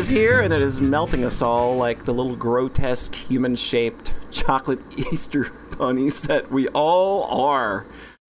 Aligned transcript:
is 0.00 0.08
here 0.08 0.40
and 0.40 0.50
it 0.50 0.62
is 0.62 0.80
melting 0.80 1.26
us 1.26 1.42
all 1.42 1.76
like 1.76 2.06
the 2.06 2.14
little 2.14 2.34
grotesque 2.34 3.14
human 3.14 3.54
shaped 3.54 4.14
chocolate 4.30 4.80
Easter 4.96 5.52
bunnies 5.76 6.22
that 6.22 6.50
we 6.50 6.66
all 6.68 7.24
are. 7.24 7.84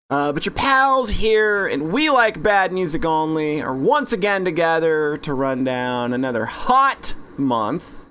Uh, 0.09 0.33
but 0.33 0.45
your 0.45 0.53
pals 0.53 1.09
here 1.09 1.65
and 1.65 1.93
we 1.93 2.09
like 2.09 2.43
bad 2.43 2.73
music 2.73 3.05
only 3.05 3.61
are 3.61 3.73
once 3.73 4.11
again 4.11 4.43
together 4.43 5.15
to 5.15 5.33
run 5.33 5.63
down 5.63 6.11
another 6.11 6.43
hot 6.47 7.15
month 7.37 8.07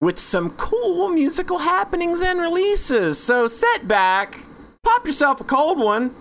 with 0.00 0.16
some 0.16 0.50
cool 0.50 1.08
musical 1.08 1.58
happenings 1.58 2.20
and 2.20 2.40
releases. 2.40 3.18
So 3.18 3.48
sit 3.48 3.88
back, 3.88 4.44
pop 4.84 5.04
yourself 5.04 5.40
a 5.40 5.44
cold 5.44 5.80
one, 5.80 6.14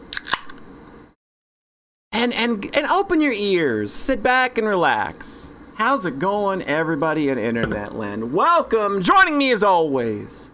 and 2.11 2.33
and 2.33 2.75
and 2.75 2.87
open 2.87 3.21
your 3.21 3.33
ears. 3.33 3.93
Sit 3.93 4.23
back 4.23 4.57
and 4.57 4.67
relax. 4.67 5.52
How's 5.75 6.05
it 6.05 6.19
going, 6.19 6.61
everybody 6.63 7.29
in 7.29 7.37
Internet 7.39 7.95
Land? 7.95 8.31
Welcome. 8.33 9.01
Joining 9.01 9.37
me 9.37 9.51
as 9.51 9.63
always 9.63 10.51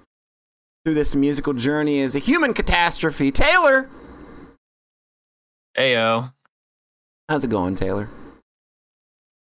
through 0.85 0.93
this 0.93 1.13
musical 1.13 1.53
journey 1.53 1.99
is 1.99 2.15
a 2.15 2.19
human 2.19 2.53
catastrophe. 2.53 3.31
Taylor, 3.31 3.89
Ayo. 5.77 6.31
how's 7.27 7.43
it 7.43 7.49
going, 7.49 7.75
Taylor? 7.75 8.09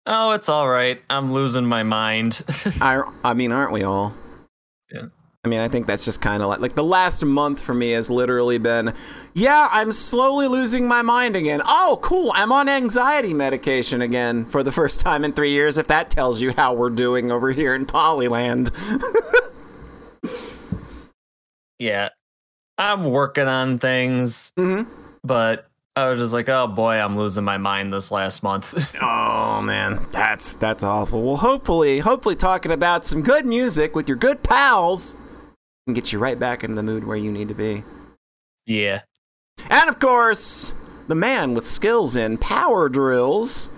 Oh, 0.06 0.30
it's 0.32 0.48
all 0.48 0.68
right. 0.68 1.02
I'm 1.10 1.32
losing 1.32 1.66
my 1.66 1.82
mind. 1.82 2.42
I 2.80 3.02
I 3.24 3.34
mean, 3.34 3.50
aren't 3.50 3.72
we 3.72 3.82
all? 3.82 4.14
I 5.44 5.48
mean, 5.48 5.60
I 5.60 5.68
think 5.68 5.86
that's 5.86 6.06
just 6.06 6.22
kind 6.22 6.42
of 6.42 6.48
like 6.48 6.60
like 6.60 6.74
the 6.74 6.84
last 6.84 7.22
month 7.22 7.60
for 7.60 7.74
me 7.74 7.90
has 7.90 8.10
literally 8.10 8.56
been, 8.56 8.94
yeah, 9.34 9.68
I'm 9.70 9.92
slowly 9.92 10.48
losing 10.48 10.88
my 10.88 11.02
mind 11.02 11.36
again. 11.36 11.60
Oh, 11.66 11.98
cool, 12.02 12.32
I'm 12.34 12.50
on 12.50 12.66
anxiety 12.66 13.34
medication 13.34 14.00
again 14.00 14.46
for 14.46 14.62
the 14.62 14.72
first 14.72 15.00
time 15.00 15.22
in 15.22 15.34
three 15.34 15.50
years. 15.50 15.76
If 15.76 15.86
that 15.88 16.08
tells 16.08 16.40
you 16.40 16.52
how 16.52 16.72
we're 16.72 16.88
doing 16.88 17.30
over 17.30 17.52
here 17.52 17.74
in 17.74 17.84
Polyland. 17.84 18.70
yeah. 21.78 22.08
I'm 22.78 23.04
working 23.04 23.46
on 23.46 23.78
things, 23.78 24.50
hmm 24.56 24.82
but 25.22 25.68
I 25.96 26.08
was 26.08 26.18
just 26.18 26.32
like, 26.32 26.48
oh 26.48 26.66
boy, 26.66 26.94
I'm 26.94 27.16
losing 27.16 27.44
my 27.44 27.56
mind 27.56 27.92
this 27.92 28.10
last 28.10 28.42
month. 28.42 28.74
Oh 29.00 29.62
man, 29.62 30.04
that's 30.10 30.56
that's 30.56 30.82
awful. 30.82 31.22
Well, 31.22 31.36
hopefully, 31.36 32.00
hopefully, 32.00 32.34
talking 32.34 32.72
about 32.72 33.04
some 33.04 33.22
good 33.22 33.46
music 33.46 33.94
with 33.94 34.08
your 34.08 34.16
good 34.16 34.42
pals 34.42 35.16
can 35.86 35.94
get 35.94 36.12
you 36.12 36.18
right 36.18 36.38
back 36.38 36.64
into 36.64 36.76
the 36.76 36.82
mood 36.82 37.04
where 37.04 37.16
you 37.16 37.30
need 37.30 37.48
to 37.48 37.54
be. 37.54 37.84
yeah. 38.66 39.02
And 39.70 39.88
of 39.88 40.00
course, 40.00 40.74
the 41.06 41.14
man 41.14 41.54
with 41.54 41.64
skills 41.64 42.16
in 42.16 42.38
power 42.38 42.88
drills, 42.88 43.70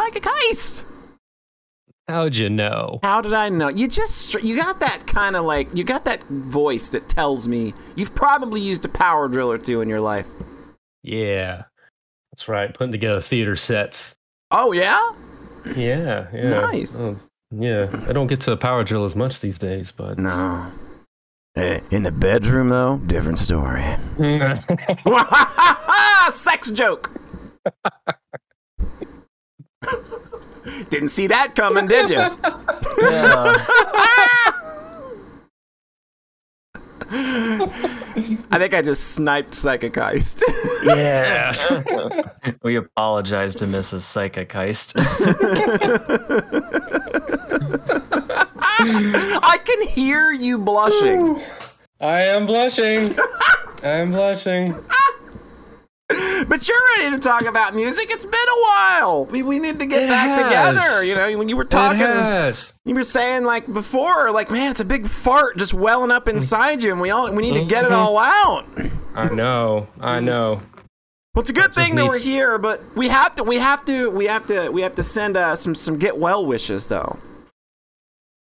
Psychic 0.00 0.22
Heist. 0.22 0.86
How'd 2.08 2.36
you 2.36 2.48
know? 2.50 3.00
How 3.02 3.20
did 3.20 3.34
I 3.34 3.48
know? 3.50 3.68
You 3.68 3.86
just 3.86 4.34
you 4.42 4.56
got 4.56 4.80
that 4.80 5.06
kind 5.06 5.36
of 5.36 5.44
like 5.44 5.74
you 5.76 5.84
got 5.84 6.04
that 6.06 6.24
voice 6.24 6.88
that 6.90 7.08
tells 7.08 7.46
me 7.46 7.74
you've 7.96 8.14
probably 8.14 8.60
used 8.60 8.84
a 8.84 8.88
power 8.88 9.28
drill 9.28 9.52
or 9.52 9.58
two 9.58 9.80
in 9.82 9.88
your 9.88 10.00
life. 10.00 10.26
Yeah. 11.02 11.64
That's 12.32 12.48
right. 12.48 12.72
Putting 12.74 12.92
together 12.92 13.20
theater 13.20 13.56
sets. 13.56 14.16
Oh 14.50 14.72
yeah, 14.72 15.12
Yeah. 15.76 16.28
Yeah. 16.32 16.60
Nice. 16.60 16.96
Oh, 16.96 17.18
yeah. 17.50 18.04
I 18.08 18.12
don't 18.12 18.26
get 18.26 18.40
to 18.40 18.56
power 18.56 18.84
drill 18.84 19.04
as 19.04 19.14
much 19.14 19.40
these 19.40 19.58
days, 19.58 19.92
but. 19.92 20.18
no. 20.18 20.72
Eh, 21.56 21.78
In 21.90 22.02
the 22.02 22.10
bedroom 22.10 22.70
though, 22.70 22.96
different 23.06 23.38
story. 23.38 23.84
Sex 26.32 26.70
joke. 26.70 27.10
Didn't 30.88 31.10
see 31.10 31.26
that 31.28 31.54
coming, 31.54 31.86
did 31.86 32.08
you? 32.10 32.16
Yeah. 32.16 33.54
I 38.50 38.58
think 38.58 38.74
I 38.74 38.82
just 38.82 39.14
sniped 39.14 39.54
Psychic 39.54 39.92
Heist. 39.92 40.42
yeah. 40.84 41.54
we 42.62 42.74
apologize 42.76 43.54
to 43.56 43.66
Mrs. 43.66 44.00
Psychic 44.00 44.48
Heist. 44.48 44.94
I 49.42 49.58
can 49.64 49.86
hear 49.88 50.30
you 50.32 50.58
blushing. 50.58 51.40
I 52.00 52.22
am 52.22 52.46
blushing. 52.46 53.14
I 53.82 53.88
am 53.88 54.12
blushing. 54.12 54.74
But 56.46 56.68
you're 56.68 56.76
ready 56.98 57.16
to 57.16 57.18
talk 57.18 57.42
about 57.46 57.74
music. 57.74 58.10
It's 58.10 58.26
been 58.26 58.34
a 58.34 58.60
while. 58.60 59.24
We, 59.26 59.42
we 59.42 59.58
need 59.58 59.78
to 59.78 59.86
get 59.86 60.02
It 60.02 60.08
back 60.10 60.36
has. 60.36 60.44
together. 60.78 61.04
You 61.04 61.14
know, 61.14 61.38
when 61.38 61.48
you 61.48 61.56
were 61.56 61.64
talking, 61.64 62.00
you 62.84 62.94
were 62.94 63.02
saying 63.04 63.44
like 63.44 63.72
before, 63.72 64.30
like 64.30 64.50
man, 64.50 64.70
it's 64.70 64.80
a 64.80 64.84
big 64.84 65.06
fart 65.06 65.56
just 65.56 65.72
welling 65.72 66.10
up 66.10 66.28
inside 66.28 66.82
you, 66.82 66.92
and 66.92 67.00
we 67.00 67.10
all 67.10 67.32
we 67.32 67.42
need 67.42 67.54
to 67.54 67.64
get 67.64 67.84
it 67.84 67.90
Mhm. 67.90 67.96
all 67.96 68.18
out. 68.18 68.66
I 69.14 69.32
know. 69.34 69.88
I 70.00 70.20
know. 70.20 70.60
Well, 71.34 71.40
it's 71.40 71.50
a 71.50 71.54
good 71.54 71.74
thing 71.74 71.94
that 71.96 72.04
we're 72.06 72.18
here, 72.18 72.58
but 72.58 72.82
we 72.94 73.08
have 73.08 73.34
to, 73.36 73.42
we 73.42 73.56
have 73.56 73.84
to, 73.86 74.10
we 74.10 74.26
have 74.26 74.46
to, 74.46 74.68
we 74.70 74.82
have 74.82 74.94
to 74.96 75.02
send 75.02 75.36
uh, 75.38 75.56
some 75.56 75.74
some 75.74 75.96
get 75.96 76.18
well 76.18 76.44
wishes 76.44 76.88
though. 76.88 77.18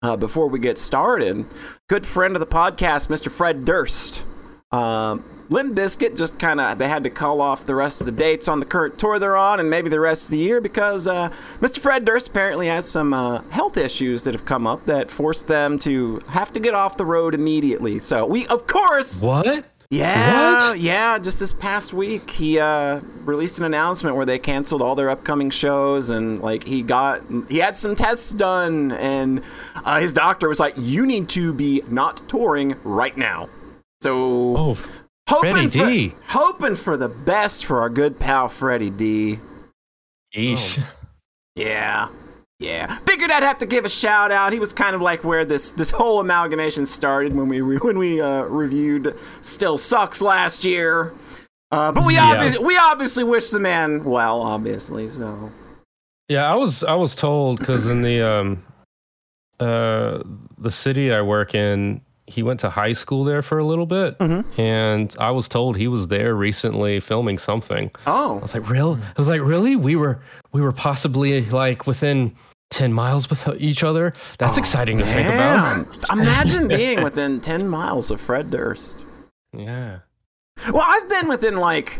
Uh, 0.03 0.17
before 0.17 0.47
we 0.49 0.59
get 0.59 0.77
started, 0.77 1.45
good 1.87 2.05
friend 2.05 2.35
of 2.35 2.41
the 2.41 2.45
podcast, 2.45 3.07
Mr. 3.07 3.31
Fred 3.31 3.63
Durst. 3.63 4.25
Um, 4.73 5.23
Limp 5.49 5.75
Bizkit 5.75 6.17
just 6.17 6.39
kind 6.39 6.59
of 6.59 6.77
they 6.77 6.87
had 6.89 7.03
to 7.03 7.09
call 7.09 7.39
off 7.41 7.65
the 7.65 7.75
rest 7.75 8.01
of 8.01 8.05
the 8.05 8.11
dates 8.11 8.47
on 8.47 8.59
the 8.59 8.65
current 8.65 8.97
tour 8.97 9.19
they're 9.19 9.37
on, 9.37 9.59
and 9.59 9.69
maybe 9.69 9.87
the 9.89 9.99
rest 9.99 10.25
of 10.25 10.31
the 10.31 10.37
year 10.39 10.59
because 10.59 11.05
uh, 11.07 11.29
Mr. 11.61 11.79
Fred 11.79 12.03
Durst 12.05 12.29
apparently 12.29 12.67
has 12.67 12.89
some 12.89 13.13
uh, 13.13 13.41
health 13.49 13.77
issues 13.77 14.23
that 14.23 14.33
have 14.33 14.45
come 14.45 14.65
up 14.67 14.85
that 14.87 15.11
forced 15.11 15.47
them 15.47 15.77
to 15.79 16.19
have 16.27 16.51
to 16.53 16.59
get 16.59 16.73
off 16.73 16.97
the 16.97 17.05
road 17.05 17.33
immediately. 17.35 17.99
So 17.99 18.25
we, 18.25 18.47
of 18.47 18.67
course, 18.67 19.21
What? 19.21 19.65
Yeah, 19.97 20.69
What? 20.69 20.79
yeah. 20.79 21.17
Just 21.19 21.39
this 21.39 21.53
past 21.53 21.93
week, 21.93 22.29
he 22.31 22.59
uh, 22.59 22.99
released 23.25 23.59
an 23.59 23.65
announcement 23.65 24.15
where 24.15 24.25
they 24.25 24.39
canceled 24.39 24.81
all 24.81 24.95
their 24.95 25.09
upcoming 25.09 25.49
shows, 25.49 26.09
and 26.09 26.39
like 26.39 26.63
he 26.63 26.81
got 26.81 27.21
he 27.49 27.57
had 27.59 27.77
some 27.77 27.95
tests 27.95 28.31
done, 28.31 28.91
and 28.93 29.41
uh, 29.85 29.99
his 29.99 30.13
doctor 30.13 30.47
was 30.49 30.59
like, 30.59 30.73
"You 30.77 31.05
need 31.05 31.29
to 31.29 31.53
be 31.53 31.83
not 31.87 32.27
touring 32.27 32.75
right 32.83 33.15
now." 33.17 33.49
So 34.01 34.57
Oh, 34.57 34.77
hoping 35.29 35.69
Freddie 35.69 35.79
for, 35.79 35.85
D. 35.85 36.15
hoping 36.29 36.75
for 36.75 36.97
the 36.97 37.09
best 37.09 37.65
for 37.65 37.79
our 37.81 37.89
good 37.89 38.19
pal 38.19 38.49
Freddie 38.49 38.89
D. 38.89 39.39
Yeesh. 40.35 40.83
Yeah. 41.55 42.09
Yeah. 42.59 42.97
Figured 43.05 43.31
I'd 43.31 43.43
have 43.43 43.57
to 43.59 43.65
give 43.65 43.83
a 43.85 43.89
shout 43.89 44.31
out. 44.31 44.53
He 44.53 44.59
was 44.59 44.71
kind 44.73 44.95
of 44.95 45.01
like 45.01 45.23
where 45.23 45.43
this 45.43 45.71
this 45.71 45.91
whole 45.91 46.19
amalgamation 46.19 46.85
started 46.85 47.35
when 47.35 47.49
we 47.49 47.61
when 47.61 47.97
we 47.97 48.21
uh, 48.21 48.43
reviewed 48.43 49.17
Still 49.41 49.77
Sucks 49.77 50.21
last 50.21 50.63
year. 50.63 51.13
Uh, 51.71 51.91
but 51.91 52.05
we 52.05 52.15
Yeah. 52.15 52.31
obviously 52.31 52.63
we 52.63 52.77
obviously 52.77 53.23
wish 53.23 53.49
the 53.49 53.59
man 53.59 54.03
well, 54.03 54.41
obviously. 54.41 55.09
So 55.09 55.51
yeah. 56.29 56.51
I 56.51 56.55
was 56.55 56.83
I 56.83 56.95
was 56.95 57.15
told 57.15 57.59
because 57.59 57.87
in 57.87 58.01
the 58.01 58.21
um 58.21 58.63
uh 59.59 60.21
the 60.57 60.71
city 60.71 61.11
I 61.11 61.21
work 61.21 61.55
in, 61.55 62.01
he 62.27 62.41
went 62.43 62.59
to 62.61 62.69
high 62.69 62.93
school 62.93 63.23
there 63.23 63.41
for 63.41 63.57
a 63.57 63.63
little 63.65 63.85
bit, 63.85 64.17
Mhm. 64.19 64.45
and 64.57 65.15
I 65.19 65.31
was 65.31 65.49
told 65.49 65.75
he 65.77 65.87
was 65.87 66.07
there 66.07 66.35
recently 66.35 66.99
filming 66.99 67.37
something. 67.37 67.91
Oh, 68.07 68.35
I 68.35 68.37
oh 68.37 68.39
was 68.39 68.53
like, 68.53 68.69
real? 68.69 68.97
I 69.01 69.19
was 69.19 69.27
like, 69.27 69.41
really? 69.41 69.75
We 69.75 69.95
were 69.95 70.19
we 70.53 70.61
were 70.61 70.71
possibly 70.71 71.45
like 71.49 71.85
within 71.87 72.33
ten 72.69 72.93
miles 72.93 73.29
with 73.29 73.47
each 73.59 73.83
other. 73.83 74.13
That's 74.39 74.57
exciting 74.57 74.97
to 74.99 75.05
think 75.05 75.27
about. 75.27 75.85
Damn. 76.09 76.19
Imagine 76.19 76.67
being 76.67 77.03
within 77.03 77.41
ten 77.51 77.67
miles 77.67 78.09
of 78.09 78.21
Fred 78.21 78.49
Durst. 78.51 79.05
Yeah. 79.55 79.99
Well, 80.71 80.83
I've 80.85 81.09
been 81.09 81.27
within 81.27 81.57
like 81.57 81.99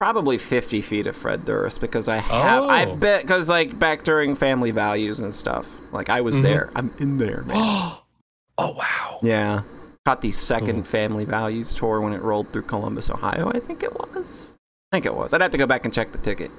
probably 0.00 0.36
50 0.38 0.80
feet 0.82 1.06
of 1.06 1.16
Fred 1.16 1.44
Durst 1.44 1.80
because 1.80 2.08
I 2.08 2.16
have 2.18 2.62
Oh. 2.64 2.68
I've 2.68 3.00
been 3.00 3.22
because 3.22 3.48
like 3.48 3.78
back 3.78 4.04
during 4.04 4.34
Family 4.36 4.70
Values 4.70 5.18
and 5.18 5.34
stuff. 5.34 5.66
Like 5.92 6.08
I 6.10 6.20
was 6.20 6.36
Mhm. 6.36 6.42
there. 6.42 6.70
I'm 6.76 6.92
in 6.98 7.18
there, 7.18 7.42
man. 7.46 7.56
oh 8.58 8.72
wow. 8.72 9.18
Yeah. 9.22 9.62
Caught 10.04 10.20
the 10.20 10.32
second 10.32 10.74
Cool. 10.76 10.84
Family 10.84 11.24
Values 11.24 11.74
tour 11.74 12.00
when 12.00 12.12
it 12.12 12.20
rolled 12.20 12.52
through 12.52 12.62
Columbus, 12.62 13.08
Ohio, 13.08 13.50
I 13.54 13.58
think 13.58 13.82
it 13.82 13.92
was. 13.94 14.54
I 14.92 14.96
think 14.96 15.06
it 15.06 15.14
was. 15.14 15.32
I'd 15.32 15.40
have 15.40 15.50
to 15.52 15.58
go 15.58 15.66
back 15.66 15.84
and 15.86 15.94
check 15.94 16.12
the 16.12 16.18
ticket. 16.18 16.50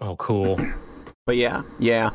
Oh 0.00 0.16
cool. 0.16 0.58
But 1.24 1.36
yeah, 1.36 1.62
yeah. 1.78 2.10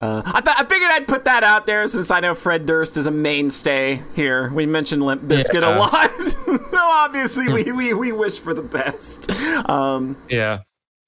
Uh, 0.00 0.22
I, 0.24 0.40
th- 0.40 0.56
I 0.56 0.64
figured 0.64 0.88
I'd 0.92 1.08
put 1.08 1.24
that 1.24 1.42
out 1.42 1.66
there 1.66 1.84
since 1.88 2.12
I 2.12 2.20
know 2.20 2.32
Fred 2.32 2.64
Durst 2.64 2.96
is 2.96 3.08
a 3.08 3.10
mainstay 3.10 4.02
here. 4.14 4.52
We 4.52 4.66
mentioned 4.66 5.02
Limp 5.02 5.22
Bizkit 5.22 5.64
a 5.64 5.78
lot. 5.80 6.10
so 6.70 6.78
obviously 6.78 7.48
we, 7.52 7.72
we, 7.72 7.92
we 7.92 8.12
wish 8.12 8.38
for 8.38 8.54
the 8.54 8.62
best. 8.62 9.32
Um, 9.68 10.16
Yeah, 10.28 10.60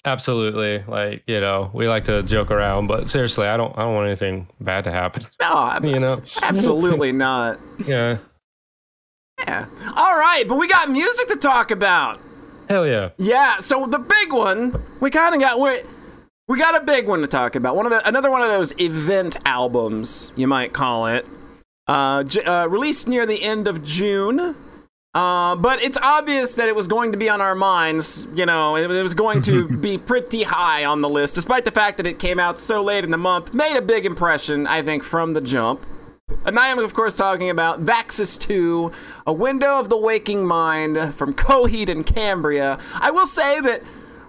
absolutely. 0.05 0.85
Like 0.87 1.23
you 1.27 1.41
know, 1.41 1.71
we 1.73 1.89
like 1.89 2.05
to 2.05 2.23
joke 2.23 2.51
around, 2.51 2.87
but 2.87 3.11
seriously, 3.11 3.47
I 3.47 3.57
don't. 3.57 3.77
I 3.79 3.83
don't 3.83 3.95
want 3.95 4.07
anything 4.07 4.49
bad 4.61 4.85
to 4.85 4.91
happen. 4.93 5.27
no, 5.41 5.79
You 5.83 6.01
know. 6.01 6.23
absolutely 6.43 7.13
not. 7.27 7.59
Yeah. 7.85 8.19
Yeah. 9.47 9.67
All 9.97 10.19
right, 10.19 10.45
but 10.47 10.57
we 10.57 10.69
got 10.69 10.89
music 10.91 11.29
to 11.29 11.37
talk 11.37 11.71
about. 11.71 12.21
Hell 12.69 12.87
yeah. 12.87 13.11
Yeah, 13.19 13.59
so 13.59 13.85
the 13.87 13.99
big 13.99 14.33
one, 14.33 14.83
we 15.01 15.11
kind 15.11 15.35
of 15.35 15.41
got 15.41 15.59
where 15.59 15.83
we 16.49 16.59
got 16.59 16.81
a 16.81 16.85
big 16.85 17.07
one 17.07 17.21
to 17.21 17.27
talk 17.27 17.55
about. 17.57 17.77
One 17.77 17.85
of 17.87 17.91
the 17.91 18.07
another 18.07 18.31
one 18.31 18.43
of 18.43 18.49
those 18.49 18.73
event 18.81 19.37
albums, 19.45 20.33
you 20.37 20.47
might 20.47 20.73
call 20.73 21.07
it. 21.07 21.27
Uh, 21.87 22.23
j- 22.23 22.43
uh, 22.45 22.67
released 22.67 23.07
near 23.09 23.27
the 23.27 23.43
end 23.43 23.69
of 23.69 23.83
June. 23.83 24.57
Uh, 25.15 25.55
but 25.55 25.81
it's 25.81 25.97
obvious 25.99 26.55
that 26.55 26.69
it 26.69 26.75
was 26.75 26.89
going 26.89 27.13
to 27.13 27.19
be 27.19 27.29
on 27.29 27.41
our 27.41 27.55
minds. 27.55 28.27
You 28.35 28.47
know, 28.47 28.77
it, 28.77 28.91
it 28.91 29.03
was 29.03 29.15
going 29.15 29.43
to 29.43 29.69
be 29.81 29.97
pretty 29.97 30.43
high 30.43 30.85
on 30.85 31.03
the 31.03 31.09
list, 31.09 31.37
despite 31.37 31.65
the 31.65 31.71
fact 31.71 31.99
that 31.99 32.07
it 32.07 32.19
came 32.19 32.41
out 32.41 32.59
so 32.59 32.83
late 32.83 33.05
in 33.05 33.11
the 33.11 33.19
month. 33.19 33.55
Made 33.55 33.77
a 33.77 33.83
big 33.83 34.07
impression, 34.07 34.67
I 34.67 34.83
think, 34.83 35.05
from 35.05 35.35
the 35.35 35.41
jump. 35.41 35.87
And 36.45 36.59
I 36.59 36.69
am, 36.69 36.79
of 36.79 36.95
course, 36.95 37.17
talking 37.17 37.49
about 37.51 37.83
Vaxis 37.83 38.39
2, 38.39 38.91
A 39.27 39.33
Window 39.33 39.79
of 39.79 39.89
the 39.89 39.97
Waking 39.97 40.47
Mind 40.47 41.15
from 41.15 41.33
Coheed 41.35 41.89
and 41.89 42.05
Cambria. 42.05 42.79
I 42.95 43.11
will 43.11 43.27
say 43.27 43.61
that 43.61 43.83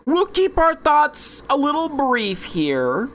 we'll 0.06 0.26
keep 0.26 0.58
our 0.58 0.76
thoughts 0.76 1.44
a 1.50 1.58
little 1.58 1.90
brief 1.90 2.44
here. 2.44 3.10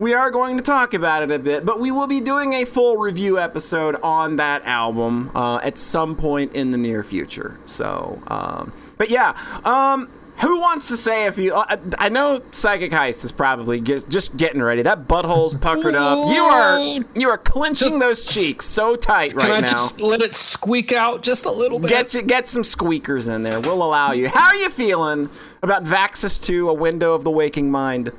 We 0.00 0.14
are 0.14 0.30
going 0.30 0.56
to 0.58 0.62
talk 0.62 0.94
about 0.94 1.24
it 1.24 1.32
a 1.32 1.40
bit, 1.40 1.66
but 1.66 1.80
we 1.80 1.90
will 1.90 2.06
be 2.06 2.20
doing 2.20 2.52
a 2.52 2.64
full 2.64 2.98
review 2.98 3.36
episode 3.36 3.96
on 4.00 4.36
that 4.36 4.62
album 4.62 5.32
uh, 5.34 5.58
at 5.64 5.76
some 5.76 6.14
point 6.14 6.52
in 6.52 6.70
the 6.70 6.78
near 6.78 7.02
future. 7.02 7.58
So, 7.66 8.22
um, 8.28 8.72
but 8.96 9.10
yeah, 9.10 9.36
um, 9.64 10.08
who 10.40 10.60
wants 10.60 10.86
to 10.86 10.96
say 10.96 11.26
if 11.26 11.36
you? 11.36 11.52
I, 11.52 11.78
I 11.98 12.10
know 12.10 12.40
Psychic 12.52 12.92
Heist 12.92 13.24
is 13.24 13.32
probably 13.32 13.80
get, 13.80 14.08
just 14.08 14.36
getting 14.36 14.62
ready. 14.62 14.82
That 14.82 15.08
butthole's 15.08 15.54
puckered 15.56 15.96
up. 15.96 16.32
You 16.32 16.42
are 16.42 16.78
you 17.16 17.28
are 17.30 17.38
clenching 17.38 17.98
those 17.98 18.22
cheeks 18.22 18.66
so 18.66 18.94
tight 18.94 19.34
right 19.34 19.48
now. 19.48 19.54
Can 19.54 19.64
I 19.64 19.66
now. 19.66 19.72
just 19.72 20.00
let 20.00 20.22
it 20.22 20.32
squeak 20.32 20.92
out 20.92 21.24
just 21.24 21.44
a 21.44 21.50
little 21.50 21.80
bit? 21.80 21.88
Get 21.88 22.14
you, 22.14 22.22
get 22.22 22.46
some 22.46 22.62
squeakers 22.62 23.26
in 23.26 23.42
there. 23.42 23.58
We'll 23.58 23.82
allow 23.82 24.12
you. 24.12 24.28
How 24.28 24.46
are 24.46 24.56
you 24.56 24.70
feeling 24.70 25.28
about 25.60 25.82
Vaxis 25.82 26.40
2, 26.40 26.68
A 26.68 26.72
Window 26.72 27.14
of 27.14 27.24
the 27.24 27.32
Waking 27.32 27.72
Mind? 27.72 28.12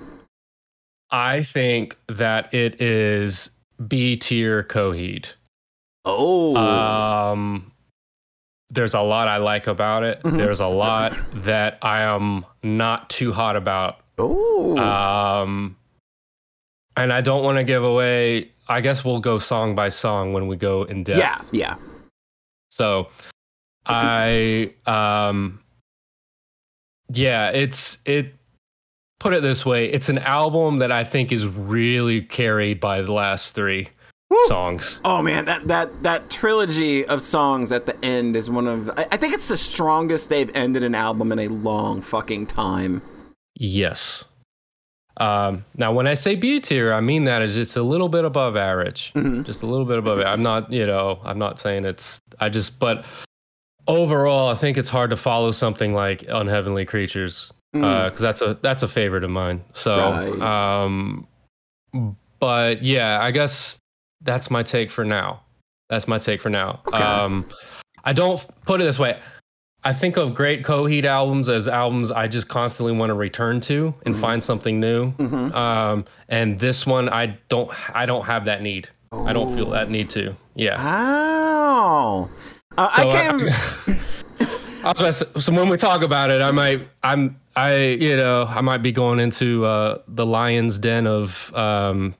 I 1.11 1.43
think 1.43 1.97
that 2.07 2.53
it 2.53 2.81
is 2.81 3.49
B 3.87 4.15
tier 4.17 4.63
Coheed. 4.63 5.33
Oh, 6.05 6.55
Um, 6.55 7.71
there's 8.69 8.93
a 8.93 9.01
lot 9.01 9.27
I 9.27 9.37
like 9.37 9.67
about 9.67 10.03
it. 10.03 10.21
Mhm. 10.23 10.37
There's 10.37 10.59
a 10.59 10.67
lot 10.67 11.13
that 11.43 11.79
I 11.81 12.01
am 12.01 12.45
not 12.63 13.09
too 13.09 13.31
hot 13.33 13.55
about. 13.55 14.01
oh, 14.17 14.77
Um, 14.77 15.77
and 16.95 17.11
I 17.13 17.21
don't 17.21 17.43
want 17.43 17.57
to 17.57 17.63
give 17.63 17.83
away. 17.83 18.51
I 18.67 18.81
guess 18.81 19.03
we'll 19.05 19.19
go 19.21 19.39
song 19.39 19.73
by 19.75 19.89
song 19.89 20.33
when 20.33 20.47
we 20.47 20.57
go 20.57 20.83
in 20.83 21.03
depth. 21.03 21.17
yeah, 21.19 21.41
yeah. 21.51 21.75
So, 22.69 23.07
I 23.85 24.73
um, 24.85 25.61
yeah, 27.11 27.49
it's 27.49 27.97
it. 28.05 28.35
Put 29.19 29.33
it 29.33 29.41
this 29.41 29.65
way, 29.65 29.85
it's 29.91 30.07
an 30.09 30.19
album 30.19 30.79
that 30.79 30.91
I 30.91 31.03
think 31.03 31.31
is 31.31 31.45
really 31.45 32.21
carried 32.21 32.79
by 32.79 33.01
the 33.01 33.11
last 33.11 33.53
three 33.53 33.89
Woo. 34.29 34.37
songs. 34.47 35.01
Oh 35.03 35.21
man, 35.21 35.43
that 35.45 35.67
that 35.67 36.03
that 36.03 36.29
trilogy 36.29 37.05
of 37.05 37.21
songs 37.21 37.71
at 37.73 37.85
the 37.85 38.03
end 38.05 38.35
is 38.37 38.49
one 38.49 38.67
of. 38.67 38.89
I, 38.91 39.07
I 39.11 39.17
think 39.17 39.33
it's 39.33 39.49
the 39.49 39.57
strongest 39.57 40.29
they've 40.29 40.49
ended 40.55 40.83
an 40.83 40.95
album 40.95 41.31
in 41.33 41.39
a 41.39 41.47
long 41.49 42.01
fucking 42.01 42.47
time. 42.47 43.01
Yes. 43.55 44.23
Um, 45.17 45.65
now, 45.75 45.91
when 45.91 46.07
I 46.07 46.13
say 46.13 46.35
B 46.35 46.61
tier, 46.61 46.93
I 46.93 47.01
mean 47.01 47.25
that 47.25 47.41
is 47.41 47.57
it's 47.57 47.75
a 47.75 47.83
little 47.83 48.07
bit 48.07 48.23
above 48.23 48.55
average, 48.55 49.11
Mhm. 49.15 49.43
just 49.45 49.63
a 49.63 49.65
little 49.65 49.85
bit 49.85 49.97
above 49.97 50.19
it. 50.19 50.25
I'm 50.25 50.41
not, 50.41 50.71
you 50.71 50.85
know, 50.87 51.19
I'm 51.25 51.37
not 51.37 51.59
saying 51.59 51.83
it's. 51.83 52.19
I 52.39 52.47
just, 52.47 52.79
but 52.79 53.03
overall, 53.87 54.47
I 54.47 54.53
think 54.53 54.77
it's 54.77 54.87
hard 54.87 55.09
to 55.09 55.17
follow 55.17 55.51
something 55.51 55.93
like 55.93 56.23
Unheavenly 56.29 56.85
Creatures 56.85 57.51
Mm. 57.75 58.05
because 58.09 58.21
that's 58.21 58.41
a 58.41 58.57
that's 58.61 58.81
a 58.83 58.87
favorite 58.87 59.23
of 59.23 59.29
mine. 59.29 59.63
So, 59.73 59.95
Right. 59.97 60.41
um, 60.81 61.27
but 62.39 62.81
yeah, 62.81 63.19
I 63.21 63.31
guess 63.31 63.77
that's 64.21 64.49
my 64.49 64.63
take 64.63 64.89
for 64.91 65.05
now. 65.05 65.41
That's 65.89 66.07
my 66.07 66.17
take 66.19 66.41
for 66.41 66.49
now. 66.49 66.81
Okay. 66.87 66.97
Um, 66.97 67.45
I 68.03 68.13
don't 68.13 68.43
put 68.65 68.81
it 68.81 68.85
this 68.85 68.97
way. 68.99 69.19
I 69.83 69.93
think 69.93 70.17
of 70.17 70.33
great 70.35 70.63
Coheed 70.63 71.05
albums 71.05 71.47
as 71.47 71.67
albums 71.67 72.11
I 72.11 72.27
just 72.27 72.47
constantly 72.49 72.91
want 72.93 73.11
to 73.11 73.13
return 73.13 73.61
to 73.61 73.93
and 74.05 74.13
Mhm. 74.13 74.19
find 74.19 74.43
something 74.43 74.79
new. 74.79 75.11
Mhm. 75.13 75.53
Um, 75.55 76.05
and 76.27 76.59
this 76.59 76.85
one, 76.85 77.07
I 77.07 77.37
don't, 77.47 77.71
I 77.95 78.05
don't 78.05 78.25
have 78.25 78.45
that 78.45 78.61
need. 78.61 78.89
I 79.13 79.31
don't 79.31 79.55
feel 79.55 79.69
that 79.71 79.89
need 79.89 80.09
to. 80.11 80.35
Yeah. 80.55 80.75
Oh, 80.79 82.29
uh, 82.77 82.89
So, 82.97 83.09
I 83.09 83.13
uh, 83.13 83.31
came. 83.31 83.99
I 84.83 84.93
was 84.97 85.21
about 85.21 85.33
to 85.33 85.41
so 85.41 85.53
when 85.53 85.69
we 85.69 85.77
talk 85.77 86.03
about 86.03 86.29
it, 86.29 86.41
I 86.41 86.51
might, 86.51 86.87
I'm, 87.03 87.39
I, 87.59 87.77
you 87.99 88.15
know, 88.17 88.43
I 88.45 88.61
might 88.61 88.79
be 88.83 88.91
going 88.91 89.19
into 89.19 89.65
uh, 89.65 89.99
the 90.07 90.25
lion's 90.25 90.77
den 90.79 91.07
of 91.07 91.53
um, 91.53 92.15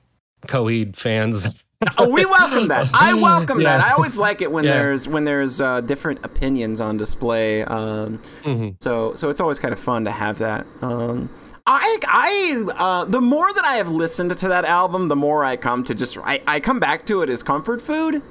Coheed 0.46 0.96
fans. 0.96 1.64
oh, 1.98 2.08
we 2.08 2.24
welcome 2.26 2.68
that. 2.68 2.90
I 2.92 3.14
welcome 3.28 3.62
that. 3.62 3.80
I 3.80 3.92
always 3.92 4.18
like 4.18 4.42
it 4.42 4.52
when 4.52 4.64
Yeah. 4.64 4.74
there's 4.74 5.08
when 5.08 5.24
there's 5.24 5.60
uh, 5.60 5.80
different 5.80 6.24
opinions 6.24 6.80
on 6.80 6.96
display. 6.96 7.62
Um, 7.64 8.20
Mhm. 8.44 8.76
so 8.82 9.14
so 9.14 9.30
it's 9.30 9.40
always 9.40 9.58
kind 9.58 9.72
of 9.72 9.78
fun 9.80 10.04
to 10.04 10.10
have 10.10 10.38
that. 10.38 10.66
Um, 10.82 11.30
I 11.66 11.98
I 12.06 12.64
uh, 12.76 13.04
the 13.04 13.20
more 13.20 13.52
that 13.52 13.64
I 13.64 13.74
have 13.76 13.90
listened 13.90 14.36
to 14.36 14.48
that 14.48 14.64
album, 14.64 15.08
the 15.08 15.16
more 15.16 15.44
I 15.44 15.56
come 15.56 15.84
to 15.84 15.94
just 15.94 16.18
I, 16.18 16.42
I 16.46 16.60
come 16.60 16.80
back 16.80 17.06
to 17.06 17.22
it 17.22 17.30
as 17.30 17.42
comfort 17.42 17.80
food. 17.80 18.22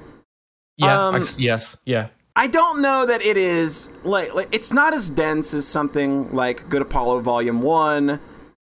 Yeah. 0.78 1.08
Um, 1.08 1.16
I- 1.16 1.24
yes. 1.38 1.76
Yeah. 1.86 2.08
I 2.40 2.48
don't 2.48 2.82
know 2.82 3.06
that 3.06 3.22
it 3.22 3.36
is 3.36 3.90
like 4.06 4.34
like 4.34 4.48
it's 4.54 4.72
not 4.72 4.94
as 4.94 5.10
dense 5.10 5.54
as 5.54 5.68
something 5.68 6.34
like 6.34 6.70
Good 6.70 6.82
Apollo 6.82 7.20
Volume 7.20 7.62
One. 7.62 8.22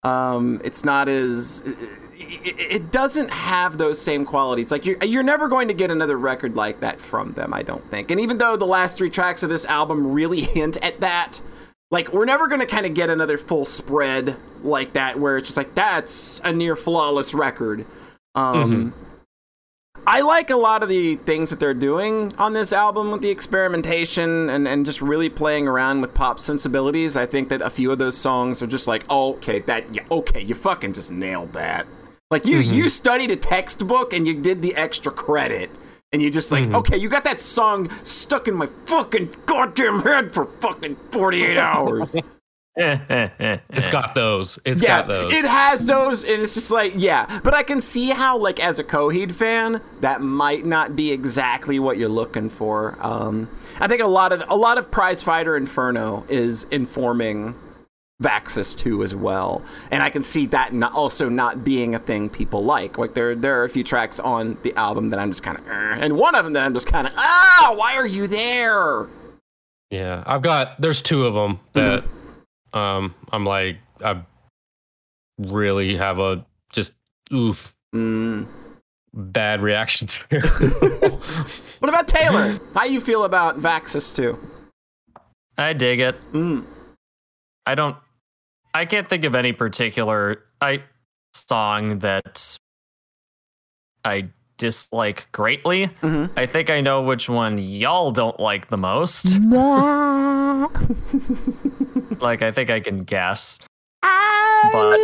Um, 0.04 0.60
it's 0.66 0.84
not 0.84 1.08
as 1.08 1.62
it, 2.18 2.56
it 2.60 2.92
doesn't 2.92 3.30
have 3.30 3.78
those 3.78 4.02
same 4.02 4.26
qualities. 4.26 4.74
Like 4.74 4.86
you're 4.86 5.02
you're 5.02 5.24
never 5.24 5.48
going 5.48 5.70
to 5.70 5.74
get 5.74 5.90
another 5.90 6.18
record 6.18 6.58
like 6.58 6.82
that 6.82 7.00
from 7.00 7.32
them. 7.32 7.54
I 7.54 7.64
don't 7.64 7.90
think. 7.90 8.12
And 8.12 8.20
even 8.20 8.40
though 8.40 8.58
the 8.58 8.68
last 8.68 8.98
three 8.98 9.10
tracks 9.10 9.42
of 9.42 9.50
this 9.50 9.64
album 9.64 10.12
really 10.12 10.42
hint 10.58 10.76
at 10.84 11.00
that, 11.00 11.40
like 11.92 12.12
we're 12.12 12.26
never 12.26 12.50
going 12.50 12.60
to 12.60 12.68
kind 12.68 12.86
of 12.86 12.94
get 12.94 13.10
another 13.10 13.38
full 13.38 13.64
spread 13.64 14.36
like 14.64 14.92
that 14.94 15.18
where 15.18 15.38
it's 15.38 15.48
just 15.48 15.56
like 15.56 15.76
that's 15.76 16.42
a 16.44 16.52
near 16.52 16.76
flawless 16.76 17.34
record. 17.34 17.86
Um, 18.36 18.94
I 20.08 20.22
like 20.22 20.50
a 20.50 20.56
lot 20.56 20.82
of 20.82 20.90
the 20.90 21.16
things 21.16 21.52
that 21.52 21.60
they're 21.60 21.74
doing 21.74 22.34
on 22.38 22.54
this 22.54 22.74
album 22.74 23.12
with 23.12 23.22
the 23.22 23.30
experimentation 23.30 24.50
and, 24.50 24.68
and 24.68 24.86
just 24.86 25.02
really 25.02 25.30
playing 25.30 25.68
around 25.68 26.02
with 26.02 26.14
pop 26.14 26.40
sensibilities. 26.40 27.16
I 27.16 27.26
think 27.26 27.50
that 27.50 27.62
a 27.62 27.70
few 27.70 27.92
of 27.92 28.00
those 28.00 28.18
songs 28.18 28.62
are 28.62 28.68
just 28.68 28.88
like, 28.88 29.04
oh, 29.10 29.34
okay, 29.36 29.60
that, 29.60 29.94
yeah, 29.94 30.04
okay, 30.10 30.42
you 30.42 30.56
fucking 30.56 30.94
just 30.94 31.12
nailed 31.12 31.54
that. 31.54 31.86
Like 32.32 32.46
you, 32.46 32.62
mm-hmm. 32.62 32.74
you 32.74 32.90
studied 32.90 33.30
a 33.30 33.36
textbook 33.36 34.14
and 34.14 34.26
you 34.26 34.42
did 34.42 34.62
the 34.62 34.76
extra 34.76 35.12
credit, 35.12 35.70
and 36.14 36.22
you 36.22 36.32
just 36.32 36.52
like, 36.52 36.64
mm-hmm. 36.64 36.76
okay, 36.78 36.98
you 36.98 37.10
got 37.10 37.26
that 37.26 37.40
song 37.40 37.90
stuck 38.04 38.48
in 38.48 38.56
my 38.56 38.68
fucking 38.86 39.34
goddamn 39.46 40.02
head 40.02 40.34
for 40.34 40.46
fucking 40.46 40.96
forty 41.12 41.44
eight 41.44 41.58
hours. 41.58 42.16
It's 42.78 43.88
got 43.88 44.16
those. 44.16 44.60
It's 44.66 44.82
Yes, 44.82 45.08
got 45.08 45.14
those. 45.14 45.34
it 45.34 45.46
has 45.46 45.86
those, 45.86 46.24
and 46.24 46.42
it's 46.42 46.54
just 46.54 46.72
like, 46.72 46.94
yeah. 46.96 47.40
But 47.44 47.54
I 47.54 47.64
can 47.64 47.82
see 47.82 48.10
how, 48.10 48.38
like, 48.38 48.60
as 48.60 48.80
a 48.80 48.84
Coheed 48.84 49.32
fan, 49.32 49.82
that 50.02 50.22
might 50.22 50.66
not 50.66 50.96
be 50.96 51.12
exactly 51.12 51.80
what 51.80 51.98
you're 51.98 52.10
looking 52.10 52.50
for. 52.50 52.98
Um, 53.02 53.50
I 53.80 53.88
think 53.88 54.02
a 54.02 54.08
lot 54.08 54.32
of 54.32 54.44
a 54.48 54.56
lot 54.56 54.78
of 54.78 54.90
Prize 54.92 55.22
Fighter 55.24 55.56
Inferno 55.58 56.26
is 56.30 56.64
informing 56.72 57.56
Vaxis 58.24 58.78
2 58.78 59.04
as 59.04 59.16
well, 59.16 59.64
and 59.90 60.04
I 60.04 60.10
can 60.10 60.22
see 60.24 60.46
that 60.48 60.74
not, 60.74 60.94
also 60.94 61.28
not 61.28 61.64
being 61.64 61.96
a 61.96 62.00
thing 62.00 62.30
people 62.30 62.64
like. 62.64 62.98
Like, 62.98 63.16
there 63.16 63.34
there 63.36 63.60
are 63.60 63.64
a 63.64 63.70
few 63.70 63.84
tracks 63.84 64.20
on 64.20 64.58
the 64.62 64.74
album 64.76 65.10
that 65.10 65.20
I'm 65.20 65.32
just 65.32 65.44
kind 65.44 65.58
of, 65.58 65.68
and 65.68 66.16
one 66.18 66.36
of 66.36 66.44
them 66.46 66.54
that 66.54 66.64
I'm 66.64 66.74
just 66.74 66.88
kind 66.88 67.08
of, 67.08 67.14
ah, 67.18 67.74
why 67.76 67.96
are 67.96 68.08
you 68.08 68.28
there? 68.28 69.08
Yeah, 69.90 70.24
I've 70.26 70.42
got. 70.42 70.80
There's 70.80 71.02
two 71.02 71.26
of 71.26 71.34
them 71.34 71.60
that 71.74 72.04
um 72.74 73.14
I'm 73.32 73.46
like 73.46 73.78
I 74.04 74.22
really 75.38 75.96
have 75.98 76.20
a 76.20 76.46
just 76.72 76.94
oof 77.34 77.76
Mm. 77.94 78.48
bad 79.14 79.62
reaction 79.62 80.08
to. 80.08 80.24
It. 80.32 81.14
What 81.80 81.90
about 81.90 82.08
Taylor? 82.08 82.60
How 82.76 82.86
you 82.86 83.02
feel 83.02 83.26
about 83.26 83.60
Vaxis 83.60 84.16
2? 84.16 84.40
I 85.58 85.74
dig 85.74 86.00
it. 86.00 86.16
Mm. 86.32 86.64
I 87.66 87.76
don't. 87.76 87.98
I 88.74 88.86
can't 88.86 89.10
think 89.10 89.26
of 89.26 89.36
any 89.36 89.52
particular 89.52 90.44
I 90.62 90.84
song 91.34 92.00
that 92.00 92.56
I 94.06 94.30
dislike 94.58 95.28
greatly. 95.32 95.88
Mhm. 96.02 96.30
I 96.38 96.46
think 96.46 96.70
I 96.70 96.80
know 96.82 97.02
which 97.02 97.28
one 97.28 97.58
y'all 97.58 98.12
don't 98.12 98.40
like 98.40 98.70
the 98.70 98.78
most. 98.78 99.26
like 102.22 102.42
I 102.42 102.52
think 102.52 102.70
I 102.70 102.80
can 102.80 103.04
guess. 103.04 103.60
But 104.02 104.10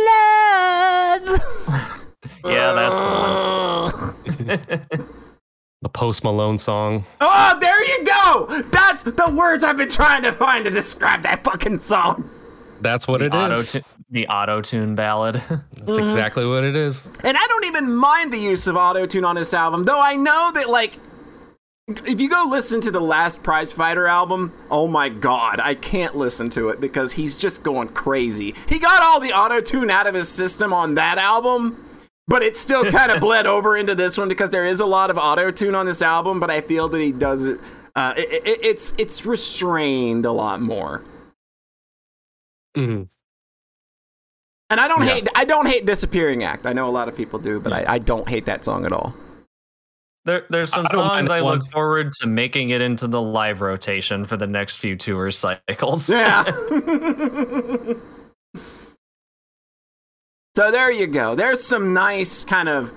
yeah, 2.44 2.72
that's 2.72 2.98
the 2.98 4.18
one. 4.46 5.08
the 5.82 5.88
Post 5.88 6.24
Malone 6.24 6.58
song. 6.58 7.04
Oh, 7.20 7.58
there 7.60 7.84
you 7.84 8.04
go. 8.04 8.46
That's 8.70 9.02
the 9.04 9.30
words 9.30 9.64
I've 9.64 9.76
been 9.76 9.90
trying 9.90 10.22
to 10.22 10.32
find 10.32 10.64
to 10.64 10.70
describe 10.70 11.22
that 11.22 11.44
fucking 11.44 11.78
song. 11.78 12.30
That's 12.80 13.08
what 13.08 13.22
it 13.22 13.34
is. 13.34 13.40
auto 13.40 13.62
tu- 13.62 13.82
the 14.10 14.26
auto 14.28 14.62
tune 14.62 14.94
ballad. 14.94 15.42
That's 15.76 15.98
exactly 15.98 16.46
what 16.46 16.64
it 16.64 16.76
is. 16.76 17.06
And 17.24 17.36
I 17.36 17.46
don't 17.46 17.66
even 17.66 17.94
mind 17.94 18.32
the 18.32 18.38
use 18.38 18.66
of 18.66 18.76
auto 18.76 19.06
tune 19.06 19.24
on 19.24 19.34
this 19.36 19.52
album, 19.52 19.84
though 19.84 20.00
I 20.00 20.14
know 20.16 20.50
that 20.54 20.70
like 20.70 20.98
if 21.88 22.20
you 22.20 22.28
go 22.28 22.44
listen 22.48 22.80
to 22.82 22.90
the 22.90 23.00
last 23.00 23.42
Prize 23.42 23.72
Fighter 23.72 24.06
album, 24.06 24.52
oh 24.70 24.86
my 24.88 25.08
god, 25.08 25.58
I 25.60 25.74
can't 25.74 26.16
listen 26.16 26.50
to 26.50 26.68
it 26.68 26.80
because 26.80 27.12
he's 27.12 27.36
just 27.36 27.62
going 27.62 27.88
crazy. 27.88 28.54
He 28.68 28.78
got 28.78 29.02
all 29.02 29.20
the 29.20 29.32
auto 29.32 29.60
tune 29.60 29.90
out 29.90 30.06
of 30.06 30.14
his 30.14 30.28
system 30.28 30.72
on 30.72 30.94
that 30.96 31.16
album, 31.18 31.82
but 32.26 32.42
it 32.42 32.56
still 32.56 32.84
kind 32.90 33.10
of 33.10 33.20
bled 33.20 33.46
over 33.46 33.76
into 33.76 33.94
this 33.94 34.18
one 34.18 34.28
because 34.28 34.50
there 34.50 34.66
is 34.66 34.80
a 34.80 34.86
lot 34.86 35.10
of 35.10 35.16
auto 35.16 35.50
tune 35.50 35.74
on 35.74 35.86
this 35.86 36.02
album. 36.02 36.40
But 36.40 36.50
I 36.50 36.60
feel 36.60 36.88
that 36.90 37.00
he 37.00 37.12
does 37.12 37.44
it. 37.44 37.58
Uh, 37.96 38.14
it, 38.16 38.46
it 38.46 38.64
it's 38.64 38.94
it's 38.98 39.24
restrained 39.26 40.24
a 40.26 40.32
lot 40.32 40.60
more. 40.60 41.02
hmm 42.76 43.04
And 44.70 44.78
I 44.78 44.88
don't 44.88 45.02
Yeah. 45.02 45.14
hate 45.14 45.28
I 45.34 45.44
don't 45.46 45.66
hate 45.66 45.86
Disappearing 45.86 46.44
Act. 46.44 46.66
I 46.66 46.74
know 46.74 46.86
a 46.86 46.92
lot 46.92 47.08
of 47.08 47.16
people 47.16 47.38
do, 47.38 47.58
but 47.60 47.72
I, 47.72 47.84
I 47.94 47.98
don't 47.98 48.28
hate 48.28 48.44
that 48.44 48.62
song 48.64 48.84
at 48.84 48.92
all. 48.92 49.14
There, 50.24 50.44
there's 50.50 50.70
some 50.70 50.86
I 50.90 50.94
songs 50.94 51.30
I 51.30 51.40
look 51.40 51.64
forward 51.70 52.12
to 52.20 52.26
making 52.26 52.70
it 52.70 52.80
into 52.80 53.06
the 53.06 53.22
live 53.22 53.60
rotation 53.60 54.24
for 54.24 54.36
the 54.36 54.46
next 54.46 54.76
few 54.76 54.96
tour 54.96 55.30
cycles. 55.32 56.10
Yeah. 56.10 56.44
so 60.54 60.70
there 60.70 60.92
you 60.92 61.06
go. 61.06 61.34
There's 61.34 61.64
some 61.64 61.94
nice 61.94 62.44
kind 62.44 62.68
of 62.68 62.92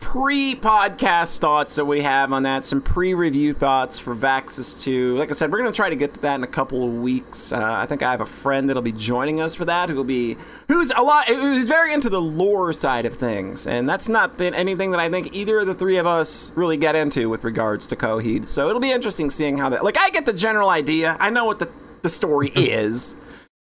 pre-podcast 0.00 1.38
thoughts 1.38 1.76
that 1.76 1.84
we 1.84 2.00
have 2.00 2.32
on 2.32 2.42
that. 2.42 2.64
Some 2.64 2.82
pre-review 2.82 3.52
thoughts 3.52 3.98
for 3.98 4.16
Vaxis 4.16 4.80
2. 4.82 5.16
Like 5.16 5.30
I 5.30 5.34
said, 5.34 5.52
we're 5.52 5.58
going 5.58 5.70
to 5.70 5.76
try 5.76 5.88
to 5.88 5.94
get 5.94 6.14
to 6.14 6.20
that 6.22 6.34
in 6.34 6.42
a 6.42 6.48
couple 6.48 6.84
of 6.84 6.94
weeks. 6.94 7.52
Uh, 7.52 7.60
I 7.62 7.86
think 7.86 8.02
I 8.02 8.10
have 8.10 8.20
a 8.20 8.26
friend 8.26 8.68
that'll 8.68 8.82
be 8.82 8.92
joining 8.92 9.40
us 9.40 9.54
for 9.54 9.64
that. 9.66 9.88
Who'll 9.88 10.02
be 10.02 10.36
who's 10.68 10.90
a 10.96 11.02
lot 11.02 11.28
who's 11.28 11.68
very 11.68 11.92
into 11.92 12.10
the 12.10 12.20
lore 12.20 12.72
side 12.72 13.06
of 13.06 13.14
things, 13.14 13.66
and 13.66 13.88
that's 13.88 14.08
not 14.08 14.38
th- 14.38 14.54
anything 14.54 14.90
that 14.90 15.00
I 15.00 15.08
think 15.08 15.36
either 15.36 15.60
of 15.60 15.66
the 15.66 15.74
three 15.74 15.98
of 15.98 16.06
us 16.06 16.50
really 16.56 16.76
get 16.76 16.96
into 16.96 17.28
with 17.28 17.44
regards 17.44 17.86
to 17.88 17.96
Coheed. 17.96 18.46
So 18.46 18.68
it'll 18.68 18.80
be 18.80 18.90
interesting 18.90 19.30
seeing 19.30 19.58
how 19.58 19.68
that. 19.68 19.84
Like 19.84 19.98
I 19.98 20.10
get 20.10 20.26
the 20.26 20.32
general 20.32 20.70
idea. 20.70 21.16
I 21.20 21.30
know 21.30 21.44
what 21.44 21.58
the 21.58 21.70
the 22.02 22.08
story 22.08 22.48
is, 22.48 23.14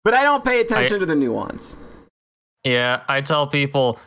but 0.03 0.13
I 0.13 0.21
don't 0.21 0.43
pay 0.43 0.59
attention 0.59 0.99
to 0.99 1.05
the 1.05 1.15
nuance. 1.15 1.77
Yeah, 2.63 3.03
I 3.07 3.21
tell 3.21 3.47
people 3.47 3.99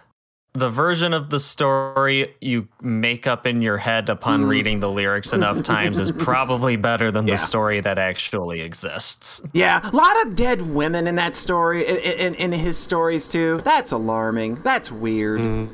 the 0.55 0.69
version 0.69 1.13
of 1.13 1.31
the 1.31 1.39
story 1.39 2.35
you 2.41 2.67
make 2.81 3.27
up 3.27 3.47
in 3.47 3.63
your 3.63 3.77
head 3.77 4.09
upon 4.09 4.45
Mm. 4.45 4.49
reading 4.49 4.81
the 4.81 4.91
lyrics 4.91 5.33
enough 5.33 5.63
times 5.63 5.99
is 5.99 6.11
probably 6.19 6.75
better 6.77 7.11
than 7.13 7.27
Yeah. 7.29 7.35
the 7.35 7.39
story 7.39 7.81
that 7.81 7.99
actually 7.99 8.61
exists. 8.63 9.41
Yeah, 9.53 9.81
a 9.89 9.95
lot 9.95 10.27
of 10.27 10.35
dead 10.35 10.63
women 10.63 11.07
in 11.07 11.15
that 11.17 11.35
story, 11.35 11.87
in, 11.87 11.97
in, 11.97 12.35
in 12.35 12.53
his 12.53 12.77
stories 12.77 13.29
too. 13.29 13.61
That's 13.63 13.93
alarming. 13.93 14.57
That's 14.57 14.91
weird. 14.91 15.41
Mm. 15.43 15.69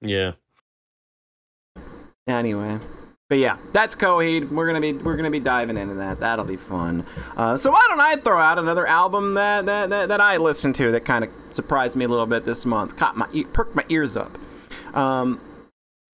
Yeah. 0.00 0.32
Anyway, 2.26 2.80
but 3.28 3.38
yeah, 3.38 3.56
that's 3.72 3.94
Coheed. 3.94 4.50
We're 4.50 4.66
gonna 4.66 4.80
be 4.80 4.94
we're 4.94 5.16
gonna 5.16 5.30
be 5.30 5.38
diving 5.40 5.76
into 5.76 5.94
that. 5.94 6.18
That'll 6.18 6.44
be 6.44 6.56
fun. 6.56 7.06
Uh, 7.36 7.56
so 7.56 7.70
why 7.70 7.84
don't 7.88 8.00
I 8.00 8.16
throw 8.16 8.40
out 8.40 8.58
another 8.58 8.86
album 8.86 9.34
that 9.34 9.66
that, 9.66 9.90
that, 9.90 10.08
that 10.08 10.20
I 10.20 10.36
listened 10.38 10.74
to 10.76 10.90
that 10.90 11.04
kind 11.04 11.24
of 11.24 11.30
surprised 11.56 11.96
me 11.96 12.04
a 12.04 12.08
little 12.08 12.26
bit 12.26 12.44
this 12.44 12.64
month, 12.64 12.96
caught 12.96 13.16
my 13.16 13.26
perked 13.52 13.74
my 13.74 13.84
ears 13.88 14.16
up. 14.16 14.38
Um, 14.94 15.40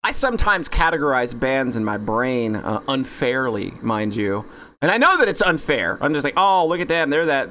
I 0.03 0.11
sometimes 0.11 0.69
categorize 0.69 1.37
bands 1.37 1.75
in 1.75 1.85
my 1.85 1.97
brain 1.97 2.57
uh, 2.57 2.81
unfairly, 2.87 3.73
mind 3.81 4.15
you, 4.15 4.45
and 4.81 4.91
I 4.91 4.97
know 4.97 5.17
that 5.17 5.27
it's 5.27 5.41
unfair. 5.41 5.97
I'm 6.01 6.13
just 6.13 6.23
like, 6.23 6.35
oh, 6.37 6.67
look 6.67 6.79
at 6.79 6.87
them. 6.87 7.09
They're 7.09 7.25
that 7.25 7.49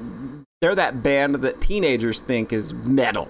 they're 0.61 0.75
that 0.75 1.01
band 1.03 1.35
that 1.35 1.61
teenagers 1.61 2.21
think 2.21 2.53
is 2.53 2.73
metal. 2.73 3.29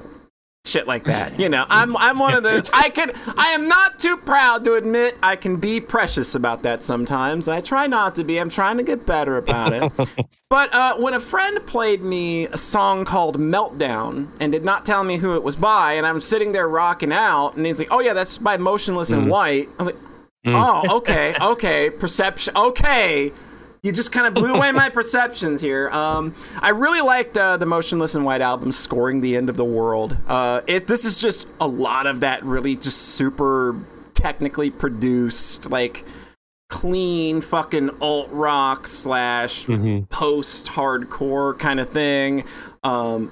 Shit 0.68 0.86
like 0.88 1.06
that, 1.06 1.40
you 1.40 1.50
know. 1.50 1.66
I'm 1.70 1.96
I'm 1.98 2.20
one 2.20 2.34
of 2.34 2.44
those. 2.44 2.70
I 2.74 2.90
can. 2.90 3.12
I 3.38 3.48
am 3.50 3.68
not 3.68 4.00
too 4.00 4.18
proud 4.18 4.64
to 4.66 4.74
admit 4.74 5.18
I 5.24 5.36
can 5.36 5.58
be 5.58 5.80
precious 5.80 6.36
about 6.36 6.64
that 6.64 6.84
sometimes. 6.84 7.48
I 7.48 7.62
try 7.62 7.88
not 7.88 8.16
to 8.16 8.24
be. 8.24 8.38
I'm 8.38 8.50
trying 8.50 8.78
to 8.78 8.84
get 8.84 9.06
better 9.06 9.38
about 9.38 9.74
it. 9.74 10.10
But 10.50 10.74
uh, 10.74 10.96
when 10.96 11.14
a 11.14 11.20
friend 11.20 11.60
played 11.68 12.02
me 12.02 12.46
a 12.48 12.56
song 12.56 13.04
called 13.04 13.38
Meltdown 13.38 14.30
and 14.40 14.50
did 14.50 14.64
not 14.64 14.86
tell 14.86 15.04
me 15.04 15.18
who 15.18 15.36
it 15.36 15.44
was 15.44 15.58
by, 15.58 15.94
and 15.94 16.08
I'm 16.08 16.22
sitting 16.22 16.54
there 16.54 16.70
rocking 16.70 17.12
out, 17.12 17.58
and 17.58 17.66
he's 17.66 17.80
like, 17.80 17.90
"Oh 17.92 18.00
yeah, 18.00 18.14
that's 18.14 18.38
by 18.38 18.56
Motionless 18.56 19.12
in 19.12 19.28
White." 19.28 19.68
I 19.78 19.84
was 19.84 19.94
like, 19.94 20.02
"Oh, 20.46 20.98
okay, 21.00 21.36
okay, 21.42 21.90
perception, 21.90 22.56
okay." 22.56 23.34
You 23.88 23.94
just 23.94 24.12
kind 24.12 24.28
of 24.28 24.34
blew 24.34 24.54
away 24.54 24.74
my 24.74 24.90
perceptions 24.90 25.62
here. 25.62 25.90
Um, 25.92 26.36
I 26.60 26.72
really 26.72 27.00
liked 27.00 27.38
uh, 27.38 27.56
the 27.56 27.66
Motionless 27.66 28.16
in 28.16 28.26
White 28.26 28.42
album, 28.42 28.74
"Scoring 28.74 29.22
the 29.22 29.38
End 29.38 29.50
of 29.50 29.56
the 29.56 29.64
World." 29.64 30.18
Uh, 30.28 30.60
it, 30.68 30.88
this 30.88 31.06
is 31.06 31.18
just 31.22 31.48
a 31.62 31.68
lot 31.70 32.06
of 32.06 32.20
that 32.20 32.44
really 32.44 32.76
just 32.76 32.98
super 32.98 33.78
technically 34.14 34.70
produced, 34.70 35.72
like 35.72 36.04
clean 36.70 37.40
fucking 37.40 37.90
alt 38.02 38.28
rock 38.30 38.88
slash 38.88 39.68
Mhm. 39.68 40.10
post 40.10 40.68
hardcore 40.68 41.58
kind 41.58 41.80
of 41.80 41.88
thing. 41.88 42.44
Um, 42.84 43.32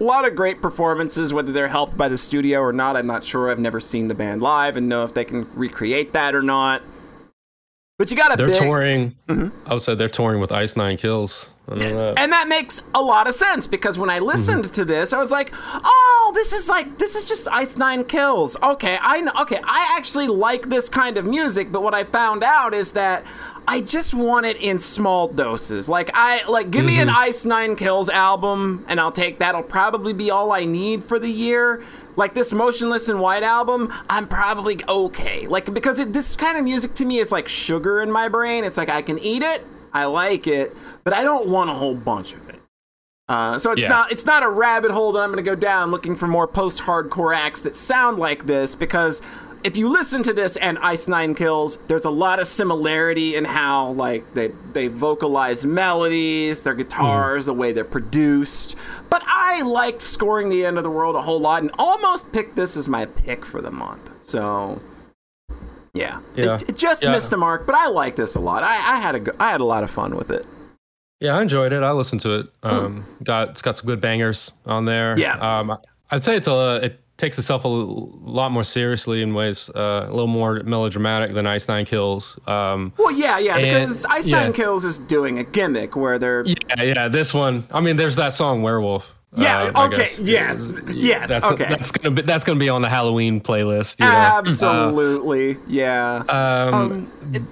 a 0.00 0.04
lot 0.04 0.26
of 0.26 0.34
great 0.34 0.62
performances, 0.62 1.34
whether 1.34 1.52
they're 1.52 1.68
helped 1.68 1.94
by 1.94 2.08
the 2.08 2.16
studio 2.16 2.60
or 2.60 2.72
not. 2.72 2.96
I'm 2.96 3.06
not 3.06 3.22
sure. 3.22 3.50
I've 3.50 3.58
never 3.58 3.80
seen 3.80 4.08
the 4.08 4.14
band 4.14 4.40
live 4.40 4.78
and 4.78 4.88
know 4.88 5.04
if 5.04 5.12
they 5.12 5.26
can 5.26 5.46
recreate 5.54 6.14
that 6.14 6.34
or 6.34 6.40
not. 6.40 6.80
But 7.98 8.12
you 8.12 8.16
got 8.16 8.32
a 8.32 8.36
They're 8.36 8.46
big, 8.46 8.58
touring. 8.60 9.16
Mhm. 9.28 9.50
I 9.66 9.72
would 9.74 9.82
say 9.82 9.96
they're 9.96 10.08
touring 10.08 10.40
with 10.40 10.52
Ice 10.52 10.76
Nine 10.76 10.96
Kills. 10.96 11.50
That. 11.66 12.14
and 12.16 12.32
that 12.32 12.48
makes 12.48 12.80
a 12.94 13.02
lot 13.02 13.26
of 13.28 13.34
sense 13.34 13.66
because 13.66 13.98
when 13.98 14.08
I 14.08 14.20
listened 14.20 14.64
Mm-hmm. 14.64 14.72
to 14.74 14.84
this, 14.86 15.12
I 15.12 15.18
was 15.18 15.30
like, 15.30 15.52
"Oh, 15.84 16.32
this 16.34 16.54
is 16.54 16.66
like 16.66 16.96
this 16.96 17.14
is 17.14 17.28
just 17.28 17.46
Ice 17.50 17.76
Nine 17.76 18.04
Kills." 18.04 18.56
Okay, 18.62 18.96
I 19.02 19.20
know. 19.20 19.32
Okay, 19.42 19.60
I 19.64 19.94
actually 19.98 20.28
like 20.28 20.70
this 20.70 20.88
kind 20.88 21.18
of 21.18 21.26
music, 21.26 21.70
but 21.70 21.82
what 21.82 21.92
I 21.92 22.04
found 22.04 22.42
out 22.42 22.72
is 22.72 22.92
that 22.92 23.22
I 23.66 23.82
just 23.82 24.14
want 24.14 24.46
it 24.46 24.56
in 24.62 24.78
small 24.78 25.28
doses. 25.28 25.90
Like 25.90 26.10
I 26.14 26.42
like 26.48 26.70
give 26.70 26.86
me 26.86 27.00
an 27.00 27.08
Mm-hmm. 27.08 27.18
Ice 27.18 27.44
Nine 27.44 27.76
Kills 27.76 28.08
album, 28.08 28.86
and 28.88 28.98
I'll 28.98 29.12
take 29.12 29.38
that. 29.40 29.50
It'll 29.50 29.62
probably 29.62 30.14
be 30.14 30.30
all 30.30 30.52
I 30.52 30.64
need 30.64 31.04
for 31.04 31.18
the 31.18 31.28
year. 31.30 31.82
Like 32.18 32.34
this 32.34 32.52
Motionless 32.52 33.08
in 33.08 33.20
White 33.20 33.44
album, 33.44 33.92
I'm 34.10 34.26
probably 34.26 34.78
okay. 34.88 35.46
Like 35.46 35.72
because 35.72 36.00
it, 36.00 36.12
this 36.12 36.34
kind 36.34 36.58
of 36.58 36.64
music 36.64 36.92
to 36.94 37.04
me 37.04 37.18
is 37.18 37.30
like 37.30 37.46
sugar 37.46 38.02
in 38.02 38.10
my 38.10 38.28
brain. 38.28 38.64
It's 38.64 38.76
like 38.76 38.88
I 38.90 39.02
can 39.02 39.20
eat 39.20 39.42
it, 39.44 39.64
I 39.92 40.06
like 40.06 40.48
it, 40.48 40.76
but 41.04 41.12
I 41.14 41.22
don't 41.22 41.48
want 41.48 41.70
a 41.70 41.74
whole 41.74 41.94
bunch 41.94 42.32
of 42.32 42.48
it. 42.48 42.60
Uh, 43.28 43.56
so 43.58 43.70
it's 43.70 43.82
Yeah. 43.82 43.88
not 43.88 44.10
it's 44.10 44.26
not 44.26 44.42
a 44.42 44.48
rabbit 44.48 44.90
hole 44.90 45.12
that 45.12 45.20
I'm 45.22 45.28
going 45.30 45.36
to 45.44 45.48
go 45.48 45.54
down 45.54 45.92
looking 45.92 46.16
for 46.16 46.26
more 46.26 46.48
post-hardcore 46.48 47.36
acts 47.36 47.62
that 47.62 47.76
sound 47.76 48.18
like 48.18 48.46
this 48.46 48.74
because 48.74 49.22
if 49.64 49.76
you 49.76 49.88
listen 49.88 50.22
to 50.24 50.32
this 50.32 50.56
and 50.56 50.78
Ice 50.78 51.08
Nine 51.08 51.34
Kills, 51.34 51.78
there's 51.88 52.04
a 52.04 52.10
lot 52.10 52.38
of 52.40 52.46
similarity 52.46 53.34
in 53.36 53.44
how 53.44 53.90
like 53.90 54.34
they 54.34 54.48
they 54.72 54.88
vocalize 54.88 55.64
melodies, 55.66 56.62
their 56.62 56.74
guitars, 56.74 57.44
the 57.46 57.54
way 57.54 57.72
they're 57.72 57.84
produced. 57.84 58.76
But 59.10 59.22
I 59.26 59.62
liked 59.62 60.02
scoring 60.02 60.48
the 60.48 60.64
end 60.64 60.76
of 60.78 60.84
the 60.84 60.90
world 60.90 61.16
a 61.16 61.22
whole 61.22 61.40
lot 61.40 61.62
and 61.62 61.70
almost 61.78 62.32
picked 62.32 62.56
this 62.56 62.76
as 62.76 62.88
my 62.88 63.06
pick 63.06 63.44
for 63.44 63.60
the 63.60 63.70
month. 63.70 64.10
So 64.22 64.80
yeah, 65.94 66.20
Yeah. 66.36 66.54
It, 66.54 66.68
it 66.70 66.76
just 66.76 67.02
Yeah. 67.02 67.10
missed 67.12 67.30
the 67.30 67.36
mark, 67.36 67.66
but 67.66 67.74
I 67.74 67.88
like 67.88 68.16
this 68.16 68.34
a 68.36 68.40
lot. 68.40 68.62
I, 68.62 68.74
I 68.94 68.96
had 69.00 69.14
a 69.14 69.20
go- 69.20 69.32
I 69.40 69.50
had 69.50 69.60
a 69.60 69.64
lot 69.64 69.82
of 69.82 69.90
fun 69.90 70.16
with 70.16 70.30
it. 70.30 70.46
Yeah, 71.20 71.36
I 71.36 71.42
enjoyed 71.42 71.72
it. 71.72 71.82
I 71.82 71.90
listened 71.92 72.20
to 72.20 72.34
it. 72.40 72.48
Um, 72.62 73.04
got 73.24 73.48
it's 73.50 73.62
got 73.62 73.78
some 73.78 73.86
good 73.86 74.00
bangers 74.00 74.52
on 74.66 74.84
there. 74.84 75.18
Yeah. 75.18 75.34
Um, 75.60 75.76
I'd 76.10 76.22
say 76.22 76.36
it's 76.36 76.46
a 76.46 76.76
it 76.84 77.00
takes 77.18 77.36
itself 77.38 77.64
a 77.64 77.68
l- 77.68 78.10
lot 78.22 78.50
more 78.52 78.64
seriously 78.64 79.20
in 79.22 79.34
ways 79.34 79.68
uh, 79.76 80.06
a 80.06 80.10
little 80.10 80.26
more 80.28 80.62
melodramatic 80.64 81.34
than 81.34 81.46
Ice 81.46 81.68
Nine 81.68 81.84
Kills. 81.84 82.38
Um, 82.46 82.92
Well, 82.96 83.10
yeah, 83.12 83.38
yeah, 83.38 83.56
And- 83.56 83.64
because 83.64 84.06
Ice 84.06 84.26
Nine. 84.26 84.52
Kills 84.54 84.84
is 84.86 84.98
doing 84.98 85.38
a 85.38 85.44
gimmick 85.44 85.94
where 85.96 86.18
they're 86.18 86.44
yeah, 86.46 86.82
yeah. 86.82 87.08
This 87.08 87.34
one. 87.34 87.66
I 87.70 87.80
mean, 87.80 87.96
there's 87.96 88.16
that 88.16 88.32
song 88.32 88.62
Werewolf. 88.62 89.12
Yeah, 89.36 89.70
I 89.74 89.86
okay, 89.88 90.08
yes, 90.22 90.72
yes, 90.88 91.28
That's, 91.28 91.44
okay. 91.44 91.66
That's 91.68 91.90
gonna 91.92 92.14
be 92.14 92.22
that's 92.22 92.44
gonna 92.44 92.58
be 92.58 92.70
on 92.70 92.80
the 92.80 92.88
Halloween 92.88 93.42
playlist. 93.42 93.98
You 94.00 94.06
know? 94.06 94.10
absolutely, 94.12 95.58
yeah. 95.66 96.22
Um, 96.30 96.74
Um, 96.74 97.12
it- 97.34 97.42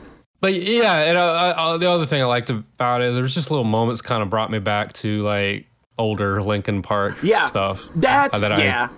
But 0.40 0.54
yeah, 0.54 1.02
and 1.02 1.18
uh, 1.18 1.22
uh, 1.22 1.76
the 1.76 1.90
other 1.90 2.06
thing 2.06 2.22
I 2.22 2.24
liked 2.24 2.48
about 2.50 3.02
it, 3.02 3.12
there's 3.14 3.34
just 3.34 3.50
little 3.50 3.64
moments 3.64 4.00
kind 4.00 4.22
of 4.22 4.30
brought 4.30 4.50
me 4.50 4.58
back 4.58 4.92
to 4.94 5.22
like 5.22 5.66
older 5.98 6.42
Linkin 6.42 6.82
Park 6.82 7.16
Yeah. 7.22 7.46
stuff. 7.46 7.82
that's 7.96 8.36
uh, 8.36 8.38
that 8.40 8.52
I- 8.52 8.62
yeah. 8.62 8.88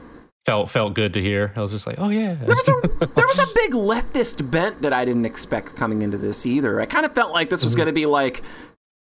Felt 0.49 0.71
felt 0.71 0.95
good 0.95 1.12
to 1.12 1.21
hear. 1.21 1.52
I 1.57 1.61
was 1.61 1.71
just 1.71 1.87
like, 1.87 1.97
oh 1.99 2.09
yeah. 2.09 2.35
There 2.35 2.57
was, 2.57 2.69
a, 2.69 3.07
there 3.14 3.26
was 3.26 3.38
a 3.38 3.47
big 3.55 3.73
leftist 3.73 4.50
bent 4.50 4.81
that 4.83 4.93
I 4.95 5.05
didn't 5.05 5.26
expect 5.26 5.76
coming 5.76 6.00
into 6.02 6.17
this 6.17 6.47
either. 6.47 6.81
I 6.81 6.87
kind 6.87 7.05
of 7.05 7.14
felt 7.14 7.33
like 7.33 7.50
this 7.50 7.61
Mm-hmm. 7.61 7.67
was 7.67 7.75
going 7.75 7.87
to 7.88 7.93
be 7.93 8.07
like 8.07 8.43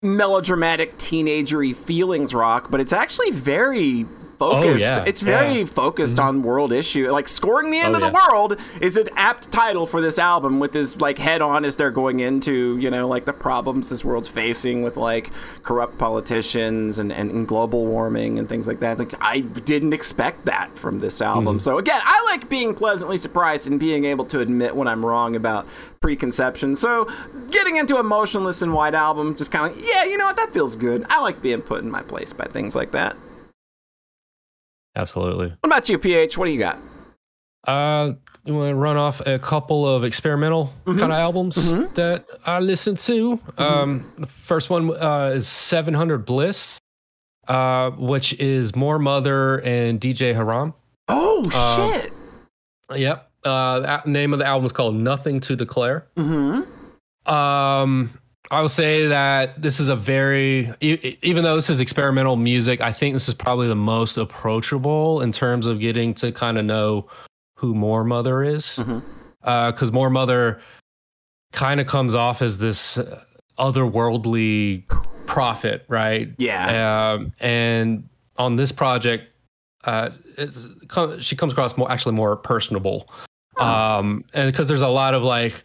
melodramatic, 0.01 0.97
teenagery 0.97 1.75
feelings 1.75 2.33
rock, 2.33 2.71
but 2.71 2.79
it's 2.81 2.93
actually 2.93 3.31
very 3.31 4.05
focused. 4.39 4.81
yeah, 4.81 5.03
it's 5.05 5.21
very 5.21 5.59
yeah. 5.59 5.65
focused 5.65 6.19
on 6.19 6.43
world 6.43 6.71
issue. 6.71 7.09
Like 7.11 7.27
scoring 7.27 7.71
the 7.71 7.79
end 7.79 7.93
Oh, 7.93 7.97
of 7.97 8.01
the 8.01 8.07
yeah. 8.07 8.27
world 8.29 8.57
is 8.81 8.97
an 8.97 9.07
apt 9.15 9.51
title 9.51 9.85
for 9.85 10.01
this 10.01 10.19
album 10.19 10.59
with 10.59 10.71
this 10.71 10.99
like 11.01 11.17
head 11.17 11.41
on 11.41 11.65
as 11.65 11.75
they're 11.75 11.91
going 11.91 12.19
into, 12.19 12.77
you 12.77 12.89
know, 12.89 13.07
like 13.07 13.25
the 13.25 13.33
problems 13.33 13.89
this 13.89 14.03
world's 14.05 14.27
facing 14.27 14.83
with 14.83 14.97
like 14.97 15.31
corrupt 15.63 15.97
politicians 15.97 16.99
and, 16.99 17.11
and, 17.11 17.31
and 17.31 17.47
global 17.47 17.85
warming 17.85 18.37
and 18.39 18.47
things 18.47 18.67
like 18.67 18.79
that. 18.79 18.99
Like 18.99 19.13
I 19.21 19.39
didn't 19.41 19.93
expect 19.93 20.45
that 20.45 20.77
from 20.77 20.99
this 20.99 21.21
album. 21.21 21.55
Mm-hmm. 21.55 21.59
So 21.59 21.77
again, 21.77 22.01
I 22.03 22.23
like 22.31 22.49
being 22.49 22.73
pleasantly 22.73 23.17
surprised 23.17 23.67
and 23.67 23.79
being 23.79 24.05
able 24.05 24.25
to 24.25 24.39
admit 24.39 24.75
when 24.75 24.87
I'm 24.87 25.05
wrong 25.05 25.35
about 25.35 25.67
preconception. 25.99 26.75
So 26.75 27.09
getting 27.49 27.77
into 27.77 27.97
a 27.97 28.03
Motionless 28.03 28.61
in 28.61 28.71
White 28.73 28.93
album, 28.93 29.35
just 29.35 29.51
kind 29.51 29.71
of 29.71 29.77
like, 29.77 29.87
yeah, 29.87 30.03
you 30.03 30.17
know 30.17 30.25
what, 30.25 30.35
that 30.37 30.53
feels 30.53 30.75
good. 30.75 31.05
I 31.09 31.21
like 31.21 31.41
being 31.41 31.61
put 31.61 31.83
in 31.83 31.89
my 31.89 32.01
place 32.01 32.33
by 32.33 32.45
things 32.45 32.75
like 32.75 32.91
that. 32.91 33.15
Absolutely. 34.97 35.47
What 35.61 35.65
about 35.65 35.87
you, 35.89 35.97
PH? 35.99 36.37
What 36.37 36.45
do 36.47 36.51
you 36.51 36.59
got? 36.59 36.77
Uh, 37.67 38.13
you 38.45 38.53
want 38.55 38.69
to 38.71 38.75
run 38.75 38.97
off 38.97 39.19
a 39.27 39.37
couple 39.39 39.87
of 39.87 40.03
experimental 40.03 40.73
Mm-hmm. 40.85 40.99
kind 40.99 41.11
of 41.11 41.17
albums 41.19 41.55
that 41.95 42.25
I 42.45 42.59
listened 42.59 42.97
to. 42.99 43.39
Um, 43.57 44.11
the 44.17 44.25
first 44.27 44.69
one 44.69 44.89
uh, 45.01 45.31
is 45.35 45.47
700 45.47 46.25
Bliss, 46.25 46.79
uh, 47.47 47.91
which 47.91 48.33
is 48.39 48.75
Moor 48.75 48.99
Mother 48.99 49.57
and 49.59 49.99
DJ 50.01 50.33
Haram. 50.33 50.73
Oh 51.09 51.47
Uh, 51.53 51.93
shit! 51.93 52.13
Yep. 52.95 53.29
Uh, 53.43 54.01
the 54.03 54.09
name 54.09 54.33
of 54.33 54.39
the 54.39 54.45
album 54.45 54.65
is 54.65 54.71
called 54.71 54.95
Nothing 54.95 55.39
to 55.41 55.55
Declare. 55.55 56.07
Mm-hmm. 56.17 57.31
Um, 57.33 58.11
I 58.49 58.61
will 58.61 58.69
say 58.69 59.07
that 59.07 59.61
this 59.61 59.79
is 59.79 59.89
a 59.89 59.95
very, 59.95 60.73
even 60.81 61.43
though 61.43 61.55
this 61.55 61.69
is 61.69 61.79
experimental 61.79 62.37
music, 62.37 62.79
I 62.81 62.91
think 62.91 63.13
this 63.13 63.27
is 63.27 63.33
probably 63.33 63.67
the 63.67 63.75
most 63.75 64.17
approachable 64.17 65.21
in 65.21 65.31
terms 65.31 65.65
of 65.65 65.79
getting 65.79 66.13
to 66.15 66.31
kind 66.31 66.57
of 66.57 66.65
know 66.65 67.07
who 67.55 67.75
Moor 67.75 68.03
Mother 68.03 68.43
is. 68.43 68.79
Because 69.41 69.91
Moor 69.91 70.09
Mother 70.09 70.61
kind 71.51 71.79
of 71.79 71.87
comes 71.87 72.15
off 72.15 72.41
as 72.41 72.57
this 72.57 72.97
uh, 72.97 73.23
otherworldly 73.57 74.87
prophet, 75.25 75.85
right? 75.87 76.29
Yeah. 76.37 77.13
Um, 77.13 77.33
and 77.39 78.07
on 78.37 78.55
this 78.55 78.71
project, 78.71 79.25
uh, 79.85 80.11
it's, 80.37 80.67
she 81.19 81.35
comes 81.35 81.53
across 81.53 81.77
more 81.77 81.91
actually 81.91 82.15
more 82.15 82.35
personable. 82.35 83.09
Um, 83.57 84.23
and 84.33 84.51
because 84.51 84.67
there's 84.67 84.81
a 84.81 84.87
lot 84.87 85.13
of 85.13 85.23
like 85.23 85.63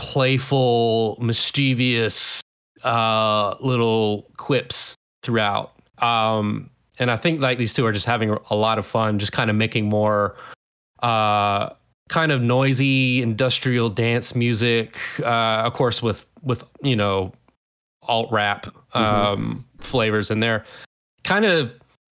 playful, 0.00 1.18
mischievous 1.20 2.40
uh, 2.82 3.54
little 3.60 4.26
quips 4.38 4.94
throughout. 5.22 5.72
Um, 5.98 6.70
and 6.98 7.10
I 7.10 7.16
think 7.16 7.40
like 7.40 7.58
these 7.58 7.74
two 7.74 7.84
are 7.86 7.92
just 7.92 8.06
having 8.06 8.36
a 8.50 8.56
lot 8.56 8.78
of 8.78 8.86
fun, 8.86 9.18
just 9.18 9.32
kind 9.32 9.50
of 9.50 9.56
making 9.56 9.88
more 9.88 10.36
uh, 11.02 11.70
kind 12.08 12.32
of 12.32 12.40
noisy 12.40 13.22
industrial 13.22 13.90
dance 13.90 14.34
music. 14.34 14.98
Uh, 15.20 15.62
of 15.66 15.74
course, 15.74 16.02
with 16.02 16.26
with 16.42 16.64
you 16.82 16.96
know 16.96 17.32
alt 18.02 18.32
rap 18.32 18.74
um, 18.96 19.64
flavors 19.78 20.30
in 20.30 20.40
there. 20.40 20.64
Kind 21.24 21.44
of, 21.44 21.70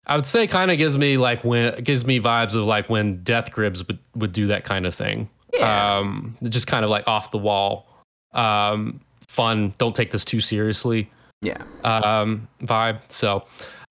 I 0.06 0.16
would 0.16 0.26
say, 0.26 0.46
kind 0.46 0.70
of 0.70 0.76
gives 0.76 0.98
me 0.98 1.16
like 1.16 1.42
when 1.44 1.82
gives 1.82 2.04
me 2.04 2.20
vibes 2.20 2.54
of 2.54 2.64
like 2.64 2.90
when 2.90 3.22
Death 3.22 3.50
Grips 3.50 3.86
would 3.86 3.98
would 4.14 4.32
do 4.32 4.46
that 4.48 4.64
kind 4.64 4.86
of 4.86 4.94
thing. 4.94 5.30
Yeah. 5.52 5.98
Um, 5.98 6.36
just 6.48 6.66
kind 6.66 6.84
of 6.84 6.90
like 6.90 7.06
off 7.08 7.30
the 7.30 7.38
wall, 7.38 7.86
um, 8.32 9.00
fun. 9.26 9.74
Don't 9.78 9.94
take 9.94 10.10
this 10.10 10.24
too 10.24 10.40
seriously 10.40 11.10
yeah. 11.42 11.62
um, 11.84 12.48
vibe. 12.62 13.00
So, 13.08 13.44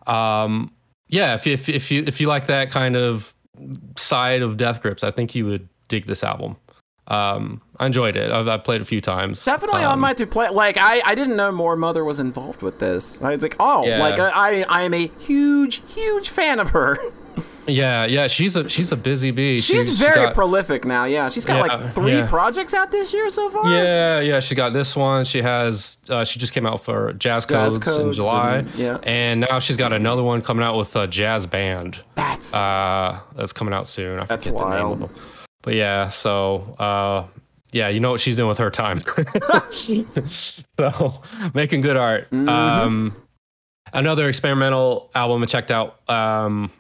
um, 0.08 0.72
yeah, 1.08 1.34
if 1.36 1.46
you, 1.46 1.54
if 1.54 1.68
if 1.70 1.92
you 1.92 2.04
if 2.08 2.22
you 2.22 2.28
like 2.28 2.48
that 2.48 2.72
kind 2.72 2.96
of 2.96 3.34
side 3.98 4.42
of 4.42 4.58
Death 4.58 4.82
Grips, 4.82 5.04
I 5.04 5.12
think 5.12 5.36
you 5.36 5.46
would 5.46 5.68
dig 5.88 6.06
this 6.06 6.24
album. 6.24 6.56
Um, 7.08 7.60
I 7.80 7.88
enjoyed 7.88 8.16
it. 8.16 8.32
I've, 8.32 8.48
I've 8.48 8.64
played 8.64 8.76
it 8.76 8.82
a 8.84 8.86
few 8.86 9.02
times. 9.02 9.44
Definitely 9.44 9.84
on 9.84 9.94
Um, 9.94 10.00
my 10.00 10.14
to 10.14 10.28
play. 10.28 10.50
Like 10.50 10.78
I, 10.78 11.02
I 11.04 11.16
didn't 11.16 11.36
know 11.36 11.52
Moor 11.52 11.76
Mother 11.76 12.06
was 12.06 12.20
involved 12.20 12.62
with 12.62 12.78
this. 12.78 13.20
I 13.24 13.34
was 13.34 13.42
like, 13.42 13.56
oh, 13.60 13.84
Yeah. 13.88 13.98
like 14.00 14.20
I, 14.20 14.62
I 14.70 14.84
am 14.84 14.94
a 14.94 15.08
huge, 15.20 15.82
huge 15.92 16.30
fan 16.30 16.60
of 16.60 16.70
her. 16.70 17.00
Yeah, 17.70 18.06
yeah, 18.06 18.28
she's 18.28 18.56
a 18.56 18.68
she's 18.70 18.92
a 18.92 18.98
busy 18.98 19.32
bee. 19.32 19.58
She's 19.58 19.88
She- 19.88 19.94
she 19.94 19.98
very 20.00 20.16
got- 20.26 20.34
prolific 20.34 20.86
now. 20.86 21.06
Yeah, 21.06 21.30
she's 21.30 21.46
got 21.46 21.66
Yeah, 21.68 21.76
like 21.76 21.96
three 21.96 22.18
yeah. 22.18 22.28
projects 22.28 22.74
out 22.74 22.92
this 22.92 23.14
year 23.14 23.30
so 23.30 23.50
far. 23.50 23.70
Yeah, 23.72 24.20
yeah, 24.20 24.40
she 24.40 24.56
got 24.56 24.74
this 24.74 24.96
one. 24.96 25.26
She 25.26 25.42
has 25.42 25.98
uh, 26.10 26.24
she 26.24 26.40
just 26.40 26.54
came 26.54 26.66
out 26.66 26.84
for 26.84 27.14
Jazz 27.14 27.46
Jazz 27.46 27.78
Codes, 27.78 28.00
in 28.00 28.14
July. 28.14 28.58
and- 28.58 28.76
yeah. 28.76 28.98
and 29.04 29.42
now 29.42 29.60
she's 29.60 29.78
got 29.78 29.94
another 29.94 30.24
one 30.24 30.42
coming 30.42 30.64
out 30.66 30.78
with 30.78 30.96
a 30.96 31.08
jazz 31.08 31.46
band. 31.46 32.00
That's 32.16 32.54
uh 32.54 33.20
that's 33.36 33.54
coming 33.54 33.74
out 33.74 33.88
soon. 33.88 34.20
I 34.20 34.26
That's 34.26 34.46
forget 34.46 34.60
the 34.60 34.70
name 34.70 34.80
of 34.82 35.00
wild. 35.00 35.00
them. 35.02 35.16
But 35.64 35.76
yeah, 35.76 36.10
so 36.10 36.76
uh 36.80 37.26
yeah, 37.72 37.88
you 37.90 38.00
know 38.00 38.10
what 38.12 38.20
she's 38.22 38.36
doing 38.38 38.50
with 38.50 38.58
her 38.58 38.72
time. 38.72 39.00
so 39.82 41.22
making 41.54 41.82
good 41.82 41.98
art. 41.98 42.30
Mhm. 42.32 42.50
Um 42.50 43.16
another 43.94 44.28
experimental 44.30 45.10
album 45.16 45.44
I 45.44 45.46
checked 45.46 45.72
out. 45.72 46.08
Um 46.10 46.72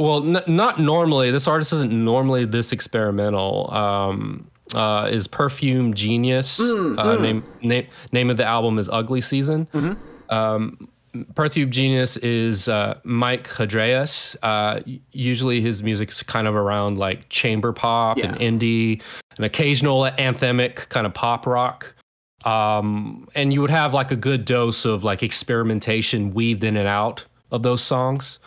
well, 0.00 0.36
n- 0.36 0.42
not 0.46 0.80
normally. 0.80 1.30
This 1.30 1.46
artist 1.46 1.72
isn't 1.72 1.92
normally 1.92 2.44
this 2.44 2.72
experimental. 2.72 3.72
Um, 3.72 4.50
uh, 4.74 5.08
is 5.10 5.26
Perfume 5.26 5.94
Genius? 5.94 6.58
Mm, 6.58 6.98
uh, 6.98 7.04
mm. 7.04 7.20
Name 7.20 7.44
name 7.62 7.86
name 8.12 8.30
of 8.30 8.36
the 8.36 8.44
album 8.44 8.78
is 8.78 8.88
Ugly 8.88 9.20
Season. 9.20 9.66
Mhm. 9.72 9.96
Um, 10.32 10.88
Perfume 11.34 11.70
Genius 11.72 12.16
is 12.18 12.68
uh, 12.68 12.98
Mike 13.02 13.48
Hadreas. 13.48 14.36
Uh, 14.44 14.80
usually 15.12 15.60
his 15.60 15.82
music's 15.82 16.22
kind 16.22 16.46
of 16.46 16.54
around 16.54 16.98
like 16.98 17.28
chamber 17.30 17.72
pop 17.72 18.18
and 18.18 18.38
indie, 18.38 19.02
an 19.36 19.42
occasional 19.44 20.02
anthemic 20.18 20.88
kind 20.88 21.06
of 21.06 21.14
pop 21.14 21.46
rock. 21.48 21.92
Um, 22.44 23.28
and 23.34 23.52
you 23.52 23.60
would 23.60 23.70
have 23.70 23.92
like 23.92 24.12
a 24.12 24.16
good 24.16 24.44
dose 24.44 24.84
of 24.84 25.02
like 25.02 25.22
experimentation 25.24 26.32
weaved 26.32 26.62
in 26.64 26.76
and 26.76 26.86
out 26.88 27.24
of 27.50 27.64
those 27.64 27.82
songs. 27.82 28.38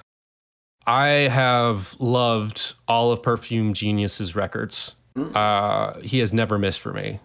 I 0.85 1.07
have 1.07 1.95
loved 1.99 2.73
all 2.87 3.11
of 3.11 3.21
Perfume 3.21 3.73
Genius's 3.73 4.35
records. 4.35 4.95
Mm. 5.17 5.35
Uh, 5.35 5.99
he 6.01 6.19
has 6.19 6.33
never 6.33 6.57
missed 6.57 6.79
for 6.79 6.93
me. 6.93 7.19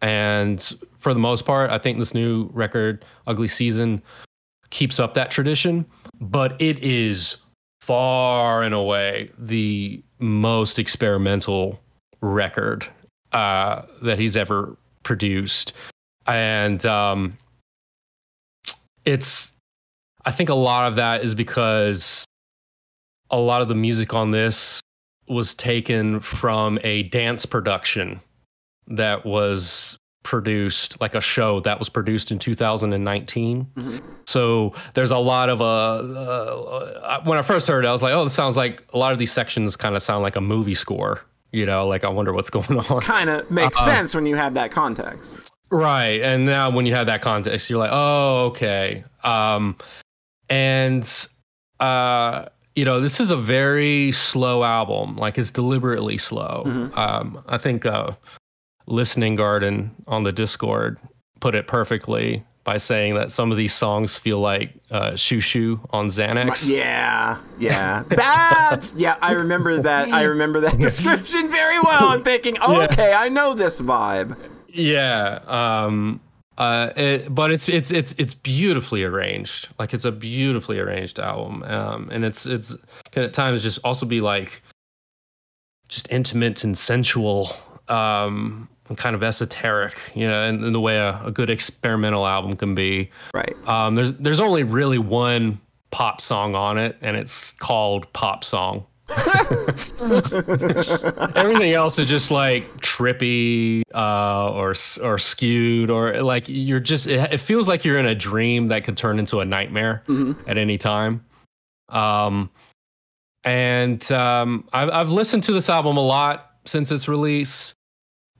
And 0.00 0.76
for 0.98 1.14
the 1.14 1.20
most 1.20 1.46
part, 1.46 1.70
I 1.70 1.78
think 1.78 1.98
this 1.98 2.14
new 2.14 2.50
record, 2.52 3.04
Ugly 3.26 3.48
Season, 3.48 4.02
keeps 4.70 4.98
up 4.98 5.14
that 5.14 5.30
tradition, 5.30 5.84
but 6.20 6.60
it 6.60 6.78
is 6.82 7.36
far 7.80 8.62
and 8.62 8.74
away 8.74 9.30
the 9.38 10.02
most 10.18 10.78
experimental 10.78 11.78
record 12.20 12.86
uh, 13.32 13.82
that 14.02 14.18
he's 14.18 14.36
ever 14.36 14.76
produced. 15.02 15.72
And 16.26 16.84
um, 16.86 17.36
it's, 19.04 19.52
I 20.24 20.30
think 20.30 20.48
a 20.48 20.54
lot 20.54 20.88
of 20.88 20.96
that 20.96 21.22
is 21.22 21.34
because 21.34 22.24
a 23.32 23.38
lot 23.38 23.62
of 23.62 23.68
the 23.68 23.74
music 23.74 24.14
on 24.14 24.30
this 24.30 24.80
was 25.28 25.54
taken 25.54 26.20
from 26.20 26.78
a 26.84 27.04
dance 27.04 27.46
production 27.46 28.20
that 28.86 29.24
was 29.24 29.96
produced 30.22 31.00
like 31.00 31.14
a 31.16 31.20
show 31.20 31.58
that 31.60 31.78
was 31.80 31.88
produced 31.88 32.30
in 32.30 32.38
2019 32.38 33.66
Mhm. 33.76 34.00
so 34.24 34.72
there's 34.94 35.10
a 35.10 35.18
lot 35.18 35.48
of 35.48 35.60
uh, 35.60 35.64
uh 35.64 37.20
when 37.24 37.38
i 37.38 37.42
first 37.42 37.66
heard 37.66 37.84
it 37.84 37.88
i 37.88 37.92
was 37.92 38.04
like 38.04 38.12
oh 38.14 38.22
this 38.22 38.32
sounds 38.32 38.56
like 38.56 38.84
a 38.94 38.98
lot 38.98 39.12
of 39.12 39.18
these 39.18 39.32
sections 39.32 39.74
kind 39.74 39.96
of 39.96 40.02
sound 40.02 40.22
like 40.22 40.36
a 40.36 40.40
movie 40.40 40.74
score 40.76 41.22
you 41.50 41.66
know 41.66 41.88
like 41.88 42.04
i 42.04 42.08
wonder 42.08 42.32
what's 42.32 42.50
going 42.58 42.78
on 42.78 43.00
kind 43.00 43.30
of 43.30 43.50
makes 43.50 43.76
Uh-uh. 43.78 43.84
sense 43.84 44.14
when 44.14 44.24
you 44.26 44.36
have 44.36 44.54
that 44.54 44.70
context. 44.70 45.50
Right. 45.70 46.20
And 46.20 46.44
now 46.44 46.68
when 46.70 46.84
you 46.84 46.94
have 46.94 47.06
that 47.06 47.22
context, 47.22 47.70
you're 47.70 47.78
like, 47.78 47.90
oh, 47.94 48.44
okay. 48.48 49.04
Um, 49.24 49.74
and, 50.50 51.08
uh, 51.80 52.44
you 52.74 52.84
know, 52.84 53.00
this 53.00 53.20
is 53.20 53.30
a 53.30 53.36
very 53.36 54.12
slow 54.12 54.64
album. 54.64 55.16
Like 55.16 55.38
it's 55.38 55.50
deliberately 55.50 56.18
slow. 56.18 56.64
Mhm. 56.66 56.96
Um, 56.96 57.42
I 57.46 57.58
think, 57.58 57.84
uh, 57.86 58.12
Listening 58.86 59.36
Garden 59.36 59.92
on 60.08 60.24
the 60.24 60.32
Discord 60.32 60.98
put 61.40 61.54
it 61.54 61.66
perfectly 61.66 62.44
by 62.64 62.76
saying 62.76 63.14
that 63.14 63.30
some 63.32 63.50
of 63.50 63.56
these 63.56 63.72
songs 63.72 64.16
feel 64.16 64.38
like, 64.40 64.72
uh, 64.90 65.16
Shoo 65.16 65.40
Shoo 65.40 65.80
on 65.90 66.08
Xanax. 66.08 66.66
Yeah, 66.68 67.38
yeah. 67.58 68.04
That's 68.08 68.94
yeah. 68.96 69.16
I 69.20 69.32
remember 69.32 69.78
that. 69.82 70.12
I 70.12 70.22
remember 70.22 70.60
that 70.60 70.78
description 70.88 71.48
very 71.50 71.78
well. 71.80 72.08
I'm 72.08 72.22
thinking, 72.22 72.56
oh, 72.62 72.78
Yeah. 72.78 72.84
okay, 72.84 73.12
I 73.12 73.28
know 73.28 73.54
this 73.54 73.80
vibe. 73.80 74.36
Yeah. 74.68 75.40
Um 75.46 76.20
uh 76.58 76.90
it, 76.96 77.34
but 77.34 77.50
it's 77.50 77.68
it's 77.68 77.90
it's 77.90 78.12
it's 78.18 78.34
beautifully 78.34 79.04
arranged. 79.04 79.68
Like 79.78 79.94
it's 79.94 80.04
a 80.04 80.12
beautifully 80.12 80.78
arranged 80.78 81.18
album. 81.18 81.62
Um 81.64 82.08
and 82.12 82.24
it's 82.24 82.46
it's 82.46 82.74
can 83.10 83.22
at 83.22 83.32
times 83.32 83.62
just 83.62 83.78
also 83.84 84.06
be 84.06 84.20
like 84.20 84.62
just 85.88 86.10
intimate 86.10 86.64
and 86.64 86.76
sensual 86.76 87.56
um 87.88 88.68
and 88.88 88.98
kind 88.98 89.14
of 89.14 89.22
esoteric, 89.22 89.96
you 90.14 90.26
know, 90.28 90.42
in, 90.44 90.62
in 90.64 90.72
the 90.72 90.80
way 90.80 90.96
a, 90.96 91.20
a 91.24 91.30
good 91.30 91.48
experimental 91.48 92.26
album 92.26 92.56
can 92.56 92.74
be. 92.74 93.10
Right. 93.32 93.56
Um 93.66 93.94
there's 93.94 94.12
there's 94.14 94.40
only 94.40 94.62
really 94.62 94.98
one 94.98 95.60
pop 95.92 96.20
song 96.20 96.56
on 96.56 96.78
it, 96.78 96.96
and 97.00 97.16
it's 97.16 97.52
called 97.52 98.12
Pop 98.12 98.42
Song. 98.42 98.84
Everything 101.36 101.72
else 101.72 101.98
is 101.98 102.08
just 102.08 102.30
like 102.30 102.64
trippy 102.78 103.82
uh, 103.94 104.52
or 104.52 104.74
or 105.02 105.18
skewed 105.18 105.90
or 105.90 106.22
like 106.22 106.48
you're 106.48 106.80
just. 106.80 107.06
It, 107.06 107.32
it, 107.32 107.38
feels 107.38 107.68
like 107.68 107.84
you're 107.84 107.98
in 107.98 108.06
a 108.06 108.14
dream 108.14 108.68
that 108.68 108.84
could 108.84 108.96
turn 108.96 109.18
into 109.18 109.40
a 109.40 109.44
nightmare 109.44 110.02
mm-hmm. 110.06 110.48
at 110.48 110.58
any 110.58 110.78
time. 110.78 111.24
Um, 111.88 112.50
and 113.44 114.10
um, 114.12 114.68
I've 114.72 114.90
I've 114.90 115.10
listened 115.10 115.42
to 115.44 115.52
this 115.52 115.68
album 115.68 115.96
a 115.96 116.04
lot 116.04 116.52
since 116.64 116.90
its 116.90 117.08
release. 117.08 117.74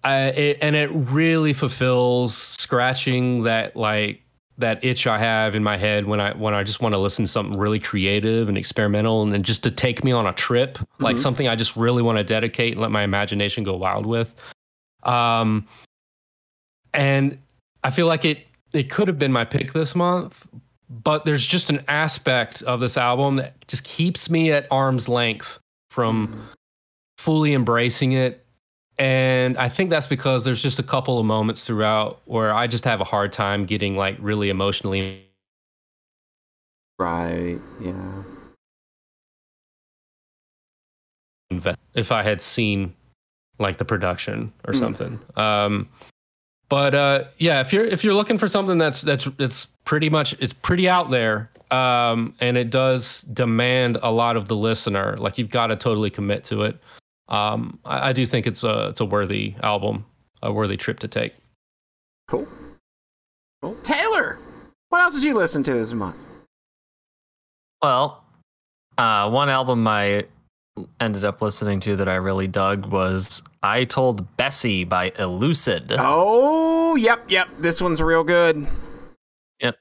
I, 0.04 0.28
it, 0.30 0.58
and 0.60 0.74
it 0.74 0.90
really 0.92 1.52
fulfills 1.52 2.36
scratching 2.36 3.44
that 3.44 3.76
like 3.76 4.21
that 4.62 4.82
itch 4.82 5.06
I 5.06 5.18
have 5.18 5.54
in 5.54 5.62
my 5.62 5.76
head 5.76 6.06
when 6.06 6.20
I 6.20 6.32
when 6.32 6.54
I 6.54 6.64
just 6.64 6.80
want 6.80 6.94
to 6.94 6.98
listen 6.98 7.24
to 7.24 7.30
something 7.30 7.58
really 7.58 7.78
creative 7.78 8.48
and 8.48 8.56
experimental 8.56 9.22
and 9.22 9.32
then 9.32 9.42
just 9.42 9.62
to 9.64 9.70
take 9.70 10.02
me 10.02 10.10
on 10.12 10.26
a 10.26 10.32
trip, 10.32 10.78
mm-hmm. 10.78 11.04
like 11.04 11.18
something 11.18 11.46
I 11.46 11.54
just 11.54 11.76
really 11.76 12.02
want 12.02 12.18
to 12.18 12.24
dedicate 12.24 12.72
and 12.72 12.80
let 12.80 12.90
my 12.90 13.02
imagination 13.02 13.62
go 13.64 13.76
wild 13.76 14.06
with. 14.06 14.34
Um 15.04 15.66
and 16.94 17.38
I 17.84 17.90
feel 17.90 18.06
like 18.06 18.24
it 18.24 18.46
it 18.72 18.90
could 18.90 19.08
have 19.08 19.18
been 19.18 19.32
my 19.32 19.44
pick 19.44 19.72
this 19.72 19.94
month, 19.94 20.48
but 20.88 21.24
there's 21.24 21.44
just 21.44 21.68
an 21.68 21.84
aspect 21.88 22.62
of 22.62 22.80
this 22.80 22.96
album 22.96 23.36
that 23.36 23.66
just 23.68 23.84
keeps 23.84 24.30
me 24.30 24.50
at 24.50 24.66
arm's 24.70 25.08
length 25.08 25.58
from 25.90 26.28
mm-hmm. 26.28 26.40
fully 27.18 27.52
embracing 27.52 28.12
it 28.12 28.41
and 28.98 29.56
I 29.56 29.68
think 29.68 29.90
that's 29.90 30.06
because 30.06 30.44
there's 30.44 30.62
just 30.62 30.78
a 30.78 30.82
couple 30.82 31.18
of 31.18 31.24
moments 31.24 31.64
throughout 31.64 32.20
where 32.26 32.52
I 32.52 32.66
just 32.66 32.84
have 32.84 33.00
a 33.00 33.04
hard 33.04 33.32
time 33.32 33.64
getting 33.64 33.96
like 33.96 34.16
really 34.20 34.50
emotionally. 34.50 35.24
Right. 36.98 37.58
Yeah. 37.80 38.22
If 41.94 42.12
I 42.12 42.22
had 42.22 42.40
seen 42.40 42.94
like 43.58 43.76
the 43.78 43.84
production 43.84 44.52
or 44.66 44.74
mm. 44.74 44.78
something. 44.78 45.20
Um, 45.36 45.88
but 46.68 46.94
uh, 46.94 47.24
yeah, 47.38 47.60
if 47.60 47.72
you're 47.72 47.84
if 47.84 48.02
you're 48.02 48.14
looking 48.14 48.38
for 48.38 48.48
something 48.48 48.78
that's 48.78 49.02
that's 49.02 49.28
it's 49.38 49.66
pretty 49.84 50.08
much 50.08 50.34
it's 50.38 50.54
pretty 50.54 50.88
out 50.88 51.10
there, 51.10 51.50
um, 51.70 52.34
and 52.40 52.56
it 52.56 52.70
does 52.70 53.22
demand 53.32 53.98
a 54.02 54.10
lot 54.10 54.36
of 54.36 54.48
the 54.48 54.56
listener. 54.56 55.16
Like 55.18 55.36
you've 55.36 55.50
got 55.50 55.66
to 55.66 55.76
totally 55.76 56.08
commit 56.08 56.44
to 56.44 56.62
it 56.62 56.78
um, 57.32 57.78
I, 57.86 58.10
I, 58.10 58.12
do 58.12 58.26
think 58.26 58.46
it's 58.46 58.62
a 58.62 58.88
it's 58.88 59.00
a 59.00 59.06
worthy 59.06 59.54
album, 59.62 60.04
a 60.42 60.52
worthy 60.52 60.76
trip 60.76 61.00
to 61.00 61.08
take. 61.08 61.32
Cool. 62.28 62.46
Cool. 63.62 63.74
Taylor, 63.82 64.38
what 64.90 65.00
else 65.00 65.14
did 65.14 65.24
you 65.24 65.34
listen 65.34 65.62
to 65.62 65.72
this 65.72 65.94
month? 65.94 66.16
Well, 67.82 68.22
uh, 68.98 69.30
one 69.30 69.48
album 69.48 69.88
I 69.88 70.24
ended 71.00 71.24
up 71.24 71.40
listening 71.40 71.80
to 71.80 71.96
that 71.96 72.08
I 72.08 72.16
really 72.16 72.48
dug 72.48 72.86
was 72.86 73.42
I 73.62 73.84
Told 73.84 74.36
Bessie 74.36 74.84
by 74.84 75.10
Elucid. 75.10 75.96
Oh, 75.98 76.96
yep, 76.96 77.24
yep. 77.28 77.48
This 77.58 77.80
one's 77.80 78.02
real 78.02 78.24
good. 78.24 78.66
Yep. 79.60 79.76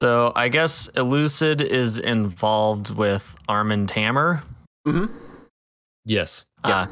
So 0.00 0.32
I 0.36 0.48
guess 0.48 0.88
Elucid 0.94 1.60
is 1.60 1.98
involved 1.98 2.90
with 2.90 3.34
Armand 3.48 3.90
Hammer. 3.90 4.44
Mm-hmm. 4.86 5.12
Yes 6.04 6.44
uh, 6.64 6.86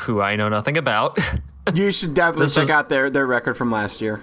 who 0.00 0.20
I 0.20 0.36
know 0.36 0.48
nothing 0.48 0.76
about. 0.76 1.18
you 1.74 1.90
should 1.90 2.14
definitely 2.14 2.50
check 2.50 2.70
out 2.70 2.88
their 2.88 3.10
their 3.10 3.26
record 3.26 3.56
from 3.56 3.70
last 3.70 4.00
year. 4.00 4.22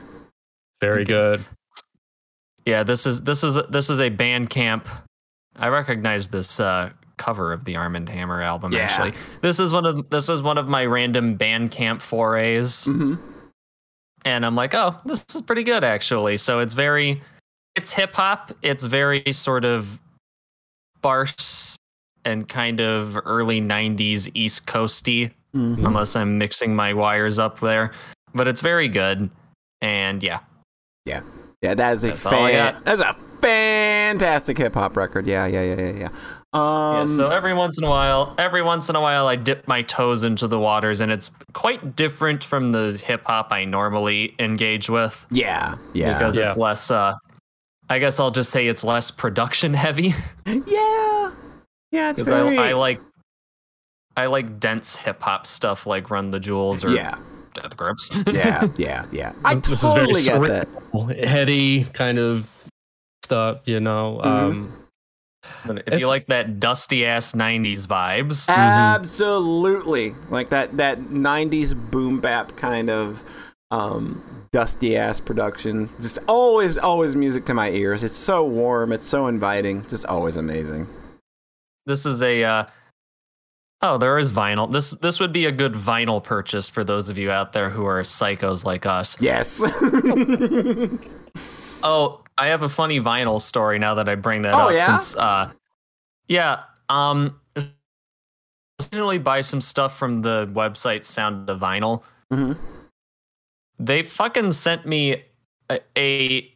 Very 0.82 1.06
good. 1.06 1.46
Yeah, 2.66 2.84
this 2.84 3.06
is 3.06 3.22
this 3.22 3.44
is 3.44 3.60
this 3.70 3.90
is 3.90 4.00
a 4.00 4.10
Bandcamp. 4.10 4.86
I 5.56 5.68
recognize 5.68 6.28
this 6.28 6.60
uh, 6.60 6.92
cover 7.18 7.54
of 7.54 7.66
the 7.66 7.76
Armand 7.76 8.10
Hammer 8.10 8.42
album. 8.42 8.72
Yeah. 8.72 8.80
Actually, 8.82 9.14
this 9.42 9.60
is 9.60 9.74
one 9.74 9.86
of 9.86 10.10
this 10.10 10.30
is 10.30 10.42
one 10.42 10.58
of 10.58 10.68
my 10.68 10.86
random 10.86 11.38
Bandcamp 11.38 12.02
forays, 12.02 12.86
mm-hmm. 12.86 13.16
and 14.26 14.46
I'm 14.46 14.56
like, 14.56 14.74
oh, 14.74 15.00
this 15.06 15.24
is 15.34 15.42
pretty 15.42 15.64
good 15.64 15.84
actually. 15.84 16.38
So 16.38 16.60
it's 16.60 16.74
very, 16.74 17.22
it's 17.76 17.92
hip 17.92 18.14
hop. 18.14 18.52
It's 18.62 18.86
very 18.86 19.24
sort 19.34 19.66
of 19.66 20.00
sparse 20.98 21.78
and 22.26 22.48
kind 22.48 22.80
of 22.80 23.18
early 23.26 23.62
90s 23.62 24.30
East 24.34 24.66
Coasty, 24.66 25.32
mm-hmm. 25.56 25.86
unless 25.86 26.16
I'm 26.16 26.38
mixing 26.38 26.76
my 26.76 26.94
wires 26.94 27.40
up 27.40 27.60
there. 27.60 27.92
But 28.34 28.48
it's 28.48 28.62
very 28.62 28.88
good. 28.88 29.30
And 29.82 30.24
yeah. 30.24 30.40
Yeah. 31.06 31.22
Yeah, 31.62 31.76
that 31.76 31.94
is 31.94 32.04
a 32.04 32.14
fan- 32.14 32.82
that's 32.84 33.02
a 33.02 33.16
fantastic 33.40 34.58
hip 34.58 34.74
hop 34.74 34.98
record. 34.98 35.28
Yeah, 35.28 35.46
yeah, 35.46 35.64
yeah, 35.64 35.80
yeah, 35.80 35.92
yeah. 35.92 36.10
Um, 36.54 37.10
yeah, 37.10 37.16
so 37.16 37.30
every 37.30 37.54
once 37.54 37.78
in 37.78 37.84
a 37.84 37.90
while, 37.90 38.36
every 38.38 38.62
once 38.62 38.90
in 38.90 38.96
a 38.96 39.02
while, 39.02 39.28
I 39.28 39.36
dip 39.36 39.68
my 39.68 39.82
toes 39.82 40.24
into 40.24 40.48
the 40.48 40.60
waters, 40.60 41.00
and 41.00 41.12
it's 41.12 41.32
quite 41.54 41.96
different 41.96 42.44
from 42.44 42.74
the 42.74 43.02
hip 43.04 43.24
hop 43.26 43.52
I 43.52 43.66
normally 43.66 44.36
engage 44.40 44.90
with. 44.90 45.26
Yeah, 45.32 45.76
yeah, 45.94 46.18
because 46.18 46.38
yeah. 46.38 46.48
it's 46.48 46.58
less. 46.58 46.92
Uh, 46.92 47.14
I 47.90 48.00
guess 48.00 48.20
I'll 48.20 48.32
just 48.32 48.52
say 48.52 48.68
it's 48.68 48.84
less 48.84 49.10
production 49.10 49.74
heavy. 49.74 50.14
yeah, 50.46 51.32
yeah, 51.94 52.10
it's 52.10 52.20
very. 52.20 52.58
I, 52.58 52.70
I 52.70 52.74
like. 52.74 53.00
I 54.18 54.26
like 54.26 54.60
dense 54.60 54.96
hip 54.96 55.22
hop 55.22 55.48
stuff 55.48 55.88
like 55.88 56.10
Run 56.10 56.32
the 56.32 56.40
Jewels 56.40 56.84
or 56.84 56.90
yeah. 56.90 57.18
Death 57.54 57.78
Grips. 57.78 58.12
yeah, 58.32 58.68
yeah, 58.78 59.06
yeah. 59.12 59.34
I 59.46 59.56
this 59.56 59.82
totally 59.82 60.22
is 60.22 60.28
very 60.28 60.50
get 60.50 60.68
that. 60.92 61.28
Heady 61.28 61.86
kind 61.86 62.18
of 62.20 62.48
stuff, 63.24 63.62
you 63.66 63.80
know. 63.80 64.20
Mm-hmm. 64.24 65.70
Um, 65.70 65.84
if 65.88 66.00
you 66.00 66.08
like 66.08 66.28
that 66.28 66.60
dusty 66.60 67.06
ass 67.06 67.34
'90s 67.34 67.86
vibes, 67.86 68.50
absolutely 68.50 70.12
mm-hmm. 70.12 70.34
like 70.34 70.50
that 70.50 70.78
that 70.78 71.00
'90s 71.00 71.76
boom 71.92 72.20
bap 72.20 72.56
kind 72.56 72.90
of 72.90 73.24
um, 73.72 74.48
dusty 74.52 74.98
ass 74.98 75.20
production. 75.20 75.90
Just 76.00 76.18
always, 76.28 76.78
always 76.78 77.16
music 77.16 77.46
to 77.46 77.54
my 77.54 77.70
ears. 77.70 78.04
It's 78.04 78.16
so 78.16 78.44
warm. 78.44 78.92
It's 78.92 79.08
so 79.08 79.28
inviting. 79.28 79.86
Just 79.88 80.06
always 80.06 80.38
amazing. 80.38 80.88
This 81.86 82.06
is 82.06 82.22
a 82.22 82.44
uh, 82.44 82.66
oh, 83.82 83.98
there 83.98 84.18
is 84.18 84.32
vinyl. 84.32 84.72
This 84.72 84.92
this 84.92 85.20
would 85.20 85.34
be 85.34 85.46
a 85.46 85.52
good 85.52 85.74
vinyl 85.74 86.24
purchase 86.24 86.68
for 86.68 86.84
those 86.84 87.10
of 87.10 87.18
you 87.18 87.30
out 87.30 87.54
there 87.54 87.70
who 87.70 87.86
are 87.86 88.02
psychos 88.02 88.66
like 88.66 88.86
us. 88.86 89.20
Yes. 89.22 89.62
oh, 91.84 92.24
I 92.38 92.48
have 92.48 92.64
a 92.64 92.70
funny 92.70 93.00
vinyl 93.00 93.40
story 93.40 93.80
now 93.80 93.94
that 93.96 94.10
I 94.10 94.16
bring 94.16 94.42
that 94.44 94.56
oh, 94.56 94.70
up. 94.70 94.72
Yeah? 94.72 94.98
Since 94.98 95.16
uh, 95.18 95.52
yeah, 96.28 96.64
um, 96.90 97.40
originally 98.80 99.18
buy 99.18 99.42
some 99.42 99.62
stuff 99.62 99.98
from 99.98 100.22
the 100.22 100.50
website 100.54 101.04
Sound 101.04 101.50
of 101.50 101.60
Vinyl. 101.60 102.04
Mm-hmm. 102.32 102.54
They 103.80 104.04
fucking 104.04 104.52
sent 104.52 104.86
me 104.86 105.24
a, 105.70 105.80
a 105.98 106.50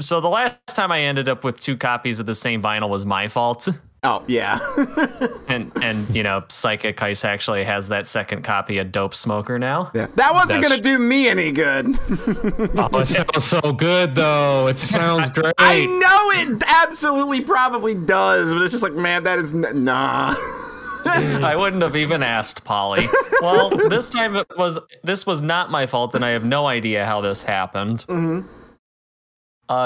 so 0.00 0.20
the 0.20 0.28
last 0.28 0.56
time 0.68 0.90
I 0.90 1.00
ended 1.00 1.28
up 1.28 1.44
with 1.44 1.60
two 1.60 1.76
copies 1.76 2.18
of 2.18 2.26
the 2.26 2.34
same 2.34 2.62
vinyl 2.62 2.88
was 2.88 3.06
my 3.06 3.28
fault. 3.28 3.68
Oh 4.04 4.24
yeah. 4.26 4.58
and 5.48 5.70
and 5.80 6.12
you 6.14 6.24
know, 6.24 6.42
Psychic 6.48 6.96
Heist 6.96 7.24
actually 7.24 7.62
has 7.62 7.86
that 7.88 8.04
second 8.04 8.42
copy 8.42 8.78
of 8.78 8.88
Dopesmoker 8.88 9.60
now. 9.60 9.92
Yeah. 9.94 10.08
That 10.16 10.34
wasn't 10.34 10.60
That's... 10.60 10.68
gonna 10.70 10.82
do 10.82 10.98
me 10.98 11.28
any 11.28 11.52
good. 11.52 11.86
oh, 11.86 12.88
it 12.98 13.06
sounds 13.06 13.44
so 13.44 13.72
good 13.72 14.16
though. 14.16 14.66
It 14.66 14.80
sounds 14.80 15.30
great. 15.34 15.54
I 15.56 15.86
know 15.86 16.52
it 16.54 16.62
absolutely 16.66 17.42
probably 17.42 17.94
does, 17.94 18.52
but 18.52 18.62
it's 18.62 18.72
just 18.72 18.82
like, 18.82 18.94
man, 18.94 19.22
that 19.22 19.38
is 19.38 19.54
n- 19.54 19.84
nah. 19.84 20.34
I 21.04 21.54
wouldn't 21.56 21.82
have 21.82 21.94
even 21.94 22.24
asked 22.24 22.64
Polly. 22.64 23.06
Well, 23.40 23.70
this 23.88 24.08
time 24.08 24.34
it 24.34 24.46
was 24.56 24.80
this 25.04 25.26
was 25.26 25.42
not 25.42 25.70
my 25.70 25.86
fault, 25.86 26.14
and 26.16 26.24
I 26.24 26.30
have 26.30 26.44
no 26.44 26.66
idea 26.66 27.04
how 27.04 27.20
this 27.20 27.42
happened. 27.42 28.04
Mm-hmm 28.08 28.48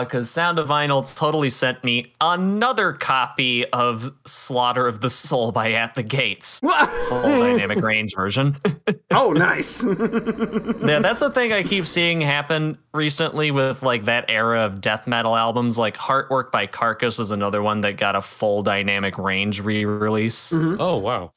because 0.00 0.26
uh, 0.26 0.40
Sound 0.40 0.58
of 0.58 0.68
Vinyl 0.68 1.14
totally 1.14 1.48
sent 1.48 1.82
me 1.84 2.12
another 2.20 2.92
copy 2.92 3.66
of 3.70 4.10
Slaughter 4.26 4.86
of 4.86 5.00
the 5.00 5.10
Soul 5.10 5.52
by 5.52 5.72
At 5.72 5.94
the 5.94 6.02
Gates, 6.02 6.58
full 7.08 7.22
dynamic 7.22 7.80
range 7.82 8.14
version. 8.14 8.56
oh, 9.10 9.32
nice! 9.32 9.82
yeah, 9.84 10.98
that's 11.00 11.20
the 11.20 11.30
thing 11.32 11.52
I 11.52 11.62
keep 11.62 11.86
seeing 11.86 12.20
happen 12.20 12.78
recently 12.94 13.50
with 13.50 13.82
like 13.82 14.06
that 14.06 14.30
era 14.30 14.62
of 14.62 14.80
death 14.80 15.06
metal 15.06 15.36
albums. 15.36 15.78
Like 15.78 15.96
Heartwork 15.96 16.50
by 16.50 16.66
Carcass 16.66 17.18
is 17.18 17.30
another 17.30 17.62
one 17.62 17.82
that 17.82 17.96
got 17.96 18.16
a 18.16 18.22
full 18.22 18.62
dynamic 18.62 19.18
range 19.18 19.60
re-release. 19.60 20.52
Mm-hmm. 20.52 20.80
Oh 20.80 20.96
wow! 20.96 21.32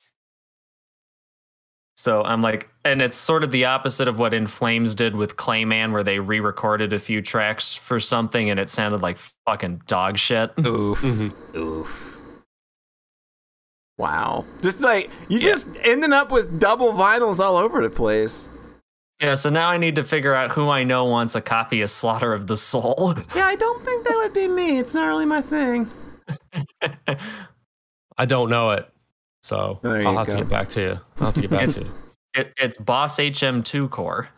So 1.97 2.23
I'm 2.23 2.41
like, 2.41 2.69
and 2.89 3.01
it's 3.01 3.15
sort 3.15 3.43
of 3.43 3.51
the 3.51 3.65
opposite 3.65 4.07
of 4.07 4.17
what 4.17 4.33
In 4.33 4.47
Flames 4.47 4.95
did 4.95 5.15
with 5.15 5.35
Clayman, 5.35 5.91
where 5.91 6.03
they 6.03 6.19
re-recorded 6.19 6.91
a 6.91 6.99
few 6.99 7.21
tracks 7.21 7.75
for 7.75 7.99
something, 7.99 8.49
and 8.49 8.59
it 8.59 8.67
sounded 8.69 9.01
like 9.01 9.17
fucking 9.45 9.83
dog 9.87 10.17
shit. 10.17 10.51
Oof, 10.65 11.01
mm-hmm. 11.01 11.57
oof. 11.57 12.17
Wow, 13.97 14.45
just 14.61 14.81
like 14.81 15.11
you 15.27 15.39
yeah. 15.39 15.49
just 15.49 15.69
ending 15.83 16.13
up 16.13 16.31
with 16.31 16.59
double 16.59 16.93
vinyls 16.93 17.39
all 17.39 17.57
over 17.57 17.81
the 17.81 17.89
place. 17.89 18.49
Yeah, 19.21 19.35
so 19.35 19.49
now 19.49 19.69
I 19.69 19.77
need 19.77 19.95
to 19.95 20.03
figure 20.05 20.33
out 20.33 20.51
who 20.51 20.69
I 20.69 20.83
know 20.85 21.03
wants 21.03 21.35
a 21.35 21.41
copy 21.41 21.81
of 21.81 21.89
Slaughter 21.89 22.33
of 22.33 22.47
the 22.47 22.57
Soul. 22.57 23.13
Yeah, 23.35 23.45
I 23.45 23.55
don't 23.55 23.83
think 23.83 24.07
that 24.07 24.15
would 24.15 24.33
be 24.33 24.47
me. 24.47 24.79
It's 24.79 24.93
not 24.93 25.07
really 25.07 25.25
my 25.25 25.41
thing. 25.41 25.89
I 28.17 28.25
don't 28.25 28.49
know 28.49 28.71
it, 28.71 28.89
so 29.43 29.79
I'll 29.83 30.17
have 30.17 30.27
go. 30.27 30.33
to 30.33 30.39
get 30.39 30.49
back 30.49 30.69
to 30.69 30.81
you. 30.81 30.99
I'll 31.19 31.25
have 31.27 31.35
to 31.35 31.41
get 31.41 31.51
back 31.51 31.69
to 31.73 31.81
you. 31.81 31.91
It, 32.33 32.53
it's 32.57 32.77
Boss 32.77 33.17
HM2 33.17 33.89
core. 33.89 34.29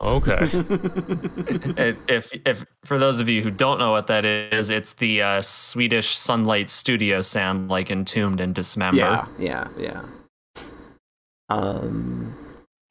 Okay. 0.00 0.48
If 2.08 2.32
if 2.46 2.64
for 2.84 2.98
those 2.98 3.20
of 3.20 3.28
you 3.28 3.42
who 3.42 3.50
don't 3.50 3.78
know 3.78 3.92
what 3.92 4.06
that 4.08 4.24
is, 4.24 4.70
it's 4.70 4.94
the 4.94 5.22
uh, 5.22 5.42
Swedish 5.42 6.16
Sunlight 6.16 6.68
Studio 6.68 7.20
sound 7.20 7.68
like 7.68 7.90
Entombed 7.90 8.40
and 8.40 8.54
Dismember. 8.54 8.96
Yeah, 8.96 9.26
yeah, 9.38 9.68
yeah. 9.78 10.02
Um, 11.48 12.34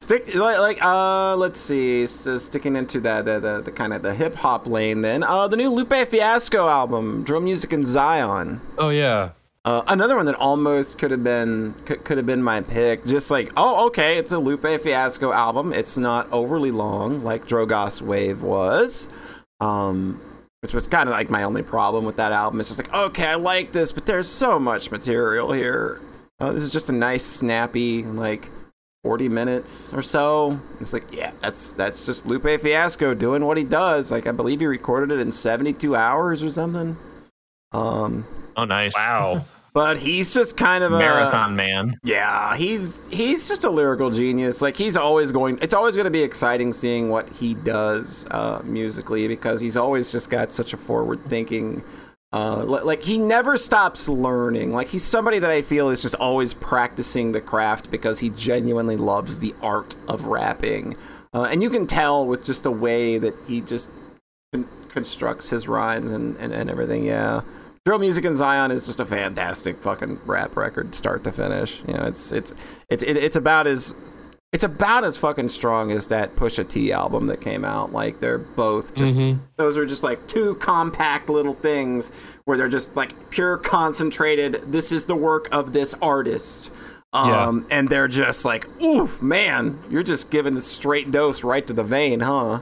stick 0.00 0.34
like, 0.34 0.58
like 0.58 0.82
uh, 0.82 1.36
let's 1.36 1.60
see. 1.60 2.06
So 2.06 2.38
sticking 2.38 2.76
into 2.76 3.00
that 3.00 3.24
the 3.24 3.40
the, 3.40 3.62
the 3.62 3.72
kind 3.72 3.92
of 3.92 4.02
the 4.02 4.14
hip 4.14 4.34
hop 4.34 4.66
lane, 4.66 5.02
then 5.02 5.22
uh, 5.22 5.48
the 5.48 5.56
new 5.56 5.70
Lupe 5.70 6.08
Fiasco 6.08 6.68
album, 6.68 7.22
Drill 7.24 7.40
Music 7.40 7.72
in 7.72 7.84
Zion. 7.84 8.60
Oh 8.78 8.90
yeah. 8.90 9.30
Uh, 9.66 9.82
another 9.88 10.16
one 10.16 10.24
that 10.24 10.34
almost 10.36 10.98
could 10.98 11.10
have 11.10 11.22
been 11.22 11.74
could, 11.84 12.02
could 12.02 12.16
have 12.16 12.24
been 12.24 12.42
my 12.42 12.62
pick. 12.62 13.04
Just 13.04 13.30
like, 13.30 13.52
oh, 13.56 13.86
okay, 13.88 14.16
it's 14.16 14.32
a 14.32 14.38
Lupe 14.38 14.62
Fiasco 14.80 15.32
album. 15.32 15.72
It's 15.72 15.98
not 15.98 16.32
overly 16.32 16.70
long 16.70 17.22
like 17.22 17.46
Drogas 17.46 18.00
Wave 18.00 18.42
was, 18.42 19.10
um, 19.60 20.18
which 20.62 20.72
was 20.72 20.88
kind 20.88 21.10
of 21.10 21.12
like 21.12 21.28
my 21.28 21.42
only 21.42 21.62
problem 21.62 22.06
with 22.06 22.16
that 22.16 22.32
album. 22.32 22.58
It's 22.60 22.70
just 22.70 22.82
like, 22.82 22.94
okay, 22.94 23.26
I 23.26 23.34
like 23.34 23.72
this, 23.72 23.92
but 23.92 24.06
there's 24.06 24.28
so 24.28 24.58
much 24.58 24.90
material 24.90 25.52
here. 25.52 26.00
Uh, 26.38 26.52
this 26.52 26.62
is 26.62 26.72
just 26.72 26.88
a 26.88 26.92
nice, 26.92 27.24
snappy, 27.24 28.02
like. 28.02 28.48
40 29.02 29.30
minutes 29.30 29.94
or 29.94 30.02
so. 30.02 30.60
It's 30.78 30.92
like, 30.92 31.10
yeah, 31.10 31.32
that's 31.40 31.72
that's 31.72 32.04
just 32.04 32.26
Lupe 32.26 32.60
Fiasco 32.60 33.14
doing 33.14 33.46
what 33.46 33.56
he 33.56 33.64
does. 33.64 34.10
Like 34.10 34.26
I 34.26 34.32
believe 34.32 34.60
he 34.60 34.66
recorded 34.66 35.10
it 35.10 35.20
in 35.20 35.32
72 35.32 35.96
hours 35.96 36.42
or 36.42 36.50
something. 36.50 36.98
Um 37.72 38.26
Oh, 38.56 38.64
nice. 38.64 38.94
Wow. 38.94 39.44
but 39.72 39.96
he's 39.96 40.34
just 40.34 40.56
kind 40.56 40.82
of 40.82 40.92
a 40.92 40.98
Marathon 40.98 41.54
Man. 41.54 41.94
yeah, 42.02 42.56
he's 42.56 43.06
he's 43.08 43.48
just 43.48 43.62
a 43.64 43.70
lyrical 43.70 44.10
genius. 44.10 44.60
Like 44.60 44.76
he's 44.76 44.96
always 44.96 45.30
going. 45.30 45.58
It's 45.62 45.74
always 45.74 45.94
going 45.94 46.06
to 46.06 46.10
be 46.10 46.22
exciting 46.22 46.72
seeing 46.72 47.08
what 47.08 47.30
he 47.30 47.54
does 47.54 48.26
uh, 48.30 48.60
musically 48.64 49.28
because 49.28 49.60
he's 49.60 49.76
always 49.76 50.10
just 50.10 50.28
got 50.30 50.52
such 50.52 50.72
a 50.72 50.76
forward 50.76 51.24
thinking. 51.28 51.84
Uh, 52.32 52.62
li- 52.64 52.82
like 52.82 53.02
he 53.02 53.18
never 53.18 53.56
stops 53.56 54.08
learning. 54.08 54.72
Like 54.72 54.88
he's 54.88 55.04
somebody 55.04 55.38
that 55.40 55.50
I 55.50 55.62
feel 55.62 55.88
is 55.90 56.02
just 56.02 56.14
always 56.16 56.54
practicing 56.54 57.32
the 57.32 57.40
craft 57.40 57.90
because 57.90 58.20
he 58.20 58.30
genuinely 58.30 58.96
loves 58.96 59.40
the 59.40 59.54
art 59.62 59.94
of 60.08 60.26
rapping, 60.26 60.96
uh, 61.34 61.48
and 61.50 61.62
you 61.62 61.70
can 61.70 61.86
tell 61.86 62.26
with 62.26 62.44
just 62.44 62.62
the 62.62 62.70
way 62.70 63.18
that 63.18 63.34
he 63.48 63.60
just 63.60 63.90
con- 64.52 64.68
constructs 64.90 65.50
his 65.50 65.66
rhymes 65.66 66.12
and, 66.12 66.36
and, 66.36 66.52
and 66.52 66.70
everything. 66.70 67.04
Yeah. 67.04 67.42
Drill 67.90 67.98
Music 67.98 68.24
in 68.24 68.36
Zion 68.36 68.70
is 68.70 68.86
just 68.86 69.00
a 69.00 69.04
fantastic 69.04 69.82
fucking 69.82 70.20
rap 70.24 70.56
record, 70.56 70.94
start 70.94 71.24
to 71.24 71.32
finish. 71.32 71.82
You 71.88 71.94
know, 71.94 72.04
it's 72.04 72.30
it's 72.30 72.52
it's 72.88 73.02
it, 73.02 73.16
it's 73.16 73.34
about 73.34 73.66
as 73.66 73.96
it's 74.52 74.62
about 74.62 75.02
as 75.02 75.16
fucking 75.16 75.48
strong 75.48 75.90
as 75.90 76.06
that 76.06 76.36
Pusha 76.36 76.68
T 76.68 76.92
album 76.92 77.26
that 77.26 77.40
came 77.40 77.64
out. 77.64 77.92
Like 77.92 78.20
they're 78.20 78.38
both 78.38 78.94
just 78.94 79.18
Mhm. 79.18 79.40
those 79.56 79.76
are 79.76 79.84
just 79.86 80.04
like 80.04 80.24
two 80.28 80.54
compact 80.60 81.28
little 81.28 81.52
things 81.52 82.12
where 82.44 82.56
they're 82.56 82.68
just 82.68 82.94
like 82.94 83.28
pure 83.30 83.56
concentrated. 83.56 84.70
This 84.70 84.92
is 84.92 85.06
the 85.06 85.16
work 85.16 85.48
of 85.50 85.72
this 85.72 85.92
artist. 86.00 86.70
Um, 87.12 87.66
and 87.72 87.88
they're 87.88 88.06
just 88.06 88.44
like, 88.44 88.68
oof, 88.80 89.20
man, 89.20 89.80
you're 89.90 90.04
just 90.04 90.30
giving 90.30 90.54
the 90.54 90.60
straight 90.60 91.10
dose 91.10 91.42
right 91.42 91.66
to 91.66 91.72
the 91.72 91.82
vein, 91.82 92.20
huh? 92.20 92.60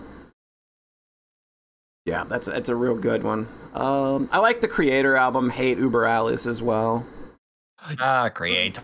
Yeah, 2.09 2.25
that's 2.25 2.47
that's 2.47 2.71
a 2.71 2.75
real 2.75 2.95
good 2.95 3.23
one. 3.23 3.47
Um, 3.75 4.29
I 4.33 4.39
like 4.39 4.63
the 4.63 4.69
Kreator 4.69 5.19
album, 5.19 5.51
Hate 5.51 5.79
Über 5.79 6.09
Alles 6.09 6.47
as 6.47 6.63
well. 6.63 7.05
Ah, 8.01 8.31
Kreator. 8.35 8.81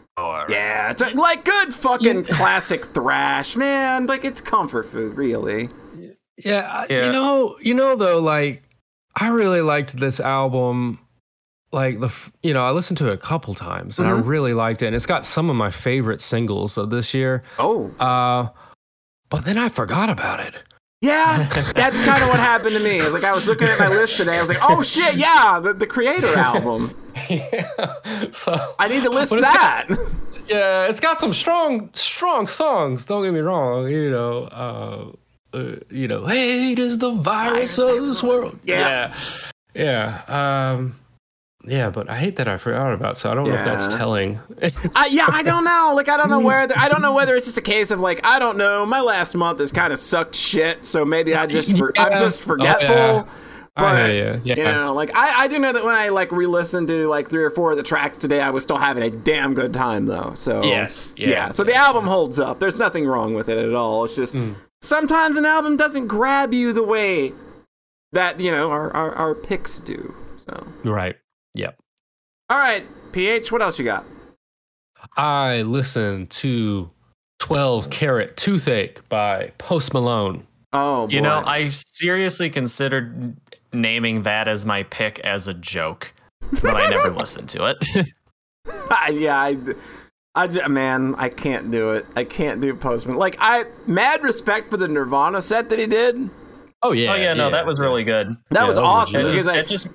Yeah, 0.48 0.90
it's 0.90 1.00
like- 1.02 1.14
like 1.14 1.44
good 1.44 1.74
fucking 1.74 2.24
classic 2.24 2.84
thrash, 2.87 3.56
man. 3.56 4.06
Like 4.06 4.24
it's 4.26 4.40
comfort 4.40 4.87
food, 4.87 5.16
really. 5.16 5.70
Yeah, 6.37 6.84
Yeah. 6.90 7.06
you 7.06 7.12
know, 7.12 7.56
you 7.60 7.72
know 7.74 7.96
though, 7.96 8.20
like 8.20 8.62
I 9.16 9.28
really 9.28 9.62
liked 9.62 9.96
this 9.98 10.20
album. 10.20 10.98
Like 11.72 11.98
the, 12.00 12.12
you 12.42 12.52
know, 12.54 12.64
I 12.64 12.70
listened 12.70 12.98
to 12.98 13.08
it 13.08 13.14
a 13.14 13.16
couple 13.18 13.54
times 13.54 13.98
and 13.98 14.06
I 14.06 14.12
Mhm. 14.12 14.26
really 14.26 14.52
liked 14.54 14.82
it, 14.82 14.87
and 14.87 14.94
it's 14.94 15.06
got 15.06 15.24
some 15.24 15.48
of 15.50 15.56
my 15.56 15.70
favorite 15.70 16.20
singles 16.20 16.76
of 16.76 16.90
this 16.90 17.14
year. 17.14 17.42
Oh, 17.58 17.90
Uh, 17.98 18.48
but 19.30 19.44
then 19.46 19.56
I 19.58 19.68
forgot 19.70 20.10
about 20.10 20.40
it. 20.40 20.54
Yeah, 21.04 21.72
that's 21.76 22.00
kind 22.00 22.22
of 22.22 22.30
what 22.30 22.40
happened 22.40 22.74
to 22.76 22.82
me. 22.82 22.98
It's 22.98 23.12
like 23.12 23.24
I 23.24 23.34
was 23.34 23.46
looking 23.46 23.68
at 23.68 23.78
my 23.78 23.88
list 23.88 24.16
today. 24.16 24.38
I 24.38 24.40
was 24.40 24.48
like, 24.48 24.62
oh 24.62 24.82
shit, 24.82 25.16
yeah, 25.16 25.60
the, 25.62 25.74
the 25.74 25.86
Kreator 25.86 26.34
album. 26.34 26.96
yeah. 27.28 28.30
So 28.32 28.74
I 28.78 28.88
need 28.88 29.02
to 29.02 29.10
list 29.10 29.32
that. 29.32 29.86
yeah, 30.48 30.86
it's 30.86 31.00
got 31.00 31.20
some 31.20 31.34
strong, 31.34 31.90
strong 31.92 32.46
songs. 32.46 33.04
Don't 33.04 33.22
get 33.22 33.34
me 33.34 33.40
wrong. 33.40 33.86
You 33.88 34.10
know, 34.10 34.44
uh, 34.44 35.56
uh, 35.56 35.76
you 35.90 36.08
know, 36.08 36.24
hate 36.24 36.78
is 36.78 36.98
the 36.98 37.12
virus 37.12 37.76
of 37.78 38.02
this 38.02 38.22
world. 38.22 38.58
Yeah. 38.64 39.14
yeah, 39.74 40.22
yeah. 40.26 40.72
Um, 40.72 40.96
yeah, 41.66 41.90
but 41.90 42.09
I 42.11 42.16
hate 42.16 42.37
that 42.37 42.48
I 42.48 42.57
forgot 42.59 42.92
about. 42.92 43.16
So 43.16 43.31
I 43.31 43.35
don't 43.35 43.48
know 43.48 43.55
if 43.55 43.64
that's 43.64 43.88
telling. 43.88 44.38
I, 44.94 45.07
yeah, 45.11 45.27
I 45.29 45.42
don't 45.42 45.64
know. 45.64 45.92
Like, 45.94 46.09
I 46.09 46.16
don't 46.16 46.31
know 46.31 46.40
where. 46.40 46.66
I 46.77 46.88
don't 46.88 47.03
know 47.03 47.12
whether 47.14 47.35
it's 47.37 47.46
just 47.46 47.59
a 47.59 47.62
case 47.62 47.90
of 47.90 48.00
like, 48.00 48.24
I 48.24 48.38
don't 48.38 48.57
know. 48.59 48.85
My 48.87 49.00
last 49.00 49.35
month 49.35 49.59
has 49.61 49.72
kind 49.72 49.92
of 49.92 49.98
sucked 49.98 50.35
shit, 50.37 50.85
so 50.85 51.05
maybe 51.05 51.35
I 51.35 51.46
just 51.46 51.77
for, 51.77 51.92
I'm 51.98 52.12
Yeah. 52.12 52.18
just 52.18 52.42
Oh, 52.42 52.46
forgetful. 52.46 52.88
yeah. 52.88 53.24
I 53.77 53.83
But 53.83 54.14
you. 54.14 54.40
Yeah. 54.44 54.57
you 54.57 54.64
know, 54.64 54.92
like 54.94 55.16
I, 55.16 55.44
I 55.44 55.48
do 55.48 55.59
know 55.59 55.72
that 55.72 55.83
when 55.83 55.96
I 55.96 56.09
like 56.11 56.31
re-listened 56.31 56.87
to 56.88 57.09
like 57.09 57.29
three 57.29 57.42
or 57.42 57.50
four 57.50 57.72
of 57.72 57.77
the 57.77 57.83
tracks 57.83 58.16
today, 58.16 58.40
I 58.40 58.50
was 58.50 58.62
still 58.62 58.77
having 58.77 59.03
a 59.03 59.11
damn 59.11 59.53
good 59.55 59.74
time 59.74 60.07
though. 60.07 60.33
So 60.37 60.62
Yes. 60.62 61.12
yeah. 61.16 61.29
Yeah. 61.29 61.50
So 61.50 61.64
the 61.64 61.74
album 61.74 62.07
holds 62.07 62.38
up. 62.38 62.61
There's 62.61 62.77
nothing 62.77 63.05
wrong 63.05 63.35
with 63.35 63.48
it 63.48 63.59
at 63.59 63.74
all. 63.74 64.05
It's 64.05 64.14
just 64.14 64.37
Mm. 64.37 64.55
sometimes 64.81 65.37
an 65.37 65.44
album 65.44 65.77
doesn't 65.77 66.07
grab 66.07 66.55
you 66.55 66.72
the 66.72 66.85
way 66.85 67.33
that 68.12 68.38
you 68.38 68.53
know 68.53 68.70
our 68.70 68.94
our, 68.94 69.12
our 69.16 69.35
picks 69.35 69.81
do. 69.81 70.14
So 70.46 70.66
Right. 70.85 71.16
Yep. 71.54 71.76
all 72.50 72.58
right, 72.58 72.84
PH, 73.12 73.50
what 73.52 73.62
else 73.62 73.78
you 73.78 73.84
got? 73.84 74.04
I 75.16 75.62
listened 75.62 76.30
to 76.30 76.90
12 77.40 77.90
Carat 77.90 78.36
Toothache 78.36 79.08
by 79.08 79.52
Post 79.58 79.92
Malone. 79.94 80.46
Oh, 80.72 81.08
You 81.08 81.20
know. 81.20 81.42
I 81.46 81.68
seriously 81.68 82.50
considered 82.50 83.36
naming 83.72 84.22
that 84.24 84.48
as 84.48 84.64
my 84.66 84.82
pick 84.84 85.18
as 85.20 85.46
a 85.46 85.54
joke, 85.54 86.12
but 86.62 86.74
I 86.76 86.88
never 86.88 87.10
listened 87.16 87.48
to 87.50 87.64
it. 87.64 88.06
yeah, 89.12 89.36
I, 89.40 89.56
I, 90.34 90.46
j- 90.48 90.66
man, 90.68 91.14
I 91.16 91.28
can't 91.28 91.70
do 91.70 91.90
it. 91.92 92.06
I 92.16 92.24
can't 92.24 92.60
do 92.60 92.74
Postman. 92.74 93.16
Like, 93.16 93.36
I 93.38 93.64
mad 93.86 94.22
respect 94.24 94.70
for 94.70 94.76
the 94.76 94.88
Nirvana 94.88 95.40
set 95.42 95.68
that 95.70 95.78
he 95.78 95.86
did. 95.86 96.28
Oh, 96.82 96.92
yeah. 96.92 97.12
oh 97.12 97.16
yeah, 97.16 97.34
no, 97.34 97.50
that 97.50 97.66
was 97.66 97.78
really 97.78 98.02
good. 98.04 98.36
That 98.50 98.62
Yeah, 98.62 98.66
was 98.66 98.76
that 98.76 98.82
was 98.82 98.88
awesome. 98.90 99.20
It 99.20 99.24
because 99.24 99.44
just, 99.44 99.48
I- 99.48 99.58
it 99.58 99.68
just 99.68 99.88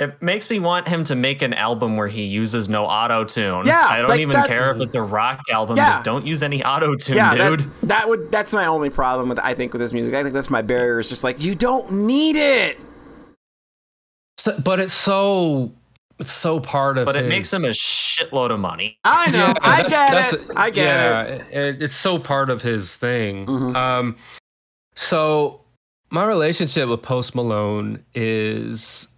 it 0.00 0.20
makes 0.20 0.50
me 0.50 0.58
want 0.58 0.88
him 0.88 1.04
to 1.04 1.14
make 1.14 1.40
an 1.40 1.54
album 1.54 1.96
where 1.96 2.08
he 2.08 2.24
uses 2.24 2.68
no 2.68 2.84
auto 2.84 3.24
tune. 3.24 3.64
Yeah, 3.66 3.86
I 3.88 3.98
don't 4.00 4.08
like 4.08 4.20
even 4.20 4.34
that- 4.34 4.48
care 4.48 4.70
if 4.72 4.80
it's 4.80 4.94
a 4.94 5.02
rock 5.02 5.40
album. 5.52 5.76
Yeah. 5.76 5.90
Just 5.92 6.04
don't 6.04 6.26
use 6.26 6.42
any 6.42 6.64
auto 6.64 6.96
tune, 6.96 7.16
yeah, 7.16 7.34
dude. 7.34 7.70
that 7.84 8.08
would 8.08 8.30
that's 8.32 8.52
my 8.52 8.66
only 8.66 8.90
problem 8.90 9.28
with 9.28 9.38
I 9.38 9.54
think 9.54 9.72
with 9.72 9.80
this 9.80 9.92
music. 9.92 10.14
I 10.14 10.22
think 10.22 10.34
that's 10.34 10.50
my 10.50 10.62
barrier. 10.62 10.98
Is 10.98 11.08
just 11.08 11.22
like 11.24 11.40
you 11.42 11.54
don't 11.54 11.90
need 11.92 12.36
it. 12.36 12.78
So- 14.38 14.58
but 14.58 14.80
it's 14.80 14.94
so 14.94 15.72
it's 16.18 16.32
so 16.32 16.60
part 16.60 16.98
of 16.98 17.06
but 17.06 17.16
it 17.16 17.22
his- 17.22 17.28
makes 17.28 17.52
him 17.52 17.64
a 17.64 17.68
shitload 17.68 18.50
of 18.52 18.60
money. 18.60 18.98
I 19.04 19.30
know. 19.30 19.38
Yeah, 19.46 19.54
I 19.62 19.82
that's- 19.82 19.90
get 19.90 20.10
that's- 20.12 20.32
it. 20.32 20.56
I 20.56 20.70
get 20.70 20.84
yeah, 21.00 21.22
it. 21.22 21.40
it. 21.52 21.82
It's 21.82 21.96
so 21.96 22.18
part 22.18 22.50
of 22.50 22.62
his 22.62 22.96
thing. 22.96 23.46
Mhm. 23.46 23.76
Um, 23.76 24.16
so 24.96 25.60
my 26.10 26.24
relationship 26.24 26.88
with 26.88 27.02
Post 27.02 27.34
Malone 27.34 28.04
is, 28.14 29.08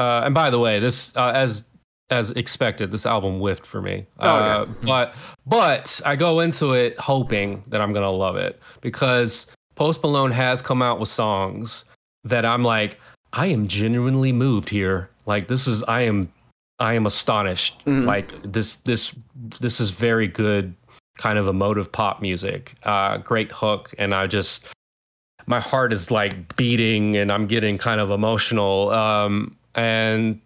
uh, 0.00 0.22
and 0.24 0.34
by 0.34 0.50
the 0.50 0.58
way, 0.58 0.80
this 0.80 1.14
uh, 1.16 1.32
as 1.34 1.62
as 2.10 2.32
expected, 2.32 2.90
this 2.90 3.06
album 3.06 3.38
whiffed 3.38 3.64
for 3.64 3.80
me. 3.80 4.04
Oh, 4.18 4.28
uh, 4.28 4.64
But 4.82 5.14
but 5.46 6.00
I 6.04 6.16
go 6.16 6.40
into 6.40 6.72
it 6.72 6.98
hoping 6.98 7.62
that 7.68 7.80
I'm 7.80 7.92
gonna 7.92 8.10
love 8.10 8.36
it 8.36 8.60
because 8.80 9.46
Post 9.76 10.02
Malone 10.02 10.32
has 10.32 10.60
come 10.60 10.82
out 10.82 10.98
with 10.98 11.08
songs 11.08 11.84
that 12.24 12.44
I'm 12.44 12.64
like, 12.64 12.98
I 13.32 13.46
am 13.46 13.68
genuinely 13.68 14.32
moved 14.32 14.68
here. 14.68 15.08
Like 15.26 15.46
this 15.48 15.66
is 15.68 15.82
I 15.84 16.00
am 16.02 16.32
I 16.80 16.94
am 16.94 17.06
astonished. 17.06 17.80
Mhm. 17.84 18.06
Like 18.06 18.32
this 18.42 18.76
this 18.76 19.14
this 19.60 19.80
is 19.80 19.90
very 19.90 20.26
good 20.26 20.74
kind 21.18 21.38
of 21.38 21.46
emotive 21.46 21.92
pop 21.92 22.20
music. 22.20 22.74
Uh 22.82 23.18
great 23.18 23.52
hook 23.52 23.94
and 23.98 24.14
I 24.14 24.26
just 24.26 24.66
my 25.46 25.60
heart 25.60 25.92
is 25.92 26.10
like 26.10 26.56
beating 26.56 27.16
and 27.16 27.30
I'm 27.30 27.46
getting 27.46 27.78
kind 27.78 28.00
of 28.00 28.10
emotional. 28.10 28.90
Um 28.90 29.56
and 29.74 30.40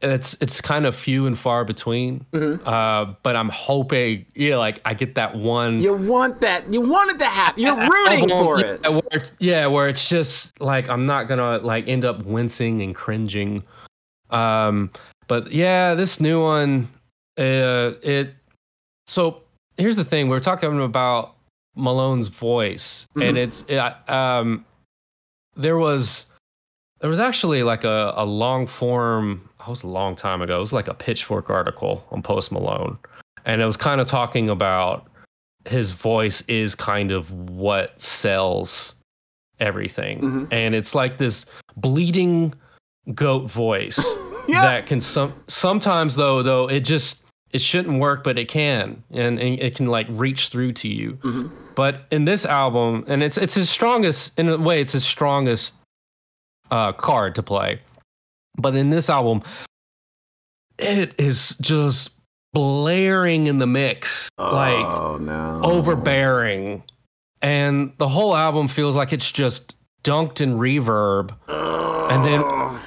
it's 0.00 0.36
it's 0.40 0.60
kind 0.60 0.86
of 0.86 0.94
few 0.94 1.26
and 1.26 1.36
far 1.38 1.64
between. 1.64 2.24
Mhm. 2.32 2.60
Uh 2.64 3.14
but 3.24 3.34
I'm 3.34 3.48
hoping 3.48 4.26
yeah 4.36 4.56
like 4.56 4.80
I 4.84 4.94
get 4.94 5.16
that 5.16 5.36
one 5.36 5.80
You 5.80 5.94
want 5.94 6.40
that. 6.42 6.72
You 6.72 6.80
want 6.82 7.10
it 7.10 7.18
to 7.18 7.24
happen. 7.24 7.62
You're 7.62 7.74
rooting 7.90 8.30
album, 8.30 8.46
for 8.46 8.60
yeah, 8.60 8.74
it. 8.74 8.92
Where, 8.92 9.24
yeah, 9.40 9.66
where 9.66 9.88
it's 9.88 10.08
just 10.08 10.60
like 10.60 10.88
I'm 10.88 11.04
not 11.06 11.24
gonna 11.24 11.58
like 11.58 11.88
end 11.88 12.04
up 12.04 12.24
wincing 12.24 12.80
and 12.82 12.94
cringing 12.94 13.64
Um, 14.30 14.90
but 15.26 15.50
yeah, 15.52 15.94
this 15.94 16.20
new 16.20 16.40
one, 16.40 16.86
uh, 17.38 17.92
it. 18.02 18.34
So 19.06 19.42
here's 19.78 19.96
the 19.96 20.04
thing: 20.04 20.28
we're 20.28 20.38
talking 20.40 20.80
about 20.80 21.34
Malone's 21.76 22.28
voice, 22.28 23.06
and 23.16 23.36
Mhm. 23.36 23.42
it's 23.44 23.62
it, 23.68 23.78
um, 24.08 24.64
there 25.56 25.76
was 25.78 26.26
there 27.00 27.10
was 27.10 27.20
actually 27.20 27.62
like 27.62 27.84
a, 27.84 28.12
a 28.16 28.24
long 28.24 28.66
form. 28.66 29.48
It 29.60 29.68
was 29.68 29.82
a 29.82 29.88
long 29.88 30.16
time 30.16 30.40
ago. 30.42 30.58
It 30.58 30.60
was 30.60 30.72
like 30.72 30.88
a 30.88 30.94
Pitchfork 30.94 31.50
article 31.50 32.04
on 32.10 32.22
Post 32.22 32.50
Malone, 32.52 32.98
and 33.44 33.60
it 33.60 33.66
was 33.66 33.76
kind 33.76 34.00
of 34.00 34.06
talking 34.06 34.48
about 34.48 35.06
his 35.66 35.90
voice 35.90 36.40
is 36.42 36.74
kind 36.74 37.10
of 37.10 37.30
what 37.32 38.00
sells 38.00 38.94
everything, 39.60 40.20
Mhm. 40.20 40.48
and 40.52 40.74
it's 40.74 40.94
like 40.94 41.18
this 41.18 41.44
bleeding 41.76 42.54
goat 43.14 43.50
voice 43.50 43.98
Yeah. 44.48 44.62
that 44.62 44.86
can 44.86 45.00
some 45.00 45.32
sometimes 45.48 46.14
though 46.16 46.42
though 46.42 46.68
it 46.68 46.80
just 46.80 47.22
it 47.52 47.60
shouldn't 47.60 47.98
work 48.00 48.22
but 48.22 48.38
it 48.38 48.48
can 48.48 49.02
and, 49.10 49.38
and 49.38 49.58
it 49.58 49.74
can 49.74 49.86
like 49.86 50.06
reach 50.10 50.48
through 50.48 50.72
to 50.74 50.88
you 50.88 51.18
Mhm. 51.22 51.50
but 51.74 52.02
in 52.10 52.24
this 52.26 52.44
album 52.44 53.04
and 53.08 53.22
it's 53.22 53.36
it's 53.38 53.54
his 53.54 53.68
strongest 53.70 54.38
in 54.38 54.48
a 54.48 54.56
way 54.58 54.80
it's 54.80 54.92
his 54.92 55.04
strongest 55.04 55.74
uh 56.70 56.92
card 56.92 57.34
to 57.36 57.42
play. 57.42 57.80
But 58.56 58.74
in 58.74 58.90
this 58.90 59.08
album 59.08 59.42
it 60.78 61.14
is 61.18 61.56
just 61.60 62.10
blaring 62.52 63.46
in 63.46 63.58
the 63.58 63.66
mix 63.66 64.28
like 64.38 64.84
oh 64.84 65.18
no. 65.20 65.60
overbearing. 65.62 66.82
And 67.42 67.92
the 67.98 68.08
whole 68.08 68.34
album 68.34 68.66
feels 68.68 68.96
like 68.96 69.12
it's 69.12 69.30
just 69.30 69.74
dunked 70.02 70.40
in 70.40 70.54
reverb 70.58 71.34
and 71.48 72.24
then- 72.24 72.80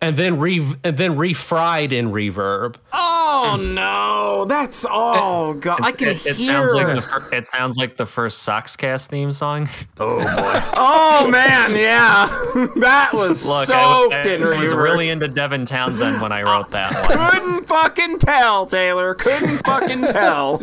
and 0.00 0.16
then 0.16 0.38
re 0.38 0.58
and 0.84 0.96
then 0.96 1.16
refried 1.16 1.90
in 1.92 2.12
reverb. 2.12 2.76
Oh 2.92 3.17
Oh, 3.40 3.56
no, 3.74 4.44
that's 4.46 4.84
oh 4.88 5.54
god, 5.54 5.80
I 5.82 5.92
can 5.92 6.08
it, 6.08 6.26
it 6.26 6.36
hear. 6.36 6.46
sounds 6.46 6.74
like 6.74 6.94
the 6.94 7.02
fir- 7.02 7.28
it 7.32 7.46
sounds 7.46 7.76
like 7.76 7.96
the 7.96 8.06
first 8.06 8.46
Soxcast 8.46 9.08
theme 9.08 9.32
song. 9.32 9.68
oh 9.98 10.18
boy. 10.18 10.62
oh 10.76 11.28
man, 11.30 11.74
yeah, 11.76 12.26
that 12.76 13.10
was 13.12 13.46
Look, 13.46 13.66
soaked 13.66 14.14
I, 14.14 14.28
in 14.28 14.42
I 14.42 14.58
was 14.60 14.74
really 14.74 15.08
into 15.08 15.28
Devin 15.28 15.64
Townsend 15.66 16.20
when 16.20 16.32
I 16.32 16.42
wrote 16.42 16.70
that 16.72 17.08
one. 17.08 17.30
Couldn't 17.30 17.66
fucking 17.66 18.18
tell, 18.18 18.66
Taylor. 18.66 19.14
Couldn't 19.14 19.58
fucking 19.64 20.06
tell. 20.08 20.62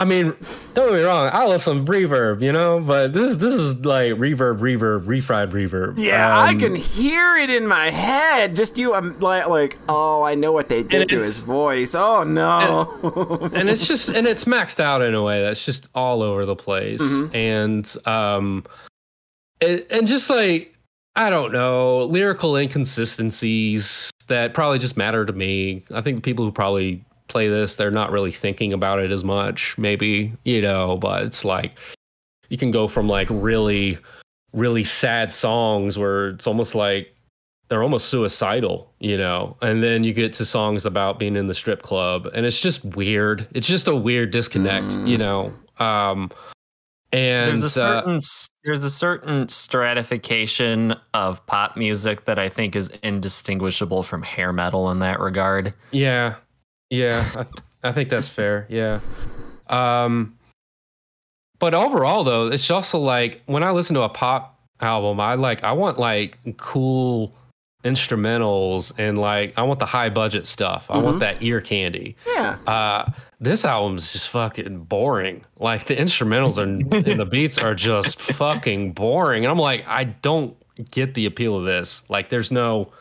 I 0.00 0.04
mean, 0.04 0.26
don't 0.74 0.90
get 0.90 0.94
me 0.94 1.02
wrong. 1.02 1.28
I 1.32 1.44
love 1.46 1.60
some 1.64 1.84
reverb, 1.84 2.40
you 2.40 2.52
know, 2.52 2.78
but 2.78 3.12
this 3.12 3.34
this 3.34 3.54
is 3.54 3.84
like 3.84 4.12
reverb, 4.12 4.58
reverb, 4.60 5.06
refried 5.06 5.50
reverb. 5.50 5.98
Yeah, 5.98 6.38
I 6.38 6.50
Um, 6.52 6.58
can 6.60 6.74
hear 6.76 7.36
it 7.36 7.50
in 7.50 7.66
my 7.66 7.90
head. 7.90 8.54
Just 8.54 8.78
you, 8.78 8.94
I'm 8.94 9.18
like, 9.18 9.48
like, 9.48 9.76
oh, 9.88 10.22
I 10.22 10.36
know 10.36 10.52
what 10.52 10.68
they 10.68 10.84
did 10.84 11.08
to 11.08 11.18
his 11.18 11.38
voice. 11.40 11.96
Oh 11.96 12.22
no. 12.22 13.50
and 13.52 13.68
it's 13.68 13.88
just 13.88 14.08
and 14.08 14.24
it's 14.28 14.44
maxed 14.44 14.78
out 14.78 15.02
in 15.02 15.14
a 15.14 15.22
way 15.22 15.42
that's 15.42 15.64
just 15.64 15.88
all 15.96 16.22
over 16.22 16.46
the 16.46 16.54
place, 16.56 17.02
Mhm. 17.02 17.34
and 17.34 18.06
um, 18.06 18.64
it, 19.60 19.88
and 19.90 20.06
just 20.06 20.30
like 20.30 20.74
I 21.16 21.28
don't 21.30 21.50
know, 21.52 22.04
lyrical 22.04 22.54
inconsistencies 22.56 24.10
that 24.28 24.54
probably 24.54 24.78
just 24.78 24.96
matter 24.96 25.26
to 25.26 25.32
me. 25.32 25.84
I 25.92 26.00
think 26.02 26.16
the 26.18 26.22
people 26.22 26.44
who 26.44 26.52
probably 26.52 27.04
play 27.28 27.48
this, 27.48 27.76
they're 27.76 27.90
not 27.90 28.10
really 28.10 28.32
thinking 28.32 28.72
about 28.72 28.98
it 28.98 29.10
as 29.10 29.22
much, 29.24 29.76
maybe 29.78 30.32
you 30.44 30.60
know, 30.62 30.96
but 30.98 31.22
it's 31.24 31.44
like 31.44 31.78
you 32.48 32.56
can 32.56 32.70
go 32.70 32.88
from 32.88 33.08
like 33.08 33.28
really 33.30 33.98
really 34.54 34.82
sad 34.84 35.30
songs 35.32 35.98
where 35.98 36.30
it's 36.30 36.46
almost 36.46 36.74
like 36.74 37.14
they're 37.68 37.82
almost 37.82 38.08
suicidal, 38.08 38.90
you 38.98 39.18
know. 39.18 39.54
And 39.60 39.82
then 39.82 40.02
you 40.02 40.14
get 40.14 40.32
to 40.34 40.44
songs 40.46 40.86
about 40.86 41.18
being 41.18 41.36
in 41.36 41.48
the 41.48 41.54
strip 41.54 41.82
club 41.82 42.26
and 42.34 42.46
it's 42.46 42.60
just 42.60 42.82
weird. 42.96 43.46
It's 43.52 43.66
just 43.66 43.86
a 43.88 43.94
weird 43.94 44.30
disconnect, 44.30 44.86
Mm. 44.86 45.06
you 45.06 45.18
know. 45.18 45.52
Um 45.78 46.30
and 47.12 47.50
There's 47.58 47.62
a 47.62 47.66
uh, 47.66 48.00
certain 48.00 48.16
s 48.16 48.50
there's 48.64 48.84
a 48.84 48.90
certain 48.90 49.48
stratification 49.48 50.94
of 51.14 51.44
pop 51.46 51.76
music 51.76 52.24
that 52.26 52.38
I 52.38 52.48
think 52.48 52.74
is 52.76 52.90
indistinguishable 53.02 54.02
from 54.02 54.22
hair 54.22 54.52
metal 54.52 54.90
in 54.90 54.98
that 55.00 55.20
regard. 55.20 55.74
yeah. 55.90 56.34
Yeah, 56.90 57.44
I, 57.82 57.88
I 57.88 57.92
think 57.92 58.08
that's 58.10 58.28
fair. 58.28 58.66
Yeah. 58.68 59.00
Um 59.68 60.36
but 61.58 61.74
overall 61.74 62.24
though, 62.24 62.46
it's 62.48 62.70
also 62.70 62.98
like 62.98 63.42
when 63.46 63.62
I 63.62 63.70
listen 63.72 63.94
to 63.94 64.02
a 64.02 64.08
pop 64.08 64.58
album, 64.80 65.20
I 65.20 65.34
like 65.34 65.64
I 65.64 65.72
want 65.72 65.98
like 65.98 66.38
cool 66.56 67.34
instrumentals 67.84 68.92
and 68.98 69.18
like 69.18 69.54
I 69.56 69.62
want 69.62 69.78
the 69.80 69.86
high 69.86 70.08
budget 70.08 70.46
stuff. 70.46 70.86
I 70.90 70.96
Mhm. 70.98 71.02
want 71.02 71.20
that 71.20 71.42
ear 71.42 71.60
candy. 71.60 72.16
yeah. 72.26 72.56
Uh, 72.66 73.10
this 73.40 73.64
album's 73.64 74.12
just 74.12 74.28
fucking 74.30 74.80
boring. 74.84 75.44
Like 75.58 75.86
the 75.86 75.94
instrumentals 75.96 76.58
are 76.58 76.62
and 76.64 76.90
the 76.90 77.24
beats 77.24 77.56
are 77.58 77.74
just 77.74 78.20
fucking 78.32 78.92
boring. 78.92 79.44
And 79.44 79.50
I'm 79.50 79.58
like, 79.58 79.84
I 79.86 80.04
don't 80.04 80.56
get 80.90 81.14
the 81.14 81.26
appeal 81.26 81.56
of 81.56 81.64
this. 81.64 82.02
Like, 82.08 82.30
there's 82.30 82.50
no. 82.50 82.92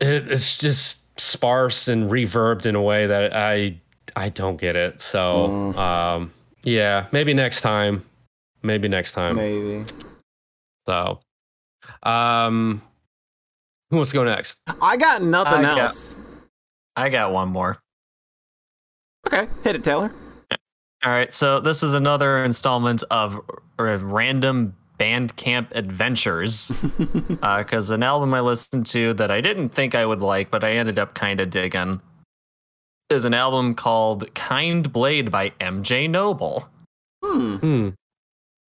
It, 0.00 0.30
it's 0.30 0.56
just 0.56 0.98
sparse 1.18 1.88
and 1.88 2.10
reverbed 2.10 2.66
in 2.66 2.74
a 2.74 2.82
way 2.82 3.06
that 3.06 3.34
I 3.34 3.80
I 4.14 4.28
don't 4.30 4.56
get 4.58 4.76
it. 4.76 5.00
So, 5.02 5.48
Mm. 5.48 5.76
um, 5.76 6.32
yeah, 6.62 7.06
maybe 7.12 7.34
next 7.34 7.60
time. 7.60 8.04
Maybe 8.62 8.88
next 8.88 9.12
time. 9.12 9.36
Maybe. 9.36 9.84
So, 10.86 11.20
um, 12.02 12.80
who 13.90 13.96
wants 13.96 14.10
to 14.12 14.14
go 14.16 14.24
next? 14.24 14.58
I 14.80 14.96
got 14.96 15.22
nothing 15.22 15.64
I 15.64 15.74
got- 15.74 15.78
else. 15.80 16.16
I 16.96 17.08
got 17.10 17.32
one 17.32 17.48
more. 17.50 17.78
Okay, 19.26 19.48
hit 19.64 19.76
it, 19.76 19.84
Taylor. 19.84 20.10
All 21.04 21.12
right, 21.12 21.32
so 21.32 21.60
this 21.60 21.82
is 21.82 21.94
another 21.94 22.42
installment 22.44 23.02
of 23.10 23.38
r- 23.78 23.98
random 23.98 24.74
Bandcamp 24.98 25.68
adventures 25.72 26.70
because 27.28 27.90
an 27.90 28.02
album 28.02 28.34
I 28.34 28.40
listened 28.40 28.86
to 28.86 29.14
that 29.14 29.30
I 29.30 29.40
didn't 29.40 29.70
think 29.70 29.94
I 29.94 30.06
would 30.06 30.20
like, 30.22 30.50
but 30.50 30.64
I 30.64 30.72
ended 30.72 30.98
up 30.98 31.14
kind 31.14 31.40
of 31.40 31.50
digging, 31.50 32.00
is 33.10 33.24
an 33.24 33.34
album 33.34 33.74
called 33.74 34.34
"Kind 34.34 34.92
Blade" 34.92 35.30
by 35.30 35.50
MJ 35.60 36.08
Noble. 36.08 36.68
Hmm. 37.24 37.56
Hmm. 37.56 37.88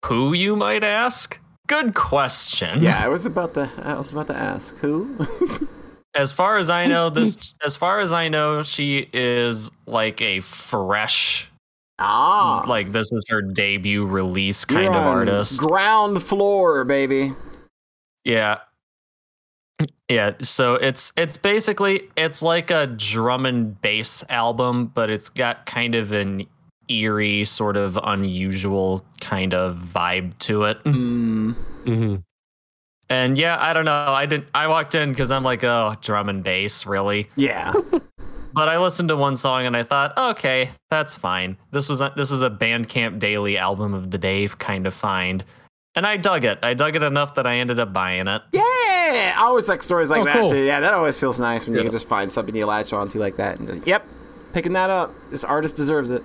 Who 0.07 0.33
you 0.33 0.57
might 0.57 0.85
ask? 0.85 1.39
Good 1.67 1.95
question. 1.95 2.83
Yeah, 2.83 3.03
I 3.03 3.09
was 3.17 3.27
about 3.27 3.55
to. 3.55 3.71
I 3.83 3.95
was 3.95 4.13
about 4.13 4.29
to 4.29 4.37
ask 4.37 4.77
who. 4.77 5.17
As 6.15 6.33
far 6.33 6.57
as 6.57 6.71
I 6.71 6.87
know, 6.87 7.11
this 7.11 7.55
as 7.63 7.77
far 7.77 8.01
as 8.01 8.11
I 8.11 8.29
know, 8.29 8.63
she 8.63 9.07
is 9.13 9.71
like 9.85 10.23
a 10.23 10.41
fresh, 10.41 11.51
ah, 11.99 12.65
like 12.67 12.93
this 12.93 13.11
is 13.13 13.25
her 13.29 13.43
debut 13.43 14.07
release 14.07 14.65
you're 14.69 14.81
kind 14.81 14.95
of 14.95 15.03
on 15.03 15.19
artist. 15.19 15.61
Ground 15.61 16.23
floor, 16.23 16.85
baby. 16.85 17.35
Yeah. 18.25 18.59
Yeah, 20.09 20.35
so 20.41 20.75
it's 20.77 21.13
it's 21.17 21.37
basically 21.37 22.09
it's 22.17 22.41
like 22.41 22.71
a 22.71 22.87
drum 22.87 23.45
and 23.45 23.79
bass 23.81 24.23
album, 24.29 24.93
but 24.95 25.11
it's 25.11 25.29
got 25.29 25.67
kind 25.67 25.97
of 25.97 26.13
an 26.13 26.47
eerie, 26.89 27.45
sort 27.45 27.77
of 27.77 27.99
unusual 28.01 29.05
kind 29.21 29.53
of 29.53 29.77
vibe 29.79 30.39
to 30.39 30.63
it. 30.63 30.79
Hmm. 30.85 31.51
hmm 31.85 32.17
And 33.11 33.37
yeah, 33.37 33.57
I 33.61 33.73
don't 33.73 33.85
know. 33.85 33.93
I 33.93 34.27
didn't 34.27 34.47
I 34.55 34.69
walked 34.69 34.95
in 34.95 35.13
cuz 35.13 35.33
I'm 35.33 35.43
like, 35.43 35.65
"Oh, 35.65 35.97
drum 36.01 36.29
and 36.29 36.45
bass, 36.45 36.87
really?" 36.87 37.29
Yeah. 37.35 37.73
But 38.57 38.69
I 38.71 38.79
listened 38.79 39.11
to 39.11 39.17
one 39.17 39.37
song 39.37 39.67
and 39.67 39.77
I 39.77 39.85
thought, 39.85 40.17
"Okay, 40.17 40.71
that's 40.91 41.15
fine. 41.15 41.57
This 41.73 41.89
was 41.89 42.01
a, 42.01 42.13
this 42.17 42.31
is 42.33 42.41
a 42.43 42.51
Bandcamp 42.51 43.19
daily 43.21 43.59
album 43.59 43.93
of 43.95 44.11
the 44.11 44.19
day 44.19 44.49
kind 44.49 44.87
of 44.87 44.95
find." 44.95 45.45
And 45.95 46.07
I 46.07 46.17
dug 46.17 46.45
it. 46.45 46.59
I 46.63 46.75
dug 46.75 46.97
it 46.97 47.03
enough 47.03 47.35
that 47.35 47.47
I 47.47 47.57
ended 47.57 47.79
up 47.81 47.93
buying 47.93 48.27
it. 48.29 48.43
Yeah. 48.53 48.63
I 48.63 49.35
always 49.39 49.69
like 49.69 49.83
stories 49.83 50.11
like 50.11 50.23
Oh, 50.23 50.25
that 50.25 50.35
cool. 50.37 50.51
too. 50.51 50.59
Yeah, 50.65 50.81
that 50.81 50.93
always 50.95 51.19
feels 51.19 51.39
nice 51.39 51.67
when 51.67 51.75
you 51.77 51.83
can 51.83 51.93
just 51.93 52.09
find 52.09 52.31
something 52.33 52.55
you 52.57 52.67
latch 52.67 52.93
onto 52.93 53.19
like 53.19 53.37
that 53.37 53.59
and 53.59 53.69
just, 53.69 53.87
yep, 53.87 54.05
picking 54.53 54.73
that 54.73 54.91
up. 54.91 55.15
This 55.31 55.45
artist 55.45 55.77
deserves 55.77 56.11
it. 56.11 56.23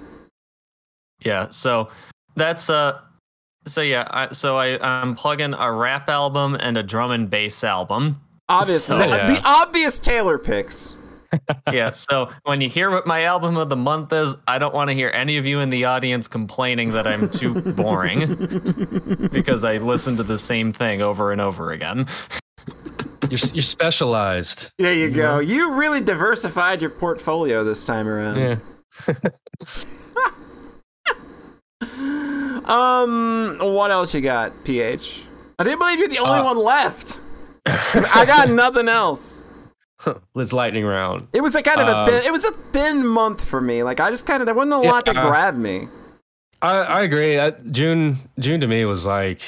Yeah, 1.23 1.49
so 1.51 1.89
that's 2.35 2.69
uh 2.69 2.99
so 3.65 3.81
yeah, 3.81 4.07
I, 4.09 4.31
so 4.33 4.57
I 4.57 4.79
I'm 4.81 5.15
plugging 5.15 5.53
a 5.53 5.71
rap 5.71 6.09
album 6.09 6.55
and 6.55 6.77
a 6.77 6.83
drum 6.83 7.11
and 7.11 7.29
bass 7.29 7.63
album. 7.63 8.19
Obvious. 8.49 8.85
So- 8.85 8.97
the, 8.97 9.07
Yeah. 9.07 9.27
the 9.27 9.41
obvious 9.45 9.99
Taylor 9.99 10.37
picks. 10.37 10.95
Yeah, 11.71 11.91
so 11.91 12.29
when 12.43 12.61
you 12.61 12.69
hear 12.69 12.89
what 12.89 13.07
my 13.07 13.23
album 13.23 13.57
of 13.57 13.69
the 13.69 13.75
month 13.75 14.11
is, 14.13 14.35
I 14.47 14.57
don't 14.57 14.73
want 14.73 14.89
to 14.89 14.93
hear 14.93 15.11
any 15.13 15.37
of 15.37 15.45
you 15.45 15.59
in 15.59 15.69
the 15.69 15.85
audience 15.85 16.27
complaining 16.27 16.89
that 16.91 17.07
I'm 17.07 17.29
too 17.29 17.53
boring 17.73 19.29
because 19.31 19.63
I 19.63 19.77
listen 19.77 20.17
to 20.17 20.23
the 20.23 20.37
same 20.37 20.71
thing 20.71 21.01
over 21.01 21.31
and 21.31 21.39
over 21.41 21.71
again. 21.71 22.07
You're 23.29 23.39
you're 23.53 23.63
specialized. 23.63 24.71
There 24.77 24.93
you 24.93 25.09
go. 25.09 25.39
You 25.39 25.73
really 25.73 26.01
diversified 26.01 26.81
your 26.81 26.91
portfolio 26.91 27.63
this 27.63 27.85
time 27.85 28.07
around. 28.07 28.37
Yeah. 28.37 28.57
Um, 32.65 33.57
what 33.59 33.91
else 33.91 34.13
you 34.13 34.21
got, 34.21 34.63
PH? 34.63 35.25
I 35.59 35.63
didn't 35.63 35.79
believe 35.79 35.99
you're 35.99 36.07
the 36.07 36.19
only 36.19 36.39
Uh, 36.39 36.43
one 36.43 36.57
left. 36.57 37.19
I 37.65 38.23
got 38.25 38.49
nothing 38.49 38.87
else. 38.87 39.43
was 40.33 40.51
lightning 40.53 40.85
round. 40.85 41.27
It 41.33 41.41
was 41.41 41.55
a 41.55 41.61
kind 41.63 41.79
of 41.81 41.87
a 41.87 41.97
Um, 41.97 42.05
thin, 42.07 42.23
it 42.25 42.31
was 42.31 42.45
a 42.45 42.51
thin 42.73 43.05
month 43.07 43.43
for 43.43 43.61
me. 43.61 43.83
Like 43.83 43.99
I 43.99 44.09
just 44.09 44.25
kind 44.25 44.41
of 44.41 44.45
there 44.45 44.55
wasn't 44.55 44.73
a 44.73 44.77
lot 44.89 45.05
that 45.05 45.15
Yeah. 45.15 45.27
grabbed 45.27 45.57
me. 45.57 45.87
I, 46.61 46.77
I 46.77 47.01
agree. 47.01 47.37
Uh, 47.37 47.51
June 47.71 48.19
June 48.39 48.61
to 48.61 48.67
me 48.67 48.85
was 48.85 49.05
like 49.05 49.41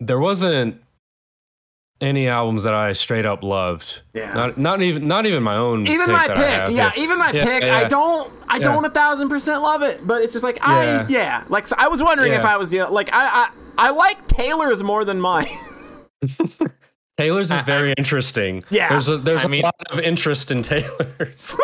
there 0.00 0.18
wasn't 0.18 0.80
any 2.00 2.28
albums 2.28 2.62
that 2.62 2.74
I 2.74 2.92
straight 2.92 3.26
up 3.26 3.42
loved. 3.42 4.02
Yeah. 4.14 4.32
Not 4.32 4.56
not 4.56 4.80
even 4.82 5.08
not 5.08 5.26
even 5.26 5.42
my 5.42 5.56
own. 5.56 5.86
even 5.86 6.12
my 6.12 6.24
I 6.24 6.28
pick, 6.28 6.36
have. 6.46 6.70
yeah, 6.70 6.92
even 6.96 7.18
my 7.18 7.32
Yeah, 7.32 7.44
pick, 7.44 7.64
yeah. 7.64 7.76
I 7.76 7.84
don't, 7.84 8.32
I 8.48 8.58
Yeah. 8.58 8.64
don't 8.64 8.84
a 8.84 8.88
thousand 8.90 9.28
percent 9.28 9.62
love 9.62 9.82
it, 9.82 10.06
but 10.06 10.22
it's 10.22 10.32
just 10.32 10.44
like 10.44 10.58
I, 10.62 10.84
Yeah. 10.84 11.06
yeah, 11.08 11.44
like 11.48 11.66
so 11.66 11.74
I 11.78 11.88
was 11.88 12.02
wondering 12.02 12.32
if 12.32 12.44
I 12.44 12.56
was, 12.56 12.72
you 12.72 12.80
know, 12.80 12.92
like 12.92 13.10
I, 13.12 13.48
I, 13.78 13.88
I 13.88 13.90
like 13.90 14.26
Taylor's 14.28 14.82
more 14.82 15.04
than 15.04 15.20
mine. 15.20 15.48
Taylor's 17.18 17.46
is 17.50 17.58
I- 17.60 17.62
very 17.62 17.92
interesting. 17.98 18.62
Yeah. 18.70 18.88
There's 18.88 19.08
a 19.08 19.18
there's 19.18 19.42
I 19.42 19.46
a 19.46 19.48
mean- 19.48 19.62
lot 19.62 19.74
of 19.90 19.98
interest 20.00 20.50
in 20.50 20.62
Taylor's. 20.62 21.54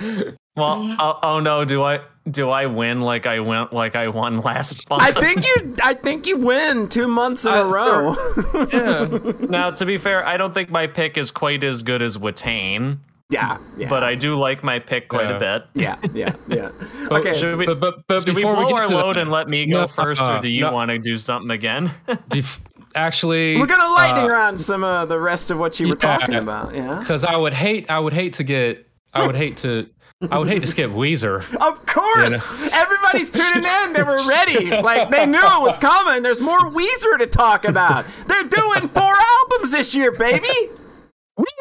Well, 0.56 0.76
mm-hmm. 0.78 0.96
oh, 0.98 1.18
oh 1.22 1.40
no, 1.40 1.64
do 1.64 1.82
I 1.84 2.00
do 2.30 2.50
I 2.50 2.66
win 2.66 3.00
like 3.02 3.26
I 3.26 3.38
went 3.40 3.72
like 3.72 3.94
I 3.96 4.08
won 4.08 4.40
last 4.40 4.88
month? 4.90 5.02
I 5.02 5.12
think 5.12 5.46
you, 5.46 5.74
I 5.82 5.94
think 5.94 6.26
you 6.26 6.38
win 6.38 6.88
two 6.88 7.06
months 7.06 7.44
in 7.46 7.52
a 7.54 7.64
row. 7.64 8.16
yeah. 8.72 9.06
now 9.48 9.70
to 9.70 9.86
be 9.86 9.96
fair, 9.96 10.26
I 10.26 10.36
don't 10.36 10.52
think 10.52 10.68
my 10.70 10.86
pick 10.88 11.16
is 11.16 11.30
quite 11.30 11.62
as 11.64 11.82
good 11.82 12.02
as 12.02 12.16
Watane, 12.16 12.98
yeah, 13.30 13.58
yeah, 13.78 13.88
but 13.88 14.02
I 14.02 14.16
do 14.16 14.36
like 14.38 14.64
my 14.64 14.80
pick 14.80 15.08
quite 15.08 15.28
Yeah. 15.28 15.36
a 15.36 15.38
bit. 15.38 15.66
yeah, 15.74 15.96
yeah, 16.14 16.34
yeah. 16.48 16.70
But- 17.08 17.20
Okay, 17.20 17.32
should 17.34 17.50
so- 17.52 17.56
we- 17.56 17.66
but 17.66 17.78
but, 17.80 17.94
but 18.08 18.26
Do 18.26 18.32
we 18.32 18.42
before 18.42 18.56
blow 18.56 18.66
we, 18.66 18.72
get 18.72 18.82
our 18.82 18.88
to 18.88 18.96
load 18.96 19.16
the, 19.16 19.20
and 19.20 19.30
let 19.30 19.48
me 19.48 19.66
go 19.66 19.82
No, 19.82 19.86
first, 19.86 20.20
or 20.20 20.24
uh-uh. 20.24 20.40
do 20.40 20.48
you 20.48 20.62
no. 20.62 20.72
want 20.72 20.90
to 20.90 20.98
do 20.98 21.16
something 21.16 21.50
again? 21.52 21.90
bef- 22.08 22.58
actually 22.94 23.58
we're 23.58 23.66
gonna 23.66 23.92
lightning 23.94 24.24
uh, 24.24 24.28
round 24.28 24.60
some 24.60 24.84
of 24.84 25.08
the 25.08 25.18
rest 25.18 25.50
of 25.50 25.58
what 25.58 25.80
you 25.80 25.88
were 25.88 25.96
yeah. 26.00 26.18
talking 26.18 26.34
about. 26.36 26.74
Yeah, 26.74 26.98
because 26.98 27.24
I 27.24 27.36
would 27.36 27.52
hate 27.52 27.90
I 27.90 27.98
would 27.98 28.12
hate 28.12 28.34
to 28.34 28.44
get 28.44 28.86
I 29.12 29.26
would 29.26 29.36
hate 29.36 29.56
to 29.58 29.88
I 30.30 30.38
would 30.38 30.48
hate 30.48 30.60
to 30.60 30.66
skip 30.66 30.90
Weezer. 30.90 31.38
of 31.60 31.86
course. 31.86 32.46
Everybody's 32.72 33.30
tuning 33.30 33.64
in. 33.64 33.92
They 33.94 34.02
were 34.02 34.26
ready. 34.28 34.70
Like 34.70 35.10
they 35.10 35.26
knew 35.26 35.38
it 35.38 35.60
was 35.60 35.78
coming. 35.78 36.22
There's 36.22 36.40
more 36.40 36.70
Weezer 36.70 37.18
to 37.18 37.26
talk 37.26 37.64
about. 37.64 38.04
They're 38.26 38.44
doing 38.44 38.88
four 38.88 39.14
albums 39.14 39.72
this 39.72 39.94
year, 39.94 40.12
baby. 40.12 40.48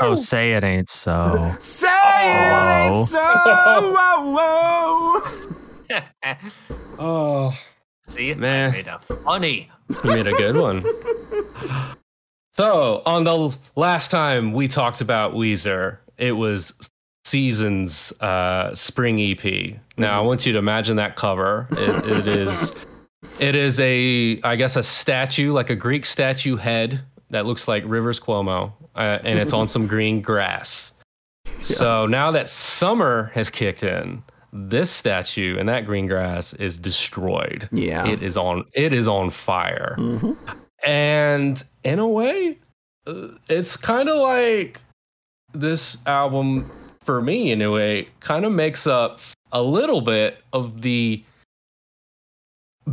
oh, 0.02 0.16
say 0.16 0.54
it 0.54 0.64
ain't 0.64 0.90
so. 0.90 1.56
Say 1.60 1.88
it 1.88 2.98
ain't 2.98 3.08
so. 3.08 3.24
Whoa, 3.96 4.32
whoa. 4.32 5.22
Oh, 7.02 7.54
See, 8.10 8.34
Man. 8.34 8.72
I 8.72 8.74
made 8.74 8.88
a 8.88 9.00
funny. 9.00 9.70
You 9.90 10.10
made 10.10 10.28
a 10.28 10.34
good 10.34 10.58
one. 10.58 10.84
So 12.54 13.02
on 13.06 13.24
the 13.24 13.58
last 13.78 14.12
time 14.12 14.52
we 14.52 14.68
talked 14.68 15.00
about 15.00 15.34
Weezer, 15.34 15.98
it 16.18 16.34
was 16.34 16.74
Seasons 17.24 18.12
uh, 18.20 18.76
Spring 18.76 19.20
EP. 19.22 19.80
Now 19.98 20.22
I 20.22 20.26
want 20.26 20.46
you 20.46 20.52
to 20.52 20.60
imagine 20.60 20.98
that 20.98 21.16
cover. 21.16 21.68
It, 21.72 22.06
it 22.10 22.28
is 22.28 22.74
it 23.40 23.56
is 23.56 23.80
a 23.80 24.42
I 24.44 24.56
guess 24.58 24.76
a 24.76 24.84
statue 24.84 25.54
like 25.54 25.70
a 25.70 25.76
Greek 25.76 26.06
statue 26.06 26.58
head 26.58 27.02
that 27.30 27.46
looks 27.46 27.68
like 27.68 27.84
Rivers 27.86 28.20
Cuomo, 28.20 28.74
uh, 28.96 29.20
and 29.24 29.40
it's 29.40 29.54
on 29.54 29.68
some 29.68 29.88
green 29.88 30.22
grass. 30.22 30.94
So 31.62 32.08
now 32.08 32.32
that 32.32 32.50
summer 32.50 33.32
has 33.36 33.50
kicked 33.50 33.84
in, 33.84 34.24
this 34.52 34.90
statue 34.90 35.58
and 35.60 35.70
that 35.70 35.86
green 35.86 36.08
grass 36.08 36.54
is 36.54 36.78
destroyed. 36.78 37.70
Yeah. 37.72 38.08
It 38.08 38.24
is 38.24 38.38
on 38.38 38.66
it 38.74 38.94
is 38.94 39.08
on 39.08 39.30
fire. 39.30 39.96
Mhm. 39.98 40.38
And 40.86 41.64
in 41.84 42.00
a 42.00 42.08
way, 42.08 42.58
uh, 43.06 43.30
it's 43.50 43.76
kind 43.76 44.10
of 44.10 44.18
like 44.18 44.80
this 45.54 45.98
album 46.06 46.70
for 47.02 47.22
me 47.22 47.52
in 47.52 47.62
a 47.62 47.72
way 47.72 48.08
kind 48.20 48.46
of 48.46 48.52
makes 48.52 48.86
up 48.86 49.20
a 49.52 49.62
little 49.62 50.02
bit 50.02 50.44
of 50.54 50.82
the 50.82 51.24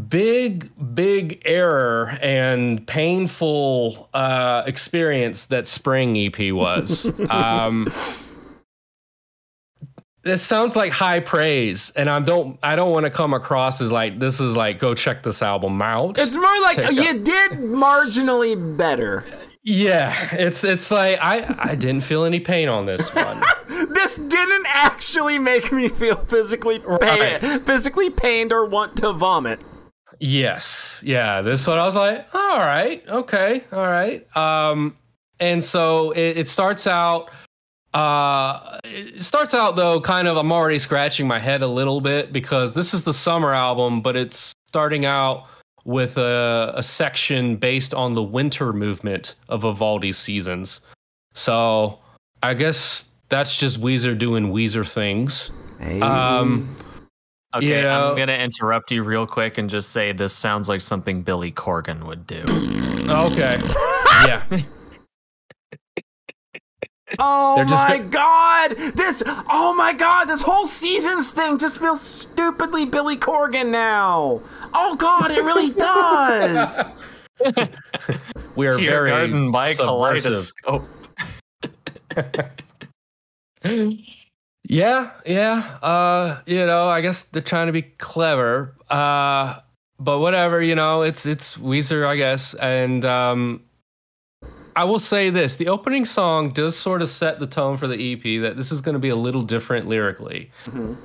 big 0.09 0.71
big 0.95 1.41
error 1.45 2.19
and 2.21 2.87
painful 2.87 4.09
uh 4.13 4.63
experience 4.67 5.47
that 5.47 5.67
spring 5.67 6.17
ep 6.17 6.39
was 6.53 7.11
um 7.31 7.87
this 10.27 10.43
sounds 10.43 10.77
like 10.77 10.93
high 10.93 11.21
praise 11.21 11.91
and 11.97 12.11
i 12.11 12.19
don't 12.19 12.59
i 12.63 12.77
don't 12.77 12.93
want 12.93 13.05
to 13.05 13.11
come 13.11 13.33
across 13.33 13.81
as 13.81 13.91
like 13.91 14.19
this 14.19 14.41
is 14.41 14.57
like 14.57 14.79
go 14.79 14.95
check 14.95 15.23
this 15.23 15.41
album 15.43 15.81
out 15.81 16.19
It's 16.19 16.37
more 16.37 16.61
like 16.63 16.77
Take 16.77 16.93
you 16.97 17.19
did 17.23 17.53
marginally 17.53 18.77
better. 18.77 19.25
yeah 19.63 20.35
it's 20.35 20.65
it's 20.65 20.91
like 20.91 21.19
i 21.23 21.55
i 21.59 21.75
didn't 21.75 22.03
feel 22.03 22.25
any 22.25 22.41
pain 22.41 22.69
on 22.69 22.87
this 22.87 23.15
one 23.15 23.43
This 23.91 24.17
didn't 24.17 24.67
actually 24.69 25.39
make 25.39 25.71
me 25.73 25.89
feel 25.89 26.17
physically 26.27 26.79
pain, 26.79 26.89
Right. 26.99 27.67
physically 27.67 28.09
pained 28.11 28.53
or 28.53 28.65
want 28.65 28.97
to 28.99 29.13
vomit. 29.13 29.61
Yes. 30.21 31.03
Yeah. 31.05 31.43
This 31.43 31.67
one 31.67 31.79
I 31.79 31.85
was 31.85 31.97
like, 31.97 32.27
all 32.35 32.59
right, 32.59 33.03
okay, 33.09 33.65
all 33.73 33.87
right. 33.87 34.25
Um, 34.37 34.97
and 35.41 35.63
so 35.63 36.13
it, 36.13 36.39
it 36.39 36.49
starts 36.49 36.87
out. 36.87 37.31
Uh, 37.95 38.79
it 38.85 39.23
starts 39.23 39.55
out 39.55 39.77
though, 39.77 40.01
kind 40.01 40.29
of. 40.29 40.37
I'm 40.37 40.53
already 40.53 40.79
scratching 40.79 41.27
my 41.27 41.39
head 41.39 41.63
a 41.63 41.67
little 41.69 42.01
bit 42.01 42.33
because 42.33 42.75
this 42.75 42.93
is 42.93 43.05
the 43.05 43.13
summer 43.13 43.55
album, 43.55 44.03
but 44.03 44.17
it's 44.17 44.53
starting 44.69 45.05
out 45.05 45.49
with 45.85 46.19
a, 46.19 46.73
a 46.77 46.83
section 46.83 47.57
based 47.57 47.95
on 47.95 48.15
the 48.15 48.23
winter 48.23 48.73
movement 48.73 49.37
of 49.49 49.63
Vivaldi's 49.63 50.19
seasons. 50.19 50.81
So 51.35 51.99
I 52.43 52.55
guess 52.55 53.07
that's 53.29 53.57
just 53.57 53.81
Weezer 53.81 54.19
doing 54.19 54.53
Weezer 54.53 54.89
things. 54.89 55.51
Um, 56.03 56.77
Okay, 57.55 57.77
You 57.77 57.83
know- 57.83 58.11
I'm 58.11 58.19
gonna 58.19 58.35
interrupt 58.35 58.91
you 58.91 59.03
real 59.03 59.27
quick 59.27 59.57
and 59.57 59.71
just 59.71 59.91
say 59.91 60.13
this 60.13 60.35
sounds 60.35 60.69
like 60.69 60.83
something 60.83 61.23
Billy 61.23 61.51
Corgan 61.53 62.05
would 62.05 62.27
do. 62.27 62.43
okay. 63.09 63.59
yeah. 64.27 64.43
Oh 67.19 67.57
just 67.59 67.71
my 67.89 67.99
fi- 67.99 68.05
god! 68.05 68.77
This 68.97 69.23
oh 69.27 69.75
my 69.77 69.93
god, 69.93 70.25
this 70.25 70.41
whole 70.41 70.67
seasons 70.67 71.33
thing 71.33 71.57
just 71.59 71.79
feels 71.79 72.01
stupidly 72.01 72.85
Billy 72.85 73.17
Corgan 73.17 73.71
now. 73.71 74.41
Oh 74.75 74.97
god, 74.97 75.31
it 75.31 75.43
really 75.43 75.71
does. 75.75 76.95
We 78.57 78.67
are 78.67 78.77
very 78.79 79.11
Teargarden 79.11 79.53
by 79.53 79.73
subversive. 79.75 80.53
Kaleidyscope. 80.65 80.87
Yeah, 84.69 85.13
yeah. 85.25 85.79
Uh, 85.81 86.41
you 86.47 86.67
know, 86.67 86.89
I 86.89 87.01
guess 87.01 87.23
they're 87.23 87.41
trying 87.43 87.67
to 87.69 87.73
be 87.73 87.83
clever. 87.83 88.75
Uh, 88.91 89.61
but 90.01 90.19
whatever, 90.19 90.61
you 90.61 90.75
know, 90.75 91.03
it's 91.03 91.25
it's 91.25 91.57
Weezer, 91.57 92.05
I 92.07 92.17
guess. 92.17 92.55
And 92.55 93.05
um 93.05 93.63
I 94.77 94.85
will 94.85 94.99
say 94.99 95.31
this, 95.31 95.57
the 95.57 95.69
opening 95.69 96.05
song 96.05 96.51
does 96.53 96.77
sort 96.77 97.01
of 97.01 97.09
set 97.09 97.41
the 97.41 97.47
tone 97.47 97.79
for 97.79 97.87
the 97.87 98.13
EP 98.13 98.43
that 98.43 98.57
this 98.59 98.71
is 98.71 98.83
going 98.83 98.93
to 98.93 98.99
be 98.99 99.09
a 99.09 99.17
little 99.17 99.43
different 99.43 99.87
lyrically. 99.89 100.51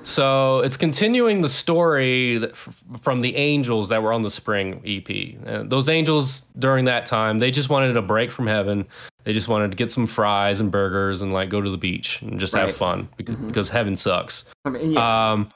So, 0.03 0.59
it's 0.59 0.75
continuing 0.75 1.41
the 1.41 1.47
story 1.49 2.37
that, 2.39 2.51
f- 2.51 2.75
from 3.01 3.21
the 3.21 3.33
angels 3.37 3.87
that 3.89 4.03
were 4.03 4.11
on 4.11 4.23
the 4.23 4.29
spring 4.29 4.81
EP. 4.85 5.37
Uh, 5.47 5.63
those 5.63 5.87
angels 5.87 6.43
during 6.59 6.83
that 6.85 7.05
time, 7.05 7.39
they 7.39 7.49
just 7.49 7.69
wanted 7.69 7.95
a 7.95 8.01
break 8.01 8.29
from 8.29 8.45
heaven. 8.45 8.85
They 9.23 9.31
just 9.33 9.47
wanted 9.47 9.71
to 9.71 9.77
get 9.77 9.89
some 9.89 10.05
fries 10.05 10.59
and 10.59 10.69
burgers 10.69 11.21
and 11.21 11.31
like 11.31 11.49
go 11.49 11.61
to 11.61 11.69
the 11.69 11.77
beach 11.77 12.21
and 12.21 12.39
just 12.39 12.53
Right. 12.53 12.67
have 12.67 12.75
fun 12.75 13.07
because, 13.15 13.35
Mhm. 13.35 13.47
because 13.47 13.69
heaven 13.69 13.95
sucks. 13.95 14.43
I 14.65 14.69
mean, 14.71 14.91
yeah. 14.91 15.31
Um, 15.31 15.49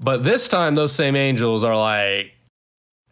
but 0.00 0.24
this 0.24 0.48
time, 0.48 0.74
those 0.74 0.92
same 0.92 1.14
angels 1.14 1.62
are 1.62 1.76
like, 1.76 2.32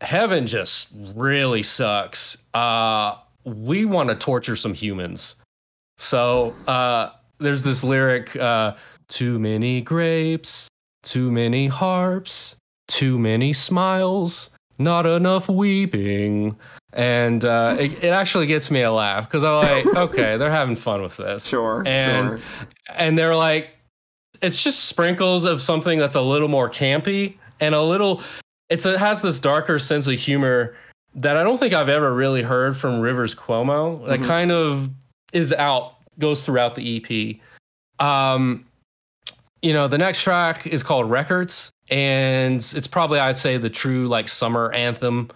heaven 0.00 0.46
just 0.46 0.88
really 1.14 1.62
sucks. 1.62 2.36
Uh, 2.52 3.14
we 3.44 3.84
want 3.84 4.08
to 4.08 4.14
torture 4.14 4.56
some 4.56 4.74
humans. 4.74 5.36
So 5.98 6.54
uh, 6.66 7.10
there's 7.38 7.62
this 7.62 7.84
lyric 7.84 8.34
uh, 8.36 8.74
too 9.08 9.38
many 9.38 9.80
grapes, 9.80 10.68
too 11.02 11.30
many 11.30 11.66
harps, 11.66 12.56
too 12.88 13.18
many 13.18 13.52
smiles, 13.52 14.50
not 14.78 15.06
enough 15.06 15.48
weeping. 15.48 16.56
And 16.92 17.44
uh, 17.44 17.76
it, 17.80 18.04
it 18.04 18.10
actually 18.10 18.46
gets 18.46 18.70
me 18.70 18.82
a 18.82 18.92
laugh 18.92 19.28
because 19.28 19.44
I'm 19.44 19.54
like, 19.54 19.96
okay, 19.96 20.36
they're 20.36 20.50
having 20.50 20.76
fun 20.76 21.02
with 21.02 21.16
this 21.16 21.46
sure, 21.46 21.82
and- 21.86 22.38
sure. 22.38 22.40
and 22.94 23.18
they're 23.18 23.36
like 23.36 23.70
it's 24.42 24.62
just 24.62 24.84
sprinkles 24.84 25.44
of 25.44 25.62
something 25.62 25.98
that's 25.98 26.16
a 26.16 26.20
little 26.20 26.48
more 26.48 26.68
campy 26.68 27.34
and 27.60 27.74
a 27.74 27.82
little 27.82 28.22
it's 28.68 28.84
it 28.84 28.98
has 28.98 29.22
this 29.22 29.38
darker 29.38 29.78
sense 29.78 30.06
of 30.06 30.14
humor 30.14 30.76
that 31.16 31.36
I 31.36 31.42
don't 31.44 31.58
think 31.58 31.74
I've 31.74 31.88
ever 31.88 32.12
really 32.12 32.42
heard 32.42 32.76
from 32.76 33.00
Rivers 33.00 33.34
Cuomo. 33.34 34.06
That 34.06 34.20
Mhm. 34.20 34.26
kind 34.26 34.52
of 34.52 34.90
is 35.32 35.52
out 35.52 35.94
goes 36.18 36.44
throughout 36.44 36.74
the 36.74 36.82
EP. 36.96 37.40
Um 38.04 38.64
you 39.62 39.72
know, 39.72 39.88
the 39.88 39.96
next 39.98 40.22
track 40.22 40.66
is 40.66 40.82
called 40.82 41.10
Records 41.10 41.70
and 41.88 42.56
it's 42.56 42.86
probably 42.86 43.18
I'd 43.18 43.36
say 43.36 43.56
the 43.56 43.70
true 43.70 44.08
like 44.08 44.28
summer 44.28 44.72
anthem 44.72 45.30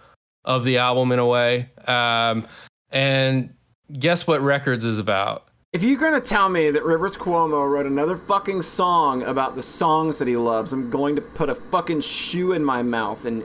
of 0.44 0.64
the 0.64 0.78
album 0.78 1.12
in 1.12 1.18
a 1.18 1.26
way. 1.26 1.70
Um 1.86 2.46
and 2.90 3.54
guess 3.98 4.26
what 4.26 4.40
Records 4.40 4.84
is 4.84 4.98
about? 4.98 5.44
If 5.72 5.82
you're 5.82 5.98
gonna 6.00 6.20
tell 6.20 6.48
me 6.48 6.70
that 6.70 6.82
Rivers 6.84 7.16
Cuomo 7.16 7.70
wrote 7.70 7.86
another 7.86 8.16
fucking 8.16 8.62
song 8.62 9.22
about 9.22 9.54
the 9.54 9.62
songs 9.62 10.18
that 10.18 10.26
he 10.28 10.36
loves, 10.36 10.72
I'm 10.72 10.90
going 10.90 11.14
to 11.16 11.22
put 11.22 11.50
a 11.50 11.54
fucking 11.54 12.00
shoe 12.00 12.52
in 12.52 12.64
my 12.64 12.82
mouth 12.82 13.24
and 13.26 13.44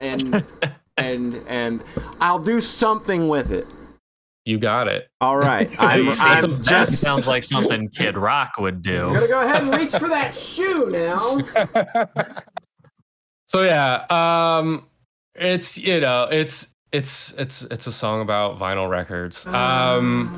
and 0.00 0.44
and 1.04 1.42
and 1.46 1.82
I'll 2.20 2.38
do 2.38 2.60
something 2.60 3.28
with 3.28 3.50
it. 3.50 3.66
You 4.44 4.58
got 4.58 4.88
it. 4.88 5.08
All 5.20 5.36
right, 5.36 5.70
I'm, 5.78 6.08
I'm 6.08 6.56
that 6.56 6.64
just 6.64 7.00
sounds 7.00 7.26
like 7.26 7.44
something 7.44 7.88
Kid 7.88 8.16
Rock 8.16 8.52
would 8.58 8.82
do. 8.82 9.08
I'm 9.08 9.14
gonna 9.14 9.28
go 9.28 9.40
ahead 9.42 9.62
and 9.62 9.72
reach 9.72 9.92
for 9.92 10.08
that 10.08 10.34
shoe 10.34 10.88
now. 10.90 11.40
So 13.50 13.62
yeah, 13.62 14.06
um, 14.10 14.86
it's 15.34 15.76
you 15.76 15.98
know, 15.98 16.28
it's 16.30 16.68
it's 16.92 17.34
it's 17.36 17.62
it's 17.62 17.88
a 17.88 17.92
song 17.92 18.20
about 18.20 18.60
vinyl 18.60 18.88
records. 18.88 19.44
Um, 19.46 20.28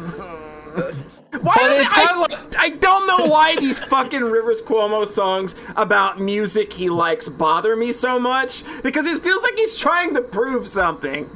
Why 1.41 1.55
but 1.55 1.63
do 1.63 1.69
they, 1.69 1.77
it's 1.79 1.93
I, 1.93 2.05
got 2.05 2.31
like, 2.31 2.57
I 2.59 2.69
don't 2.69 3.07
know 3.07 3.27
why 3.27 3.57
these 3.57 3.79
fucking 3.79 4.21
Rivers 4.21 4.61
Cuomo 4.61 5.07
songs 5.07 5.55
about 5.77 6.21
music 6.21 6.71
he 6.73 6.91
likes 6.91 7.27
bother 7.27 7.75
me 7.75 7.91
so 7.91 8.21
much 8.21 8.65
because 8.83 9.07
it 9.07 9.23
feels 9.23 9.43
like 9.43 9.55
he's 9.57 9.79
trying 9.79 10.13
to 10.15 10.21
prove 10.21 10.69
something. 10.69 11.31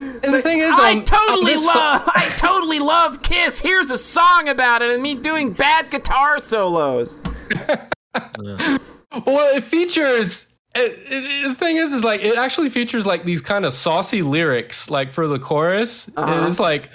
and 0.00 0.32
the 0.32 0.40
thing 0.40 0.60
is, 0.60 0.72
I 0.78 0.92
um, 0.92 1.04
totally 1.04 1.54
this 1.54 1.66
so- 1.66 1.78
love 1.78 2.02
I 2.14 2.32
totally 2.36 2.78
love 2.78 3.22
Kiss. 3.22 3.60
Here's 3.60 3.90
a 3.90 3.98
song 3.98 4.48
about 4.48 4.82
it 4.82 4.90
and 4.90 5.02
me 5.02 5.16
doing 5.16 5.52
bad 5.52 5.90
guitar 5.90 6.38
solos. 6.38 7.20
Well, 9.26 9.54
it 9.54 9.64
features. 9.64 10.46
It, 10.74 10.98
it, 11.06 11.48
the 11.48 11.54
thing 11.54 11.76
is, 11.76 11.92
is 11.92 12.02
like 12.02 12.22
it 12.22 12.38
actually 12.38 12.70
features 12.70 13.04
like 13.04 13.24
these 13.24 13.42
kind 13.42 13.66
of 13.66 13.72
saucy 13.74 14.22
lyrics, 14.22 14.88
like 14.88 15.10
for 15.10 15.26
the 15.26 15.38
chorus. 15.38 16.10
Uh-huh. 16.16 16.46
It's 16.48 16.58
like, 16.58 16.88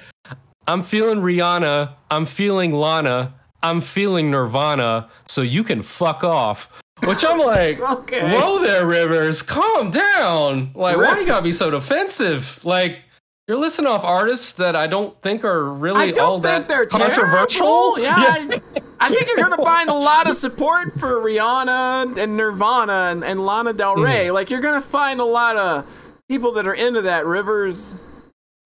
"I'm 0.67 0.83
feeling 0.83 1.19
Rihanna, 1.19 1.93
I'm 2.11 2.25
feeling 2.25 2.73
Lana, 2.73 3.33
I'm 3.63 3.81
feeling 3.81 4.29
Nirvana, 4.31 5.09
so 5.27 5.41
you 5.41 5.63
can 5.63 5.81
fuck 5.81 6.23
off." 6.23 6.69
Which 7.05 7.23
I'm 7.23 7.37
like, 7.39 7.79
Okay. 7.99 8.21
whoa 8.33 8.59
there, 8.59 8.85
Rivers, 8.87 9.41
calm 9.43 9.91
down. 9.91 10.71
Like, 10.73 10.97
why 10.97 11.19
you 11.19 11.25
gotta 11.27 11.43
be 11.43 11.51
so 11.51 11.69
defensive? 11.69 12.59
Like, 12.65 13.01
you're 13.47 13.57
listening 13.57 13.87
off 13.87 14.03
artists 14.03 14.53
that 14.53 14.75
I 14.75 14.87
don't 14.87 15.19
think 15.21 15.45
are 15.45 15.65
really 15.71 16.17
all 16.17 16.39
that 16.39 16.67
controversial. 16.89 17.95
terrible. 17.95 17.99
Yeah, 17.99 18.15
I, 18.17 18.61
I 18.99 19.09
think 19.09 19.27
you're 19.27 19.37
gonna 19.37 19.63
find 19.63 19.89
a 19.89 19.93
lot 19.93 20.27
of 20.27 20.35
support 20.35 20.99
for 20.99 21.21
Rihanna 21.21 22.17
and 22.17 22.35
Nirvana 22.35 23.09
and, 23.11 23.23
and 23.23 23.45
Lana 23.45 23.73
Del 23.73 23.93
Mm-hmm. 23.95 24.03
Rey. 24.03 24.31
Like 24.31 24.49
you're 24.49 24.59
gonna 24.59 24.81
find 24.81 25.19
a 25.21 25.25
lot 25.25 25.55
of 25.55 25.85
people 26.27 26.51
that 26.53 26.67
are 26.67 26.73
into 26.73 27.03
that. 27.03 27.25
Rivers. 27.27 28.05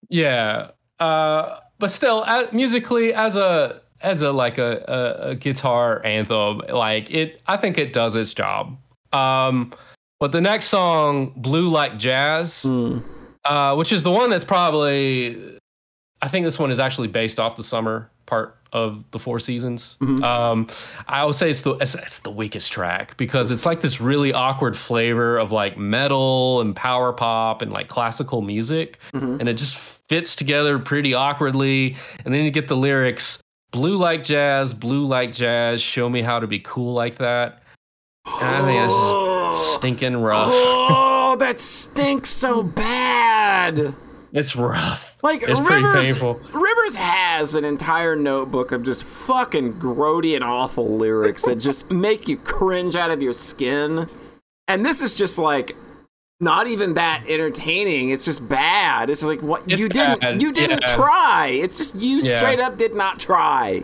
Yeah, 0.10 0.72
uh, 0.99 1.60
but 1.82 1.89
still, 1.91 2.23
uh, 2.25 2.45
musically, 2.53 3.13
as 3.13 3.36
a 3.36 3.82
as 4.01 4.21
a 4.21 4.32
like 4.32 4.57
a, 4.57 4.86
a, 4.88 5.29
a 5.32 5.36
guitar 5.36 6.01
anthem, 6.05 6.61
like 6.69 7.11
it, 7.11 7.41
I 7.47 7.57
think 7.57 7.77
it 7.77 7.91
does 7.91 8.15
its 8.15 8.34
job. 8.34 8.77
Um, 9.11 9.73
but 10.19 10.32
the 10.32 10.39
next 10.39 10.67
song, 10.67 11.34
"Blue 11.36 11.67
Like 11.67 11.97
Jazz," 11.97 12.63
uh, 13.43 13.75
which 13.75 13.91
is 13.91 14.03
the 14.03 14.11
one 14.11 14.29
that's 14.29 14.43
probably, 14.45 15.59
I 16.21 16.27
think 16.29 16.45
this 16.45 16.57
one 16.57 16.71
is 16.71 16.79
actually 16.79 17.09
based 17.09 17.39
off 17.39 17.55
the 17.57 17.63
summer 17.63 18.09
part 18.27 18.57
of 18.71 19.03
the 19.11 19.19
Four 19.19 19.39
Seasons. 19.39 19.97
Um, 20.23 20.67
I 21.07 21.25
would 21.25 21.36
say 21.36 21.49
it's 21.49 21.63
the 21.63 21.73
it's, 21.82 21.95
it's 21.95 22.19
the 22.19 22.32
weakest 22.32 22.71
track 22.71 23.17
because 23.17 23.51
it's 23.51 23.65
like 23.65 23.82
this 23.82 23.99
really 23.99 24.32
awkward 24.32 24.77
flavor 24.77 25.38
of 25.38 25.51
like 25.51 25.77
metal 25.77 26.61
and 26.61 26.75
power 26.75 27.11
pop 27.11 27.61
and 27.61 27.71
like 27.71 27.88
classical 27.89 28.41
music, 28.41 28.99
and 29.39 29.49
it 29.49 29.55
just 29.55 29.75
fits 30.12 30.36
together 30.36 30.78
pretty 30.78 31.14
awkwardly. 31.14 31.95
And 32.26 32.34
then 32.34 32.43
you 32.43 32.51
get 32.51 32.68
the 32.68 32.76
lyrics: 32.76 33.39
"Blue 33.72 33.97
like 33.97 34.24
jazz, 34.24 34.74
blue 34.74 35.07
like 35.07 35.34
jazz, 35.34 35.82
show 35.82 36.09
me 36.09 36.22
how 36.22 36.39
to 36.39 36.47
be 36.47 36.59
cool 36.59 36.93
like 36.93 37.16
that." 37.20 37.64
And 38.26 38.55
I 38.55 38.62
think 38.62 38.84
it's 38.84 38.93
just 38.93 39.74
stinking 39.80 40.18
rough. 40.18 40.49
Oh, 40.51 41.38
that 41.39 41.62
stinks 41.62 42.30
so 42.30 42.62
bad. 42.62 43.95
It's 44.34 44.55
rough. 44.55 45.18
Like 45.24 45.43
It's 45.43 45.59
Rivers. 45.59 46.20
Rivers 46.20 46.95
has 46.95 47.55
an 47.55 47.64
entire 47.64 48.16
notebook 48.16 48.74
of 48.74 48.84
just 48.84 49.03
fucking 49.03 49.74
grody 49.74 50.36
and 50.36 50.43
awful 50.43 50.97
lyrics 50.97 51.43
that 51.43 51.55
just 51.55 51.89
make 51.89 52.28
you 52.28 52.38
cringe 52.38 52.95
out 52.95 53.12
of 53.12 53.22
your 53.22 53.34
skin. 53.34 54.09
And 54.68 54.86
this 54.86 55.01
is 55.01 55.14
just 55.14 55.38
like 55.38 55.76
not 56.42 56.68
even 56.68 56.96
that 56.96 57.24
entertaining. 57.28 58.10
It's 58.10 58.26
just 58.26 58.48
bad. 58.50 59.10
It's 59.10 59.20
just 59.22 59.30
like 59.30 59.42
what 59.42 59.64
It's 59.68 59.82
you 59.82 59.88
didn't 59.89 60.22
bad, 60.22 60.42
you 60.42 60.52
didn't 60.52 60.82
yeah. 60.82 60.96
try. 60.96 61.48
It's 61.48 61.78
just 61.78 61.96
you 61.96 62.20
Yeah. 62.20 62.38
straight 62.38 62.60
up 62.60 62.78
did 62.78 62.96
not 62.96 63.20
try. 63.20 63.84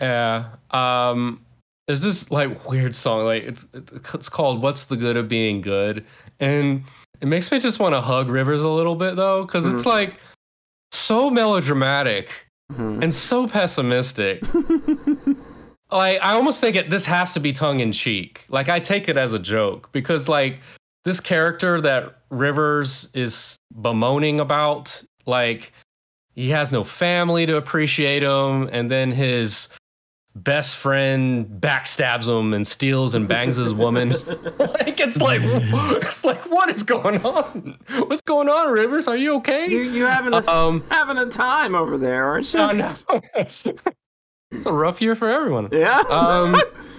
Yeah. 0.00 0.46
Um 0.72 1.40
there's 1.86 2.02
this 2.02 2.30
like 2.30 2.68
weird 2.68 2.94
song 2.96 3.24
like 3.24 3.44
it's 3.44 3.66
it's 3.74 4.28
called 4.28 4.60
What's 4.62 4.86
the 4.86 4.96
Good 4.96 5.16
of 5.16 5.28
Being 5.28 5.60
Good? 5.60 6.04
And 6.40 6.82
it 7.20 7.26
makes 7.26 7.50
me 7.52 7.58
just 7.60 7.78
want 7.78 7.94
to 7.94 8.00
hug 8.00 8.28
Rivers 8.28 8.62
a 8.62 8.68
little 8.68 8.96
bit 8.96 9.16
though 9.16 9.46
cuz 9.46 9.66
it's 9.66 9.86
like 9.86 10.14
so 10.92 11.30
melodramatic 11.30 12.30
and 12.76 13.14
so 13.14 13.46
pessimistic. 13.46 14.42
like 15.92 16.18
I 16.20 16.32
almost 16.32 16.60
think 16.60 16.76
it 16.76 16.90
this 16.90 17.04
has 17.06 17.32
to 17.34 17.40
be 17.40 17.52
tongue 17.52 17.80
in 17.80 17.92
cheek. 17.92 18.44
Like 18.48 18.68
I 18.68 18.80
take 18.80 19.08
it 19.08 19.16
as 19.16 19.32
a 19.32 19.38
joke 19.38 19.90
because 19.92 20.28
like 20.28 20.60
this 21.04 21.20
character 21.20 21.80
that 21.80 22.16
Rivers 22.30 23.08
is 23.14 23.58
bemoaning 23.80 24.40
about 24.40 25.02
like 25.26 25.72
he 26.34 26.50
has 26.50 26.72
no 26.72 26.84
family 26.84 27.46
to 27.46 27.56
appreciate 27.56 28.22
him 28.22 28.68
and 28.72 28.90
then 28.90 29.12
his 29.12 29.68
best 30.36 30.76
friend 30.76 31.46
backstabs 31.60 32.26
him 32.26 32.52
and 32.52 32.66
steals 32.66 33.14
and 33.14 33.28
bangs 33.28 33.56
his 33.56 33.72
woman. 33.72 34.14
Like 34.58 35.00
it's 35.00 35.16
like 35.16 35.40
it's 35.42 36.24
like 36.24 36.50
what 36.50 36.68
is 36.68 36.82
going 36.82 37.24
on? 37.24 37.76
What's 38.06 38.22
going 38.22 38.48
on 38.48 38.70
rivers? 38.72 39.08
Are 39.08 39.16
you 39.16 39.34
okay? 39.36 39.66
You 39.68 39.82
you 39.82 40.04
having 40.04 40.32
a 40.34 40.46
um 40.50 40.84
having 40.90 41.16
a 41.18 41.26
time 41.26 41.74
over 41.74 41.96
there, 41.98 42.26
aren't 42.26 42.52
you? 42.52 42.72
no 42.72 42.94
it's 43.34 44.66
a 44.66 44.72
rough 44.72 45.00
year 45.00 45.14
for 45.14 45.28
everyone. 45.28 45.68
Yeah. 45.72 46.00
um 46.10 46.56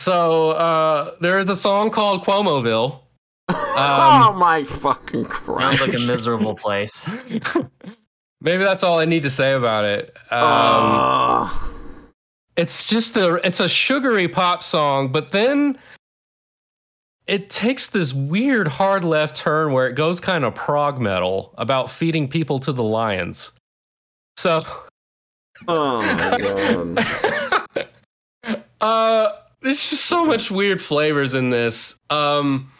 so 0.00 0.50
uh 0.52 1.14
there 1.20 1.38
is 1.38 1.48
a 1.48 1.54
song 1.56 1.90
called 1.90 2.24
cuomoville 2.24 3.00
oh 3.50 4.28
um, 4.32 4.38
my 4.38 4.64
fucking 4.64 5.24
Sounds 5.26 5.80
like 5.80 5.94
a 5.94 6.00
miserable 6.00 6.54
place. 6.54 7.06
maybe 8.40 8.64
that's 8.64 8.82
all 8.82 8.98
i 8.98 9.04
need 9.04 9.22
to 9.22 9.30
say 9.30 9.52
about 9.52 9.84
it 9.84 10.16
um 10.30 10.40
Oh. 10.42 11.74
it's 12.56 12.88
just 12.88 13.16
a 13.16 13.34
it's 13.46 13.60
a 13.60 13.68
sugary 13.68 14.26
pop 14.28 14.62
song 14.62 15.12
but 15.12 15.30
then 15.30 15.78
it 17.26 17.50
takes 17.50 17.88
this 17.88 18.12
weird 18.14 18.66
hard 18.66 19.04
left 19.04 19.36
turn 19.36 19.72
where 19.72 19.86
it 19.86 19.94
goes 19.94 20.18
kind 20.20 20.44
of 20.44 20.54
prog 20.54 20.98
metal 21.00 21.54
about 21.58 21.90
feeding 21.90 22.26
people 22.26 22.58
to 22.60 22.72
the 22.72 22.82
lions 22.82 23.52
so 24.38 24.64
oh 25.68 26.00
my 26.00 26.94
god. 28.46 28.66
uh 28.80 29.30
there's 29.62 29.90
just 29.90 30.06
so 30.06 30.24
much 30.24 30.50
weird 30.50 30.82
flavors 30.82 31.34
in 31.34 31.50
this. 31.50 31.98
Um 32.10 32.70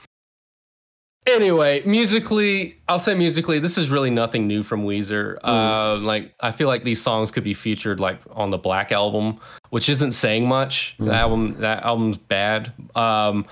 anyway 1.26 1.82
musically 1.84 2.74
i'll 2.88 2.98
say 2.98 3.14
musically 3.14 3.58
this 3.58 3.76
is 3.76 3.90
really 3.90 4.08
nothing 4.10 4.46
new 4.48 4.62
from 4.62 4.84
weezer. 4.84 5.36
Uh 5.44 5.96
like 5.96 6.34
i 6.40 6.50
feel 6.50 6.66
like 6.66 6.82
these 6.82 7.00
songs 7.00 7.30
could 7.30 7.44
be 7.44 7.52
featured 7.54 8.00
like 8.00 8.18
on 8.30 8.50
the 8.50 8.56
black 8.58 8.90
album 8.90 9.38
which 9.68 9.88
isn't 9.88 10.12
saying 10.12 10.48
much. 10.48 10.96
That 10.98 11.14
album 11.14 11.56
that 11.60 11.84
album's 11.84 12.16
bad. 12.16 12.72
Um 12.96 13.46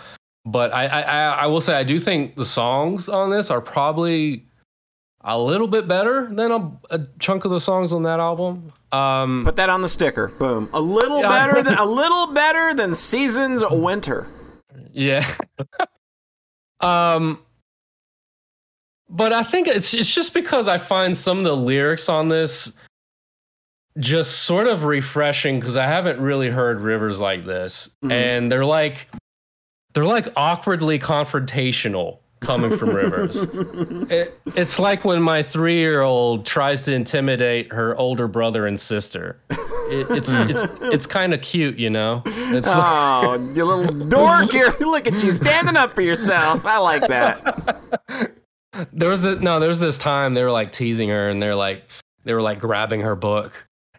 but 0.46 0.72
I, 0.72 0.86
I 0.86 1.00
I- 1.02 1.34
I 1.42 1.46
will 1.46 1.60
say 1.60 1.74
I 1.74 1.84
do 1.84 2.00
think 2.00 2.34
the 2.36 2.44
songs 2.46 3.08
on 3.08 3.30
this 3.30 3.50
are 3.50 3.60
probably 3.60 4.44
a 5.22 5.38
little 5.38 5.68
bit 5.68 5.86
better 5.86 6.26
than 6.32 6.50
a, 6.52 6.72
a 6.90 7.00
chunk 7.18 7.44
of 7.44 7.50
the 7.50 7.60
songs 7.60 7.92
on 7.92 8.02
that 8.04 8.18
album. 8.18 8.72
Um, 8.92 9.42
Put 9.44 9.56
that 9.56 9.68
on 9.68 9.82
the 9.82 9.88
sticker. 9.88 10.28
Boom. 10.28 10.68
A 10.72 10.80
little 10.80 11.20
Yeah. 11.20 11.28
better 11.28 11.62
than 11.62 11.74
a 11.78 11.84
little 12.00 12.28
better 12.28 12.72
than 12.74 12.94
Seasons 12.94 13.62
Winter. 13.70 14.26
Yeah. 14.92 15.30
um 16.80 17.42
but 19.10 19.32
I 19.32 19.42
think 19.42 19.66
it's 19.68 19.94
it's 19.94 20.12
just 20.14 20.32
because 20.34 20.68
I 20.68 20.78
find 20.78 21.16
some 21.16 21.38
of 21.38 21.44
the 21.44 21.56
lyrics 21.56 22.08
on 22.08 22.28
this 22.28 22.72
just 23.98 24.40
sort 24.44 24.66
of 24.68 24.84
refreshing 24.84 25.58
because 25.58 25.76
I 25.76 25.86
haven't 25.86 26.20
really 26.20 26.48
heard 26.50 26.80
rivers 26.80 27.18
like 27.18 27.44
this. 27.46 27.88
Mhm. 28.04 28.12
And 28.12 28.52
they're 28.52 28.64
like 28.64 29.08
they're 29.94 30.04
like 30.04 30.28
awkwardly 30.36 30.98
confrontational 30.98 32.18
coming 32.40 32.76
from 32.76 32.90
rivers. 32.90 33.36
It, 34.10 34.40
it's 34.56 34.78
like 34.78 35.04
when 35.04 35.22
my 35.22 35.42
three 35.42 35.76
year 35.76 36.00
old 36.00 36.46
tries 36.46 36.82
to 36.82 36.94
intimidate 36.94 37.72
her 37.72 37.96
older 37.98 38.26
brother 38.26 38.66
and 38.66 38.78
sister. 38.80 39.38
It, 39.50 40.06
it's 40.10 40.32
hmm. 40.32 40.48
it's 40.48 40.64
it's 40.80 41.06
kind 41.06 41.34
of 41.34 41.42
cute, 41.42 41.78
you 41.78 41.90
know. 41.90 42.22
It's 42.24 42.68
like, 42.68 42.76
Oh, 42.78 43.52
you 43.54 43.64
little 43.64 44.08
dork! 44.08 44.52
You're, 44.52 44.78
look 44.78 45.06
at 45.06 45.22
you 45.22 45.32
standing 45.32 45.76
up 45.76 45.94
for 45.94 46.02
yourself. 46.02 46.64
I 46.64 46.78
like 46.78 47.06
that. 47.08 47.82
there 48.92 49.10
was 49.10 49.24
a, 49.24 49.36
no 49.36 49.60
there 49.60 49.68
was 49.68 49.80
this 49.80 49.98
time 49.98 50.34
they 50.34 50.42
were 50.42 50.52
like 50.52 50.72
teasing 50.72 51.08
her 51.08 51.28
and 51.28 51.42
they're 51.42 51.56
like 51.56 51.84
they 52.24 52.32
were 52.32 52.42
like 52.42 52.58
grabbing 52.58 53.00
her 53.00 53.16
book 53.16 53.52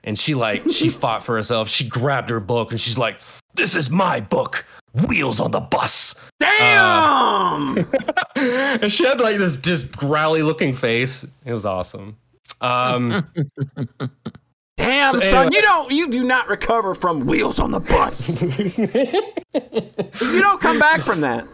and 0.04 0.18
she 0.18 0.36
like 0.36 0.64
she 0.72 0.90
fought 0.90 1.24
for 1.24 1.36
herself. 1.36 1.70
She 1.70 1.88
grabbed 1.88 2.30
her 2.30 2.40
book 2.40 2.72
and 2.72 2.80
she's 2.80 2.98
like, 2.98 3.20
"This 3.54 3.76
is 3.76 3.90
my 3.90 4.20
book, 4.20 4.66
Wheels 5.08 5.40
on 5.40 5.52
the 5.52 5.60
Bus." 5.60 6.16
Damn! 6.40 7.78
and 8.36 8.92
she 8.92 9.04
had 9.06 9.20
like 9.20 9.38
this 9.38 9.56
just 9.58 9.92
growly 9.96 10.42
looking 10.42 10.74
face. 10.74 11.26
It 11.46 11.54
was 11.54 11.66
awesome. 11.66 12.18
Um, 12.62 13.28
Damn, 14.78 15.12
So 15.12 15.20
son, 15.20 15.36
anyway- 15.48 15.56
you 15.56 15.62
don't 15.62 15.92
you 15.92 16.10
do 16.10 16.24
not 16.24 16.48
recover 16.48 16.96
from 16.96 17.26
wheels 17.26 17.60
on 17.60 17.72
the 17.72 17.80
bus. 17.82 18.30
you 20.22 20.42
don't 20.42 20.62
come 20.62 20.80
back 20.80 21.02
from 21.02 21.22
that. 21.22 21.46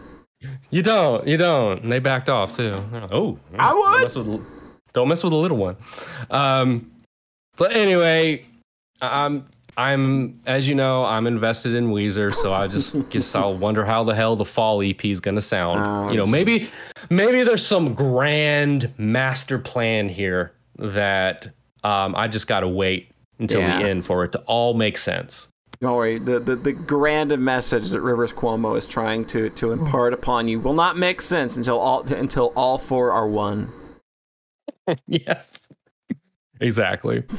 you 0.70 0.82
don't, 0.82 1.26
you 1.26 1.36
don't. 1.36 1.82
And 1.82 1.90
they 1.90 1.98
backed 1.98 2.28
off 2.28 2.56
too. 2.56 2.70
Like, 2.92 3.10
oh, 3.12 3.38
I 3.58 3.70
Don't 3.70 3.78
would. 3.94 4.02
mess 4.04 4.14
with, 4.14 4.46
don't 4.92 5.08
mess 5.08 5.24
with 5.24 5.32
the 5.32 5.36
little 5.38 5.56
one. 5.56 5.76
Um, 6.30 6.90
but 7.56 7.74
anyway, 7.74 8.44
I'm 9.00 9.46
I'm 9.78 10.40
as 10.46 10.66
you 10.66 10.74
know 10.74 11.04
I'm 11.04 11.26
invested 11.26 11.74
in 11.74 11.88
Weezer, 11.88 12.32
so 12.34 12.52
I 12.54 12.66
just 12.66 13.08
guess 13.10 13.34
I'll 13.34 13.56
wonder 13.56 13.84
how 13.84 14.04
the 14.04 14.14
hell 14.14 14.34
the 14.36 14.44
fall 14.44 14.82
EP 14.82 15.04
is 15.04 15.20
gonna 15.20 15.40
sound. 15.40 15.80
Oh, 15.80 16.10
you 16.10 16.16
know, 16.16 16.26
maybe 16.26 16.68
maybe 17.10 17.42
there's 17.42 17.66
some 17.66 17.94
grand 17.94 18.92
master 18.98 19.58
plan 19.58 20.08
here 20.08 20.52
that 20.78 21.48
um, 21.84 22.14
I 22.16 22.26
just 22.28 22.46
gotta 22.46 22.68
wait 22.68 23.10
until 23.38 23.60
Yeah. 23.60 23.78
the 23.82 23.88
end 23.88 24.06
for 24.06 24.24
it 24.24 24.32
to 24.32 24.38
all 24.46 24.72
make 24.74 24.96
sense. 24.96 25.48
Don't 25.82 25.94
worry. 25.94 26.18
The, 26.18 26.40
the 26.40 26.56
the 26.56 26.72
grand 26.72 27.36
message 27.38 27.90
that 27.90 28.00
Rivers 28.00 28.32
Cuomo 28.32 28.78
is 28.78 28.86
trying 28.86 29.26
to 29.26 29.50
to 29.50 29.72
impart 29.72 30.14
upon 30.14 30.48
you 30.48 30.58
will 30.58 30.72
not 30.72 30.96
make 30.96 31.20
sense 31.20 31.58
until 31.58 31.78
all 31.78 32.00
until 32.14 32.54
all 32.56 32.78
four 32.78 33.12
are 33.12 33.28
one. 33.28 33.70
yes, 35.06 35.60
exactly. 36.60 37.24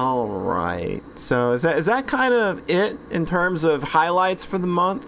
All 0.00 0.26
right. 0.28 1.02
So 1.16 1.52
is 1.52 1.60
that 1.62 1.76
is 1.78 1.84
that 1.86 2.06
kind 2.06 2.32
of 2.32 2.68
it 2.70 2.96
in 3.10 3.26
terms 3.26 3.64
of 3.64 3.82
highlights 3.82 4.44
for 4.46 4.56
the 4.56 4.66
month? 4.66 5.06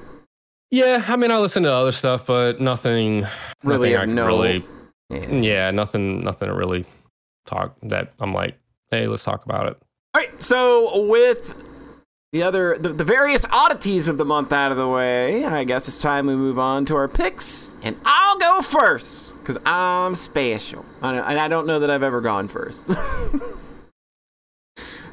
Yeah, 0.71 1.03
I 1.09 1.17
mean, 1.17 1.31
I 1.31 1.39
listen 1.39 1.63
to 1.63 1.73
other 1.73 1.93
stuff, 1.93 2.27
but 2.27 2.61
nothing 2.61 3.27
Really 3.65 3.93
nothing 3.95 4.15
no- 4.15 4.27
really 4.27 4.65
Yeah. 5.09 5.31
Yeah, 5.31 5.71
nothing, 5.71 6.23
nothing 6.25 6.49
to 6.49 6.55
really 6.55 6.85
talk 7.47 7.75
that 7.85 8.13
I'm 8.21 8.35
like, 8.35 8.59
hey, 8.91 9.07
let's 9.07 9.25
talk 9.25 9.45
about 9.47 9.67
it. 9.69 9.79
All 10.15 10.21
right. 10.21 10.43
So 10.43 11.07
with 11.07 11.55
the 12.33 12.43
other 12.43 12.77
the, 12.79 12.91
the 12.91 13.05
various 13.05 13.47
oddities 13.51 14.09
of 14.09 14.19
the 14.19 14.25
month 14.27 14.53
out 14.53 14.73
of 14.73 14.77
the 14.79 14.89
way, 14.89 15.45
I 15.47 15.65
guess 15.65 15.89
it's 15.89 16.03
time 16.03 16.27
we 16.27 16.37
move 16.37 16.59
on 16.59 16.85
to 16.87 16.97
our 16.97 17.09
picks, 17.09 17.77
and 17.83 17.97
I'll 18.05 18.37
go 18.39 18.61
first 18.61 19.33
because 19.39 19.57
I'm 19.65 20.15
special, 20.17 20.85
I- 21.01 21.17
and 21.17 21.39
I 21.41 21.49
don't 21.49 21.67
know 21.67 21.79
that 21.79 21.91
I've 21.91 22.03
ever 22.03 22.21
gone 22.21 22.49
first. 22.49 22.91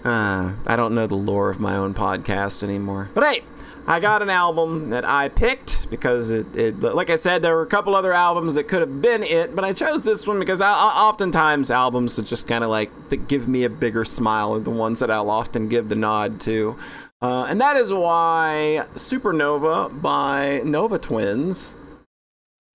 uh, 0.03 0.53
I 0.65 0.75
don't 0.75 0.95
know 0.95 1.07
the 1.07 1.15
lore 1.15 1.49
of 1.49 1.59
my 1.59 1.75
own 1.75 1.93
podcast 1.93 2.63
anymore, 2.63 3.09
but 3.13 3.23
hey. 3.23 3.43
I 3.87 3.99
got 3.99 4.21
an 4.21 4.29
album 4.29 4.91
that 4.91 5.03
I 5.03 5.29
picked 5.29 5.89
because 5.89 6.29
it, 6.29 6.55
it, 6.55 6.79
like 6.79 7.09
I 7.09 7.15
said, 7.15 7.41
there 7.41 7.55
were 7.55 7.63
a 7.63 7.67
couple 7.67 7.95
other 7.95 8.13
albums 8.13 8.53
that 8.53 8.67
could 8.67 8.81
have 8.81 9.01
been 9.01 9.23
it, 9.23 9.55
but 9.55 9.65
I 9.65 9.73
chose 9.73 10.03
this 10.03 10.27
one 10.27 10.37
because 10.37 10.61
I, 10.61 10.69
I, 10.69 11.07
oftentimes 11.07 11.71
albums 11.71 12.15
that 12.15 12.27
just 12.27 12.47
kind 12.47 12.63
of 12.63 12.69
like 12.69 12.91
that 13.09 13.27
give 13.27 13.47
me 13.47 13.63
a 13.63 13.69
bigger 13.69 14.05
smile 14.05 14.53
are 14.53 14.59
the 14.59 14.69
ones 14.69 14.99
that 14.99 15.09
I'll 15.09 15.31
often 15.31 15.69
give 15.69 15.89
the 15.89 15.95
nod 15.95 16.39
to, 16.41 16.77
uh, 17.19 17.47
and 17.49 17.59
that 17.61 17.77
is 17.77 17.91
why 17.91 18.85
Supernova 18.93 19.99
by 19.99 20.61
Nova 20.63 20.99
Twins 20.99 21.73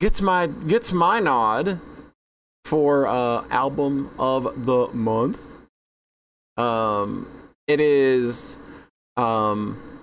gets 0.00 0.20
my 0.20 0.48
gets 0.48 0.90
my 0.90 1.20
nod 1.20 1.80
for 2.64 3.06
uh, 3.06 3.44
album 3.50 4.10
of 4.18 4.66
the 4.66 4.88
month. 4.88 5.53
Um, 6.56 7.28
it 7.66 7.80
is, 7.80 8.56
um, 9.16 9.94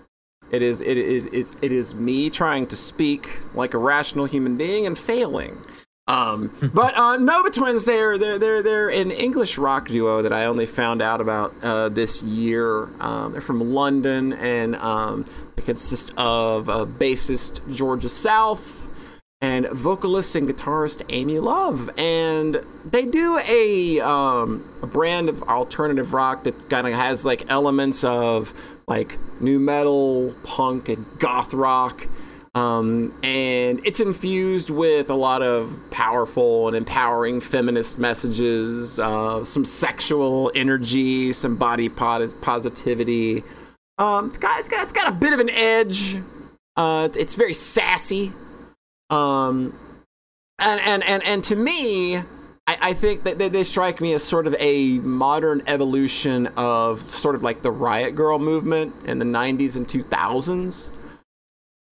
it 0.52 0.62
is 0.62 0.82
it 0.82 0.98
is 0.98 1.28
it, 1.28 1.56
it 1.62 1.72
is 1.72 1.96
me 1.96 2.30
trying 2.30 2.68
to 2.68 2.76
speak 2.76 3.40
like 3.54 3.74
a 3.74 3.78
rational 3.78 4.26
human 4.26 4.58
being 4.58 4.86
and 4.86 4.98
failing. 4.98 5.62
Um, 6.08 6.52
but 6.74 6.98
uh, 6.98 7.18
Nova 7.18 7.50
Twins, 7.50 7.86
they're 7.86 8.18
they're 8.18 8.38
they're 8.38 8.62
they're 8.62 8.90
an 8.90 9.12
English 9.12 9.58
rock 9.58 9.88
duo 9.88 10.22
that 10.22 10.34
I 10.34 10.46
only 10.46 10.66
found 10.66 11.02
out 11.02 11.22
about 11.22 11.56
uh, 11.64 11.90
this 11.90 12.22
year. 12.24 12.90
Um, 13.00 13.32
they're 13.32 13.42
from 13.42 13.74
London, 13.74 14.34
and 14.34 14.76
um, 14.76 15.26
they 15.56 15.64
consist 15.64 16.14
of 16.18 16.70
uh, 16.70 16.86
bassist 16.86 17.62
Georgia 17.74 18.10
South 18.10 18.81
and 19.42 19.68
vocalist 19.70 20.36
and 20.36 20.48
guitarist 20.48 21.02
Amy 21.10 21.40
Love, 21.40 21.90
and 21.98 22.62
they 22.86 23.06
do 23.06 23.40
a 23.48 24.00
um, 24.00 24.64
a 24.82 24.88
brand 24.88 25.30
of 25.30 25.42
alternative 25.44 26.14
rock 26.14 26.44
that 26.44 26.70
kind 26.70 26.86
of 26.86 26.94
has 26.94 27.26
like 27.26 27.50
elements 27.50 28.04
of 28.04 28.54
like 28.88 29.18
nu 29.40 29.60
metal, 29.60 30.36
punk, 30.44 30.90
and 30.90 31.08
goth 31.20 31.54
rock. 31.54 32.08
Um, 32.54 33.18
and 33.24 33.80
it's 33.86 34.02
infused 34.02 34.70
with 34.70 35.10
a 35.10 35.16
lot 35.16 35.42
of 35.42 35.80
powerful 35.90 36.68
and 36.68 36.76
empowering 36.76 37.40
feminist 37.40 37.98
messages, 37.98 39.00
uh, 39.00 39.46
some 39.46 39.64
sexual 39.64 40.52
energy, 40.54 41.32
some 41.32 41.56
body 41.56 41.88
pos- 41.88 42.34
positivity. 42.42 43.44
Um, 43.98 44.28
it's 44.28 44.38
got 44.38 44.60
it's 44.60 44.70
got 44.70 44.84
it's 44.84 44.94
got 44.94 45.10
a 45.10 45.14
bit 45.14 45.34
of 45.34 45.40
an 45.40 45.50
edge. 45.50 46.22
Uh, 46.76 47.10
it's 47.16 47.36
very 47.36 47.54
sassy. 47.54 48.34
Um, 49.12 49.78
and 50.60 50.80
and 50.82 51.04
and 51.04 51.24
and 51.24 51.44
to 51.46 51.56
me, 51.56 52.18
I, 52.18 52.24
I 52.68 52.94
think 52.94 53.24
that 53.24 53.38
they, 53.38 53.50
they 53.50 53.64
strike 53.64 54.00
me 54.02 54.14
as 54.14 54.24
sort 54.24 54.48
of 54.48 54.56
a 54.60 55.00
modern 55.00 55.64
evolution 55.68 56.48
of 56.58 57.02
sort 57.02 57.36
of 57.36 57.44
like 57.44 57.62
the 57.62 57.72
Riot 57.72 58.16
Girl 58.16 58.40
movement 58.40 58.96
in 59.06 59.20
the 59.20 59.26
'90s 59.26 59.76
and 59.76 59.88
2000s. 59.88 60.90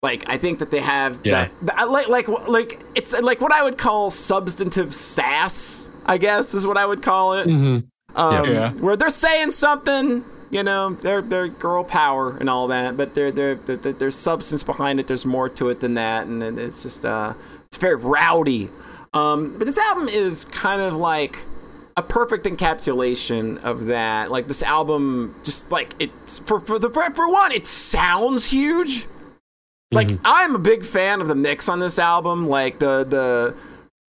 Like 0.02 0.28
I 0.28 0.36
think 0.36 0.58
that 0.58 0.70
they 0.70 0.80
have 0.80 1.18
Yeah. 1.24 1.48
that, 1.62 1.76
that 1.76 1.90
like 1.90 2.08
like 2.08 2.28
like 2.48 2.80
it's 2.94 3.18
like 3.20 3.40
what 3.40 3.52
I 3.52 3.62
would 3.62 3.78
call 3.78 4.10
substantive 4.10 4.94
sass. 4.94 5.90
I 6.04 6.18
guess 6.18 6.54
is 6.54 6.66
what 6.66 6.76
I 6.76 6.86
would 6.86 7.02
call 7.02 7.32
it. 7.34 7.48
Mm-hmm. 7.48 8.20
Um, 8.20 8.44
Yeah. 8.52 8.72
Where 8.74 8.96
they're 8.96 9.10
saying 9.10 9.50
something, 9.52 10.24
you 10.50 10.62
know, 10.62 10.90
they're 10.90 11.22
they're 11.22 11.48
girl 11.48 11.84
power 11.84 12.36
and 12.36 12.48
all 12.48 12.66
that, 12.68 12.96
but 12.96 13.14
there 13.14 13.30
there 13.32 13.54
there- 13.54 13.76
there- 13.76 13.92
there's 13.92 14.16
substance 14.16 14.62
behind 14.62 15.00
it. 15.00 15.06
There's 15.06 15.26
more 15.26 15.48
to 15.50 15.68
it 15.68 15.80
than 15.80 15.94
that, 15.94 16.26
and 16.26 16.42
it's 16.58 16.82
just 16.82 17.04
uh, 17.04 17.34
it's 17.66 17.76
very 17.76 17.96
rowdy. 17.96 18.70
Um, 19.14 19.56
but 19.58 19.64
this 19.66 19.78
album 19.78 20.08
is 20.08 20.44
kind 20.44 20.80
of 20.82 20.94
like 20.94 21.38
a 21.96 22.02
perfect 22.02 22.44
encapsulation 22.46 23.62
of 23.64 23.86
that. 23.86 24.30
Like 24.30 24.48
this 24.48 24.62
album, 24.62 25.34
just 25.42 25.70
like 25.72 25.94
it's 25.98 26.38
for 26.38 26.60
for 26.60 26.78
the 26.78 26.90
for, 26.90 27.02
for 27.14 27.30
one, 27.30 27.52
it 27.52 27.66
sounds 27.66 28.50
huge. 28.50 29.06
Like 29.92 30.10
I'm 30.24 30.54
a 30.54 30.58
big 30.58 30.84
fan 30.84 31.20
of 31.20 31.28
the 31.28 31.34
mix 31.34 31.68
on 31.68 31.78
this 31.80 31.98
album. 31.98 32.48
Like 32.48 32.80
the 32.80 33.04
the 33.04 33.54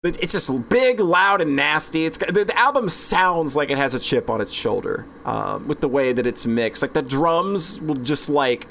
it's 0.03 0.33
just 0.33 0.69
big, 0.69 0.99
loud, 0.99 1.39
and 1.39 1.55
nasty. 1.55 2.05
It's 2.05 2.17
the, 2.17 2.43
the 2.45 2.57
album 2.57 2.89
sounds 2.89 3.55
like 3.55 3.69
it 3.69 3.77
has 3.77 3.93
a 3.93 3.99
chip 3.99 4.29
on 4.29 4.41
its 4.41 4.51
shoulder 4.51 5.05
um, 5.23 5.67
with 5.67 5.79
the 5.79 5.87
way 5.87 6.11
that 6.11 6.27
it's 6.27 6.45
mixed. 6.45 6.81
Like 6.81 6.93
the 6.93 7.01
drums 7.01 7.79
will 7.79 7.95
just 7.95 8.27
like 8.27 8.67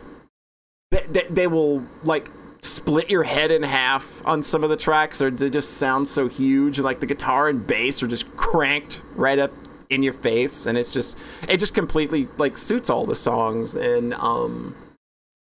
they, 0.91 1.07
they, 1.09 1.27
they 1.31 1.47
will 1.47 1.87
like 2.05 2.31
split 2.61 3.11
your 3.11 3.23
head 3.23 3.51
in 3.51 3.63
half 3.63 4.23
on 4.27 4.43
some 4.43 4.63
of 4.63 4.69
the 4.69 4.77
tracks. 4.77 5.19
They're, 5.19 5.31
they 5.31 5.49
just 5.49 5.79
sound 5.79 6.07
so 6.07 6.29
huge. 6.29 6.79
And 6.79 6.85
like 6.85 7.01
the 7.01 7.07
guitar 7.07 7.49
and 7.49 7.67
bass 7.67 8.03
are 8.03 8.07
just 8.07 8.37
cranked 8.37 9.03
right 9.15 9.39
up 9.39 9.53
in 9.89 10.03
your 10.03 10.15
face, 10.15 10.67
and 10.67 10.77
it's 10.77 10.93
just 10.93 11.19
it 11.49 11.57
just 11.57 11.75
completely 11.75 12.29
like 12.37 12.59
suits 12.59 12.91
all 12.91 13.07
the 13.07 13.17
songs 13.17 13.75
and 13.75 14.15
um. 14.15 14.77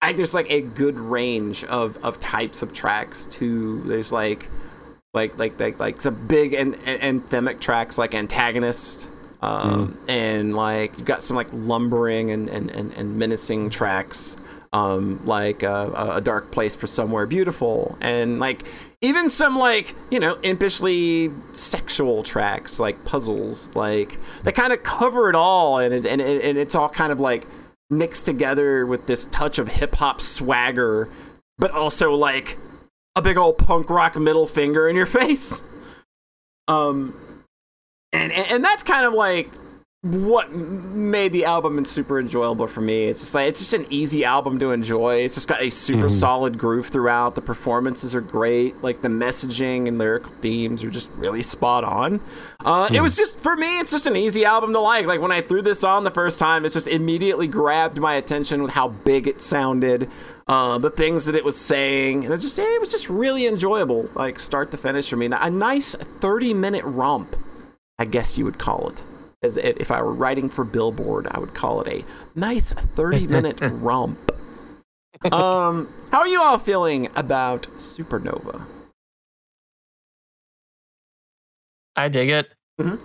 I, 0.03 0.15
there's 0.15 0.33
like 0.33 0.51
a 0.51 0.63
good 0.63 0.99
range 0.99 1.63
of, 1.65 2.03
of 2.03 2.19
types 2.21 2.63
of 2.63 2.73
tracks 2.73 3.27
too. 3.27 3.83
There's 3.83 4.11
like 4.11 4.49
like 5.13 5.39
like 5.39 5.59
like 5.59 5.79
like 5.79 6.01
some 6.01 6.27
big 6.27 6.53
and, 6.53 6.77
and 6.85 7.23
anthemic 7.23 7.61
tracks 7.61 7.99
like 7.99 8.15
antagonist 8.15 9.11
um, 9.43 9.99
and 10.07 10.55
like 10.55 10.97
you've 10.99 11.07
got 11.07 11.23
some 11.23 11.37
like 11.37 11.49
lumbering 11.53 12.31
and 12.31 12.49
and, 12.49 12.71
and, 12.71 12.93
and 12.93 13.19
menacing 13.19 13.71
tracks 13.71 14.37
um, 14.73 15.21
like 15.25 15.65
uh, 15.65 15.91
a 15.95 16.11
a 16.17 16.21
dark 16.21 16.53
place 16.53 16.77
for 16.77 16.87
somewhere 16.87 17.27
beautiful 17.27 17.99
and 18.01 18.39
like 18.39 18.65
even 19.01 19.29
some 19.29 19.59
like 19.59 19.97
you 20.11 20.21
know 20.21 20.37
impishly 20.37 21.35
sexual 21.57 22.23
tracks 22.23 22.79
like 22.79 23.05
puzzles 23.05 23.69
like 23.75 24.17
they 24.45 24.53
kind 24.53 24.73
of 24.73 24.83
cover 24.85 25.29
it 25.29 25.35
all 25.35 25.79
and 25.79 25.93
it, 25.93 26.07
and, 26.07 26.21
it, 26.21 26.45
and 26.45 26.57
it's 26.57 26.77
all 26.77 26.89
kind 26.89 27.11
of 27.11 27.19
like 27.19 27.49
mixed 27.89 28.25
together 28.27 28.87
with 28.87 29.07
this 29.07 29.25
touch 29.27 29.59
of 29.59 29.67
hip 29.67 29.97
hop 29.97 30.21
swagger 30.21 31.09
but 31.59 31.73
also 31.73 32.15
like 32.15 32.57
a 33.21 33.23
big 33.23 33.37
old 33.37 33.59
punk 33.59 33.89
rock 33.91 34.17
middle 34.17 34.47
finger 34.47 34.89
in 34.89 34.97
your 34.97 35.07
face. 35.21 35.63
Um, 36.69 37.15
and 38.13 38.33
and, 38.33 38.47
and 38.51 38.65
that's 38.65 38.83
kind 38.83 39.05
of 39.07 39.13
like 39.13 39.51
what 40.03 40.51
made 40.51 41.31
the 41.31 41.45
album 41.45 41.85
super 41.85 42.19
enjoyable 42.19 42.67
for 42.67 42.81
me. 42.81 43.05
It's 43.05 43.21
just 43.21 43.35
like 43.35 43.49
it's 43.49 43.59
just 43.61 43.75
an 43.75 43.87
easy 43.91 44.25
album 44.25 44.59
to 44.61 44.71
enjoy. 44.71 45.17
It's 45.17 45.35
just 45.35 45.47
got 45.47 45.61
a 45.61 45.69
super 45.69 46.07
Mhm. 46.07 46.11
solid 46.11 46.59
groove 46.59 46.87
throughout. 46.89 47.35
The 47.35 47.43
performances 47.43 48.15
are 48.15 48.23
great. 48.23 48.83
Like 48.83 49.03
the 49.03 49.09
messaging 49.09 49.89
and 49.89 49.99
lyrical 49.99 50.33
themes 50.41 50.83
are 50.85 50.91
just 50.91 51.11
really 51.17 51.43
spot 51.43 51.85
on. 51.85 52.21
Uh, 52.65 52.89
It 52.91 53.03
was 53.03 53.15
just 53.15 53.41
for 53.41 53.57
me. 53.57 53.79
It's 53.79 53.91
just 53.91 54.07
an 54.07 54.17
easy 54.17 54.43
album 54.47 54.73
to 54.73 54.81
like. 54.81 55.05
Like 55.07 55.21
when 55.21 55.33
I 55.33 55.43
threw 55.43 55.61
this 55.61 55.85
on 55.85 56.05
the 56.05 56.11
first 56.11 56.39
time, 56.39 56.65
it 56.65 56.71
just 56.73 56.89
immediately 56.89 57.47
grabbed 57.47 58.01
my 58.01 58.15
attention 58.15 58.63
with 58.63 58.73
how 58.73 58.89
big 58.89 59.27
it 59.29 59.43
sounded. 59.43 60.09
Uh, 60.51 60.79
the 60.79 60.91
things 60.91 61.27
that 61.27 61.37
it 61.37 61.45
was 61.45 61.57
saying, 61.57 62.25
and 62.25 62.35
it 62.35 62.39
just 62.39 62.59
it 62.59 62.81
was 62.81 62.91
just 62.91 63.09
really 63.09 63.47
enjoyable, 63.47 64.11
like 64.15 64.41
start 64.41 64.71
to 64.73 64.77
finish 64.77 65.09
for 65.09 65.17
me. 65.17 65.27
A 65.27 65.51
nice 65.51 65.95
thirty 65.95 66.53
minute 66.53 66.85
romp, 66.85 67.37
I 68.01 68.05
guess 68.05 68.37
you 68.37 68.45
would 68.47 68.59
call 68.59 68.89
it 68.89 69.05
as 69.43 69.57
if 69.57 69.91
I 69.91 70.03
were 70.03 70.13
writing 70.13 70.49
for 70.49 70.65
Billboard, 70.65 71.27
I 71.31 71.39
would 71.39 71.55
call 71.55 71.81
it 71.83 71.89
a 71.89 72.05
nice 72.39 72.73
30 72.73 73.27
minute 73.27 73.59
romp. 73.63 74.33
Um, 75.33 75.93
how 76.11 76.21
are 76.21 76.29
you 76.29 76.41
all 76.41 76.59
feeling 76.59 77.09
about 77.17 77.63
Supernova? 77.77 78.65
I 81.97 82.09
dig 82.09 82.31
it. 82.31 82.49
Mhm. 82.81 83.01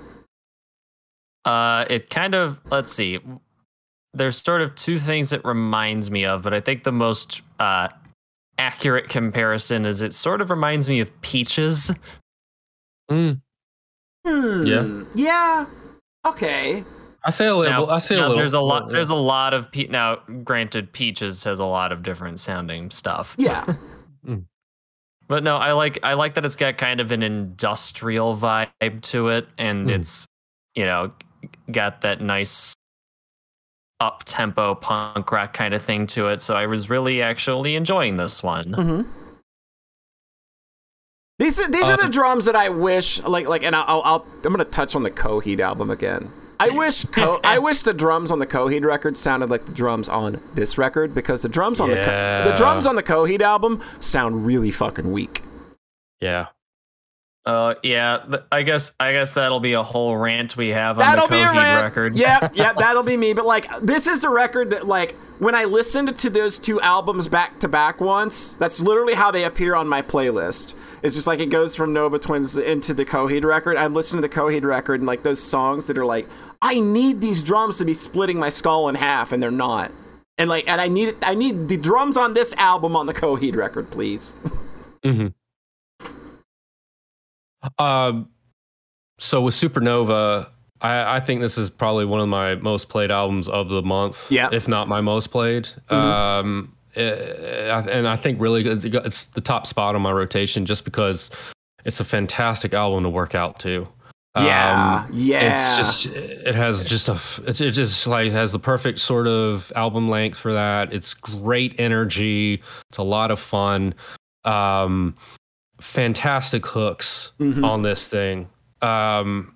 Uh, 1.44 1.86
it 1.90 2.10
kind 2.10 2.34
of 2.36 2.60
let's 2.70 2.92
see. 2.92 3.20
There's 4.16 4.42
sort 4.42 4.62
of 4.62 4.74
two 4.76 5.00
things 5.00 5.34
it 5.34 5.44
reminds 5.46 6.10
me 6.10 6.26
of, 6.26 6.42
but 6.42 6.54
I 6.54 6.62
think 6.62 6.84
the 6.84 6.92
most 6.92 7.42
uh, 7.60 7.90
accurate 8.58 9.10
comparison 9.10 9.86
is 9.86 10.02
it 10.02 10.14
sort 10.14 10.42
of 10.42 10.50
reminds 10.50 10.88
me 10.90 11.00
of 11.02 11.12
Peaches. 11.22 11.92
Mm. 13.12 13.42
Hmm, 14.26 14.66
Yeah. 14.66 15.04
Yeah. 15.14 15.66
Okay. 16.26 16.84
I 17.24 17.32
say 17.32 17.48
a 17.48 17.56
little. 17.56 17.88
Now, 17.88 17.94
I 17.94 18.00
say 18.00 18.16
a 18.16 18.20
now 18.20 18.24
little. 18.28 18.38
there's 18.38 18.54
a 18.54 18.60
lot. 18.60 18.90
There's 18.90 19.10
a 19.10 19.16
lot 19.16 19.54
of 19.54 19.72
pe- 19.72 19.88
now. 19.88 20.18
Granted, 20.44 20.94
Peaches 20.94 21.44
has 21.44 21.60
a 21.60 21.66
lot 21.66 21.92
of 21.92 22.04
different 22.04 22.40
sounding 22.40 22.90
stuff. 22.92 23.36
Yeah. 23.38 23.66
But 25.28 25.44
no, 25.44 25.56
I 25.56 25.72
like 25.72 25.98
I 26.04 26.14
like 26.14 26.36
that 26.36 26.46
it's 26.46 26.56
got 26.56 26.78
kind 26.78 27.00
of 27.00 27.12
an 27.12 27.24
industrial 27.24 28.38
vibe 28.38 29.02
to 29.02 29.30
it, 29.30 29.48
and 29.58 29.86
Hmm. 29.90 29.96
it's 29.96 30.28
you 30.76 30.86
know 30.86 31.12
got 31.72 32.02
that 32.02 32.22
nice 32.22 32.75
up 34.00 34.24
tempo 34.26 34.76
punk 34.76 35.32
rock 35.32 35.54
kind 35.54 35.74
of 35.74 35.82
thing 35.84 36.06
to 36.08 36.28
it. 36.28 36.42
So 36.42 36.56
I 36.56 36.66
was 36.66 36.90
really 36.90 37.22
actually 37.22 37.76
enjoying 37.76 38.18
this 38.18 38.44
one. 38.44 38.74
hmm 38.74 39.02
These 41.40 41.60
are 41.60 41.68
these 41.70 41.84
are 41.88 41.98
the 41.98 42.06
Um, 42.06 42.12
drums 42.12 42.46
that 42.46 42.56
I 42.56 42.70
wish 42.70 43.22
like 43.24 43.48
like, 43.48 43.64
and 43.64 43.76
I'll, 43.76 44.02
I'll 44.04 44.26
I'm 44.46 44.52
gonna 44.54 44.66
touch 44.66 44.96
on 44.96 45.04
the 45.04 45.12
Coheed 45.12 45.60
album 45.60 45.90
again. 45.90 46.32
I 46.60 46.70
wish 46.78 47.04
Co- 47.06 47.42
I 47.44 47.60
wish 47.60 47.82
the 47.82 47.94
drums 47.94 48.32
on 48.32 48.40
the 48.40 48.48
Coheed 48.48 48.86
record 48.86 49.18
sounded 49.18 49.50
like 49.50 49.66
the 49.66 49.74
drums 49.74 50.08
on 50.08 50.42
this 50.54 50.78
record 50.78 51.14
because 51.14 51.42
the 51.42 51.50
drums 51.50 51.82
on 51.82 51.90
the 51.90 51.98
Co- 51.98 52.50
the 52.50 52.56
drums 52.56 52.86
on 52.86 52.96
the 52.96 53.04
Coheed 53.04 53.42
album 53.42 53.82
sound 54.00 54.46
really 54.46 54.72
fucking 54.72 55.12
weak. 55.12 55.44
yeah. 56.22 56.48
Uh, 57.46 57.76
yeah, 57.84 58.24
th- 58.28 58.44
I 58.52 58.64
guess 58.64 58.94
I 59.00 59.12
guess 59.14 59.34
that'll 59.34 59.60
be 59.60 59.74
a 59.74 59.84
whole 59.84 60.18
rant 60.18 60.58
we 60.58 60.70
have 60.70 60.98
on 60.98 61.06
That'll 61.06 61.28
the 61.28 61.36
be 61.36 61.42
Coheed 61.42 61.82
record. 61.84 62.18
Yeah, 62.18 62.50
yeah, 62.54 62.74
that'll 62.74 63.04
be 63.04 63.16
me. 63.18 63.34
But 63.34 63.46
like, 63.46 63.68
this 63.82 64.08
is 64.08 64.20
the 64.22 64.32
record 64.32 64.72
that 64.72 64.88
like 64.88 65.16
when 65.38 65.54
I 65.54 65.66
listened 65.66 66.18
to 66.18 66.30
those 66.32 66.58
two 66.58 66.82
albums 66.82 67.28
back 67.28 67.60
to 67.60 67.68
back 67.68 68.02
once, 68.02 68.56
that's 68.56 68.80
literally 68.80 69.14
how 69.14 69.30
they 69.30 69.44
appear 69.44 69.76
on 69.76 69.88
my 69.88 70.02
playlist. 70.02 70.74
It's 71.04 71.14
just 71.14 71.28
like 71.28 71.40
it 71.40 71.52
goes 71.52 71.76
from 71.76 71.94
Nova 71.94 72.18
Twins 72.18 72.58
into 72.58 72.96
the 72.96 73.06
Coheed 73.06 73.44
record. 73.44 73.78
I'm 73.78 73.94
listening 73.94 74.24
to 74.24 74.28
the 74.28 74.34
Coheed 74.36 74.64
record 74.64 75.02
and 75.02 75.08
like 75.08 75.22
those 75.22 75.42
songs 75.42 75.86
that 75.86 76.00
are 76.00 76.06
like, 76.06 76.28
I 76.64 76.80
need 76.80 77.22
these 77.22 77.44
drums 77.44 77.78
to 77.78 77.86
be 77.86 77.94
splitting 77.94 78.40
my 78.40 78.50
skull 78.50 78.90
in 78.90 78.96
half, 78.96 79.32
and 79.32 79.44
they're 79.44 79.52
not. 79.52 79.92
And 80.40 80.50
like, 80.50 80.68
and 80.68 80.82
I 80.82 80.88
need 80.88 81.10
it. 81.10 81.18
I 81.22 81.36
need 81.36 81.68
the 81.68 81.78
drums 81.78 82.18
on 82.18 82.34
this 82.34 82.56
album 82.56 82.96
on 82.96 83.06
the 83.06 83.14
Coheed 83.14 83.56
record, 83.56 83.92
please. 83.92 84.36
hmm 85.04 85.28
Um, 87.80 88.30
so 89.20 89.42
with 89.42 89.56
Supernova, 89.56 90.48
I, 90.82 91.18
I 91.18 91.20
think 91.20 91.42
this 91.42 91.58
is 91.58 91.70
probably 91.70 92.06
one 92.06 92.20
of 92.20 92.28
my 92.28 92.56
most 92.56 92.90
played 92.90 93.12
albums 93.12 93.48
of 93.48 93.70
the 93.70 93.82
month. 93.82 94.32
Yeah. 94.32 94.50
if 94.52 94.68
not 94.68 94.88
my 94.88 95.02
most 95.02 95.28
played. 95.28 95.70
Um, 95.90 96.76
eh, 96.96 97.82
and 97.90 98.08
I 98.08 98.16
think 98.16 98.40
really 98.42 98.66
it's 98.68 99.26
the 99.26 99.42
top 99.42 99.66
spot 99.68 99.96
on 99.96 100.02
my 100.02 100.12
rotation 100.12 100.66
just 100.66 100.84
because 100.86 101.32
it's 101.86 102.00
a 102.00 102.06
fantastic 102.06 102.74
album 102.74 103.04
to 103.04 103.10
work 103.10 103.36
out 103.36 103.60
to. 103.60 103.88
Yeah, 104.38 105.06
Um, 105.08 105.12
yeah. 105.14 105.52
It's 105.52 105.78
just 105.78 106.06
it 106.08 106.56
has 106.56 106.84
just 106.84 107.08
a 107.08 107.14
f- 107.14 107.40
it, 107.48 107.62
it 107.62 107.72
just 107.72 108.06
like 108.06 108.34
has 108.34 108.52
the 108.52 108.60
perfect 108.60 109.00
sort 109.00 109.28
of 109.28 109.72
album 109.78 110.10
length 110.10 110.38
for 110.38 110.52
that. 110.52 110.92
It's 110.92 111.14
great 111.14 111.74
energy. 111.80 112.62
It's 112.90 112.98
a 112.98 113.04
lot 113.04 113.32
of 113.32 113.40
fun. 113.40 113.94
Um, 114.44 115.16
fantastic 115.86 116.66
hooks 116.66 117.32
Mhm. 117.40 117.64
on 117.64 117.82
this 117.84 118.08
thing. 118.08 118.50
Um, 118.82 119.54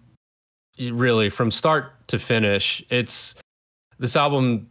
really 0.80 1.30
from 1.30 1.51
start 1.51 2.07
to 2.07 2.19
finish, 2.19 2.84
it's 2.89 3.36
this 3.97 4.15
album 4.15 4.69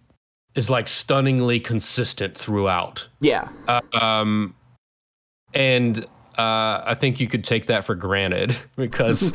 is 0.54 0.70
like 0.70 0.88
stunningly 0.88 1.61
consistent 1.61 2.38
throughout. 2.38 3.06
yeah. 3.20 3.48
Um, 4.00 4.54
and 5.54 6.04
uh, 6.38 6.82
I 6.84 6.94
think 6.98 7.18
you 7.20 7.26
could 7.26 7.42
take 7.44 7.66
that 7.66 7.84
for 7.84 7.94
granted 7.96 8.56
because 8.76 9.32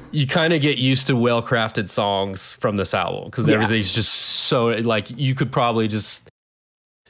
you 0.10 0.26
kind 0.26 0.52
of 0.52 0.60
get 0.60 0.78
used 0.78 1.06
to 1.06 1.16
well 1.16 1.40
crafted 1.42 1.88
songs 1.88 2.52
from 2.54 2.76
this 2.76 2.92
album 2.92 3.26
because 3.26 3.48
Yeah. 3.48 3.54
everything's 3.54 3.92
just 3.92 4.12
so 4.12 4.66
like 4.68 5.08
you 5.16 5.34
could 5.34 5.52
probably 5.52 5.86
just 5.88 6.22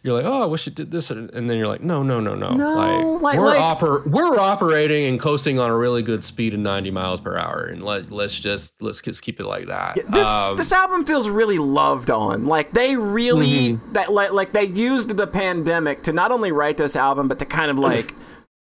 you're 0.03 0.14
like 0.14 0.24
oh 0.24 0.42
I 0.42 0.46
wish 0.46 0.66
it 0.66 0.74
did 0.74 0.90
this 0.90 1.11
and 1.11 1.28
then 1.30 1.57
you're 1.59 1.66
like 1.68 1.82
no 1.82 2.03
no 2.03 2.20
no 2.20 2.34
no 2.34 2.51
No, 2.55 3.18
like- 3.20 3.38
we're 3.38 3.46
like- 3.46 3.59
oper- 3.78 4.07
we're 4.07 4.38
operating 4.38 5.07
and 5.07 5.20
coasting 5.20 5.59
on 5.59 5.68
a 5.70 5.76
really 5.76 6.03
good 6.03 6.24
speed 6.24 6.55
of 6.55 6.61
90 6.61 6.90
miles 6.90 7.20
per 7.20 7.36
hour 7.36 7.64
and 7.66 7.82
let 7.82 8.11
let's 8.11 8.38
just 8.38 8.80
let's 8.80 9.01
just 9.01 9.22
keep 9.22 9.40
it 9.40 9.44
like 9.46 9.66
that. 9.66 9.96
This 10.11 10.26
Um, 10.28 10.57
this 10.57 10.72
album 10.72 11.05
feels 11.05 11.28
really 11.28 11.59
loved 11.59 12.11
on. 12.11 12.46
Like 12.46 12.72
they 12.72 12.96
really 12.96 13.70
Mm-hmm. 13.72 13.92
that 13.92 14.12
like 14.12 14.32
like 14.32 14.53
they 14.53 14.64
used 14.64 15.16
the 15.16 15.26
pandemic 15.26 16.03
to 16.05 16.12
not 16.12 16.32
only 16.32 16.53
write 16.53 16.76
this 16.76 16.96
album, 16.96 17.28
but 17.28 17.38
to 17.40 17.44
kind 17.44 17.70
of 17.70 17.78
like 17.78 18.14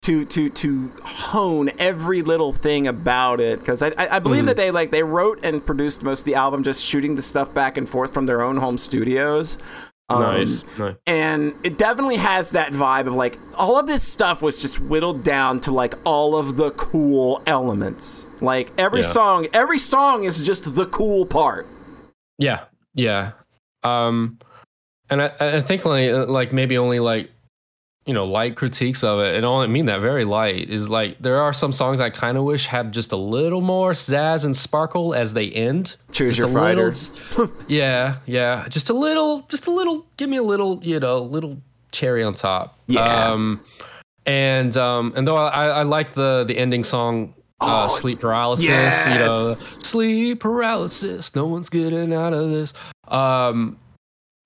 to 0.03 0.23
to 0.25 0.49
to 0.49 0.91
hone 1.03 1.69
every 1.77 2.21
little 2.21 2.53
thing 2.53 2.87
about 2.87 3.41
it. 3.41 3.59
Because 3.59 3.81
I, 3.83 3.89
I 3.97 4.15
I 4.15 4.19
believe 4.19 4.39
Mm-hmm. 4.41 4.47
that 4.47 4.55
they 4.57 4.71
like 4.71 4.91
they 4.91 5.03
wrote 5.03 5.39
and 5.43 5.65
produced 5.65 6.03
most 6.03 6.19
of 6.19 6.25
the 6.25 6.35
album 6.35 6.63
just 6.63 6.83
shooting 6.83 7.15
the 7.15 7.21
stuff 7.21 7.53
back 7.53 7.77
and 7.77 7.87
forth 7.87 8.13
from 8.13 8.25
their 8.25 8.41
own 8.41 8.57
home 8.57 8.77
studios. 8.77 9.57
Um, 10.12 10.22
nice, 10.22 10.64
nice. 10.80 10.95
and 11.05 11.53
it 11.64 11.78
definitely 11.78 12.16
has 12.18 12.51
that 12.51 12.72
vibe 12.72 13.05
of 13.07 13.14
like 13.14 13.38
all 13.55 13.80
of 13.80 13.86
this 13.86 14.01
stuff 14.01 14.41
was 14.41 14.60
just 14.60 14.80
whittled 14.80 15.24
down 15.24 15.60
to 15.62 15.72
like 15.72 15.93
all 16.03 16.36
of 16.36 16.55
the 16.57 16.72
cool 16.72 17.43
elements. 17.45 18.28
Like 18.41 18.72
every 18.78 19.01
Yeah. 19.01 19.07
song, 19.07 19.47
every 19.53 19.78
song 19.78 20.24
is 20.24 20.41
just 20.41 20.74
the 20.76 20.88
cool 20.88 21.26
part. 21.28 21.68
Yeah, 22.39 22.62
yeah. 22.95 23.34
Um, 23.84 24.39
and 25.12 25.22
I, 25.22 25.32
I 25.39 25.62
think 25.62 25.86
like 25.86 26.12
like 26.28 26.53
maybe 26.53 26.78
only 26.78 26.99
like 26.99 27.30
you 28.05 28.13
know 28.13 28.25
light 28.25 28.55
critiques 28.55 29.03
of 29.03 29.19
it, 29.19 29.35
and 29.35 29.45
all 29.45 29.61
I 29.61 29.67
mean 29.67 29.85
that 29.85 30.01
very 30.01 30.25
light 30.25 30.69
is 30.69 30.89
like 30.89 31.19
there 31.19 31.41
are 31.41 31.53
some 31.53 31.71
songs 31.73 31.99
I 31.99 32.09
kind 32.09 32.37
of 32.37 32.43
wish 32.43 32.65
had 32.65 32.91
just 32.91 33.11
a 33.11 33.15
little 33.17 33.61
more 33.61 33.91
zazz 33.91 34.45
and 34.45 34.55
sparkle 34.55 35.13
as 35.13 35.33
they 35.33 35.49
end. 35.51 35.95
Choose 36.11 36.35
Just 36.37 36.51
your 36.53 36.61
little- 36.63 36.91
fighter. 36.93 37.53
yeah, 37.67 38.15
yeah, 38.25 38.67
just 38.69 38.89
a 38.89 38.93
little, 38.93 39.41
just 39.49 39.67
a 39.67 39.71
little. 39.71 40.05
Give 40.17 40.29
me 40.29 40.37
a 40.37 40.43
little, 40.43 40.79
you 40.83 40.99
know, 40.99 41.19
little 41.19 41.57
cherry 41.91 42.23
on 42.23 42.33
top. 42.33 42.77
Yeah. 42.87 43.31
Um, 43.31 43.61
and 44.25 44.75
um, 44.77 45.13
and 45.15 45.27
though 45.27 45.35
I, 45.35 45.67
I 45.67 45.83
like 45.83 46.13
the 46.13 46.45
the 46.47 46.57
ending 46.57 46.83
song. 46.83 47.33
Uh, 47.61 47.87
Oh, 47.91 47.93
sleep 47.93 48.21
paralysis, 48.21 48.65
you 49.05 49.15
know, 49.15 49.53
sleep 49.83 50.39
paralysis. 50.39 51.35
No 51.35 51.45
one's 51.45 51.67
getting 51.67 52.13
out 52.13 52.31
of 52.31 52.49
this. 52.51 52.71
Um, 53.09 53.77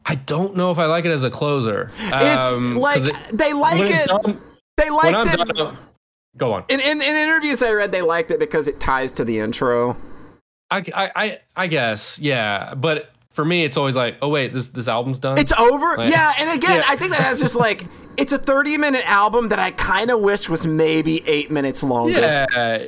I 0.05 0.15
don't 0.15 0.55
know 0.55 0.71
if 0.71 0.77
I 0.79 0.85
like 0.85 1.05
it 1.05 1.11
as 1.11 1.23
a 1.23 1.29
closer. 1.29 1.89
It's 1.99 2.61
Um, 2.61 2.75
like 2.75 3.01
it- 3.01 3.15
they 3.37 3.53
like 3.53 3.81
it. 3.81 4.07
done- 4.07 4.41
they 4.77 4.89
like 4.89 5.15
it. 5.33 5.55
done, 5.55 5.77
go 6.35 6.53
on. 6.53 6.65
In, 6.69 6.79
in, 6.79 7.01
in 7.01 7.15
interviews 7.15 7.61
I 7.63 7.71
read, 7.71 7.91
they 7.91 8.01
liked 8.01 8.31
it 8.31 8.39
because 8.39 8.67
it 8.67 8.79
ties 8.79 9.11
to 9.13 9.23
the 9.25 9.39
intro. 9.39 9.95
I, 10.71 10.77
I, 10.93 11.11
I, 11.15 11.39
I 11.55 11.67
guess, 11.67 12.17
yeah. 12.19 12.73
But 12.73 13.11
for 13.31 13.45
me, 13.45 13.63
it's 13.63 13.77
always 13.77 13.95
like, 13.95 14.17
oh 14.21 14.29
wait, 14.29 14.51
this 14.53 14.69
this 14.69 14.87
album's 14.87 15.19
done. 15.19 15.37
It's 15.37 15.53
over. 15.53 15.95
Like- 15.97 16.09
yeah, 16.09 16.33
and 16.39 16.49
again, 16.51 16.77
Yeah. 16.77 16.83
I 16.87 16.95
think 16.95 17.11
that 17.11 17.19
that's 17.21 17.39
just 17.39 17.55
like 17.55 17.85
it's 18.17 18.31
a 18.33 18.37
30 18.37 18.77
minute 18.77 19.03
album 19.05 19.49
that 19.49 19.59
I 19.59 19.71
kind 19.71 20.09
of 20.11 20.19
wish 20.19 20.49
was 20.49 20.65
maybe 20.67 21.23
eight 21.27 21.49
minutes 21.51 21.81
longer. 21.83 22.19
yeah. 22.19 22.45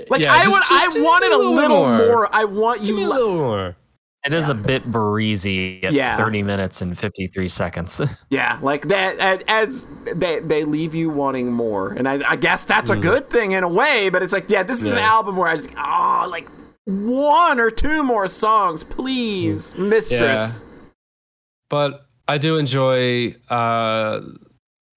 Like 0.09 0.22
yeah, 0.22 0.34
I 0.34 0.43
just- 0.43 0.51
would, 0.51 0.59
just- 0.59 0.72
I 0.72 1.01
wanted 1.01 1.32
a 1.32 1.38
little 1.38 1.86
more. 1.88 2.28
I 2.36 2.43
want 2.45 2.82
Give 2.84 2.95
me 2.95 3.03
you. 3.03 3.07
a 3.07 3.13
little 3.13 3.36
more. 3.36 3.76
It 4.26 4.34
is 4.34 4.50
a 4.50 4.56
bit 4.56 4.86
breezy 4.90 5.84
at 5.84 5.94
Yeah. 5.94 6.18
30 6.18 6.42
minutes 6.44 6.82
and 6.82 6.98
53 6.98 7.48
seconds. 7.48 8.02
Yeah, 8.30 8.58
like 8.62 8.88
that. 8.88 9.44
As 9.48 9.88
they 10.14 10.40
they 10.40 10.64
leave 10.66 10.96
you 10.96 11.10
wanting 11.10 11.52
more, 11.52 11.92
and 11.94 12.08
I, 12.10 12.32
I 12.32 12.36
guess 12.36 12.66
that's 12.66 12.90
a 12.90 12.98
good 12.98 13.30
thing 13.30 13.52
in 13.52 13.64
a 13.64 13.68
way. 13.70 14.10
But 14.12 14.24
it's 14.24 14.34
like, 14.34 14.50
yeah, 14.50 14.64
this 14.64 14.82
is 14.82 14.94
an 14.94 15.00
Mm. 15.00 15.08
Album 15.08 15.38
where 15.38 15.48
I 15.48 15.54
was 15.54 15.68
like, 15.68 15.78
oh, 15.80 16.28
like 16.32 16.50
one 16.86 17.60
or 17.60 17.70
two 17.70 18.04
more 18.04 18.28
songs, 18.28 18.84
please, 18.84 19.76
mistress. 19.76 20.66
but 21.70 22.08
I 22.28 22.38
do 22.40 22.58
enjoy 22.58 23.36
uh 23.50 24.22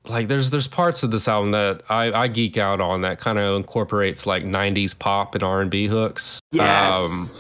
like 0.07 0.29
there's 0.29 0.49
there's 0.51 0.67
parts 0.69 1.03
of 1.03 1.11
this 1.11 1.29
album 1.29 1.51
that 1.51 1.83
I, 1.91 2.11
I 2.13 2.29
geek 2.29 2.57
out 2.57 2.81
on 2.81 3.03
that 3.03 3.21
kind 3.21 3.39
of 3.39 3.57
incorporates 3.57 4.25
like 4.27 4.43
90s 4.45 4.99
pop 4.99 5.35
and 5.35 5.45
R&B 5.45 5.87
hooks. 5.87 6.41
Yes. 6.53 7.31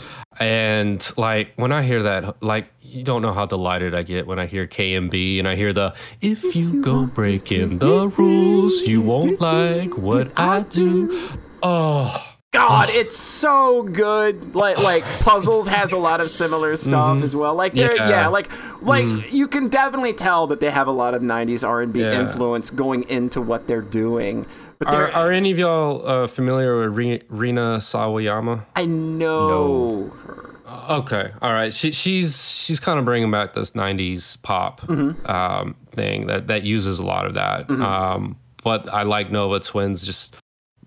And 0.41 1.07
like 1.17 1.53
when 1.57 1.73
I 1.73 1.83
hear 1.83 2.03
that 2.05 2.43
like 2.43 2.67
you 2.81 3.03
don't 3.03 3.23
know 3.23 3.33
how 3.33 3.47
delighted 3.47 3.95
I 3.95 4.03
get 4.03 4.27
when 4.27 4.39
I 4.39 4.47
hear 4.47 4.67
KMB 4.67 5.39
and 5.39 5.49
I 5.49 5.57
hear 5.57 5.73
the 5.73 5.95
if 6.21 6.57
you 6.57 6.81
go 6.83 7.07
breaking 7.07 7.79
the 7.79 8.09
rules 8.09 8.81
you 8.83 9.03
won't 9.03 9.41
like 9.41 9.97
what 9.97 10.39
I 10.39 10.61
do. 10.61 11.29
Oh, 11.63 12.37
God, 12.53 12.89
oh. 12.89 12.99
it's 12.99 13.17
so 13.17 13.83
good. 13.83 14.55
Like 14.55 14.79
like 14.79 15.05
puzzles 15.21 15.69
has 15.69 15.93
a 15.93 15.99
lot 15.99 16.21
of 16.21 16.31
similar 16.31 16.73
mm-hmm. 16.73 16.91
stuff 16.91 17.23
as 17.23 17.37
well. 17.37 17.55
Like 17.55 17.75
yeah. 17.75 17.93
Yeah. 17.95 18.29
like 18.29 18.51
like 18.81 19.05
mm-hmm. 19.05 19.37
you 19.37 19.49
can 19.49 19.69
definitely 19.69 20.15
tell 20.15 20.47
that 20.47 20.61
they 20.61 20.71
have 20.71 20.87
a 20.87 20.93
lot 20.93 21.15
of 21.15 21.21
'90s 21.21 21.67
R&B 21.67 22.01
Yeah. 22.01 22.21
influence 22.21 22.71
going 22.71 23.03
into 23.05 23.43
what 23.43 23.67
they're 23.67 23.83
doing. 23.83 24.47
But 24.79 24.95
are, 24.95 25.11
they're, 25.13 25.33
any 25.33 25.51
of 25.51 25.59
y'all 25.59 26.07
uh, 26.09 26.27
familiar 26.29 26.79
with 26.79 26.97
Ri- 26.97 27.23
Rina 27.29 27.79
Sawayama? 27.79 28.65
I 28.77 28.85
know. 28.87 30.11
her. 30.25 30.45
Okay, 30.91 31.31
all 31.43 31.53
right. 31.53 31.73
She 31.73 31.93
she's 31.93 32.43
she's 32.53 32.79
kind 32.79 32.99
of 32.99 33.05
bringing 33.07 33.31
back 33.31 33.55
this 33.55 33.71
'90s 33.73 34.41
pop 34.43 34.89
um, 35.29 35.75
thing 35.93 36.27
that 36.27 36.47
that 36.49 36.63
uses 36.63 36.99
a 36.99 37.03
lot 37.07 37.25
of 37.27 37.35
that. 37.35 37.71
Um, 37.71 38.37
but 38.63 38.89
I 38.93 39.03
like 39.03 39.31
Nova 39.31 39.61
Twins 39.61 40.05
just 40.05 40.37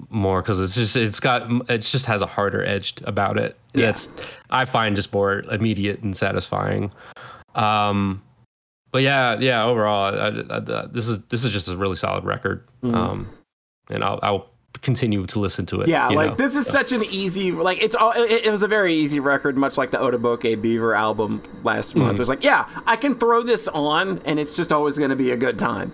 more 0.10 0.42
because 0.42 0.60
it's 0.60 0.76
just 0.76 0.96
it's 0.96 1.20
got 1.20 1.50
it 1.70 1.80
just 1.80 2.06
has 2.06 2.22
a 2.22 2.28
harder 2.28 2.64
edge 2.64 2.94
about 3.06 3.38
it. 3.40 3.58
Yeah. 3.74 3.88
That's 3.88 4.08
I 4.52 4.66
find 4.66 4.96
just 4.96 5.12
more 5.14 5.40
immediate 5.52 6.02
and 6.02 6.16
satisfying. 6.16 6.92
Um, 7.56 8.22
but 8.92 9.02
yeah, 9.02 9.40
yeah. 9.40 9.64
Overall, 9.64 10.14
I, 10.14 10.28
I, 10.28 10.58
I- 10.84 10.86
this 10.88 11.08
is 11.08 11.20
this 11.30 11.44
is 11.44 11.52
just 11.52 11.68
a 11.68 11.76
really 11.78 11.96
solid 11.96 12.24
record. 12.24 12.68
Um, 12.84 13.28
and 13.92 14.04
I'll 14.04 14.20
I'll 14.24 14.50
continue 14.82 15.26
to 15.28 15.40
listen 15.40 15.66
to 15.68 15.82
it. 15.82 15.90
Yeah, 15.90 16.08
like 16.10 16.32
know? 16.32 16.36
this 16.36 16.56
is 16.56 16.66
such 16.68 16.92
an 16.92 17.04
easy 17.04 17.52
like 17.52 17.82
it's 17.82 17.96
all 17.96 18.12
it, 18.16 18.46
it 18.46 18.52
was 18.52 18.64
a 18.64 18.68
very 18.68 18.94
easy 18.94 19.20
record, 19.20 19.58
much 19.58 19.78
like 19.78 19.92
the 19.92 19.98
Otoboke 19.98 20.62
Beaver 20.62 20.96
album 20.96 21.44
last 21.64 21.96
month. 21.96 22.14
It 22.14 22.20
was 22.20 22.30
like, 22.30 22.44
yeah, 22.44 22.68
I 22.86 22.96
can 22.96 23.16
throw 23.16 23.44
this 23.44 23.68
on 23.68 24.22
and 24.26 24.40
it's 24.40 24.56
just 24.56 24.72
always 24.72 24.98
gonna 24.98 25.16
be 25.16 25.32
a 25.32 25.38
good 25.38 25.60
time. 25.60 25.94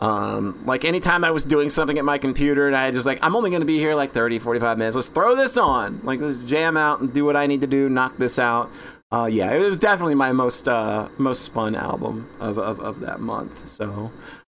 Um, 0.00 0.64
like 0.66 0.84
anytime 0.84 1.24
I 1.24 1.30
was 1.30 1.44
doing 1.44 1.70
something 1.70 1.98
at 1.98 2.04
my 2.04 2.18
computer 2.18 2.66
and 2.66 2.76
I 2.76 2.90
just 2.90 3.06
like, 3.06 3.20
I'm 3.22 3.36
only 3.36 3.50
gonna 3.50 3.64
be 3.64 3.78
here 3.78 3.94
like 3.94 4.12
30, 4.12 4.38
45 4.38 4.78
minutes. 4.78 4.96
Let's 4.96 5.08
throw 5.08 5.36
this 5.36 5.56
on. 5.56 6.00
Like 6.02 6.20
let's 6.20 6.38
jam 6.38 6.76
out 6.76 7.00
and 7.00 7.12
do 7.12 7.24
what 7.24 7.36
I 7.36 7.46
need 7.46 7.60
to 7.60 7.66
do, 7.66 7.88
knock 7.88 8.16
this 8.18 8.38
out. 8.38 8.70
Uh, 9.12 9.26
yeah, 9.26 9.52
it 9.52 9.60
was 9.60 9.78
definitely 9.78 10.16
my 10.16 10.32
most 10.32 10.66
uh, 10.66 11.08
most 11.18 11.52
fun 11.52 11.76
album 11.76 12.28
of, 12.40 12.58
of, 12.58 12.80
of 12.80 12.98
that 13.00 13.20
month. 13.20 13.68
So, 13.68 14.10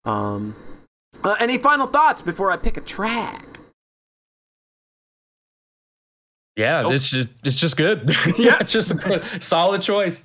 um, 0.04 0.56
uh, 1.24 1.36
any 1.40 1.58
final 1.58 1.86
thoughts 1.86 2.22
before 2.22 2.50
I 2.50 2.56
pick 2.56 2.76
a 2.76 2.80
track? 2.80 3.44
Yeah, 6.56 6.88
it's 6.90 7.10
just, 7.10 7.28
it's 7.44 7.56
just 7.56 7.76
good. 7.76 8.14
yeah, 8.38 8.58
it's 8.60 8.72
just 8.72 8.90
a 8.90 8.94
good, 8.94 9.24
solid 9.40 9.80
choice. 9.80 10.24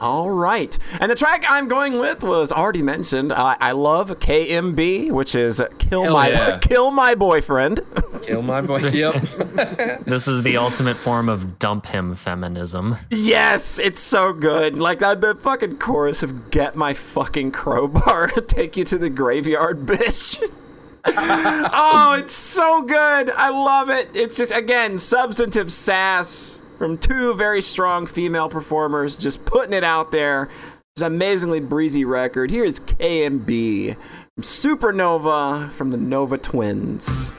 All 0.00 0.30
right. 0.30 0.76
And 0.98 1.10
the 1.10 1.14
track 1.14 1.44
I'm 1.48 1.68
going 1.68 1.98
with 2.00 2.22
was 2.22 2.50
already 2.50 2.82
mentioned. 2.82 3.32
Uh, 3.32 3.56
I 3.60 3.72
love 3.72 4.08
KMB, 4.18 5.10
which 5.10 5.34
is 5.34 5.62
Kill 5.78 6.04
Hell 6.04 6.12
My 6.14 6.28
yeah. 6.30 6.58
Kill 6.62 6.90
My 6.90 7.14
Boyfriend. 7.14 7.80
Kill 8.22 8.42
my 8.42 8.60
boy. 8.60 8.78
Yep. 8.90 10.04
This 10.04 10.26
is 10.26 10.42
the 10.42 10.56
ultimate 10.56 10.96
form 10.96 11.28
of 11.28 11.58
dump 11.58 11.86
him 11.86 12.14
feminism. 12.14 12.96
yes, 13.10 13.78
it's 13.78 14.00
so 14.00 14.32
good. 14.32 14.78
Like 14.78 15.02
uh, 15.02 15.14
the 15.14 15.34
fucking 15.34 15.76
chorus 15.78 16.22
of 16.22 16.50
Get 16.50 16.74
My 16.76 16.94
Fucking 16.94 17.52
Crowbar, 17.52 18.28
take 18.46 18.76
you 18.76 18.84
to 18.84 18.98
the 18.98 19.10
graveyard, 19.10 19.86
bitch. 19.86 20.42
oh, 21.04 22.16
it's 22.18 22.34
so 22.34 22.82
good. 22.82 23.30
I 23.30 23.50
love 23.50 23.90
it. 23.90 24.10
It's 24.14 24.36
just, 24.36 24.52
again, 24.52 24.98
substantive 24.98 25.72
sass 25.72 26.62
from 26.80 26.96
two 26.96 27.34
very 27.34 27.60
strong 27.60 28.06
female 28.06 28.48
performers 28.48 29.18
just 29.18 29.44
putting 29.44 29.74
it 29.74 29.84
out 29.84 30.12
there. 30.12 30.48
It's 30.94 31.02
an 31.02 31.08
amazingly 31.08 31.60
breezy 31.60 32.06
record. 32.06 32.50
Here 32.50 32.64
is 32.64 32.80
KMB 32.80 33.96
from 34.34 34.42
Supernova 34.42 35.70
from 35.72 35.90
the 35.90 35.98
Nova 35.98 36.38
Twins. 36.38 37.34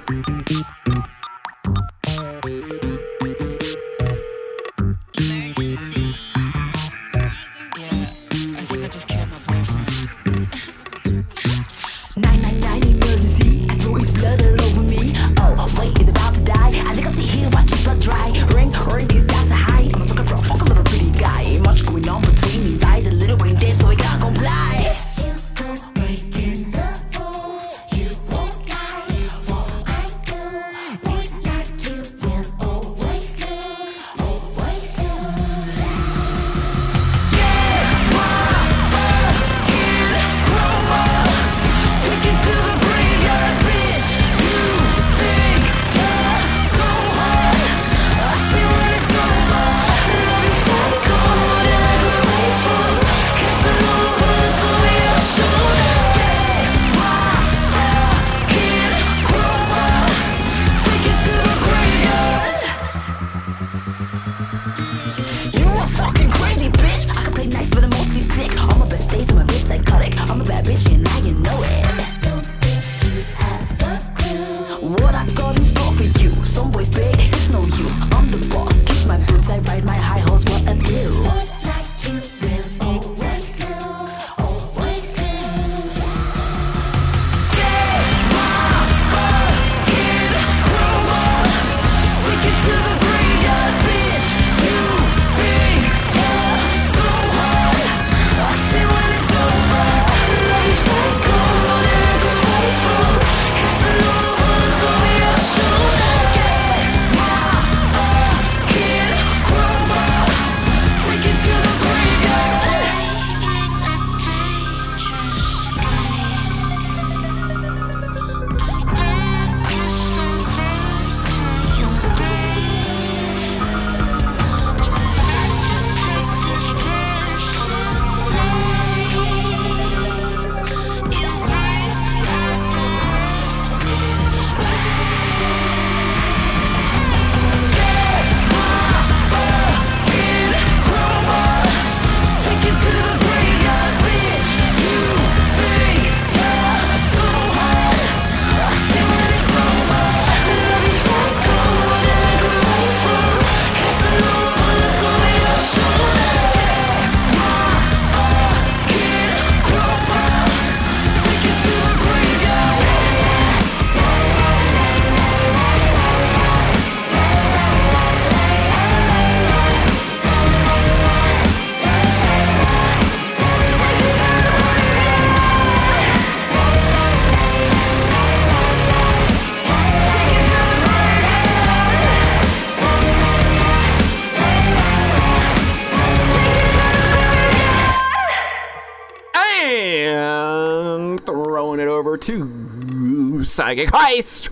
Psychic 193.72 193.90
heist. 193.90 194.50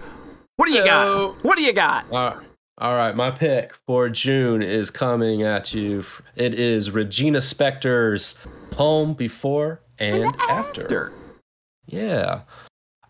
What 0.56 0.68
do 0.68 0.72
you 0.74 0.80
So- 0.80 0.86
got? 0.86 1.44
What 1.44 1.58
do 1.58 1.64
you 1.64 1.74
got? 1.74 2.12
Uh, 2.12 2.36
all 2.78 2.96
right, 2.96 3.16
my 3.16 3.30
pick 3.32 3.74
for 3.86 4.08
June 4.10 4.62
is 4.62 4.90
coming 4.90 5.44
at 5.44 5.74
you. 5.74 6.06
It 6.36 6.54
is 6.54 6.92
Regina 6.92 7.40
Spektor's 7.40 8.38
Home 8.76 9.14
Before 9.14 9.82
and, 10.00 10.26
After. 10.50 10.82
After. 10.84 11.12
Yeah. 11.88 12.42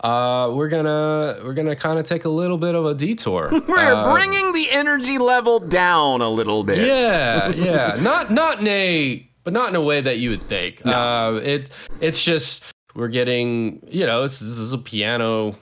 Uh, 0.04 0.50
we're 0.54 0.70
gonna 0.70 1.40
we're 1.44 1.54
gonna 1.54 1.76
kind 1.76 2.00
of 2.00 2.06
take 2.08 2.24
a 2.24 2.30
little 2.30 2.58
bit 2.58 2.74
of 2.74 2.86
a 2.86 2.96
detour. 2.96 3.50
We're 3.68 3.78
Uh, 3.78 4.14
bringing 4.14 4.54
the 4.54 4.72
energy 4.72 5.18
level 5.18 5.60
down 5.60 6.22
a 6.22 6.30
little 6.30 6.64
bit. 6.64 6.88
Yeah, 6.88 7.50
yeah. 7.56 7.98
Not 8.02 8.32
not 8.32 8.62
in 8.62 8.68
a 8.68 9.30
but 9.44 9.52
not 9.52 9.68
in 9.68 9.76
a 9.76 9.82
way 9.82 10.00
that 10.00 10.20
you 10.20 10.30
would 10.30 10.42
think. 10.42 10.82
Uh, 10.86 11.42
it 11.44 11.70
it's 12.00 12.24
just 12.24 12.64
we're 12.96 13.10
getting 13.10 13.86
you 13.92 14.06
know 14.06 14.22
this, 14.22 14.40
this 14.40 14.58
is 14.58 14.72
a 14.72 14.78
piano 14.78 15.54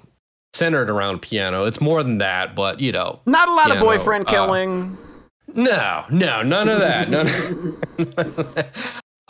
centered 0.58 0.90
around 0.90 1.22
piano. 1.22 1.66
It's 1.66 1.80
more 1.80 2.04
than 2.04 2.18
that, 2.18 2.56
but 2.56 2.80
you 2.80 2.92
know 2.92 3.20
Not 3.26 3.48
a 3.48 3.54
lot 3.54 3.68
Piano, 3.68 3.80
of 3.80 3.86
boyfriend 3.86 4.28
uh, 4.28 4.32
killing. 4.32 4.98
No, 5.54 6.04
no, 6.10 6.42
none 6.44 6.68
of 6.68 6.80
that. 6.80 7.10
None 7.10 7.28
of 8.08 8.66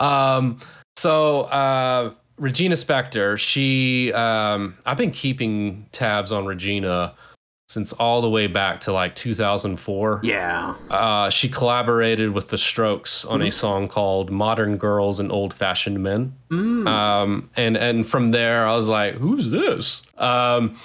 um, 0.00 0.60
so 0.96 1.42
uh, 1.42 2.12
Regina 2.38 2.74
Spektor, 2.74 3.38
she, 3.38 4.12
um, 4.12 4.76
I've 4.84 4.96
been 4.96 5.10
keeping 5.12 5.86
tabs 5.92 6.32
on 6.32 6.44
Regina 6.46 7.14
since 7.68 7.92
all 7.94 8.22
the 8.22 8.30
way 8.30 8.46
back 8.46 8.80
to 8.80 8.92
like 8.92 9.14
2004. 9.14 10.20
yeah. 10.24 10.74
Uh, 10.90 11.28
she 11.30 11.48
collaborated 11.48 12.30
with 12.32 12.48
The 12.48 12.56
Strokes 12.58 13.24
on 13.26 13.42
a 13.42 13.50
song 13.50 13.88
called 13.88 14.30
"Modern 14.30 14.76
Girls 14.78 15.20
and 15.20 15.30
Old 15.30 15.52
Fashioned 15.52 16.02
Men," 16.02 16.34
um, 16.50 17.50
and 17.56 17.76
and 17.76 18.06
from 18.06 18.30
there 18.30 18.66
I 18.66 18.74
was 18.74 18.88
like, 18.88 19.14
"Who's 19.14 19.50
this?" 19.50 20.02
Um, 20.16 20.76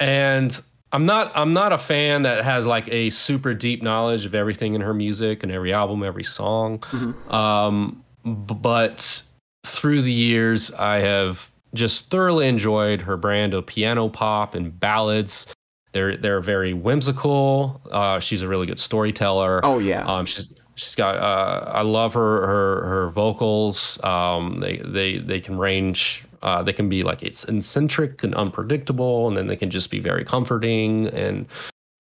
and 0.00 0.60
I'm 0.92 1.06
not 1.06 1.32
I'm 1.34 1.54
not 1.54 1.72
a 1.72 1.78
fan 1.78 2.22
that 2.22 2.44
has 2.44 2.66
like 2.66 2.88
a 2.92 3.08
super 3.10 3.54
deep 3.54 3.82
knowledge 3.82 4.26
of 4.26 4.34
everything 4.34 4.74
in 4.74 4.82
her 4.82 4.92
music 4.94 5.42
and 5.42 5.50
every 5.50 5.72
album, 5.72 6.02
every 6.02 6.24
song. 6.24 6.82
Um, 7.30 8.04
b- 8.24 8.30
but 8.54 9.22
through 9.64 10.02
the 10.02 10.12
years, 10.12 10.70
I 10.72 10.96
have 10.98 11.48
just 11.74 12.10
thoroughly 12.10 12.46
enjoyed 12.48 13.00
her 13.00 13.16
brand 13.16 13.54
of 13.54 13.64
piano 13.64 14.10
pop 14.10 14.54
and 14.54 14.78
ballads. 14.78 15.46
They're 15.92 16.16
they're 16.16 16.40
very 16.40 16.72
whimsical. 16.72 17.80
Uh, 17.90 18.20
she's 18.20 18.42
a 18.42 18.48
really 18.48 18.66
good 18.66 18.78
storyteller. 18.78 19.60
Oh 19.62 19.78
yeah. 19.78 20.04
Um, 20.04 20.26
she's 20.26 20.48
she's 20.74 20.94
got. 20.94 21.16
Uh, 21.16 21.70
I 21.72 21.82
love 21.82 22.14
her 22.14 22.46
her 22.46 22.86
her 22.86 23.10
vocals. 23.10 24.02
Um, 24.02 24.60
they 24.60 24.78
they 24.78 25.18
they 25.18 25.40
can 25.40 25.58
range. 25.58 26.24
Uh, 26.42 26.62
they 26.62 26.72
can 26.72 26.88
be 26.88 27.02
like 27.02 27.22
it's 27.22 27.44
eccentric 27.44 28.24
and 28.24 28.34
unpredictable, 28.34 29.28
and 29.28 29.36
then 29.36 29.46
they 29.46 29.56
can 29.56 29.70
just 29.70 29.90
be 29.90 30.00
very 30.00 30.24
comforting 30.24 31.06
and 31.08 31.46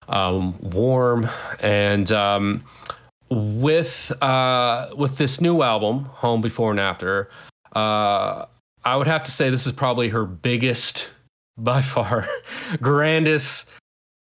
um, 0.08 0.54
warm. 0.60 1.28
And 1.60 2.10
um, 2.12 2.62
with 3.30 4.12
uh, 4.22 4.90
with 4.96 5.16
this 5.16 5.40
new 5.40 5.62
album, 5.62 6.04
Home 6.04 6.40
Before 6.40 6.70
and 6.70 6.80
After, 6.80 7.30
uh, 7.74 8.46
I 8.84 8.96
would 8.96 9.06
have 9.06 9.24
to 9.24 9.30
say 9.30 9.50
this 9.50 9.66
is 9.66 9.72
probably 9.72 10.08
her 10.08 10.24
biggest, 10.24 11.08
by 11.58 11.82
far, 11.82 12.26
grandest 12.80 13.66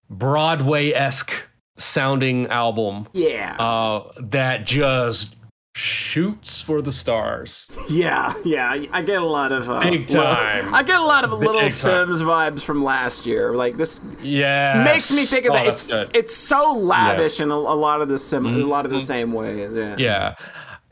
Broadway 0.10 0.92
esque 0.92 1.34
sounding 1.78 2.48
album 2.48 3.08
yeah. 3.14 3.56
uh, 3.60 4.12
that 4.20 4.66
just 4.66 5.36
shoots 5.76 6.60
for 6.60 6.82
the 6.82 6.92
stars. 6.92 7.70
yeah. 7.88 8.34
Yeah. 8.44 8.72
I- 8.92 9.02
get 9.04 9.22
a 9.22 9.26
lot 9.26 9.52
of 9.52 9.70
uh, 9.70 9.80
Big 9.82 10.10
little- 10.10 10.24
time. 10.24 10.74
I 10.74 10.82
get 10.82 11.00
a 11.00 11.04
lot 11.04 11.24
of 11.24 11.32
little 11.32 11.60
time. 11.60 11.70
Simz 11.70 12.22
vibes 12.24 12.62
from 12.62 12.84
last 12.84 13.28
year. 13.28 13.54
Like 13.54 13.78
this 13.78 14.02
Yeah, 14.24 14.82
makes 14.84 15.12
me 15.16 15.24
think 15.26 15.46
of 15.46 15.52
oh, 15.52 15.56
that. 15.56 15.66
that's 15.66 15.84
It's 15.84 15.92
good. 15.94 16.16
it's 16.16 16.36
so 16.36 16.74
lavish 16.74 17.40
in 17.42 17.52
a, 17.52 17.56
a 17.56 17.56
lot 17.56 18.02
of 18.02 18.08
the 18.10 18.18
sim- 18.18 18.46
a 18.48 18.50
lot 18.66 18.86
of 18.86 18.92
the 18.92 18.98
Mhm. 18.98 19.06
same 19.06 19.34
ways. 19.34 19.76
Yeah. 19.76 19.96
Yeah. 20.00 20.36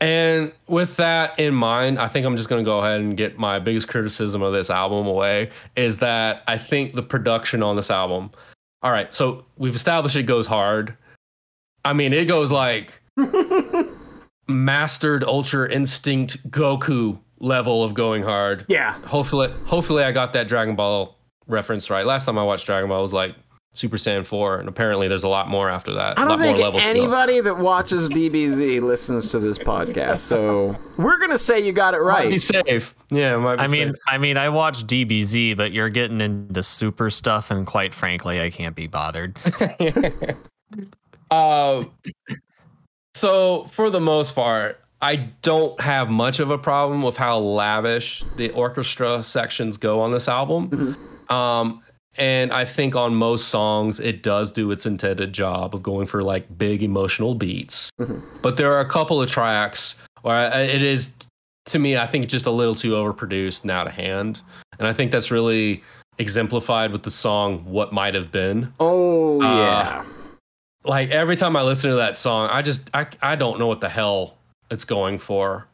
And 0.00 0.52
with 0.68 0.96
that 0.96 1.38
in 1.38 1.54
mind, 1.54 1.98
I 1.98 2.08
think 2.08 2.26
I'm 2.26 2.36
just 2.36 2.48
going 2.48 2.62
to 2.62 2.68
go 2.68 2.80
ahead 2.80 3.00
and 3.00 3.16
get 3.16 3.38
my 3.38 3.58
biggest 3.58 3.88
criticism 3.88 4.42
of 4.42 4.52
this 4.52 4.68
album 4.68 5.06
away 5.06 5.50
is 5.74 5.98
that 6.00 6.42
I 6.48 6.58
think 6.58 6.92
the 6.92 7.02
production 7.02 7.62
on 7.62 7.76
this 7.76 7.90
album. 7.90 8.30
All 8.82 8.90
right, 8.90 9.12
so 9.14 9.44
we've 9.56 9.74
established 9.74 10.16
it 10.16 10.24
goes 10.24 10.46
hard. 10.46 10.96
I 11.84 11.92
mean, 11.92 12.12
it 12.12 12.26
goes 12.26 12.52
like 12.52 13.00
mastered 14.48 15.24
ultra 15.24 15.70
instinct 15.72 16.50
Goku 16.50 17.18
level 17.38 17.82
of 17.82 17.94
going 17.94 18.22
hard. 18.22 18.66
Yeah. 18.68 19.00
Hopefully, 19.06 19.52
hopefully 19.64 20.04
I 20.04 20.12
got 20.12 20.32
that 20.34 20.46
Dragon 20.46 20.76
Ball 20.76 21.16
reference 21.46 21.88
right. 21.88 22.04
Last 22.04 22.26
time 22.26 22.38
I 22.38 22.42
watched 22.42 22.66
Dragon 22.66 22.88
Ball 22.88 22.98
I 22.98 23.02
was 23.02 23.12
like 23.12 23.34
Super 23.76 23.98
Saiyan 23.98 24.24
4, 24.26 24.58
and 24.60 24.68
apparently 24.68 25.06
there's 25.06 25.22
a 25.24 25.28
lot 25.28 25.48
more 25.48 25.68
after 25.68 25.92
that. 25.94 26.18
I 26.18 26.24
A 26.24 26.28
don't 26.28 26.38
think 26.38 26.58
levels 26.58 26.80
to 26.80 26.86
go. 26.86 26.90
anybody 26.90 27.40
that 27.40 27.58
watches 27.58 28.08
DBZ 28.08 28.80
listens 28.80 29.30
to 29.32 29.38
this 29.38 29.58
podcast. 29.58 30.18
So 30.18 30.74
we're 30.96 31.18
gonna 31.18 31.36
say 31.36 31.60
you 31.60 31.72
got 31.72 31.92
it 31.94 32.00
Might 32.02 32.24
be 32.24 32.30
right. 32.32 32.40
safe. 32.40 32.94
Yeah, 33.10 33.36
might 33.36 33.56
be 33.56 33.62
I 33.62 33.66
mean, 33.66 33.88
safe. 33.88 33.96
I 34.08 34.18
mean, 34.18 34.38
I 34.38 34.48
watch 34.48 34.86
DBZ, 34.86 35.56
but 35.56 35.72
you're 35.72 35.90
getting 35.90 36.20
into 36.20 36.62
super 36.62 37.10
stuff, 37.10 37.50
and 37.50 37.66
quite 37.66 37.92
frankly, 37.92 38.40
I 38.40 38.48
can't 38.50 38.74
be 38.74 38.86
bothered. 38.86 39.36
uh, 41.30 41.84
so 43.14 43.66
for 43.72 43.90
the 43.90 44.00
most 44.00 44.34
part, 44.34 44.80
I 45.02 45.16
don't 45.42 45.78
have 45.80 46.08
much 46.08 46.38
of 46.40 46.50
a 46.50 46.56
problem 46.58 47.02
with 47.02 47.16
how 47.16 47.38
lavish 47.38 48.24
the 48.36 48.50
orchestra 48.50 49.22
sections 49.22 49.76
go 49.76 50.00
on 50.00 50.12
this 50.12 50.28
album. 50.28 50.96
Um, 51.28 51.82
and 52.18 52.52
I 52.52 52.64
think 52.64 52.94
on 52.96 53.14
most 53.14 53.48
songs, 53.48 54.00
it 54.00 54.22
does 54.22 54.52
do 54.52 54.70
its 54.70 54.86
intended 54.86 55.32
job 55.32 55.74
of 55.74 55.82
going 55.82 56.06
for 56.06 56.22
like 56.22 56.58
big 56.58 56.82
emotional 56.82 57.34
beats. 57.34 57.90
But 58.42 58.56
there 58.56 58.72
are 58.72 58.80
a 58.80 58.88
couple 58.88 59.20
of 59.20 59.30
tracks 59.30 59.96
where 60.22 60.50
it 60.60 60.82
is, 60.82 61.12
to 61.66 61.78
me, 61.78 61.96
I 61.96 62.06
think 62.06 62.28
just 62.28 62.46
a 62.46 62.50
little 62.50 62.74
too 62.74 62.92
overproduced 62.92 63.62
and 63.62 63.70
out 63.70 63.86
of 63.86 63.92
hand. 63.94 64.40
And 64.78 64.86
I 64.88 64.92
think 64.92 65.10
that's 65.12 65.30
really 65.30 65.82
exemplified 66.18 66.92
with 66.92 67.02
the 67.02 67.10
song 67.10 67.64
"What 67.64 67.92
Might 67.92 68.14
Have 68.14 68.32
Been." 68.32 68.72
Oh 68.80 69.40
Uh, 69.42 69.56
yeah. 69.56 70.04
like 70.84 71.10
every 71.10 71.36
time 71.36 71.56
I 71.56 71.62
listen 71.62 71.90
to 71.90 71.96
that 71.96 72.16
song, 72.16 72.48
I 72.50 72.62
just 72.62 72.80
I 72.94 73.06
I 73.22 73.36
don't 73.36 73.58
know 73.58 73.66
what 73.66 73.80
the 73.80 73.88
hell 73.88 74.34
it's 74.70 74.84
going 74.84 75.18
for. 75.18 75.66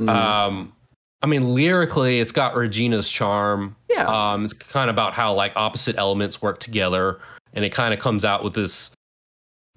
Mm. 0.00 0.08
Um, 0.08 0.72
I 1.22 1.26
mean, 1.26 1.54
lyrically, 1.54 2.20
it's 2.20 2.32
got 2.32 2.54
Regina's 2.54 3.08
charm. 3.08 3.74
yeah. 3.90 4.06
Um, 4.06 4.44
it's 4.44 4.52
kind 4.52 4.88
of 4.88 4.94
about 4.94 5.14
how 5.14 5.32
like 5.34 5.52
opposite 5.56 5.96
elements 5.96 6.40
work 6.40 6.60
together, 6.60 7.18
and 7.54 7.64
it 7.64 7.70
kind 7.70 7.92
of 7.92 8.00
comes 8.00 8.24
out 8.24 8.44
with 8.44 8.54
this 8.54 8.90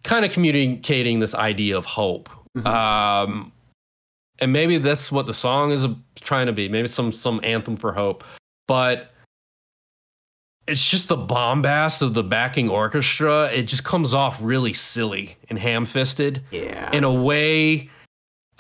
kind 0.04 0.24
of 0.26 0.32
communicating 0.32 1.20
this 1.20 1.34
idea 1.34 1.78
of 1.78 1.86
hope. 1.86 2.30
Mhm. 2.58 2.66
Um, 2.66 3.52
and 4.40 4.52
maybe 4.52 4.78
that's 4.78 5.12
what 5.12 5.28
the 5.28 5.34
song 5.34 5.72
is 5.72 5.86
trying 6.16 6.48
to 6.48 6.54
be. 6.54 6.68
Maybe 6.70 6.88
some 6.88 7.12
some 7.12 7.40
anthem 7.44 7.78
for 7.78 7.92
hope, 7.92 8.24
but 8.68 9.12
it's 10.68 10.88
just 10.90 11.08
the 11.08 11.18
bombast 11.18 12.02
of 12.02 12.14
the 12.14 12.24
backing 12.24 12.70
orchestra. 12.70 13.52
It 13.52 13.64
just 13.64 13.84
comes 13.84 14.14
off 14.14 14.38
really 14.40 14.74
silly 14.74 15.36
and 15.50 15.58
ham-fisted 15.58 16.44
yeah. 16.52 16.92
in 16.94 17.04
a 17.04 17.12
way 17.12 17.90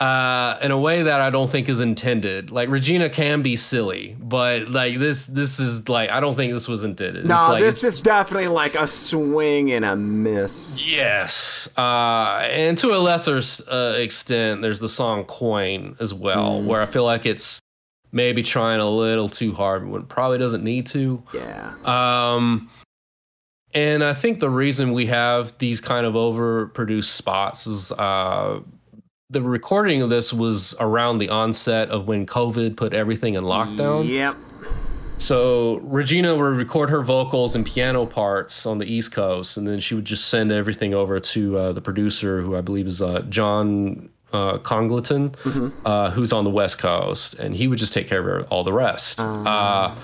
uh 0.02 0.58
in 0.64 0.72
a 0.72 0.78
way 0.78 1.04
that 1.04 1.22
I 1.22 1.30
don't 1.30 1.49
think 1.52 1.70
is 1.70 1.80
intended. 1.80 2.49
Like 2.49 2.70
Regina 2.70 3.08
can 3.08 3.43
be 3.43 3.56
silly, 3.56 4.16
but 4.20 4.68
like 4.68 4.97
this 4.97 5.28
this 5.28 5.60
is 5.60 5.88
like 5.88 6.10
I 6.10 6.20
don't 6.20 6.34
think 6.36 6.54
this 6.54 6.68
was 6.68 6.84
intended. 6.84 7.26
no, 7.26 7.36
It's 7.36 7.49
like, 7.49 7.62
this 7.62 7.84
is 7.84 8.02
definitely 8.02 8.47
like 8.47 8.74
a 8.74 8.88
swing 8.88 9.72
and 9.72 9.86
a 9.86 9.95
miss. 9.95 10.84
Yes, 10.84 11.70
uh, 11.78 12.39
and 12.49 12.78
to 12.80 12.95
a 12.95 12.97
lesser 12.99 13.41
uh, 13.72 13.93
extent, 13.97 14.64
there's 14.64 14.80
the 14.80 14.89
song 14.89 15.24
"Coin" 15.26 15.95
as 15.99 16.14
well, 16.14 16.60
Mm. 16.62 16.66
where 16.66 16.82
I 16.82 16.88
feel 16.88 17.04
like 17.04 17.28
it's 17.28 17.60
maybe 18.12 18.41
trying 18.41 18.80
a 18.80 18.89
little 18.89 19.30
too 19.30 19.54
hard 19.54 19.88
when 19.88 20.02
it 20.02 20.10
probably 20.10 20.39
doesn't 20.39 20.64
need 20.64 20.88
to. 20.88 21.22
Yeah. 21.34 21.74
Um, 21.86 22.70
and 23.74 24.04
I 24.04 24.14
think 24.14 24.39
the 24.39 24.49
reason 24.49 24.91
we 24.93 25.06
have 25.06 25.56
these 25.60 25.80
kind 25.80 26.06
of 26.08 26.16
overproduced 26.16 27.06
spots 27.06 27.68
is 27.68 27.91
uh, 27.93 28.60
the 29.32 29.41
recording 29.41 30.01
of 30.01 30.09
this 30.09 30.34
was 30.34 30.75
around 30.79 31.19
the 31.19 31.29
onset 31.29 31.89
of 31.89 32.07
when 32.07 32.25
COVID 32.25 32.75
put 32.75 32.93
everything 32.93 33.36
in 33.36 33.43
lockdown. 33.43 34.07
Yep. 34.07 34.36
So 35.17 35.77
Regina 35.84 36.36
would 36.36 36.41
record 36.41 36.89
her 36.89 37.01
vocals 37.01 37.55
and 37.55 37.65
piano 37.65 38.05
parts 38.05 38.65
on 38.65 38.77
the 38.77 38.86
East 38.86 39.11
Coast, 39.13 39.55
and 39.55 39.65
then 39.67 39.79
she 39.79 39.95
would 39.95 40.03
just 40.03 40.29
send 40.29 40.51
everything 40.51 40.93
over 40.93 41.19
to 41.19 41.57
uh, 41.57 41.71
the 41.71 41.82
producer, 41.82 42.41
who 42.41 42.57
I 42.57 42.61
believe 42.61 42.88
is 42.88 43.01
uh, 43.01 43.21
John 43.29 44.09
uh, 44.34 44.57
Congleton, 44.57 45.36
uh, 45.86 46.11
who's 46.11 46.34
on 46.34 46.43
the 46.43 46.49
West 46.49 46.79
Coast, 46.79 47.36
and 47.36 47.55
he 47.55 47.67
would 47.67 47.79
just 47.79 47.93
take 47.93 48.07
care 48.07 48.38
of 48.38 48.47
all 48.51 48.63
the 48.63 48.73
rest. 48.73 49.19
Uh, 49.19 49.95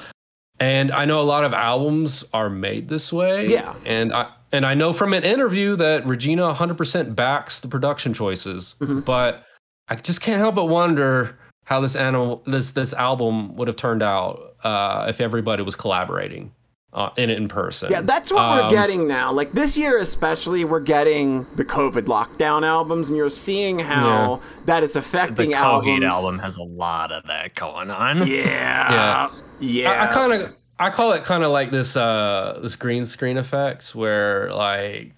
and 0.60 0.92
I 0.92 1.06
know 1.06 1.20
a 1.20 1.24
lot 1.24 1.44
of 1.44 1.54
albums 1.54 2.24
are 2.34 2.50
made 2.50 2.88
this 2.88 3.12
way. 3.12 3.48
Yeah. 3.48 3.74
and 3.86 4.14
I 4.14 4.32
and 4.52 4.66
I 4.66 4.74
know 4.74 4.94
from 4.94 5.14
an 5.14 5.24
interview 5.24 5.76
that 5.78 6.06
Regina 6.06 6.54
100% 6.54 7.16
backs 7.16 7.60
the 7.60 7.68
production 7.68 8.14
choices, 8.14 8.76
but 9.06 9.44
I 9.90 9.96
just 9.96 10.22
can't 10.22 10.40
help 10.40 10.56
but 10.56 10.66
wonder 10.66 11.38
how 11.66 11.82
this 11.82 11.96
animal 11.98 12.42
this 12.46 12.72
this 12.72 12.94
album 12.94 13.56
would 13.56 13.68
have 13.68 13.76
turned 13.78 14.02
out 14.02 14.56
uh, 14.64 15.06
if 15.10 15.20
everybody 15.20 15.64
was 15.64 15.76
collaborating 15.76 16.52
uh, 16.94 17.10
in 17.18 17.30
in 17.30 17.48
person. 17.50 17.92
Yeah, 17.92 18.02
that's 18.02 18.32
what 18.32 18.42
Um, 18.42 18.58
we're 18.64 18.70
getting 18.70 19.06
now. 19.08 19.34
Like 19.34 19.52
this 19.52 19.78
year, 19.78 19.98
especially, 19.98 20.64
we're 20.64 20.80
getting 20.80 21.46
the 21.58 21.66
COVID 21.66 22.04
lockdown 22.04 22.64
albums, 22.66 23.10
and 23.10 23.18
you're 23.18 23.30
seeing 23.30 23.80
how 23.80 24.40
that 24.66 24.82
is 24.84 24.94
The 24.94 25.00
affecting 25.00 25.52
Covid 25.52 25.56
albums. 25.56 26.04
album 26.06 26.40
has 26.40 26.56
a 26.56 26.64
lot 26.64 27.12
of 27.12 27.26
that 27.28 27.54
going 27.56 27.92
on. 27.92 28.26
Yeah, 28.28 29.30
yeah. 29.60 29.92
I, 29.92 30.04
I 30.06 30.14
kind 30.14 30.32
of 30.34 30.54
I 30.80 30.90
call 30.90 31.12
it 31.14 31.24
kind 31.24 31.44
of 31.44 31.52
like 31.52 31.72
this 31.72 31.96
uh 31.98 32.60
this 32.62 32.76
green 32.76 33.06
screen 33.06 33.38
effect 33.38 33.96
where 33.96 34.52
like 34.54 35.14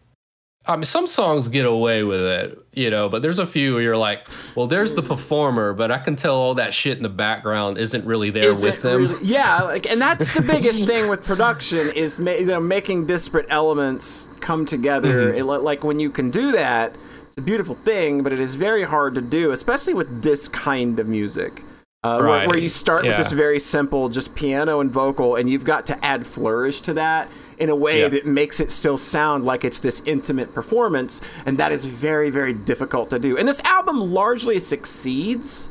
I 0.66 0.76
mean 0.76 0.84
some 0.84 1.08
songs 1.08 1.48
get 1.48 1.66
away 1.66 2.04
with 2.04 2.22
it, 2.22 2.60
you 2.74 2.92
know, 2.92 3.10
but 3.10 3.22
there's 3.24 3.40
a 3.40 3.48
few 3.48 3.74
where 3.74 3.82
you're 3.82 3.98
like, 3.98 4.28
well, 4.56 4.68
there's 4.68 4.94
the 4.94 5.02
performer, 5.02 5.74
but 5.74 5.90
I 5.90 5.98
can 5.98 6.16
tell 6.16 6.36
all 6.36 6.54
that 6.56 6.74
shit 6.74 6.96
in 6.98 7.02
the 7.02 7.10
background 7.10 7.78
isn't 7.80 8.06
really 8.06 8.30
there 8.30 8.52
Is 8.52 8.64
with 8.64 8.82
them. 8.84 9.08
really- 9.08 9.26
yeah, 9.26 9.64
like, 9.64 9.90
and 9.90 10.00
that's 10.00 10.32
the 10.36 10.42
biggest 10.44 10.86
thing 10.86 11.08
with 11.10 11.24
production 11.24 11.90
is 11.94 12.20
ma- 12.20 12.32
you 12.32 12.46
know, 12.46 12.60
making 12.60 13.08
disparate 13.08 13.48
elements 13.50 14.30
come 14.42 14.66
together. 14.66 15.32
Mm-hmm. 15.32 15.40
It, 15.40 15.44
like 15.46 15.84
when 15.84 16.00
you 16.00 16.12
can 16.12 16.30
do 16.30 16.52
that, 16.52 16.96
it's 17.26 17.38
a 17.38 17.42
beautiful 17.42 17.76
thing, 17.76 18.22
but 18.22 18.32
it 18.32 18.40
is 18.40 18.54
very 18.54 18.84
hard 18.84 19.16
to 19.16 19.22
do, 19.22 19.50
especially 19.52 19.96
with 19.96 20.22
this 20.22 20.48
kind 20.48 21.00
of 21.00 21.08
music. 21.08 21.64
Uh, 22.02 22.16
where, 22.20 22.26
Right. 22.28 22.48
where 22.48 22.58
you 22.58 22.70
start 22.70 23.04
with 23.06 23.18
this 23.18 23.34
very 23.34 23.60
simple, 23.60 24.08
just 24.08 24.34
piano 24.34 24.80
and 24.80 24.90
vocal, 24.90 25.36
and 25.36 25.50
you've 25.50 25.66
got 25.66 25.86
to 25.88 26.06
add 26.06 26.26
flourish 26.26 26.80
to 26.82 26.94
that 26.94 27.30
in 27.58 27.68
a 27.70 27.76
way 27.76 28.00
Yeah. 28.02 28.08
that 28.08 28.26
makes 28.26 28.62
it 28.62 28.72
still 28.72 28.98
sound 28.98 29.44
like 29.44 29.66
it's 29.66 29.82
this 29.82 30.02
intimate 30.06 30.54
performance, 30.54 31.20
and 31.46 31.58
that 31.58 31.74
is 31.74 31.84
very, 31.84 32.30
very 32.30 32.54
difficult 32.54 33.10
to 33.10 33.20
do. 33.20 33.38
And 33.38 33.46
this 33.46 33.60
album 33.66 34.00
largely 34.00 34.60
succeeds, 34.60 35.68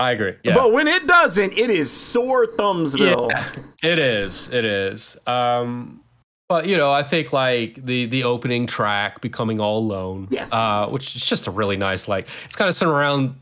I 0.00 0.10
agree. 0.10 0.32
Yeah. 0.42 0.54
but 0.54 0.72
when 0.72 0.88
it 0.88 1.06
doesn't, 1.06 1.52
it 1.56 1.70
is 1.70 1.92
sore 1.92 2.44
thumbsville. 2.46 3.30
Yeah, 3.30 3.44
it 3.84 4.00
is. 4.00 4.48
It 4.52 4.64
is. 4.64 5.16
Um, 5.28 6.00
but 6.48 6.66
you 6.66 6.76
know, 6.76 6.90
I 6.90 7.04
think 7.04 7.32
like 7.32 7.84
the 7.86 8.06
the 8.06 8.24
opening 8.24 8.66
track, 8.66 9.20
"Becoming 9.20 9.60
All 9.60 9.78
Alone," 9.78 10.26
Yes. 10.30 10.52
uh, 10.52 10.86
which 10.88 11.14
is 11.14 11.24
just 11.24 11.46
a 11.46 11.52
really 11.52 11.76
nice 11.76 12.08
like. 12.08 12.26
It's 12.46 12.56
kind 12.56 12.68
of 12.68 12.74
centered 12.74 12.94
around 12.94 13.36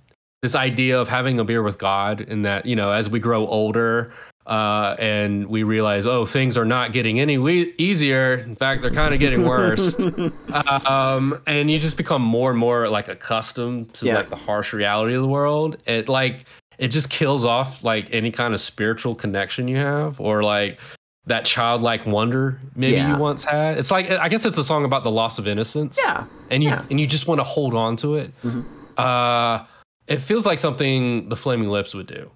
this 0.46 0.54
idea 0.54 1.00
of 1.00 1.08
having 1.08 1.40
a 1.40 1.44
beer 1.44 1.62
with 1.64 1.76
God, 1.78 2.20
and 2.20 2.44
that 2.44 2.66
you 2.66 2.76
know, 2.76 2.92
as 2.92 3.08
we 3.08 3.18
grow 3.18 3.46
older. 3.48 4.12
Uh, 4.46 4.94
and 5.00 5.48
we 5.48 5.64
realize, 5.64 6.06
oh, 6.06 6.24
things 6.24 6.56
are 6.56 6.64
not 6.64 6.92
getting 6.92 7.18
any 7.18 7.36
we- 7.36 7.74
easier. 7.78 8.34
In 8.34 8.54
fact, 8.54 8.80
they're 8.80 8.92
kind 8.92 9.12
of 9.12 9.18
getting 9.18 9.42
worse. 9.44 9.98
um, 10.88 11.40
and 11.48 11.68
you 11.68 11.80
just 11.80 11.96
become 11.96 12.22
more 12.22 12.50
and 12.50 12.58
more 12.60 12.88
like 12.88 13.08
accustomed 13.08 13.92
to 13.94 14.06
Yeah. 14.06 14.14
like 14.18 14.30
the 14.30 14.36
harsh 14.36 14.72
reality 14.72 15.14
of 15.14 15.22
the 15.22 15.26
world. 15.28 15.78
It 15.86 16.08
like 16.08 16.44
it 16.78 16.88
just 16.88 17.10
kills 17.10 17.44
off 17.44 17.82
like 17.82 18.06
any 18.12 18.30
kind 18.30 18.54
of 18.54 18.60
spiritual 18.60 19.16
connection 19.16 19.66
you 19.66 19.78
have 19.78 20.20
or 20.20 20.44
like 20.44 20.78
that 21.26 21.44
childlike 21.44 22.06
wonder 22.06 22.60
maybe 22.76 22.92
Yeah. 22.92 23.16
you 23.16 23.20
once 23.20 23.42
had. 23.42 23.78
It's 23.78 23.90
like 23.90 24.08
I 24.12 24.28
guess 24.28 24.44
it's 24.44 24.58
a 24.58 24.64
song 24.64 24.84
about 24.84 25.02
the 25.02 25.10
loss 25.10 25.40
of 25.40 25.48
innocence. 25.48 25.98
Yeah. 26.00 26.24
And 26.50 26.62
you 26.62 26.68
yeah. 26.70 26.84
and 26.88 27.00
you 27.00 27.06
just 27.08 27.26
want 27.26 27.40
to 27.40 27.44
hold 27.44 27.74
on 27.74 27.96
to 27.96 28.14
it. 28.14 28.30
Mhm. 28.44 28.64
Uh 28.96 29.64
it 30.08 30.18
feels 30.18 30.46
like 30.46 30.58
something 30.58 31.28
the 31.28 31.36
Flaming 31.36 31.68
Lips 31.68 31.94
would 31.94 32.06
do. 32.06 32.30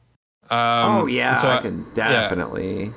Um, 0.50 0.58
oh 1.02 1.06
yeah, 1.06 1.40
so 1.40 1.48
I 1.48 1.58
can 1.58 1.86
definitely. 1.94 2.92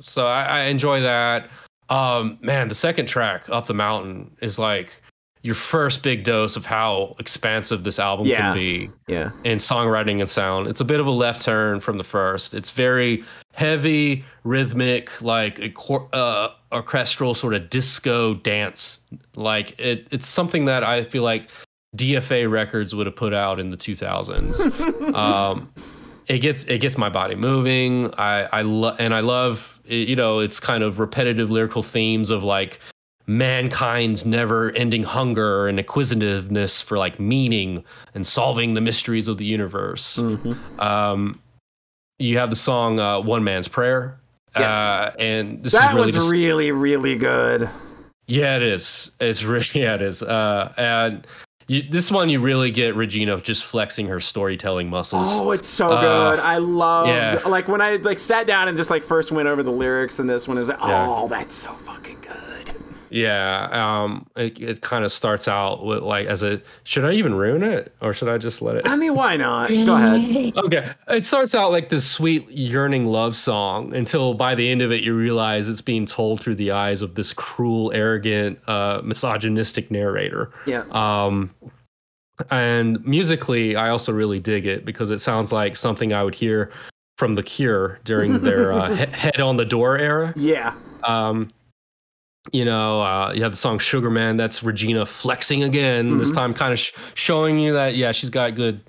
so 0.00 0.26
I, 0.26 0.44
I 0.44 0.60
enjoy 0.64 1.00
that. 1.02 1.50
Um, 1.90 2.38
man, 2.40 2.68
the 2.68 2.74
second 2.74 3.06
track, 3.06 3.44
"Up 3.50 3.66
the 3.66 3.74
Mountain," 3.74 4.34
is 4.40 4.58
like 4.58 4.90
your 5.42 5.54
first 5.54 6.02
big 6.02 6.24
dose 6.24 6.56
of 6.56 6.64
how 6.64 7.14
expansive 7.18 7.84
this 7.84 7.98
album 7.98 8.24
Yeah. 8.26 8.38
can 8.38 8.54
be 8.54 8.90
Yeah. 9.08 9.28
in 9.44 9.58
songwriting 9.58 10.20
and 10.20 10.28
sound. 10.30 10.68
It's 10.68 10.80
a 10.80 10.86
bit 10.86 11.00
of 11.00 11.06
a 11.06 11.10
left 11.10 11.42
turn 11.42 11.80
from 11.80 11.98
the 11.98 12.04
first. 12.04 12.54
It's 12.54 12.70
very 12.70 13.22
heavy, 13.52 14.24
rhythmic, 14.44 15.20
like 15.20 15.76
uh, 16.14 16.48
orchestral 16.72 17.34
sort 17.34 17.52
of 17.52 17.68
disco 17.68 18.32
dance. 18.32 19.00
Like 19.36 19.78
it, 19.78 20.08
it's 20.10 20.26
something 20.26 20.64
that 20.64 20.82
I 20.82 21.04
feel 21.04 21.22
like 21.24 21.48
DFA 21.96 22.50
Records 22.50 22.94
would 22.94 23.06
have 23.06 23.16
put 23.16 23.32
out 23.32 23.60
in 23.60 23.70
the 23.70 23.76
2000s. 23.76 25.14
um, 25.14 25.70
it 26.26 26.38
gets 26.38 26.64
it 26.64 26.78
gets 26.80 26.96
my 26.98 27.08
body 27.08 27.34
moving. 27.34 28.12
I 28.18 28.48
I 28.52 28.62
love 28.62 28.96
and 28.98 29.14
I 29.14 29.20
love 29.20 29.78
it, 29.84 30.08
you 30.08 30.16
know 30.16 30.38
it's 30.40 30.58
kind 30.58 30.82
of 30.82 30.98
repetitive 30.98 31.50
lyrical 31.50 31.82
themes 31.82 32.30
of 32.30 32.42
like 32.42 32.80
mankind's 33.26 34.26
never-ending 34.26 35.02
hunger 35.02 35.66
and 35.66 35.78
acquisitiveness 35.78 36.82
for 36.82 36.98
like 36.98 37.18
meaning 37.18 37.82
and 38.14 38.26
solving 38.26 38.74
the 38.74 38.80
mysteries 38.80 39.28
of 39.28 39.38
the 39.38 39.44
universe. 39.46 40.16
Mhm. 40.18 40.78
Um, 40.80 41.40
you 42.18 42.36
have 42.38 42.50
the 42.50 42.56
song 42.56 43.00
uh, 43.00 43.20
"One 43.20 43.42
Man's 43.44 43.68
Prayer," 43.68 44.18
Yeah. 44.56 44.70
uh, 44.70 45.12
and 45.18 45.62
this 45.62 45.72
That 45.72 45.88
is 45.90 45.94
really 45.94 46.00
one's 46.00 46.14
just 46.14 46.30
really, 46.30 46.72
really 46.72 47.16
good. 47.16 47.68
yeah, 48.26 48.56
it 48.56 48.62
is. 48.62 49.10
It's 49.20 49.42
really 49.42 49.66
yeah, 49.74 49.94
it 49.94 50.02
is. 50.02 50.22
Uh, 50.22 50.72
and 50.76 51.26
you, 51.66 51.82
this 51.82 52.10
one 52.10 52.28
you 52.28 52.40
really 52.40 52.70
get 52.70 52.94
Regina 52.94 53.40
just 53.40 53.64
flexing 53.64 54.06
her 54.08 54.20
storytelling 54.20 54.88
muscles. 54.90 55.26
Oh, 55.26 55.50
it's 55.52 55.68
so 55.68 55.92
Uh, 55.92 56.00
good. 56.00 56.40
I 56.40 56.58
love 56.58 57.08
yeah. 57.08 57.40
like 57.46 57.68
when 57.68 57.80
I 57.80 57.96
like 57.96 58.18
sat 58.18 58.46
down 58.46 58.68
and 58.68 58.76
just 58.76 58.90
like 58.90 59.02
first 59.02 59.32
went 59.32 59.48
over 59.48 59.62
the 59.62 59.72
lyrics 59.72 60.18
and 60.18 60.28
this 60.28 60.46
one 60.46 60.58
is 60.58 60.68
like, 60.68 60.78
Yeah. 60.80 61.06
oh, 61.08 61.28
that's 61.28 61.54
so 61.54 61.72
fucking 61.72 62.20
good. 62.20 62.63
Yeah, 63.10 63.68
um, 64.02 64.26
it, 64.36 64.58
it 64.60 64.80
kind 64.80 65.04
of 65.04 65.12
starts 65.12 65.46
out 65.48 65.84
with 65.84 66.02
like 66.02 66.26
as 66.26 66.42
a 66.42 66.60
should 66.84 67.04
I 67.04 67.12
even 67.12 67.34
ruin 67.34 67.62
it 67.62 67.94
or 68.00 68.12
should 68.12 68.28
I 68.28 68.38
just 68.38 68.62
let 68.62 68.76
it? 68.76 68.86
I 68.86 68.96
mean, 68.96 69.14
why 69.14 69.36
not? 69.36 69.68
Go 69.70 69.94
ahead. 69.94 70.52
Okay, 70.64 70.90
it 71.08 71.24
starts 71.24 71.54
out 71.54 71.72
like 71.72 71.88
this 71.90 72.08
sweet 72.10 72.48
yearning 72.48 73.06
love 73.06 73.36
song 73.36 73.94
until 73.94 74.34
by 74.34 74.54
the 74.54 74.70
end 74.70 74.82
of 74.82 74.90
it 74.92 75.02
you 75.02 75.14
realize 75.14 75.68
it's 75.68 75.80
being 75.80 76.06
told 76.06 76.40
through 76.40 76.54
the 76.54 76.70
eyes 76.70 77.02
of 77.02 77.14
this 77.14 77.32
cruel, 77.32 77.92
arrogant, 77.92 78.58
uh, 78.68 79.00
misogynistic 79.04 79.90
narrator. 79.90 80.50
Yeah. 80.66 80.84
Um, 80.90 81.50
and 82.50 83.04
musically, 83.04 83.76
I 83.76 83.90
also 83.90 84.12
really 84.12 84.40
dig 84.40 84.66
it 84.66 84.84
because 84.84 85.10
it 85.10 85.20
sounds 85.20 85.52
like 85.52 85.76
something 85.76 86.12
I 86.12 86.24
would 86.24 86.34
hear 86.34 86.72
from 87.18 87.34
The 87.36 87.42
Cure 87.42 88.00
during 88.04 88.40
their 88.42 88.72
uh, 88.72 88.94
he- 88.94 89.18
Head 89.18 89.40
on 89.40 89.56
the 89.56 89.64
Door 89.64 89.98
era. 89.98 90.32
Yeah. 90.36 90.74
Um, 91.04 91.50
you 92.52 92.64
know, 92.64 93.00
uh, 93.00 93.32
you 93.34 93.42
have 93.42 93.52
the 93.52 93.56
song 93.56 93.78
Sugar 93.78 94.10
Man. 94.10 94.36
That's 94.36 94.62
Regina 94.62 95.06
flexing 95.06 95.62
again. 95.62 96.18
This 96.18 96.30
Mhm. 96.30 96.34
time, 96.34 96.54
kind 96.54 96.72
of 96.72 96.78
sh- 96.78 96.92
showing 97.14 97.58
you 97.58 97.72
that 97.72 97.96
yeah, 97.96 98.12
she's 98.12 98.30
got 98.30 98.54
good, 98.54 98.80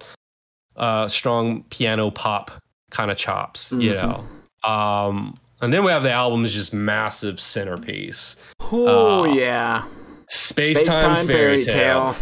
uh, 0.76 1.07
strong 1.07 1.64
piano 1.69 2.11
pop 2.11 2.52
kind 2.91 3.10
of 3.11 3.18
chops. 3.18 3.72
You 3.72 3.94
Mhm. 3.94 4.26
know. 4.64 4.69
Um, 4.69 5.38
and 5.61 5.72
then 5.73 5.84
we 5.84 5.91
have 5.91 6.03
the 6.03 6.11
album's 6.11 6.52
just 6.52 6.73
massive 6.73 7.40
centerpiece, 7.40 8.36
Oh 8.72 9.23
Uh, 9.23 9.34
yeah. 9.34 9.84
Space 10.30 10.80
Space 10.80 10.98
Time 10.98 11.27
Fairy 11.27 11.64
Tale. 11.64 12.15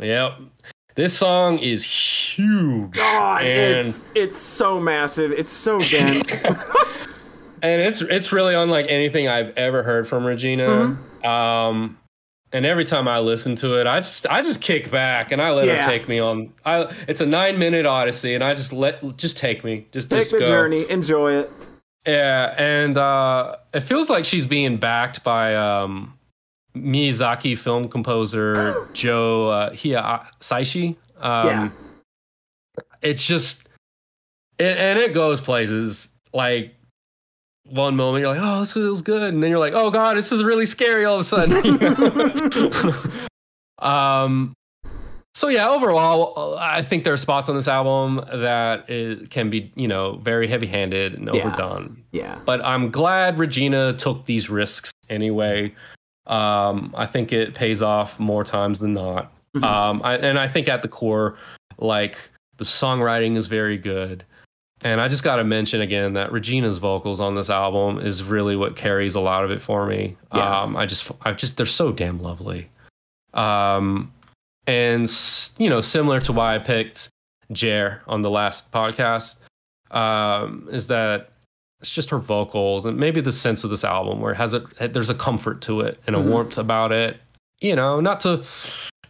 Yep. 0.00 0.38
This 0.94 1.16
song 1.16 1.58
is 1.58 1.84
huge. 1.84 2.92
God, 2.92 3.42
and, 3.42 3.78
it's 3.80 4.04
it's 4.14 4.36
so 4.38 4.78
massive. 4.78 5.32
It's 5.32 5.50
so 5.50 5.80
dense. 5.80 6.44
and 7.62 7.80
it's 7.82 8.00
it's 8.02 8.32
really 8.32 8.54
unlike 8.54 8.86
anything 8.88 9.28
I've 9.28 9.56
ever 9.56 9.82
heard 9.82 10.06
from 10.08 10.24
Regina. 10.24 10.66
Mm-hmm. 10.68 11.26
Um, 11.26 11.98
and 12.52 12.66
every 12.66 12.84
time 12.84 13.08
I 13.08 13.18
listen 13.18 13.56
to 13.56 13.80
it, 13.80 13.86
I 13.86 14.00
just 14.00 14.26
I 14.26 14.42
just 14.42 14.60
kick 14.60 14.90
back 14.90 15.32
and 15.32 15.40
I 15.40 15.52
let 15.52 15.66
Yeah. 15.66 15.82
her 15.82 15.88
take 15.90 16.08
me 16.08 16.18
on. 16.18 16.52
I 16.66 16.92
it's 17.08 17.20
a 17.20 17.26
nine 17.26 17.58
minute 17.58 17.86
odyssey, 17.86 18.34
and 18.34 18.44
I 18.44 18.54
just 18.54 18.72
let 18.72 19.16
just 19.16 19.38
take 19.38 19.64
me, 19.64 19.86
just 19.92 20.10
Take 20.10 20.20
just 20.20 20.30
the 20.32 20.40
go. 20.40 20.48
journey. 20.48 20.88
Enjoy 20.90 21.32
it. 21.32 21.50
Yeah, 22.06 22.54
and 22.58 22.98
uh, 22.98 23.56
it 23.72 23.82
feels 23.82 24.10
like 24.10 24.24
she's 24.24 24.46
being 24.46 24.76
backed 24.76 25.22
by 25.22 25.54
um, 25.54 26.18
Miyazaki 26.76 27.56
film 27.56 27.88
composer 27.88 28.74
Joe 28.92 29.48
uh, 29.48 29.70
Hisaishi. 29.70 30.96
Um, 31.20 31.46
Yeah. 31.46 31.70
It's 33.02 33.24
just, 33.26 33.68
it, 34.58 34.76
and 34.78 34.98
it 34.98 35.12
goes 35.14 35.40
places. 35.40 36.08
Like 36.32 36.74
one 37.64 37.96
moment 37.96 38.22
you're 38.22 38.32
like, 38.34 38.42
"Oh, 38.42 38.60
this 38.60 38.72
feels 38.72 39.02
good," 39.02 39.32
and 39.34 39.42
then 39.42 39.50
you're 39.50 39.58
like, 39.58 39.72
"Oh 39.74 39.90
God, 39.90 40.16
this 40.16 40.32
is 40.32 40.42
really 40.42 40.66
scary." 40.66 41.04
All 41.04 41.14
of 41.16 41.20
a 41.20 41.24
sudden. 41.24 43.20
um. 43.78 44.54
So 45.34 45.48
yeah, 45.48 45.66
overall, 45.70 46.58
I 46.58 46.82
think 46.82 47.04
there 47.04 47.12
are 47.14 47.16
spots 47.18 47.48
on 47.48 47.56
this 47.56 47.66
album 47.66 48.22
that 48.34 48.88
it 48.90 49.30
can 49.30 49.48
be, 49.48 49.72
you 49.76 49.88
know, 49.88 50.16
very 50.18 50.46
heavy-handed 50.46 51.14
and 51.14 51.30
Yeah. 51.32 51.46
overdone 51.46 52.04
Yeah. 52.12 52.38
but 52.44 52.62
I'm 52.62 52.90
glad 52.90 53.38
Regina 53.38 53.94
took 53.94 54.26
these 54.26 54.50
risks 54.50 54.90
anyway. 55.08 55.74
Um, 56.26 56.92
I 56.94 57.06
think 57.06 57.32
it 57.32 57.54
pays 57.54 57.80
off 57.80 58.20
more 58.20 58.44
times 58.44 58.78
than 58.78 58.92
not. 58.92 59.32
Mhm. 59.56 59.64
Um, 59.64 60.02
I, 60.04 60.16
and 60.18 60.38
I 60.38 60.48
think 60.48 60.68
at 60.68 60.82
the 60.82 60.88
core, 60.88 61.38
like 61.78 62.18
the 62.58 62.64
songwriting 62.64 63.38
is 63.38 63.46
very 63.46 63.78
good. 63.78 64.24
And 64.84 65.00
I 65.00 65.08
just 65.08 65.22
got 65.22 65.36
to 65.36 65.44
mention 65.44 65.80
again 65.80 66.14
that 66.14 66.32
Regina's 66.32 66.78
vocals 66.78 67.20
on 67.20 67.34
this 67.36 67.48
album 67.50 67.98
is 68.04 68.22
really 68.24 68.56
what 68.56 68.74
carries 68.74 69.14
a 69.14 69.20
lot 69.20 69.44
of 69.44 69.50
it 69.50 69.60
for 69.60 69.86
me. 69.86 70.16
Yeah. 70.34 70.62
Um, 70.62 70.76
I 70.76 70.86
just, 70.86 71.10
I 71.22 71.32
just, 71.32 71.56
they're 71.56 71.66
so 71.66 71.92
damn 71.92 72.20
lovely. 72.20 72.68
Um, 73.34 74.12
and 74.66 75.10
you 75.58 75.70
know, 75.70 75.80
similar 75.80 76.20
to 76.20 76.32
why 76.32 76.54
I 76.54 76.58
picked 76.58 77.08
Jer 77.52 78.02
on 78.06 78.22
the 78.22 78.30
last 78.30 78.70
podcast, 78.72 79.36
um, 79.90 80.68
is 80.70 80.86
that 80.88 81.30
it's 81.80 81.90
just 81.90 82.10
her 82.10 82.18
vocals 82.18 82.86
and 82.86 82.96
maybe 82.96 83.20
the 83.20 83.32
sense 83.32 83.64
of 83.64 83.70
this 83.70 83.84
album 83.84 84.20
where 84.20 84.32
it 84.32 84.36
has 84.36 84.54
a 84.54 84.60
there's 84.80 85.10
a 85.10 85.14
comfort 85.14 85.60
to 85.62 85.80
it 85.80 85.98
and 86.06 86.14
a 86.14 86.18
Mhm. 86.18 86.26
warmth 86.28 86.58
about 86.58 86.92
it. 86.92 87.20
You 87.60 87.74
know, 87.76 88.00
not 88.00 88.20
to 88.20 88.44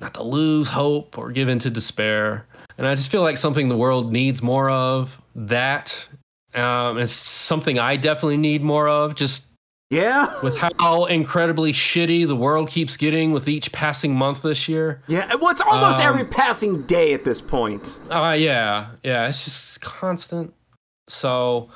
not 0.00 0.14
to 0.14 0.22
lose 0.22 0.66
hope 0.68 1.18
or 1.18 1.30
give 1.30 1.48
into 1.48 1.70
despair. 1.70 2.46
And 2.78 2.86
I 2.86 2.94
just 2.94 3.10
feel 3.10 3.22
like 3.22 3.36
something 3.36 3.68
the 3.68 3.76
world 3.76 4.10
needs 4.10 4.42
more 4.42 4.70
of. 4.70 5.20
That 5.34 6.06
um, 6.54 6.98
it's 6.98 7.12
something 7.12 7.78
I 7.78 7.96
definitely 7.96 8.36
need 8.36 8.62
more 8.62 8.88
of. 8.88 9.14
Just 9.14 9.46
Yeah. 9.90 10.40
with 10.42 10.56
how 10.58 11.04
incredibly 11.06 11.72
shitty 11.72 12.26
the 12.26 12.36
world 12.36 12.68
keeps 12.70 12.96
getting 12.96 13.32
with 13.32 13.48
each 13.48 13.72
passing 13.72 14.14
month 14.14 14.42
this 14.42 14.68
year. 14.68 15.02
Yeah. 15.08 15.34
Well, 15.36 15.50
it's 15.50 15.60
almost 15.62 15.98
Um, 15.98 16.06
every 16.06 16.24
passing 16.24 16.82
day 16.82 17.12
at 17.14 17.24
this 17.24 17.40
point. 17.40 17.98
Uh 18.10 18.36
yeah, 18.38 18.88
yeah, 19.02 19.28
it's 19.28 19.44
just 19.44 19.80
constant. 19.80 20.52
So 21.08 21.70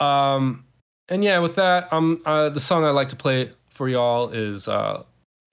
um 0.00 0.64
and 1.08 1.22
yeah, 1.24 1.38
with 1.38 1.54
that, 1.56 1.92
um 1.92 2.20
uh 2.24 2.48
the 2.50 2.60
song 2.60 2.84
I 2.84 2.90
like 2.90 3.08
to 3.10 3.16
play 3.16 3.50
for 3.70 3.88
y'all 3.88 4.30
is 4.30 4.68
uh 4.68 5.02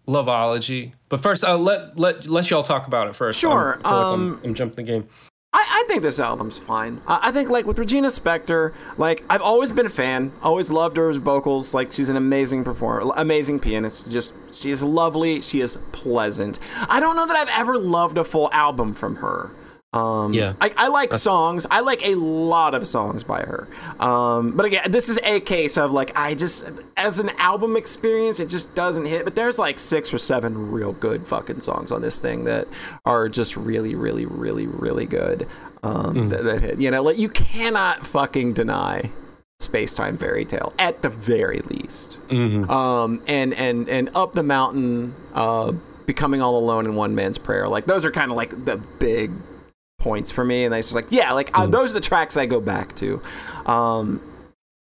Loveology. 0.07 0.93
But 1.09 1.21
first 1.21 1.43
uh 1.43 1.57
let 1.57 1.97
let 1.97 2.27
let 2.27 2.49
y'all 2.49 2.63
talk 2.63 2.87
about 2.87 3.07
it 3.07 3.15
first. 3.15 3.39
Sure, 3.39 3.79
feel 3.83 3.91
like 3.91 4.07
um, 4.07 4.39
I'm, 4.43 4.49
I'm 4.49 4.53
jumping 4.53 4.85
the 4.85 4.91
game. 4.91 5.07
I, 5.53 5.65
I 5.69 5.83
think 5.87 6.01
this 6.01 6.19
album's 6.19 6.57
fine. 6.57 7.01
I, 7.07 7.19
I 7.23 7.31
think 7.31 7.49
like 7.49 7.65
with 7.65 7.77
Regina 7.77 8.07
Spektor, 8.07 8.73
like 8.97 9.23
I've 9.29 9.41
always 9.41 9.71
been 9.71 9.85
a 9.85 9.91
fan. 9.91 10.31
Always 10.41 10.71
loved 10.71 10.97
her 10.97 11.13
vocals. 11.13 11.73
Like 11.73 11.91
she's 11.91 12.09
an 12.09 12.17
amazing 12.17 12.63
performer, 12.63 13.11
amazing 13.15 13.59
pianist. 13.59 14.09
Just 14.09 14.33
she 14.51 14.71
is 14.71 14.81
lovely. 14.81 15.41
She 15.41 15.61
is 15.61 15.77
pleasant. 15.91 16.59
I 16.89 16.99
don't 16.99 17.15
know 17.15 17.27
that 17.27 17.35
I've 17.35 17.59
ever 17.59 17.77
loved 17.77 18.17
a 18.17 18.23
full 18.23 18.49
album 18.51 18.93
from 18.93 19.17
her. 19.17 19.51
Um, 19.93 20.33
Yeah. 20.33 20.53
I, 20.59 20.73
I 20.75 20.87
like 20.87 21.13
songs. 21.13 21.65
I 21.69 21.81
like 21.81 22.05
a 22.05 22.15
lot 22.15 22.73
of 22.73 22.87
songs 22.87 23.23
by 23.23 23.41
her. 23.41 23.67
Um, 23.99 24.51
but 24.51 24.65
again, 24.65 24.91
this 24.91 25.07
is 25.09 25.19
a 25.23 25.39
case 25.39 25.77
of 25.77 25.91
like 25.91 26.17
I 26.17 26.33
just 26.35 26.65
as 26.97 27.19
an 27.19 27.29
album 27.37 27.75
experience, 27.77 28.39
it 28.39 28.49
just 28.49 28.73
doesn't 28.75 29.05
hit. 29.05 29.23
But 29.23 29.35
there's 29.35 29.59
like 29.59 29.77
six 29.79 30.13
or 30.13 30.17
seven 30.17 30.71
real 30.71 30.93
good 30.93 31.27
fucking 31.27 31.61
songs 31.61 31.91
on 31.91 32.01
this 32.01 32.19
thing 32.19 32.45
that 32.45 32.67
are 33.05 33.29
just 33.29 33.55
really, 33.55 33.93
really, 33.95 34.25
really, 34.25 34.65
really 34.67 35.05
good. 35.05 35.47
Um, 35.83 36.29
that, 36.29 36.43
that 36.43 36.61
hit. 36.61 36.79
You 36.79 36.89
know, 36.91 37.03
like 37.03 37.17
you 37.17 37.29
cannot 37.29 38.05
fucking 38.07 38.53
deny 38.53 39.11
Space 39.59 39.93
Time 39.93 40.17
Fairy 40.17 40.45
Tale 40.45 40.73
at 40.79 41.01
the 41.01 41.09
very 41.09 41.59
least 41.69 42.19
Mhm. 42.29 42.69
um, 42.69 43.21
and 43.27 43.53
and 43.53 43.87
and 43.89 44.09
up 44.15 44.33
the 44.33 44.43
mountain, 44.43 45.13
uh, 45.33 45.73
becoming 46.05 46.41
all 46.41 46.57
alone 46.57 46.85
in 46.85 46.95
one 46.95 47.15
man's 47.15 47.37
prayer. 47.37 47.67
Like 47.67 47.85
those 47.85 48.03
are 48.05 48.11
kind 48.11 48.31
of 48.31 48.37
like 48.37 48.65
the 48.65 48.77
big 48.99 49.31
points 50.03 50.29
for 50.29 50.43
me, 50.43 50.65
and 50.65 50.75
I 50.75 50.79
just 50.79 50.93
like 50.93 51.07
yeah, 51.09 51.31
like 51.31 51.49
uh, 51.57 51.65
those 51.65 51.91
are 51.91 51.93
the 51.93 52.01
tracks 52.01 52.35
I 52.35 52.45
go 52.45 52.59
back 52.59 52.95
to. 52.97 53.21
Um, 53.65 54.21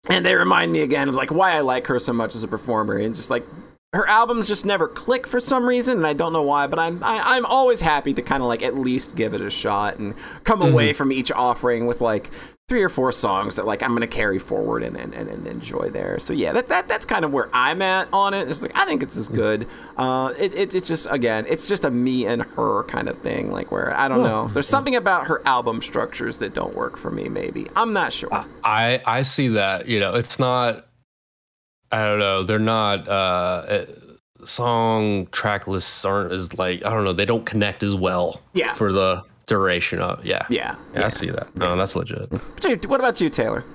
and 0.09 0.25
they 0.25 0.33
remind 0.33 0.71
me 0.71 0.81
again 0.81 1.09
of 1.09 1.15
like 1.15 1.29
why 1.29 1.51
I 1.51 1.59
like 1.59 1.87
her 1.87 1.99
so 1.99 2.13
much 2.13 2.35
as 2.35 2.43
a 2.43 2.47
performer, 2.47 2.97
and 2.97 3.13
just 3.13 3.29
like 3.29 3.45
her 3.91 4.07
albums 4.07 4.47
just 4.47 4.65
never 4.65 4.87
click 4.87 5.27
for 5.27 5.39
some 5.39 5.67
reason, 5.67 5.97
and 5.97 6.07
I 6.07 6.13
don't 6.13 6.31
know 6.31 6.41
why. 6.41 6.67
But 6.67 6.79
I'm 6.79 7.03
I, 7.03 7.21
I'm 7.25 7.45
always 7.45 7.81
happy 7.81 8.13
to 8.13 8.21
kind 8.21 8.41
of 8.41 8.47
like 8.47 8.63
at 8.63 8.75
least 8.75 9.15
give 9.15 9.33
it 9.33 9.41
a 9.41 9.49
shot 9.49 9.99
and 9.99 10.15
come 10.45 10.61
away 10.61 10.93
from 10.93 11.11
each 11.11 11.31
offering 11.31 11.85
with 11.85 11.99
like 11.99 12.31
three 12.69 12.83
or 12.83 12.89
four 12.89 13.11
songs 13.11 13.55
that 13.55 13.65
like 13.65 13.81
I'm 13.81 13.93
gonna 13.93 14.07
carry 14.07 14.39
forward 14.39 14.83
and 14.83 14.95
and, 14.95 15.13
and, 15.13 15.27
and 15.27 15.47
enjoy 15.47 15.89
there. 15.89 16.19
So 16.19 16.31
yeah, 16.31 16.53
that, 16.53 16.67
that 16.67 16.87
that's 16.87 17.05
kind 17.05 17.25
of 17.25 17.33
where 17.33 17.49
I'm 17.51 17.81
at 17.81 18.07
on 18.13 18.33
it. 18.33 18.47
It's 18.47 18.61
like 18.61 18.77
I 18.77 18.85
think 18.85 19.03
it's 19.03 19.17
as 19.17 19.27
good. 19.27 19.67
Uh, 19.97 20.33
it, 20.37 20.53
it 20.53 20.75
it's 20.75 20.87
just 20.87 21.07
again, 21.09 21.45
it's 21.49 21.67
just 21.67 21.83
a 21.83 21.89
me 21.89 22.25
and 22.27 22.43
her 22.43 22.83
kind 22.83 23.09
of 23.09 23.17
thing. 23.17 23.51
Like 23.51 23.71
where 23.71 23.93
I 23.97 24.07
don't 24.07 24.23
know, 24.23 24.47
there's 24.47 24.67
something 24.67 24.95
about 24.95 25.27
her 25.27 25.41
album 25.45 25.81
structures 25.81 26.37
that 26.37 26.53
don't 26.53 26.75
work 26.75 26.95
for 26.95 27.09
me. 27.09 27.27
Maybe 27.27 27.67
I'm 27.75 27.91
not 27.91 28.13
sure. 28.13 28.29
I 28.63 29.01
I 29.05 29.23
see 29.23 29.49
that. 29.49 29.87
You 29.87 29.99
know, 29.99 30.15
it's 30.15 30.39
not. 30.39 30.85
I 31.91 32.03
don't 32.03 32.19
know. 32.19 32.43
They're 32.43 32.59
not. 32.59 33.07
uh 33.07 33.65
eh, 33.67 33.85
Song 34.45 35.27
track 35.33 35.67
lists 35.67 36.05
aren't 36.05 36.31
as 36.31 36.57
like 36.57 36.85
I 36.85 36.91
don't 36.91 37.03
know. 37.03 37.11
They 37.11 37.25
don't 37.25 37.45
connect 37.45 37.83
as 37.83 37.93
well. 37.93 38.41
Yeah. 38.53 38.73
For 38.75 38.93
the 38.93 39.23
duration 39.49 39.99
of 39.99 40.23
yeah. 40.23 40.45
yeah, 40.49 40.75
Yeah, 40.93 41.05
I 41.05 41.07
see 41.09 41.29
that. 41.31 41.53
No, 41.55 41.75
that's 41.75 41.95
legit. 41.95 42.31
Dude, 42.57 42.85
what 42.85 42.99
about 42.99 43.19
you, 43.19 43.29
Taylor? 43.29 43.65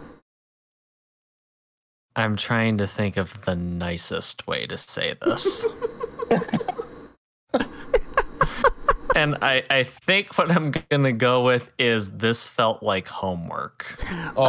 I'm 2.17 2.37
trying 2.37 2.79
to 2.79 2.87
think 2.87 3.17
of 3.17 3.45
the 3.45 3.57
nicest 3.57 4.47
way 4.47 4.67
to 4.67 4.79
say 4.79 5.17
this. 5.21 5.67
and 9.17 9.37
I, 9.43 9.65
I 9.69 9.83
think 9.83 10.39
what 10.39 10.53
I'm 10.53 10.73
gonna 10.91 11.13
go 11.13 11.43
with 11.43 11.73
is 11.77 12.11
this 12.13 12.47
felt 12.47 12.85
like 12.85 13.09
homework. 13.09 14.01
Oh, 14.37 14.45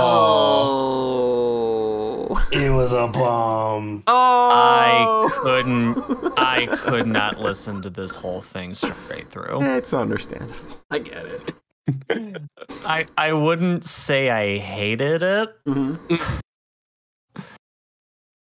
it 2.51 2.69
was 2.69 2.93
a 2.93 3.07
bomb. 3.07 4.03
Oh! 4.07 4.49
I 4.51 5.29
couldn't 5.41 5.97
I 6.37 6.65
could 6.77 7.07
not 7.07 7.39
listen 7.39 7.81
to 7.81 7.89
this 7.89 8.15
whole 8.15 8.41
thing 8.41 8.73
straight 8.73 9.29
through. 9.29 9.59
it's 9.63 9.93
understandable. 9.93 10.53
I 10.91 10.99
get 10.99 11.25
it. 11.25 12.41
I 12.85 13.05
I 13.17 13.33
wouldn't 13.33 13.83
say 13.83 14.29
I 14.29 14.57
hated 14.57 15.21
it, 15.23 15.49
hmm 15.65 15.95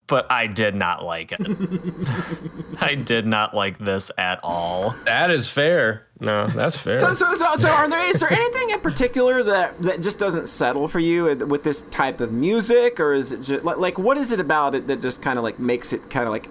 but 0.06 0.30
I 0.30 0.46
did 0.46 0.74
not 0.74 1.04
like 1.04 1.32
it. 1.32 1.40
I 2.80 2.94
did 2.94 3.26
not 3.26 3.54
like 3.54 3.78
this 3.78 4.10
at 4.18 4.38
all. 4.42 4.94
That 5.06 5.30
is 5.30 5.48
fair. 5.48 6.06
No, 6.20 6.46
that's 6.48 6.76
fair. 6.76 7.00
So, 7.00 7.14
so, 7.14 7.34
so, 7.34 7.56
so 7.56 7.68
are 7.70 7.88
there 7.88 8.10
is 8.10 8.20
there 8.20 8.32
anything 8.32 8.70
in 8.70 8.80
particular 8.80 9.42
that 9.42 9.80
that 9.82 10.02
just 10.02 10.18
doesn't 10.18 10.48
settle 10.48 10.88
for 10.88 11.00
you 11.00 11.24
with 11.24 11.64
this 11.64 11.82
type 11.90 12.20
of 12.20 12.32
music, 12.32 13.00
or 13.00 13.12
is 13.12 13.32
it 13.32 13.40
just 13.40 13.64
like, 13.64 13.78
like 13.78 13.98
what 13.98 14.16
is 14.16 14.32
it 14.32 14.40
about 14.40 14.74
it 14.74 14.86
that 14.86 15.00
just 15.00 15.22
kind 15.22 15.38
of 15.38 15.44
like 15.44 15.58
makes 15.58 15.92
it 15.92 16.10
kind 16.10 16.26
of 16.26 16.32
like 16.32 16.48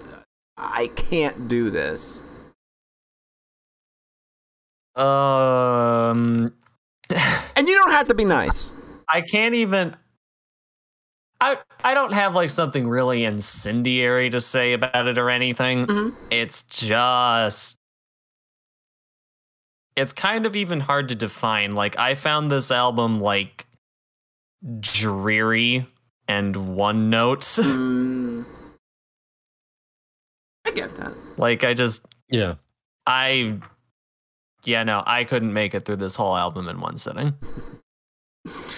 I 0.56 0.88
can't 0.88 1.48
do 1.48 1.70
this? 1.70 2.24
Um 4.96 6.52
And 7.56 7.68
you 7.68 7.74
don't 7.74 7.92
have 7.92 8.08
to 8.08 8.14
be 8.14 8.24
nice. 8.24 8.74
I 9.08 9.20
can't 9.20 9.54
even 9.54 9.96
I 11.44 11.58
I 11.82 11.94
don't 11.94 12.12
have 12.12 12.34
like 12.34 12.48
something 12.50 12.88
really 12.88 13.24
incendiary 13.24 14.30
to 14.30 14.40
say 14.40 14.72
about 14.72 15.06
it 15.06 15.18
or 15.18 15.28
anything. 15.28 15.86
Mhm. 15.86 16.14
It's 16.30 16.62
just 16.62 17.76
it's 19.96 20.12
kind 20.12 20.46
of 20.46 20.56
even 20.56 20.80
hard 20.80 21.08
to 21.10 21.14
define. 21.14 21.74
Like 21.74 21.98
I 21.98 22.14
found 22.14 22.50
this 22.50 22.70
album 22.70 23.20
like 23.20 23.66
dreary 24.80 25.86
and 26.26 26.74
one 26.76 27.10
notes. 27.10 27.58
Mm. 27.64 28.44
I 30.66 30.70
get 30.70 30.94
that. 30.96 31.12
like 31.36 31.62
I 31.62 31.74
just 31.74 32.06
yeah. 32.30 32.54
I 33.06 33.58
yeah, 34.64 34.82
no, 34.82 35.02
I 35.06 35.24
couldn't 35.24 35.52
make 35.52 35.74
it 35.74 35.84
through 35.84 35.96
this 35.96 36.16
whole 36.16 36.34
album 36.34 36.68
in 36.68 36.80
one 36.80 36.96
sitting. 36.96 37.34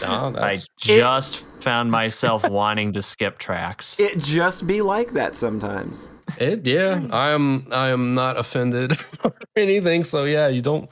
No, 0.01 0.33
I 0.37 0.57
that's, 0.57 0.69
just 0.79 1.45
found 1.61 1.91
myself 1.91 2.45
wanting 2.49 2.93
to 2.93 3.03
skip 3.03 3.39
tracks. 3.39 3.99
It 3.99 4.19
just 4.19 4.67
be 4.67 4.81
like 4.83 5.13
that 5.13 5.35
sometimes. 5.35 6.11
it. 6.39 6.65
Yeah, 6.65 7.07
I 7.11 7.31
am. 7.31 7.67
I 7.73 7.89
am 7.89 8.15
not 8.15 8.39
offended 8.39 8.93
or 9.25 9.35
anything. 9.57 10.05
So 10.05 10.25
yeah, 10.25 10.49
you 10.49 10.63
don't. 10.63 10.89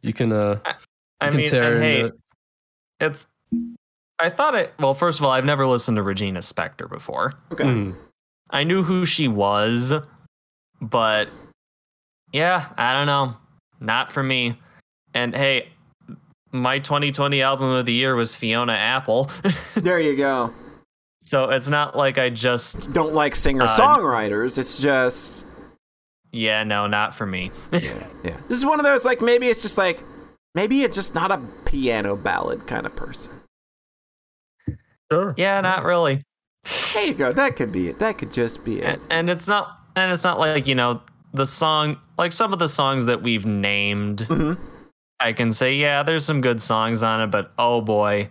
You 0.00 0.12
can. 0.12 0.32
uh 0.32 0.60
I 1.20 1.28
can 1.28 1.36
mean, 1.38 1.50
tear 1.50 1.74
and 1.74 1.82
hey, 1.82 2.00
it. 2.04 2.12
it's. 3.00 3.26
I 4.18 4.30
thought 4.30 4.54
it. 4.54 4.72
Well, 4.78 4.94
first 4.94 5.18
of 5.20 5.24
all, 5.24 5.30
I've 5.30 5.44
never 5.44 5.66
listened 5.66 5.96
to 5.96 6.02
Regina 6.02 6.40
Spektor 6.40 6.88
before. 6.88 7.34
Okay. 7.52 7.64
Mm. 7.64 7.94
I 8.50 8.64
knew 8.64 8.82
who 8.82 9.04
she 9.04 9.28
was, 9.28 9.92
but 10.80 11.28
yeah, 12.32 12.68
I 12.76 12.94
don't 12.94 13.06
know. 13.06 13.36
Not 13.80 14.10
for 14.10 14.22
me. 14.22 14.58
And 15.14 15.34
hey, 15.34 15.68
my 16.52 16.78
2020 16.78 17.42
album 17.42 17.70
of 17.70 17.86
the 17.86 17.92
year 17.92 18.14
was 18.16 18.34
Fiona 18.36 18.72
Apple. 18.72 19.30
There 19.74 20.00
you 20.00 20.16
go. 20.16 20.52
so 21.20 21.44
it's 21.50 21.68
not 21.68 21.96
like 21.96 22.18
I 22.18 22.30
just. 22.30 22.92
Don't 22.92 23.12
like 23.14 23.34
singer 23.34 23.64
Uh, 23.64 23.68
songwriters. 23.68 24.58
It's 24.58 24.78
just 24.78 25.46
Yeah, 26.32 26.64
no, 26.64 26.86
not 26.86 27.14
for 27.14 27.26
me. 27.26 27.50
yeah, 27.72 28.06
yeah. 28.24 28.36
This 28.48 28.58
is 28.58 28.64
one 28.64 28.80
of 28.80 28.84
those 28.84 29.04
like 29.04 29.20
maybe 29.20 29.46
it's 29.48 29.62
just 29.62 29.78
like 29.78 30.02
maybe 30.54 30.82
it's 30.82 30.94
just 30.96 31.14
not 31.14 31.30
a 31.30 31.38
piano 31.64 32.16
ballad 32.16 32.66
kind 32.66 32.86
of 32.86 32.94
person. 32.96 33.32
Sure. 35.10 35.34
yeah, 35.36 35.60
not 35.60 35.84
really. 35.84 36.22
There 36.92 37.04
you 37.06 37.14
go. 37.14 37.32
That 37.32 37.56
could 37.56 37.72
be 37.72 37.88
it. 37.88 37.98
That 37.98 38.18
could 38.18 38.30
just 38.30 38.62
be 38.64 38.80
it. 38.80 38.84
and, 38.84 39.00
and 39.10 39.30
it's 39.30 39.48
not 39.48 39.78
and 39.96 40.10
it's 40.12 40.24
not 40.24 40.38
like 40.38 40.66
you 40.66 40.74
know 40.74 41.00
the 41.32 41.46
song 41.46 41.96
like 42.18 42.32
some 42.32 42.52
of 42.52 42.58
the 42.58 42.68
songs 42.68 43.06
that 43.06 43.22
we've 43.22 43.46
named 43.46 44.26
Mhm. 44.28 44.58
I 45.20 45.32
can 45.32 45.52
say 45.52 45.74
yeah 45.74 46.02
there's 46.02 46.24
some 46.24 46.40
good 46.40 46.60
songs 46.60 47.02
on 47.02 47.20
it 47.20 47.28
but 47.28 47.52
oh 47.58 47.80
boy 47.80 48.28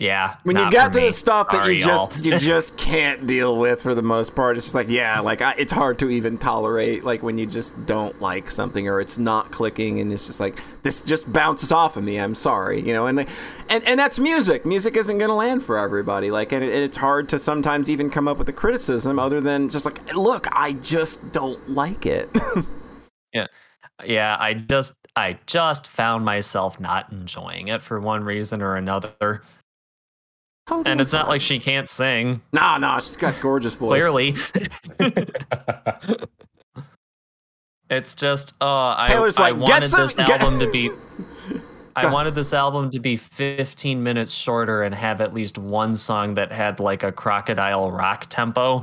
yeah. 0.00 0.36
when 0.44 0.56
you 0.56 0.70
got 0.70 0.94
to 0.94 0.98
me. 0.98 1.06
the 1.08 1.12
stuff 1.12 1.50
that 1.50 1.68
you 1.68 1.80
Sorry, 1.80 1.96
just 1.96 2.16
y'all. 2.16 2.24
you 2.24 2.38
just 2.38 2.76
can't 2.78 3.26
deal 3.26 3.56
with 3.56 3.82
for 3.82 3.94
the 3.94 4.02
most 4.02 4.34
part 4.34 4.56
it's 4.56 4.66
just 4.66 4.74
like 4.74 4.88
yeah 4.88 5.20
like 5.20 5.42
I, 5.42 5.54
it's 5.58 5.72
hard 5.72 5.98
to 5.98 6.10
even 6.10 6.38
tolerate 6.38 7.04
like 7.04 7.22
when 7.22 7.36
you 7.36 7.44
just 7.44 7.84
don't 7.84 8.18
like 8.20 8.50
something 8.50 8.88
or 8.88 8.98
it's 8.98 9.18
not 9.18 9.52
clicking 9.52 10.00
and 10.00 10.10
it's 10.10 10.26
just 10.26 10.40
like 10.40 10.58
this 10.82 11.02
just 11.02 11.30
bounces 11.30 11.70
off 11.70 11.98
of 11.98 12.02
me 12.02 12.18
i'm 12.18 12.34
sorry 12.34 12.80
you 12.80 12.94
know 12.94 13.06
and 13.06 13.20
and 13.68 13.86
and 13.86 14.00
that's 14.00 14.18
music 14.18 14.64
music 14.64 14.96
isn't 14.96 15.18
going 15.18 15.28
to 15.28 15.34
land 15.34 15.62
for 15.62 15.78
everybody 15.78 16.30
like 16.30 16.52
and, 16.52 16.64
it, 16.64 16.72
and 16.72 16.82
it's 16.82 16.96
hard 16.96 17.28
to 17.28 17.38
sometimes 17.38 17.90
even 17.90 18.08
come 18.08 18.26
up 18.26 18.38
with 18.38 18.48
a 18.48 18.54
criticism 18.54 19.18
other 19.18 19.40
than 19.40 19.68
just 19.68 19.84
like 19.84 20.14
look 20.14 20.46
i 20.52 20.72
just 20.72 21.30
don't 21.30 21.68
like 21.68 22.06
it 22.06 22.30
yeah, 23.34 23.46
yeah, 24.04 24.36
I 24.38 24.54
just 24.54 24.94
I 25.16 25.38
just 25.46 25.86
found 25.86 26.24
myself 26.24 26.80
not 26.80 27.10
enjoying 27.12 27.68
it 27.68 27.82
for 27.82 28.00
one 28.00 28.24
reason 28.24 28.62
or 28.62 28.74
another. 28.74 29.42
And 30.84 31.00
it's 31.00 31.12
not 31.12 31.28
like 31.28 31.40
she 31.40 31.58
can't 31.58 31.88
sing, 31.88 32.42
nah 32.52 32.78
nah 32.78 33.00
she's 33.00 33.16
got 33.16 33.34
gorgeous 33.40 33.74
voice 33.74 33.88
clearly. 33.88 34.36
It's 37.90 38.14
just 38.14 38.54
oh 38.60 38.94
I, 38.96 39.06
Taylor's 39.08 39.36
I 39.36 39.50
like, 39.50 39.58
"Get 39.66 39.68
wanted 39.72 39.88
some- 39.88 40.00
this 40.02 40.14
get-" 40.14 40.30
album 40.30 40.60
to 40.60 40.70
be 40.70 40.90
I 41.96 42.10
wanted 42.10 42.36
this 42.36 42.54
album 42.54 42.88
to 42.90 43.00
be 43.00 43.16
15 43.16 44.00
minutes 44.00 44.32
shorter 44.32 44.84
and 44.84 44.94
have 44.94 45.20
at 45.20 45.34
least 45.34 45.58
one 45.58 45.94
song 45.94 46.34
that 46.34 46.52
had 46.52 46.78
like 46.78 47.02
a 47.02 47.10
crocodile 47.10 47.90
rock 47.90 48.26
tempo. 48.30 48.80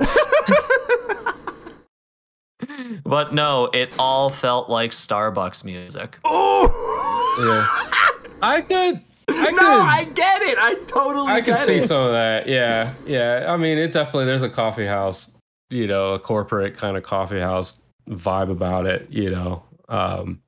But 3.04 3.34
no, 3.34 3.66
it 3.66 3.96
all 3.98 4.30
felt 4.30 4.68
like 4.68 4.90
Starbucks 4.90 5.64
music. 5.64 6.18
Ooh! 6.26 6.30
yeah. 7.40 7.66
I 8.42 8.64
could. 8.66 9.02
I 9.30 9.44
could. 9.44 9.56
no 9.56 9.80
i 9.82 10.04
get 10.14 10.40
it 10.40 10.56
i 10.58 10.74
totally 10.86 11.30
I 11.30 11.42
can 11.42 11.54
see 11.66 11.76
it 11.76 11.88
some 11.88 12.02
of 12.02 12.12
that. 12.12 12.48
Yeah, 12.48 12.92
yeah. 13.06 13.46
I 13.48 13.56
mean, 13.56 13.76
it 13.76 13.92
definitely 13.92 14.24
there's 14.24 14.42
a 14.42 14.48
coffee 14.48 14.86
house, 14.86 15.30
you 15.68 15.86
know, 15.86 16.14
a 16.14 16.18
corporate 16.18 16.76
kind 16.76 16.96
of 16.96 17.02
coffee 17.02 17.40
house 17.40 17.74
vibe 18.08 18.50
about 18.50 18.86
it. 18.86 19.06
You 19.10 19.30
know, 19.30 19.62
um, 19.88 20.40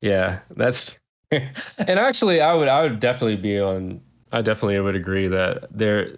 yeah. 0.00 0.40
That's 0.56 0.96
and 1.30 1.98
actually, 1.98 2.40
I 2.40 2.54
would 2.54 2.68
I 2.68 2.82
would 2.82 2.98
definitely 3.00 3.36
be 3.36 3.58
on. 3.60 4.00
I 4.32 4.42
definitely 4.42 4.80
would 4.80 4.96
agree 4.96 5.28
that 5.28 5.66
there, 5.70 6.16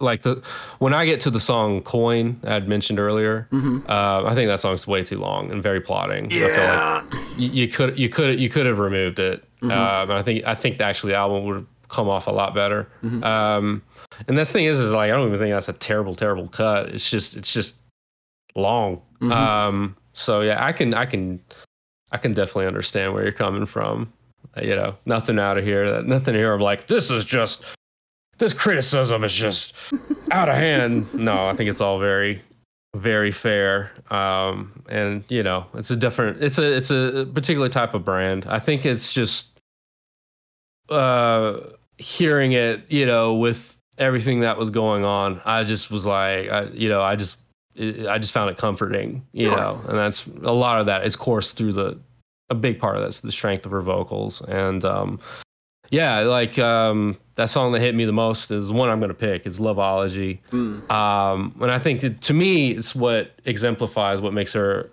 like 0.00 0.22
the 0.22 0.40
when 0.78 0.94
I 0.94 1.04
get 1.04 1.20
to 1.22 1.30
the 1.30 1.40
song 1.40 1.82
"Coin" 1.82 2.40
I 2.44 2.52
had 2.54 2.68
mentioned 2.68 2.98
earlier. 3.00 3.48
Mhm. 3.50 3.88
Uh, 3.88 4.24
I 4.26 4.34
think 4.34 4.48
that 4.48 4.60
song's 4.60 4.86
way 4.86 5.02
too 5.02 5.18
long 5.18 5.50
and 5.50 5.62
very 5.62 5.80
plotting. 5.80 6.26
I 6.26 6.28
feel 6.28 6.48
like 6.48 6.56
yeah 6.56 7.02
you, 7.36 7.48
you 7.50 7.68
could 7.68 7.98
you 7.98 8.08
could 8.08 8.38
you 8.38 8.48
could 8.48 8.66
have 8.66 8.78
removed 8.78 9.18
it. 9.18 9.44
Mhm. 9.62 9.72
Um, 9.72 10.10
I 10.10 10.22
think 10.22 10.46
I 10.46 10.54
think 10.54 10.80
actually 10.80 11.12
the 11.12 11.18
album 11.18 11.44
would 11.46 11.56
have 11.56 11.66
come 11.88 12.08
off 12.08 12.26
a 12.26 12.30
lot 12.30 12.54
better. 12.54 12.88
Mhm. 13.04 13.24
Um, 13.24 13.82
and 14.28 14.38
the 14.38 14.44
thing 14.44 14.66
is, 14.66 14.78
is 14.78 14.92
like 14.92 15.10
I 15.10 15.14
don't 15.16 15.26
even 15.28 15.38
think 15.40 15.52
that's 15.52 15.68
a 15.68 15.72
terrible 15.72 16.14
terrible 16.14 16.48
cut. 16.48 16.90
It's 16.90 17.08
just 17.10 17.36
it's 17.36 17.52
just 17.52 17.76
long. 18.54 19.02
Mhm. 19.20 19.32
Um, 19.32 19.96
so 20.12 20.42
yeah, 20.42 20.64
I 20.64 20.72
can 20.72 20.94
I 20.94 21.06
can 21.06 21.40
I 22.12 22.18
can 22.18 22.34
definitely 22.34 22.66
understand 22.66 23.14
where 23.14 23.24
you're 23.24 23.32
coming 23.32 23.66
from. 23.66 24.12
Uh, 24.56 24.60
You 24.62 24.76
know, 24.76 24.94
nothing 25.06 25.38
out 25.40 25.58
of 25.58 25.64
here. 25.64 26.00
Nothing 26.02 26.34
here. 26.36 26.54
I'm 26.54 26.60
like 26.60 26.86
this 26.86 27.10
is 27.10 27.24
just 27.24 27.64
this 28.38 28.52
criticism 28.54 29.24
is 29.24 29.32
just 29.32 29.74
out 30.30 30.48
of 30.48 30.54
hand. 30.54 31.12
No, 31.14 31.48
I 31.48 31.54
think 31.56 31.68
it's 31.70 31.80
all 31.80 31.98
very 31.98 32.42
very 32.96 33.30
fair 33.30 33.92
um 34.10 34.82
and 34.88 35.22
you 35.28 35.42
know 35.42 35.66
it's 35.74 35.90
a 35.90 35.94
different 35.96 36.42
it's 36.42 36.56
a 36.58 36.74
it's 36.76 36.90
a 36.90 37.28
particular 37.34 37.68
type 37.68 37.92
of 37.92 38.02
brand 38.02 38.46
i 38.48 38.58
think 38.58 38.86
it's 38.86 39.12
just 39.12 39.60
uh 40.88 41.60
hearing 41.98 42.52
it 42.52 42.90
you 42.90 43.04
know 43.04 43.34
with 43.34 43.76
everything 43.98 44.40
that 44.40 44.56
was 44.56 44.70
going 44.70 45.04
on 45.04 45.40
i 45.44 45.62
just 45.64 45.90
was 45.90 46.06
like 46.06 46.48
I, 46.48 46.64
you 46.72 46.88
know 46.88 47.02
i 47.02 47.14
just 47.14 47.36
i 48.08 48.18
just 48.18 48.32
found 48.32 48.50
it 48.50 48.56
comforting 48.56 49.24
you 49.32 49.48
Sure. 49.48 49.56
know 49.56 49.80
and 49.86 49.98
that's 49.98 50.26
a 50.42 50.52
lot 50.52 50.80
of 50.80 50.86
that 50.86 51.04
is 51.06 51.14
coursed 51.14 51.56
through 51.58 51.74
the 51.74 51.98
a 52.48 52.54
big 52.54 52.80
part 52.80 52.96
of 52.96 53.02
this 53.02 53.20
the 53.20 53.30
strength 53.30 53.66
of 53.66 53.72
her 53.72 53.82
vocals 53.82 54.40
and 54.48 54.82
um 54.84 55.20
yeah 55.90 56.20
like 56.20 56.58
um 56.58 57.16
that 57.36 57.48
song 57.48 57.72
that 57.72 57.80
hit 57.80 57.94
me 57.94 58.04
the 58.04 58.12
most 58.12 58.50
is 58.50 58.66
the 58.68 58.72
one 58.72 58.88
i'm 58.88 59.00
gonna 59.00 59.14
pick 59.14 59.46
is 59.46 59.58
loveology 59.60 60.40
Mm. 60.52 60.90
um, 60.90 61.54
and 61.60 61.70
I 61.70 61.78
think 61.78 62.00
that, 62.00 62.20
to 62.22 62.34
me, 62.34 62.72
it's 62.72 62.94
what 62.94 63.32
exemplifies 63.44 64.20
what 64.20 64.32
makes 64.34 64.52
her 64.54 64.90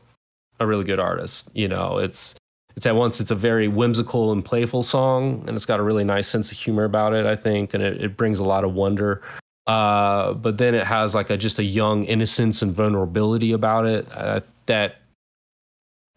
a 0.60 0.66
really 0.68 0.84
good 0.86 1.00
artist. 1.00 1.50
You 1.54 1.68
know, 1.68 1.98
it's 1.98 2.36
it's 2.76 2.86
at 2.86 2.96
once 2.96 3.20
it's 3.22 3.32
a 3.32 3.36
very 3.36 3.68
whimsical 3.68 4.32
and 4.32 4.44
playful 4.44 4.84
song, 4.84 5.44
and 5.48 5.56
it's 5.56 5.66
got 5.66 5.80
a 5.80 5.84
really 5.84 6.04
nice 6.04 6.28
sense 6.28 6.52
of 6.52 6.58
humor 6.58 6.84
about 6.84 7.14
it. 7.14 7.26
I 7.26 7.36
think, 7.36 7.74
and 7.74 7.82
it, 7.84 8.02
it 8.02 8.16
brings 8.18 8.40
a 8.40 8.44
lot 8.44 8.64
of 8.64 8.74
wonder. 8.74 9.22
Uh, 9.68 10.34
but 10.34 10.58
then 10.58 10.76
it 10.76 10.86
has 10.86 11.16
like 11.16 11.30
a 11.30 11.38
just 11.38 11.58
a 11.60 11.64
young 11.64 12.04
innocence 12.06 12.62
and 12.62 12.72
vulnerability 12.72 13.52
about 13.54 13.86
it 13.86 14.08
uh, 14.14 14.40
that 14.68 14.98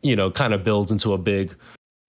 you 0.03 0.15
know 0.17 0.31
kind 0.31 0.53
of 0.53 0.63
builds 0.65 0.91
into 0.91 1.13
a 1.15 1.19
big 1.19 1.55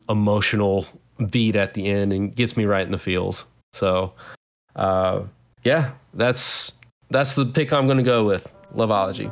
emotional 0.10 0.86
beat 1.30 1.56
at 1.56 1.74
the 1.74 1.88
end 1.88 2.14
and 2.14 2.36
gets 2.36 2.56
me 2.56 2.66
right 2.66 2.86
in 2.86 2.92
the 2.92 2.98
feels. 2.98 3.46
So, 3.74 4.14
uh, 4.76 5.24
yeah, 5.64 5.92
that's 6.14 6.72
that's 7.10 7.36
the 7.36 7.46
pick 7.46 7.74
I'm 7.74 7.86
going 7.86 7.98
to 7.98 8.04
go 8.04 8.26
with. 8.26 8.48
Loveology. 8.76 9.32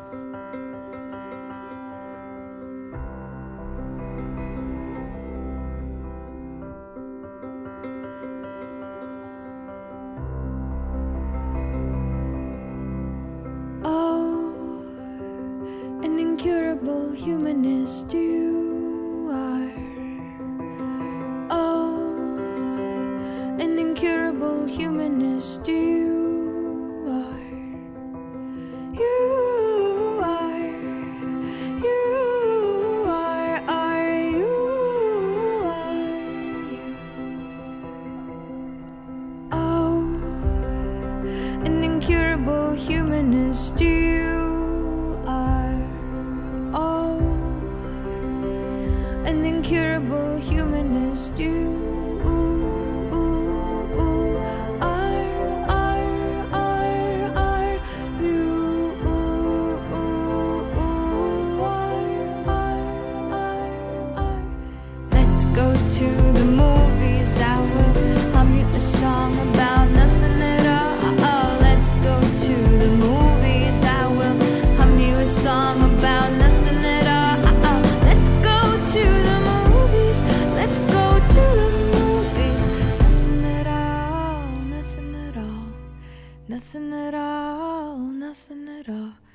Nothing 88.98 89.12
at 89.12 89.22
all. 89.22 89.27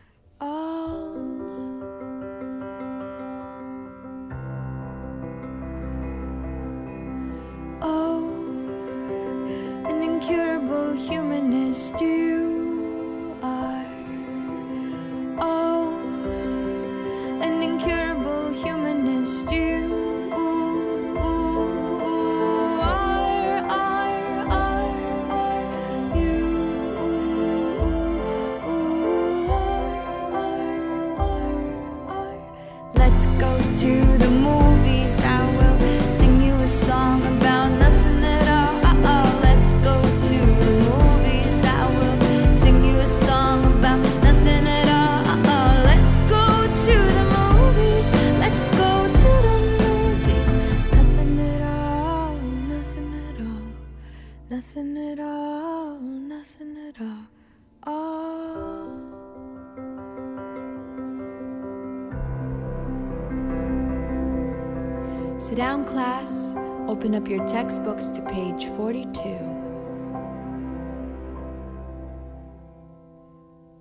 Open 67.12 67.24
up 67.24 67.28
your 67.28 67.46
textbooks 67.46 68.08
to 68.08 68.22
page 68.22 68.64
42. 68.68 69.10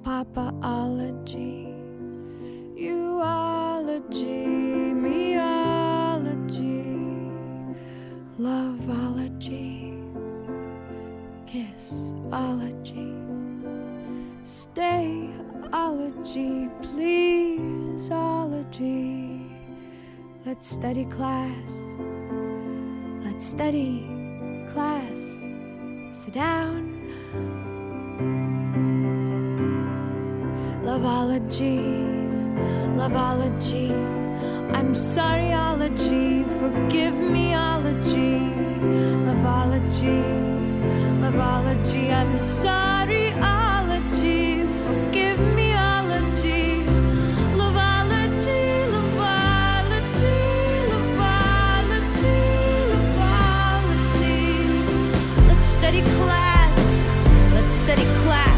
papaology, 0.03 1.73
uology, 2.77 4.43
meology, 4.93 5.54
loveology, 8.39 9.95
kissology. 11.47 13.13
Stayology, 14.45 15.71
pleaseology. 16.83 18.01
Let's 20.45 20.69
study 20.69 21.05
class. 21.07 21.83
Let's 23.25 23.47
study 23.47 24.05
class. 24.73 25.21
Sit 26.13 26.35
down. 26.35 26.93
Loveology, 30.83 31.81
loveology. 32.97 34.24
I'm 34.73 34.93
sorryology, 34.93 36.45
forgive 36.61 37.15
meology. 37.15 38.55
Loveology, 39.27 40.23
loveology. 41.21 42.13
I'm 42.13 42.39
forgive. 42.39 42.85
Loveology, 47.61 48.65
loveology, 48.95 50.39
loveology, 50.93 52.39
loveology. 52.93 54.39
Let's 55.49 55.67
study 55.67 56.03
class. 56.03 57.05
Let's 57.55 57.75
study 57.75 58.07
class. 58.25 58.54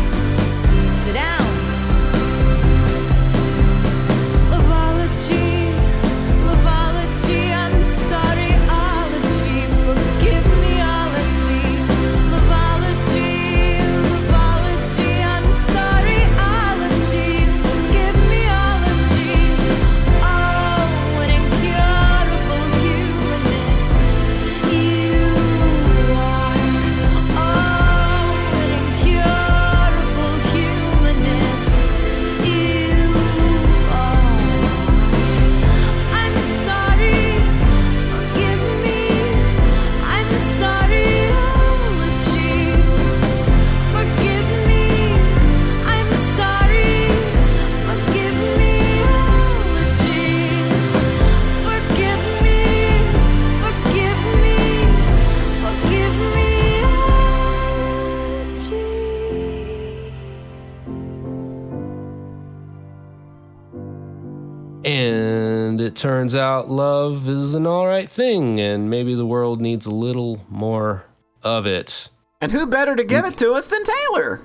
And 64.86 65.80
it 65.80 65.96
turns 65.96 66.36
out 66.36 66.70
love 66.70 67.28
is 67.28 67.54
an 67.54 67.66
all 67.66 67.88
right 67.88 68.08
thing, 68.08 68.60
and 68.60 68.88
maybe 68.88 69.14
the 69.14 69.26
world 69.26 69.60
needs 69.60 69.84
a 69.84 69.90
little 69.90 70.40
more 70.48 71.04
of 71.42 71.66
it. 71.66 72.08
And 72.40 72.52
who 72.52 72.66
better 72.66 72.94
to 72.94 73.02
give 73.02 73.24
it 73.24 73.36
to 73.38 73.52
us 73.52 73.66
than 73.66 73.82
Taylor? 73.84 74.40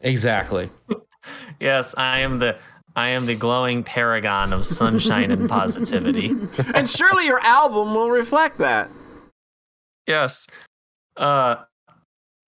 Exactly. 0.00 0.70
Yes, 1.60 1.94
I 1.98 2.20
am 2.20 2.38
the 2.38 2.56
I 2.96 3.10
am 3.10 3.26
the 3.26 3.34
glowing 3.34 3.84
paragon 3.84 4.54
of 4.54 4.64
sunshine 4.64 5.30
and 5.30 5.48
positivity. 5.48 6.34
And 6.74 6.88
surely 6.88 7.26
your 7.26 7.40
album 7.40 7.94
will 7.94 8.10
reflect 8.10 8.56
that. 8.58 8.90
Yes. 10.06 10.46
Uh 11.18 11.56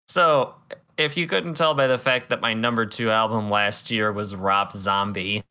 so 0.09 0.55
if 0.97 1.19
you 1.19 1.27
couldn't 1.27 1.55
tell 1.55 1.75
by 1.75 1.87
the 1.87 1.99
fact 1.99 2.31
that 2.31 2.41
my 2.41 2.55
number 2.55 2.87
2 2.87 3.11
album 3.11 3.51
last 3.51 3.91
year 3.91 4.11
was 4.13 4.35
Rob 4.35 4.73
Zombie, 4.73 5.45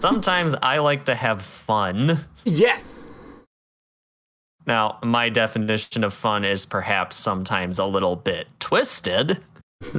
sometimes 0.00 0.54
I 0.62 0.78
like 0.78 1.04
to 1.06 1.14
have 1.14 1.42
fun. 1.42 2.24
Yes. 2.44 3.08
Now, 4.66 4.98
my 5.02 5.28
definition 5.28 6.04
of 6.04 6.14
fun 6.14 6.44
is 6.44 6.64
perhaps 6.66 7.16
sometimes 7.16 7.78
a 7.78 7.86
little 7.86 8.16
bit 8.16 8.46
twisted. 8.60 9.42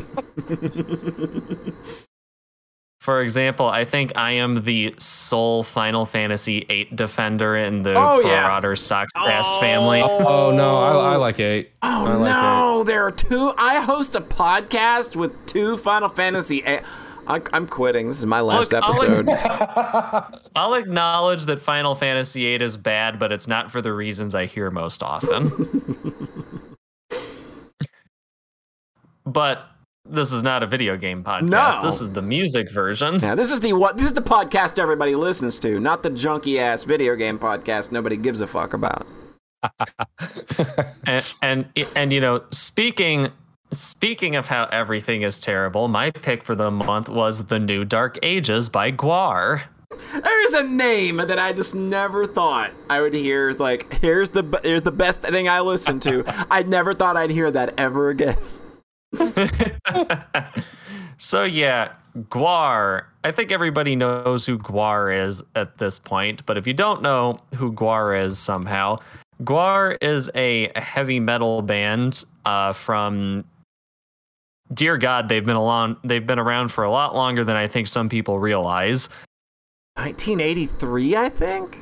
For 3.02 3.22
example, 3.22 3.68
I 3.68 3.84
think 3.84 4.14
I 4.16 4.32
am 4.32 4.64
the 4.64 4.96
sole 4.98 5.64
Final 5.64 6.06
Fantasy 6.06 6.62
VIII 6.70 6.88
defender 6.96 7.58
in 7.58 7.82
the 7.84 7.94
Oh, 7.98 8.22
yeah. 8.22 8.44
Marauder 8.44 8.76
Soxcast 8.76 9.44
oh. 9.44 9.60
family. 9.60 10.02
Oh 10.02 10.52
no, 10.52 10.78
I, 10.78 11.12
I 11.12 11.16
like 11.18 11.38
eight. 11.38 11.72
Oh 11.82 12.08
I 12.08 12.14
like 12.14 12.30
no, 12.32 12.84
there 12.86 13.06
are 13.06 13.12
two. 13.12 13.54
I 13.58 13.82
host 13.82 14.16
a 14.16 14.22
podcast 14.22 15.18
with 15.18 15.46
two 15.48 15.76
Final 15.76 16.08
Fantasy. 16.08 16.62
A- 16.66 16.82
I, 17.28 17.42
I'm 17.54 17.68
quitting. 17.68 18.08
This 18.08 18.20
is 18.20 18.26
my 18.26 18.42
last 18.42 18.72
Look, 18.72 18.84
I'll- 18.84 18.92
episode. 18.92 19.30
I'll 20.56 20.74
acknowledge 20.74 21.46
that 21.46 21.60
Final 21.60 21.96
Fantasy 21.96 22.42
VIII 22.42 22.64
is 22.66 22.78
bad, 22.78 23.20
but 23.20 23.32
it's 23.32 23.48
not 23.48 23.72
for 23.72 23.82
the 23.82 23.94
reasons 23.94 24.36
I 24.36 24.46
hear 24.46 24.70
most 24.72 25.02
often. 25.02 25.52
but 29.26 29.66
this 30.06 30.32
is 30.34 30.44
not 30.44 30.64
a 30.64 30.68
video 30.68 30.98
game 30.98 31.24
podcast. 31.24 31.44
No. 31.82 31.82
This 31.84 32.02
is 32.02 32.10
the 32.10 32.22
music 32.22 32.72
version. 32.72 33.20
yeah, 33.20 33.36
this 33.36 33.52
is 33.52 33.62
the 33.62 33.74
what? 33.74 33.96
This 33.98 34.08
is 34.08 34.14
the 34.14 34.22
podcast 34.22 34.78
everybody 34.78 35.16
listens 35.16 35.60
to, 35.62 35.80
not 35.80 36.04
the 36.04 36.10
junky 36.10 36.60
ass 36.60 36.84
video 36.84 37.16
game 37.16 37.40
podcast 37.40 37.92
nobody 37.92 38.18
gives 38.18 38.42
a 38.42 38.48
fuck 38.48 38.74
about. 38.74 39.08
and, 41.08 41.26
and 41.42 41.66
and 41.96 42.12
you 42.12 42.20
know, 42.20 42.44
speaking 42.52 43.32
speaking 43.74 44.36
of 44.36 44.48
how 44.48 44.66
everything 44.72 45.24
is 45.24 45.40
terrible, 45.40 45.88
my 45.88 46.12
pick 46.12 46.44
for 46.44 46.56
the 46.56 46.72
month 46.72 47.10
was 47.10 47.46
the 47.46 47.60
new 47.60 47.86
Dark 47.86 48.18
Ages 48.24 48.70
by 48.70 48.92
GWAR. 48.92 49.64
There's 50.12 50.54
a 50.54 50.64
name 50.64 51.18
that 51.18 51.38
I 51.40 51.54
just 51.54 51.76
never 51.76 52.26
thought 52.26 52.72
I 52.90 53.02
would 53.02 53.14
hear. 53.14 53.50
It's 53.50 53.60
like 53.60 53.94
here's 54.02 54.32
the 54.32 54.44
be- 54.44 54.58
here's 54.64 54.82
the 54.82 54.92
best 54.92 55.22
thing 55.22 55.48
I 55.48 55.60
listen 55.60 56.00
to. 56.02 56.24
I 56.52 56.64
never 56.64 56.94
thought 56.94 57.18
I'd 57.18 57.32
hear 57.32 57.52
that 57.52 57.80
ever 57.80 58.10
again. 58.10 58.38
so 61.18 61.44
yeah, 61.44 61.94
GWAR. 62.18 63.04
I 63.24 63.32
think 63.32 63.52
everybody 63.52 63.96
knows 63.96 64.46
who 64.46 64.58
GWAR 64.58 65.26
is 65.26 65.44
at 65.56 65.78
this 65.78 66.00
point, 66.00 66.46
but 66.46 66.58
if 66.58 66.68
you 66.68 66.74
don't 66.74 67.02
know 67.02 67.40
who 67.56 67.72
GWAR 67.72 68.22
is 68.22 68.38
somehow, 68.38 69.00
GWAR 69.44 69.98
is 70.02 70.30
a 70.36 70.72
heavy 70.78 71.20
metal 71.20 71.62
band 71.62 72.24
uh, 72.46 72.74
from 72.74 73.46
dear 74.72 74.98
God, 74.98 75.30
they've 75.30 75.46
been 75.46 75.56
along 75.56 75.98
they've 76.04 76.26
been 76.26 76.40
around 76.40 76.70
for 76.70 76.84
a 76.84 76.92
lot 76.92 77.16
longer 77.16 77.44
than 77.44 77.56
I 77.56 77.68
think 77.68 77.88
some 77.88 78.10
people 78.10 78.40
realize. 78.40 79.10
1983, 79.96 81.16
I 81.16 81.30
think. 81.30 81.80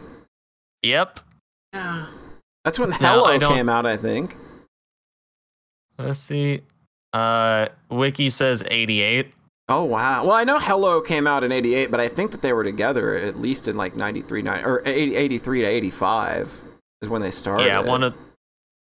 Yep. 0.83 1.19
Yeah, 1.73 2.07
that's 2.65 2.77
when 2.79 2.91
Hell-O 2.91 3.37
don't- 3.37 3.53
came 3.53 3.69
out. 3.69 3.85
I 3.85 3.97
think. 3.97 4.35
Let's 5.97 6.19
see. 6.19 6.61
Uh 7.13 7.67
Wiki 7.89 8.29
says 8.29 8.63
88. 8.67 9.33
Oh 9.69 9.83
wow. 9.83 10.23
Well, 10.25 10.33
I 10.35 10.43
know 10.43 10.59
Hell-O 10.59 11.01
came 11.01 11.27
out 11.27 11.43
in 11.43 11.51
88, 11.51 11.91
but 11.91 11.99
I 11.99 12.07
think 12.09 12.31
that 12.31 12.41
they 12.41 12.51
were 12.53 12.63
together 12.63 13.15
at 13.15 13.39
least 13.39 13.67
in 13.67 13.77
like 13.77 13.95
93 13.95 14.41
9 14.41 14.65
or 14.65 14.81
80, 14.85 15.15
83 15.15 15.61
to 15.61 15.67
85 15.67 16.61
is 17.01 17.09
when 17.09 17.21
they 17.21 17.31
started. 17.31 17.65
Yeah, 17.65 17.79
one 17.79 18.03
of 18.03 18.15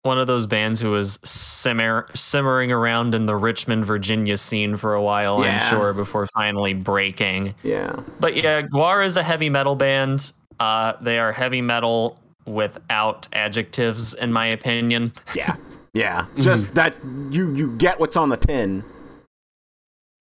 one 0.08 0.18
of 0.18 0.26
those 0.26 0.48
bands 0.48 0.80
who 0.82 0.90
was 0.92 1.20
simmer, 1.24 2.08
simmering 2.16 2.72
around 2.72 3.14
in 3.14 3.28
the 3.28 3.36
Richmond, 3.36 3.86
Virginia 3.86 4.38
scene 4.38 4.76
for 4.76 4.96
a 4.96 5.02
while, 5.04 5.44
Yeah. 5.44 5.60
I'm 5.62 5.70
sure, 5.70 5.94
before 5.94 6.26
finally 6.34 6.74
breaking. 6.74 7.54
Yeah. 7.62 8.00
But 8.20 8.36
yeah, 8.36 8.64
GWAR 8.64 9.06
is 9.06 9.18
a 9.18 9.24
heavy 9.24 9.50
metal 9.50 9.76
band. 9.76 10.32
Uh, 10.60 10.94
they 11.02 11.20
are 11.20 11.32
heavy 11.32 11.62
metal 11.62 12.18
without 12.46 13.28
adjectives, 13.34 14.16
in 14.16 14.34
my 14.34 14.48
opinion. 14.48 15.14
Yeah. 15.36 15.56
Yeah. 15.94 16.26
Just 16.38 16.72
that 16.76 17.00
you 17.32 17.56
you 17.56 17.76
get 17.78 18.00
what's 18.00 18.16
on 18.18 18.30
the 18.30 18.38
tin. 18.38 18.84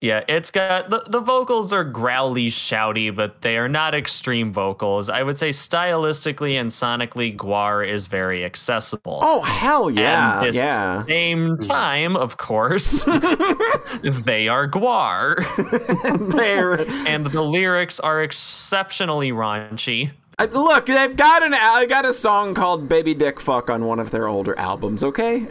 Yeah, 0.03 0.25
it's 0.29 0.51
got 0.51 0.91
the, 0.91 1.05
the 1.09 1.21
vocals 1.21 1.73
are 1.73 1.83
growly, 1.83 2.49
shouty, 2.49 3.15
but 3.15 3.41
they 3.41 3.57
are 3.57 3.69
not 3.69 3.95
extreme 3.95 4.53
vocals. 4.53 5.09
I 5.09 5.23
would 5.23 5.39
say 5.39 5.49
stylistically 5.49 6.61
and 6.61 6.69
sonically, 6.69 7.35
GWAR 7.35 7.89
is 7.89 8.05
very 8.05 8.45
accessible. 8.45 9.21
Oh 9.23 9.41
hell 9.41 9.91
yeah. 9.91 10.43
at 10.43 10.53
the 10.53 10.55
yeah. 10.55 11.05
same 11.07 11.57
hmm. 11.57 11.61
time, 11.61 12.15
of 12.15 12.37
course, 12.37 13.05
they 13.05 14.49
are 14.49 14.69
GWAR. 14.69 16.31
They're- 16.37 16.85
and 17.09 17.27
the 17.27 17.43
lyrics 17.43 17.99
are 17.99 18.23
exceptionally 18.23 19.33
raunchy. 19.33 20.11
I- 20.39 20.45
look, 20.45 20.87
they've 20.87 21.17
got 21.17 21.43
an 21.43 21.55
I 21.55 21.87
got 21.87 22.05
a 22.05 22.13
song 22.13 22.53
called 22.53 22.87
"Baby 22.87 23.15
Dick 23.15 23.41
Fuck" 23.41 23.71
on 23.71 23.87
one 23.87 23.99
of 23.99 24.11
their 24.11 24.29
older 24.29 24.59
albums. 24.59 25.03
Okay. 25.03 25.49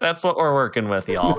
That's 0.00 0.24
what 0.24 0.36
we're 0.36 0.54
working 0.54 0.88
with, 0.88 1.08
y'all. 1.08 1.38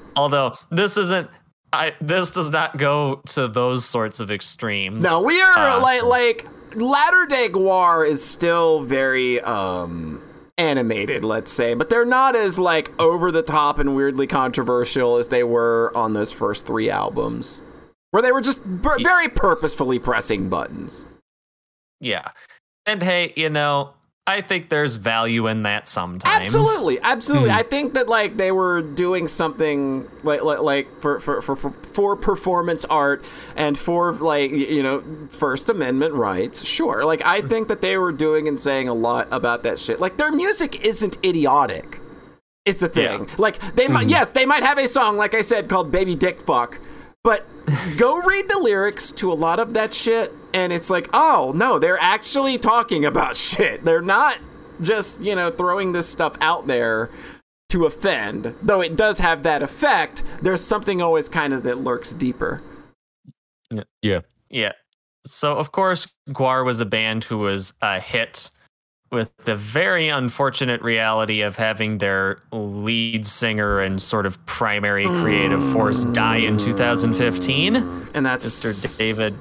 Although 0.16 0.56
this 0.70 0.96
isn't 0.96 1.28
I 1.72 1.94
this 2.00 2.30
does 2.30 2.50
not 2.50 2.76
go 2.78 3.20
to 3.26 3.48
those 3.48 3.84
sorts 3.84 4.20
of 4.20 4.30
extremes. 4.30 5.02
No, 5.02 5.20
we 5.20 5.40
are 5.40 5.58
Uh, 5.58 5.80
like 5.82 6.02
like 6.02 6.46
latter 6.74 7.26
day 7.26 7.48
GWAR 7.50 8.08
is 8.08 8.24
still 8.24 8.82
very 8.82 9.40
um 9.42 10.22
animated, 10.56 11.22
let's 11.24 11.52
say, 11.52 11.74
but 11.74 11.88
they're 11.88 12.04
not 12.04 12.34
as 12.34 12.58
like 12.58 12.90
over 13.00 13.30
the 13.30 13.42
top 13.42 13.78
and 13.78 13.94
weirdly 13.94 14.26
controversial 14.26 15.16
as 15.16 15.28
they 15.28 15.44
were 15.44 15.92
on 15.94 16.14
those 16.14 16.32
first 16.32 16.66
three 16.66 16.90
albums, 16.90 17.62
where 18.10 18.22
they 18.22 18.32
were 18.32 18.40
just 18.40 18.64
b- 18.82 19.04
very 19.04 19.28
purposefully 19.28 19.98
pressing 20.00 20.48
buttons. 20.48 21.06
Yeah. 22.00 22.28
And 22.86 23.02
hey, 23.02 23.32
you 23.36 23.50
know, 23.50 23.92
I 24.28 24.42
think 24.42 24.68
there's 24.68 24.96
value 24.96 25.46
in 25.46 25.62
that 25.62 25.88
sometimes. 25.88 26.54
Absolutely, 26.54 27.00
absolutely. 27.00 27.48
Hmm. 27.48 27.56
I 27.56 27.62
think 27.62 27.94
that 27.94 28.08
like 28.08 28.36
they 28.36 28.52
were 28.52 28.82
doing 28.82 29.26
something 29.26 30.06
like 30.22 30.42
like, 30.42 30.60
like 30.60 31.00
for, 31.00 31.18
for 31.18 31.40
for 31.40 31.56
for 31.56 31.70
for 31.70 32.14
performance 32.14 32.84
art 32.84 33.24
and 33.56 33.78
for 33.78 34.12
like 34.12 34.50
you 34.50 34.82
know 34.82 35.02
First 35.30 35.70
Amendment 35.70 36.12
rights. 36.12 36.62
Sure, 36.62 37.06
like 37.06 37.24
I 37.24 37.40
think 37.40 37.68
that 37.68 37.80
they 37.80 37.96
were 37.96 38.12
doing 38.12 38.46
and 38.46 38.60
saying 38.60 38.86
a 38.86 38.94
lot 38.94 39.28
about 39.30 39.62
that 39.62 39.78
shit. 39.78 39.98
Like 39.98 40.18
their 40.18 40.30
music 40.30 40.84
isn't 40.84 41.16
idiotic. 41.24 42.00
Is 42.66 42.76
the 42.76 42.88
thing. 42.88 43.30
Like 43.38 43.76
they 43.76 43.88
might 43.88 44.04
hmm. 44.04 44.10
yes 44.10 44.32
they 44.32 44.44
might 44.44 44.62
have 44.62 44.76
a 44.76 44.86
song 44.86 45.16
like 45.16 45.32
I 45.32 45.40
said 45.40 45.70
called 45.70 45.90
Baby 45.90 46.14
Dick 46.14 46.42
Fuck, 46.42 46.78
but 47.28 47.46
go 47.98 48.22
read 48.22 48.48
the 48.48 48.58
lyrics 48.58 49.12
to 49.12 49.30
a 49.30 49.34
lot 49.34 49.60
of 49.60 49.74
that 49.74 49.92
shit 49.92 50.32
and 50.54 50.72
it's 50.72 50.88
like 50.88 51.06
oh 51.12 51.52
no 51.54 51.78
they're 51.78 52.00
actually 52.00 52.56
talking 52.56 53.04
about 53.04 53.36
shit. 53.48 53.84
They're 53.84 54.00
not 54.00 54.38
just 54.80 55.20
you 55.20 55.34
know 55.34 55.50
throwing 55.50 55.92
this 55.92 56.08
stuff 56.08 56.38
out 56.40 56.66
there 56.68 57.10
to 57.68 57.84
offend 57.84 58.54
though 58.62 58.80
it 58.80 58.96
does 58.96 59.18
have 59.18 59.42
that 59.42 59.62
effect 59.62 60.22
there's 60.40 60.64
something 60.64 61.02
always 61.02 61.28
kind 61.28 61.52
of 61.52 61.64
that 61.64 61.76
lurks 61.76 62.14
deeper 62.14 62.62
Yeah. 64.00 64.20
Yeah. 64.48 64.72
So 65.26 65.52
of 65.52 65.72
course, 65.72 66.06
GWAR 66.30 66.64
was 66.64 66.80
a 66.80 66.86
band 66.86 67.24
who 67.24 67.36
was 67.36 67.74
a 67.82 68.00
hit 68.00 68.50
with 69.10 69.34
the 69.38 69.54
very 69.56 70.08
unfortunate 70.08 70.82
reality 70.82 71.40
of 71.40 71.56
having 71.56 71.98
their 71.98 72.38
lead 72.52 73.26
singer 73.26 73.80
and 73.80 74.00
sort 74.02 74.26
of 74.26 74.44
primary 74.46 75.04
creative 75.06 75.64
force 75.72 76.04
die 76.04 76.36
in 76.36 76.56
2015. 76.58 77.76
and 78.14 78.26
that's 78.26 78.46
Mr. 78.46 78.98
David 78.98 79.36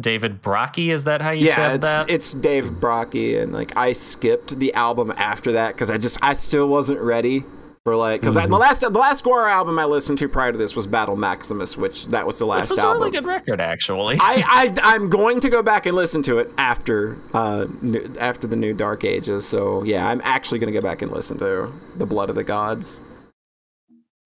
David 0.00 0.40
Brockie, 0.40 0.92
is 0.92 1.04
that 1.04 1.20
how 1.20 1.30
you 1.32 1.46
yeah 1.46 1.56
said 1.56 1.74
it's 1.76 1.88
that? 1.88 2.10
it's 2.10 2.34
dave 2.34 2.64
Brockie 2.66 3.42
and 3.42 3.52
like 3.52 3.76
i 3.76 3.92
skipped 3.92 4.58
the 4.60 4.72
album 4.74 5.12
after 5.16 5.52
that 5.52 5.74
because 5.74 5.90
i 5.90 5.98
just 5.98 6.18
i 6.22 6.34
still 6.34 6.68
wasn't 6.68 7.00
ready 7.00 7.44
for 7.88 7.96
like 7.96 8.20
because 8.20 8.34
the 8.34 8.46
last 8.48 8.80
the 8.80 8.90
last 8.90 9.24
GWAR 9.24 9.50
album 9.50 9.78
i 9.78 9.86
listened 9.86 10.18
to 10.18 10.28
prior 10.28 10.52
to 10.52 10.58
this 10.58 10.76
was 10.76 10.86
battle 10.86 11.16
maximus 11.16 11.74
which 11.74 12.06
that 12.08 12.26
was 12.26 12.38
the 12.38 12.44
Which 12.44 12.58
last 12.58 12.70
was 12.72 12.78
a 12.80 12.82
album 12.82 13.00
really 13.00 13.12
good 13.12 13.24
record, 13.24 13.62
actually. 13.62 14.18
I, 14.20 14.44
I 14.46 14.94
I'm 14.94 15.08
going 15.08 15.40
to 15.40 15.48
go 15.48 15.62
back 15.62 15.86
and 15.86 15.96
listen 15.96 16.22
to 16.24 16.38
it 16.38 16.50
after 16.58 17.16
uh 17.32 17.64
new, 17.80 18.12
after 18.20 18.46
the 18.46 18.56
new 18.56 18.74
Dark 18.74 19.04
Ages. 19.04 19.48
So 19.48 19.82
yeah, 19.84 20.06
I'm 20.06 20.20
actually 20.22 20.58
going 20.58 20.70
to 20.70 20.78
go 20.78 20.86
back 20.86 21.00
and 21.00 21.10
listen 21.10 21.38
to 21.38 21.72
the 21.96 22.04
Blood 22.04 22.28
of 22.28 22.36
the 22.36 22.44
Gods. 22.44 23.00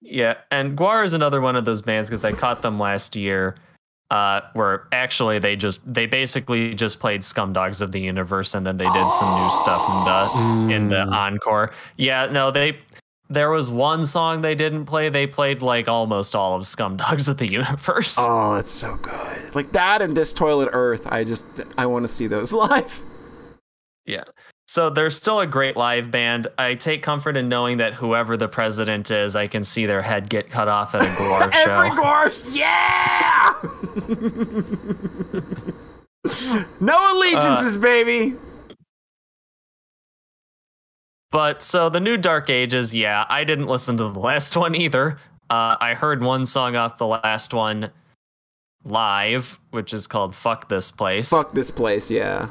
Yeah, 0.01 0.39
and 0.51 0.77
GWAR 0.77 1.05
is 1.05 1.15
another 1.15 1.41
one 1.41 1.55
of 1.55 1.65
those 1.65 1.83
bands 1.83 2.09
because 2.09 2.25
I 2.25 2.33
caught 2.33 2.63
them 2.63 2.81
last 2.81 3.15
year. 3.15 3.57
Uh, 4.11 4.43
where 4.53 4.89
actually 4.93 5.39
they 5.39 5.57
just 5.57 5.81
they 5.91 6.05
basically 6.05 6.75
just 6.75 7.01
played 7.01 7.23
Scumdogs 7.23 7.81
of 7.81 7.93
the 7.93 8.01
Universe 8.01 8.55
and 8.55 8.67
then 8.67 8.77
they 8.77 8.85
did 8.85 9.11
some 9.11 9.43
new 9.43 9.51
stuff 9.53 9.89
in 9.89 10.71
the 10.71 10.77
in 10.77 10.89
the 10.89 11.01
encore. 11.05 11.73
Yeah, 11.97 12.27
no, 12.27 12.51
they 12.51 12.77
there 13.33 13.51
was 13.51 13.71
one 13.71 14.05
song 14.07 14.41
they 14.41 14.55
didn't 14.55 14.85
play. 14.87 15.09
They 15.09 15.27
played 15.27 15.63
like 15.63 15.89
almost 15.89 16.35
all 16.35 16.55
of 16.55 16.63
Scumdogs 16.63 17.29
of 17.29 17.39
the 17.39 17.51
Universe. 17.51 18.17
Oh, 18.25 18.55
that's 18.55 18.71
so 18.71 18.97
good. 18.97 19.55
Like 19.55 19.73
that 19.73 20.01
and 20.03 20.17
this 20.17 20.33
Toilet 20.33 20.69
Earth. 20.73 21.07
I 21.11 21.25
just 21.25 21.45
I 21.77 21.87
want 21.87 22.05
to 22.05 22.09
see 22.09 22.27
those 22.27 22.53
live. 22.53 23.05
Yeah. 24.07 24.25
So 24.69 24.91
they're 24.91 25.11
still 25.11 25.41
a 25.41 25.47
great 25.47 25.77
live 25.77 26.11
band. 26.11 26.47
I 26.57 26.75
take 26.75 27.03
comfort 27.03 27.37
in 27.37 27.49
knowing 27.49 27.79
that 27.79 27.95
whoever 27.95 28.37
the 28.37 28.49
president 28.49 29.11
is, 29.11 29.37
I 29.37 29.47
can 29.47 29.65
see 29.65 29.87
their 29.87 30.03
head 30.03 30.31
get 30.31 30.51
cut 30.51 30.69
off 30.69 30.95
at 30.95 31.03
a 31.03 31.07
GWAR 31.17 31.53
show. 31.53 31.71
Every 31.71 31.91
Gorse, 31.97 32.57
yeah. 32.57 33.55
no 36.81 37.19
allegiances, 37.19 37.77
uh, 37.77 37.81
baby. 37.81 38.37
But 41.33 41.63
so 41.63 41.89
the 41.89 41.99
new 41.99 42.17
Dark 42.17 42.51
Ages, 42.51 42.95
yeah, 42.95 43.25
I 43.29 43.43
didn't 43.43 43.67
listen 43.67 43.97
to 43.97 44.09
the 44.11 44.21
last 44.21 44.57
one 44.57 44.77
either. 44.77 45.19
Uh, 45.51 45.77
I 45.81 45.95
heard 45.95 46.23
one 46.23 46.47
song 46.47 46.77
off 46.77 46.99
the 46.99 47.07
last 47.07 47.53
one 47.53 47.91
live, 48.85 49.59
which 49.71 49.93
is 49.93 50.07
called 50.07 50.37
"Fuck 50.37 50.69
This 50.69 50.93
Place." 50.93 51.31
Fuck 51.31 51.53
this 51.53 51.71
place, 51.71 52.11
yeah. 52.11 52.49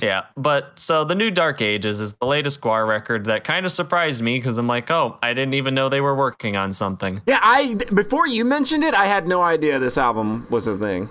Yeah, 0.00 0.24
but 0.34 0.78
so 0.78 1.04
the 1.04 1.14
new 1.14 1.30
Dark 1.30 1.60
Ages 1.60 2.00
is 2.00 2.14
the 2.14 2.26
latest 2.26 2.62
GWAR 2.62 2.88
record 2.88 3.26
that 3.26 3.44
kind 3.44 3.66
of 3.66 3.72
surprised 3.72 4.22
me 4.22 4.38
because 4.38 4.56
I'm 4.56 4.66
like, 4.66 4.90
oh, 4.90 5.18
I 5.22 5.34
didn't 5.34 5.52
even 5.54 5.74
know 5.74 5.90
they 5.90 6.00
were 6.00 6.14
working 6.14 6.56
on 6.56 6.72
something. 6.72 7.20
Yeah, 7.26 7.40
I 7.42 7.76
before 7.92 8.26
you 8.26 8.46
mentioned 8.46 8.82
it, 8.82 8.94
I 8.94 9.04
had 9.04 9.28
no 9.28 9.42
idea 9.42 9.78
this 9.78 9.98
album 9.98 10.46
was 10.48 10.66
a 10.66 10.76
thing. 10.76 11.10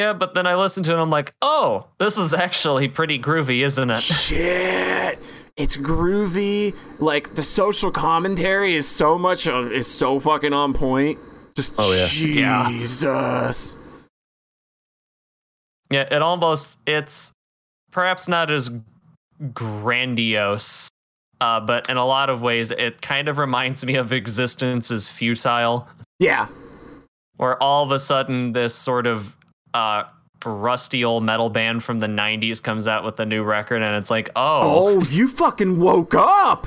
Yeah, 0.00 0.14
but 0.14 0.32
then 0.32 0.46
I 0.46 0.54
listened 0.54 0.86
to 0.86 0.92
it 0.92 0.94
and 0.94 1.02
I'm 1.02 1.10
like, 1.10 1.34
oh, 1.42 1.86
this 1.98 2.16
is 2.16 2.32
actually 2.32 2.88
pretty 2.88 3.18
groovy, 3.18 3.62
isn't 3.62 3.90
it? 3.90 4.00
Shit. 4.00 5.18
It's 5.58 5.76
groovy. 5.76 6.74
Like 7.00 7.34
the 7.34 7.42
social 7.42 7.90
commentary 7.90 8.76
is 8.76 8.88
so 8.88 9.18
much 9.18 9.46
of 9.46 9.70
is 9.70 9.86
so 9.86 10.18
fucking 10.18 10.54
on 10.54 10.72
point. 10.72 11.18
Just 11.54 11.74
Oh, 11.76 11.92
yeah. 11.92 12.06
Yeah. 12.30 12.68
Jesus. 12.70 13.76
Yeah, 15.90 16.08
it 16.10 16.22
almost 16.22 16.78
it's 16.86 17.32
perhaps 17.90 18.26
not 18.26 18.50
as 18.50 18.70
grandiose, 19.52 20.88
uh, 21.42 21.60
but 21.60 21.90
in 21.90 21.98
a 21.98 22.06
lot 22.06 22.30
of 22.30 22.40
ways, 22.40 22.70
it 22.70 23.02
kind 23.02 23.28
of 23.28 23.36
reminds 23.36 23.84
me 23.84 23.96
of 23.96 24.14
Existence 24.14 24.90
is 24.90 25.10
Futile, 25.10 25.86
Yeah. 26.20 26.46
where 27.36 27.62
all 27.62 27.84
of 27.84 27.90
a 27.92 27.98
sudden 27.98 28.54
this 28.54 28.74
sort 28.74 29.06
of 29.06 29.36
uh, 29.74 30.04
rusty 30.44 31.04
old 31.04 31.24
metal 31.24 31.50
band 31.50 31.82
from 31.82 31.98
the 31.98 32.06
'90s 32.06 32.62
comes 32.62 32.88
out 32.88 33.04
with 33.04 33.18
a 33.20 33.26
new 33.26 33.42
record, 33.42 33.82
and 33.82 33.94
it's 33.96 34.10
like, 34.10 34.30
oh, 34.36 34.60
Oh, 34.62 35.02
you 35.04 35.28
fucking 35.28 35.78
woke 35.80 36.14
up. 36.14 36.66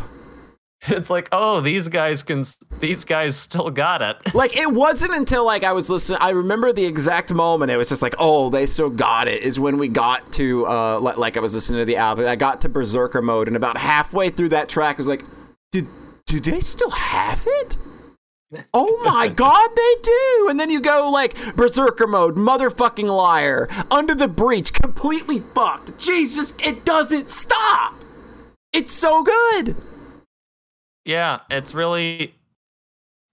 it's 0.87 1.09
like, 1.09 1.29
oh, 1.31 1.61
these 1.61 1.87
guys 1.87 2.23
can, 2.23 2.43
these 2.79 3.05
guys 3.05 3.37
still 3.37 3.69
got 3.69 4.01
it. 4.01 4.17
Like 4.33 4.57
it 4.57 4.71
wasn't 4.71 5.13
until 5.13 5.45
like 5.45 5.63
I 5.63 5.71
was 5.73 5.89
listening. 5.89 6.17
I 6.19 6.31
remember 6.31 6.73
the 6.73 6.85
exact 6.85 7.33
moment. 7.33 7.71
It 7.71 7.77
was 7.77 7.87
just 7.87 8.01
like, 8.01 8.15
oh, 8.19 8.49
they 8.49 8.65
still 8.65 8.89
got 8.89 9.27
it. 9.27 9.43
Is 9.43 9.59
when 9.59 9.77
we 9.77 9.87
got 9.87 10.31
to 10.33 10.67
uh, 10.67 10.99
like 10.99 11.37
I 11.37 11.39
was 11.39 11.53
listening 11.53 11.79
to 11.79 11.85
the 11.85 11.97
album. 11.97 12.25
I 12.27 12.35
got 12.35 12.59
to 12.61 12.69
Berserker 12.69 13.21
mode, 13.21 13.47
and 13.47 13.55
about 13.55 13.77
halfway 13.77 14.29
through 14.29 14.49
that 14.49 14.67
track, 14.69 14.97
I 14.97 14.99
was 14.99 15.07
like, 15.07 15.23
did 15.71 15.87
do 16.25 16.39
they 16.39 16.59
still 16.59 16.89
have 16.89 17.43
it? 17.45 17.77
Oh 18.73 19.01
my 19.03 19.27
god, 19.35 19.69
they 19.75 19.95
do! 20.01 20.47
And 20.49 20.59
then 20.59 20.69
you 20.69 20.81
go 20.81 21.09
like 21.11 21.35
Berserker 21.55 22.07
mode, 22.07 22.35
motherfucking 22.35 23.07
liar, 23.07 23.67
Unto 23.89 24.15
the 24.15 24.27
Breach, 24.27 24.73
completely 24.73 25.41
fucked. 25.53 25.97
Jesus, 25.97 26.53
it 26.63 26.85
doesn't 26.85 27.29
stop. 27.29 27.95
It's 28.71 28.91
so 28.91 29.23
good. 29.23 29.75
Yeah, 31.05 31.39
it's 31.49 31.73
really, 31.73 32.33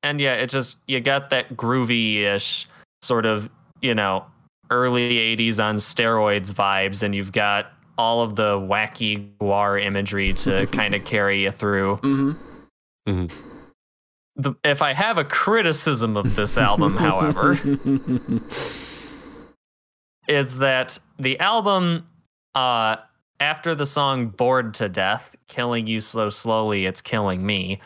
and 0.02 0.20
yeah, 0.20 0.34
it 0.34 0.48
just 0.48 0.78
you 0.86 1.00
got 1.00 1.30
that 1.30 1.56
groovy-ish 1.56 2.68
sort 3.00 3.26
of, 3.26 3.48
you 3.80 3.94
know, 3.94 4.26
early 4.70 5.36
'80s 5.36 5.62
on 5.62 5.76
steroids 5.76 6.52
vibes, 6.52 7.02
and 7.02 7.14
you've 7.14 7.32
got 7.32 7.72
all 7.96 8.22
of 8.22 8.34
the 8.34 8.58
wacky 8.58 9.30
GWAR 9.40 9.84
imagery 9.84 10.32
to 10.32 10.66
kind 10.72 10.94
of 10.94 11.04
carry 11.04 11.42
you 11.42 11.50
through. 11.50 11.98
Mm-hmm. 11.98 12.30
hmm 13.26 13.49
The, 14.42 14.54
if 14.64 14.80
I 14.82 14.92
have 14.94 15.18
a 15.18 15.24
criticism 15.24 16.16
of 16.16 16.34
this 16.34 16.56
album, 16.56 16.96
however, 16.96 17.58
is 20.28 20.58
that 20.58 20.98
the 21.18 21.38
album 21.40 22.06
uh 22.54 22.96
after 23.38 23.74
the 23.74 23.86
song 23.86 24.28
bored 24.28 24.74
to 24.74 24.88
death 24.88 25.34
killing 25.48 25.86
you 25.86 26.00
so 26.00 26.28
slowly 26.30 26.84
it's 26.86 27.00
killing 27.00 27.44
me 27.44 27.80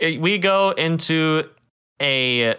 it- 0.00 0.20
we 0.20 0.38
go 0.38 0.70
into 0.72 1.48
a 2.02 2.54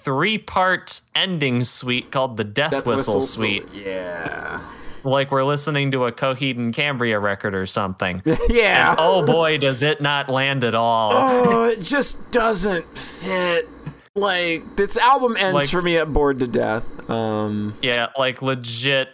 three 0.00 0.36
part 0.38 1.00
ending 1.14 1.62
suite 1.62 2.10
called 2.10 2.36
the 2.36 2.44
death, 2.44 2.84
whistle, 2.86 3.20
suite 3.20 3.64
Yeah. 3.72 4.60
Like 5.04 5.30
we're 5.30 5.44
listening 5.44 5.90
to 5.92 6.04
a 6.06 6.12
coheed 6.12 6.56
and 6.56 6.74
cambria 6.74 7.18
record 7.18 7.54
or 7.54 7.66
something 7.66 8.22
yeah. 8.48 8.90
and 8.90 8.98
oh 9.00 9.24
boy 9.26 9.58
does 9.58 9.82
it 9.82 10.00
not 10.00 10.28
land 10.28 10.64
at 10.64 10.74
all 10.74 11.10
Oh, 11.14 11.64
it 11.68 11.80
just 11.80 12.30
doesn't 12.30 12.86
fit. 12.96 13.68
Like 14.14 14.76
this 14.76 14.96
album 14.98 15.36
ends 15.36 15.54
Like- 15.54 15.68
for 15.70 15.80
me 15.82 15.96
at 15.96 16.12
bored 16.12 16.38
to 16.40 16.46
death. 16.46 16.84
Um, 17.10 17.74
Yeah, 17.82 18.08
like 18.18 18.42
legit, 18.42 19.08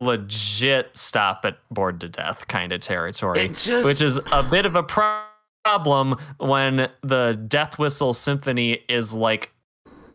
legit 0.00 0.90
stop 0.94 1.44
at 1.44 1.58
bored 1.70 2.00
to 2.00 2.08
death 2.08 2.48
kind 2.48 2.72
of 2.72 2.80
territory. 2.80 3.40
It 3.40 3.54
just- 3.54 3.84
which 3.86 4.00
is 4.00 4.18
a 4.32 4.42
bit 4.42 4.66
of 4.66 4.74
a 4.74 4.82
problem 4.82 6.16
when 6.38 6.88
the 7.02 7.38
Death 7.46 7.78
Whistle 7.78 8.12
Symphony 8.12 8.80
is 8.88 9.12
like 9.12 9.51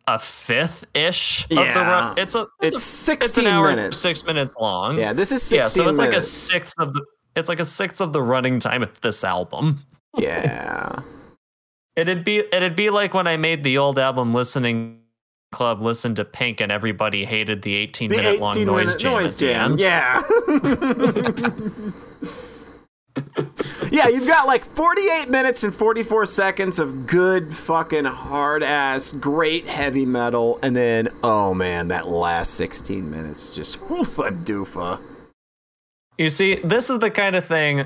a 0.07 0.17
fifth 0.17 0.85
ish 0.93 1.43
of 1.43 1.49
the 1.49 1.55
Yeah. 1.55 1.89
run. 1.89 2.17
It's 2.17 2.34
a 2.35 2.47
it's 2.61 2.75
it's, 2.75 2.75
a, 2.75 2.79
16 2.79 3.27
it's 3.29 3.38
an 3.38 3.47
hour 3.47 3.67
minutes. 3.69 3.99
six 3.99 4.25
minutes 4.25 4.55
long. 4.59 4.97
Yeah, 4.97 5.13
this 5.13 5.31
is 5.31 5.51
yeah. 5.51 5.65
So 5.65 5.88
it's 5.89 5.99
like 5.99 6.13
a 6.13 6.21
sixth 6.21 6.75
of 6.79 6.93
the. 6.93 7.03
It's 7.35 7.49
like 7.49 7.59
a 7.59 7.65
sixth 7.65 8.01
of 8.01 8.13
the 8.13 8.21
running 8.21 8.59
time 8.59 8.81
of 8.84 8.99
this 9.01 9.23
album. 9.23 9.84
yeah. 10.17 10.99
It'd 11.95 12.23
be 12.23 12.43
it'd 12.51 12.75
be 12.75 12.89
like 12.89 13.13
when 13.13 13.27
I 13.27 13.38
made 13.38 13.63
the 13.63 13.77
old 13.79 13.97
album 13.99 14.34
listening 14.34 15.01
club 15.51 15.81
listen 15.81 16.13
to 16.15 16.25
Pink 16.25 16.61
and 16.61 16.71
everybody 16.71 17.23
hated 17.25 17.61
the 17.61 17.75
18 17.75 18.09
The 18.09 18.17
minute 18.17 18.39
long 18.39 18.51
18 18.53 18.65
noise 18.67 18.95
jam. 18.95 19.13
noise 19.13 19.35
jam. 19.38 19.77
Yeah. 19.79 20.21
yeah, 23.91 24.07
you've 24.07 24.27
got 24.27 24.47
like 24.47 24.65
48 24.76 25.30
minutes 25.30 25.64
and 25.64 25.73
44 25.73 26.26
seconds 26.26 26.80
of 26.80 27.05
good 27.07 27.53
fucking 27.53 28.05
hard 28.05 28.64
ass, 28.64 29.11
great 29.11 29.68
heavy 29.68 30.05
metal, 30.05 30.59
and 30.61 30.76
then 30.76 31.09
oh 31.23 31.53
man, 31.53 31.88
that 31.89 32.07
last 32.07 32.53
16 32.55 33.09
minutes 33.09 33.49
just 33.49 33.80
oofa 33.81 34.43
doofa. 34.43 34.99
You 36.18 36.30
see, 36.30 36.55
this 36.64 36.89
is 36.89 36.99
the 36.99 37.11
kind 37.11 37.35
of 37.35 37.45
thing. 37.45 37.85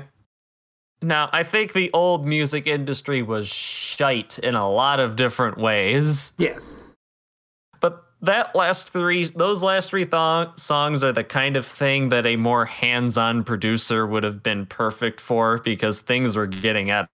Now, 1.02 1.28
I 1.32 1.42
think 1.42 1.72
the 1.72 1.90
old 1.92 2.26
music 2.26 2.66
industry 2.66 3.22
was 3.22 3.48
shite 3.48 4.38
in 4.38 4.54
a 4.54 4.70
lot 4.70 5.00
of 5.00 5.16
different 5.16 5.58
ways, 5.58 6.32
Yes. 6.38 6.78
But 8.22 8.32
that 8.32 8.54
last 8.54 8.90
three, 8.90 9.24
those 9.24 9.62
last 9.62 9.90
three 9.90 10.04
thong- 10.04 10.52
songs 10.56 11.02
are 11.02 11.12
the 11.12 11.24
kind 11.24 11.56
of 11.56 11.66
thing 11.66 12.10
that 12.10 12.24
a 12.24 12.36
more 12.36 12.64
hands-on 12.64 13.42
producer 13.42 14.06
would 14.06 14.22
have 14.22 14.42
been 14.42 14.66
perfect 14.66 15.20
for 15.20 15.58
because 15.58 16.00
things 16.00 16.36
were 16.36 16.46
getting 16.46 16.90
out 16.90 17.08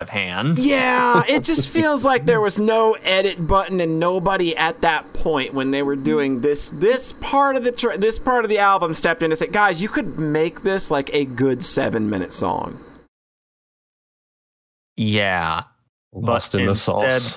of 0.00 0.08
hand. 0.10 0.60
Yeah, 0.60 1.24
it 1.28 1.42
just 1.42 1.68
feels 1.68 2.04
like 2.04 2.26
there 2.26 2.40
was 2.40 2.60
no 2.60 2.92
edit 3.02 3.46
button 3.46 3.80
and 3.80 3.98
nobody 3.98 4.56
at 4.56 4.80
that 4.82 5.12
point 5.12 5.54
when 5.54 5.72
they 5.72 5.82
were 5.82 5.96
doing 5.96 6.40
this 6.40 6.70
this 6.70 7.12
part 7.20 7.56
of 7.56 7.64
the 7.64 7.72
tr- 7.72 7.96
this 7.96 8.18
part 8.18 8.44
of 8.44 8.48
the 8.48 8.58
album 8.58 8.94
stepped 8.94 9.22
in 9.22 9.32
and 9.32 9.38
said, 9.38 9.52
"Guys, 9.52 9.82
you 9.82 9.88
could 9.88 10.20
make 10.20 10.62
this 10.62 10.90
like 10.90 11.10
a 11.12 11.24
good 11.24 11.60
7-minute 11.60 12.32
song." 12.32 12.78
Yeah, 14.96 15.64
Lost 16.12 16.54
in 16.54 16.66
the 16.66 16.76
sauce. 16.76 17.36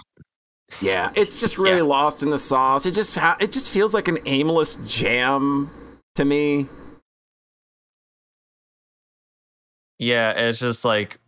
Yeah, 0.81 1.11
it's 1.15 1.39
just 1.39 1.57
really 1.57 1.77
Yeah. 1.77 1.83
lost 1.83 2.23
in 2.23 2.29
the 2.29 2.37
sauce. 2.39 2.85
It 2.85 2.91
just 2.91 3.17
ha- 3.17 3.37
it 3.39 3.51
just 3.51 3.69
feels 3.69 3.93
like 3.93 4.07
an 4.07 4.19
aimless 4.25 4.75
jam 4.85 5.69
to 6.15 6.25
me. 6.25 6.67
yeah, 9.99 10.31
it's 10.31 10.59
just 10.59 10.85
like. 10.85 11.19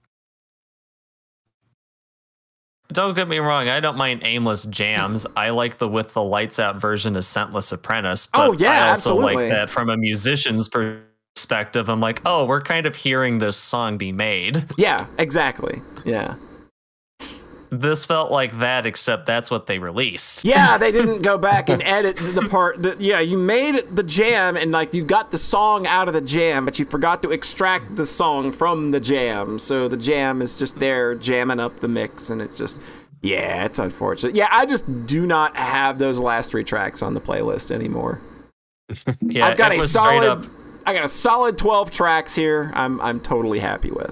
Don't 2.91 3.16
get 3.16 3.28
me 3.28 3.38
wrong, 3.38 3.68
I 3.70 3.80
don't 3.80 3.98
mind 3.98 4.22
aimless 4.26 4.66
jams. 4.66 5.26
I 5.36 5.52
like 5.52 5.78
the 5.78 5.88
with 5.88 6.14
the 6.14 6.24
lights 6.24 6.57
out 6.60 6.78
version 6.78 7.16
of 7.16 7.24
Scentless 7.24 7.72
Apprentice. 7.72 8.28
Oh, 8.34 8.40
but 8.40 8.49
Oh, 8.49 8.53
yeah, 8.64 8.86
I 8.86 8.90
also 8.90 9.11
absolutely. 9.11 9.36
like 9.36 9.49
that 9.49 9.70
from 9.70 9.91
a 9.91 9.98
musician's 9.98 10.68
perspective. 10.68 11.88
I'm 11.88 11.99
like, 11.99 12.20
oh, 12.26 12.45
we're 12.45 12.61
kind 12.61 12.88
of 12.88 12.95
hearing 12.95 13.38
this 13.38 13.57
song 13.57 13.98
be 13.99 14.11
made. 14.11 14.66
Yeah, 14.78 15.06
exactly. 15.20 15.84
Yeah. 16.03 16.34
This 17.72 18.06
felt 18.06 18.32
like 18.32 18.58
that, 18.60 18.86
except 18.86 19.26
that's 19.28 19.52
what 19.52 19.68
they 19.68 19.78
released. 19.78 20.44
Yeah, 20.44 20.78
they 20.80 20.91
didn't 20.91 21.22
go 21.22 21.38
back 21.38 21.70
and 21.70 21.84
edit 21.84 22.18
the 22.18 22.48
part 22.50 22.82
that 22.82 23.00
yeah, 23.00 23.20
you 23.20 23.38
made 23.38 23.96
the 23.96 24.04
jam 24.04 24.58
and 24.58 24.72
like 24.72 24.94
you 24.94 25.04
got 25.04 25.32
the 25.32 25.38
song 25.38 25.86
out 25.86 26.08
of 26.08 26.14
the 26.14 26.22
jam, 26.22 26.66
but 26.66 26.80
you 26.80 26.86
forgot 26.86 27.22
to 27.24 27.32
extract 27.32 27.96
the 27.96 28.06
song 28.06 28.52
from 28.52 28.91
the 28.91 29.00
jam. 29.00 29.60
So 29.60 29.88
the 29.88 29.98
jam 29.98 30.41
is 30.41 30.58
just 30.58 30.80
there 30.80 31.14
jamming 31.16 31.60
up 31.60 31.80
the 31.80 31.88
mix 31.88 32.30
and 32.30 32.41
it's 32.41 32.58
just 32.58 32.82
yeah, 33.22 33.66
it's 33.66 33.80
unfortunate. 33.80 34.36
Yeah, 34.36 34.48
I 34.50 34.66
just 34.66 35.06
do 35.06 35.28
not 35.28 35.58
have 35.58 36.00
those 36.00 36.20
last 36.20 36.52
three 36.52 36.64
tracks 36.64 37.02
on 37.02 37.14
the 37.14 37.22
playlist 37.22 37.72
anymore. 37.72 38.22
Yeah, 39.22 39.46
I've 39.46 39.58
got 39.58 39.72
a 39.72 39.78
was 39.78 39.91
straight 39.91 40.24
up. 40.24 40.46
solid 40.46 40.50
I 40.90 40.94
got 40.94 41.06
a 41.06 41.10
solid 41.10 41.56
12 41.60 41.91
tracks 41.91 42.34
here. 42.34 42.72
I'm 42.74 43.00
I'm 43.02 43.20
totally 43.20 43.60
happy 43.60 43.91
with. 43.91 44.12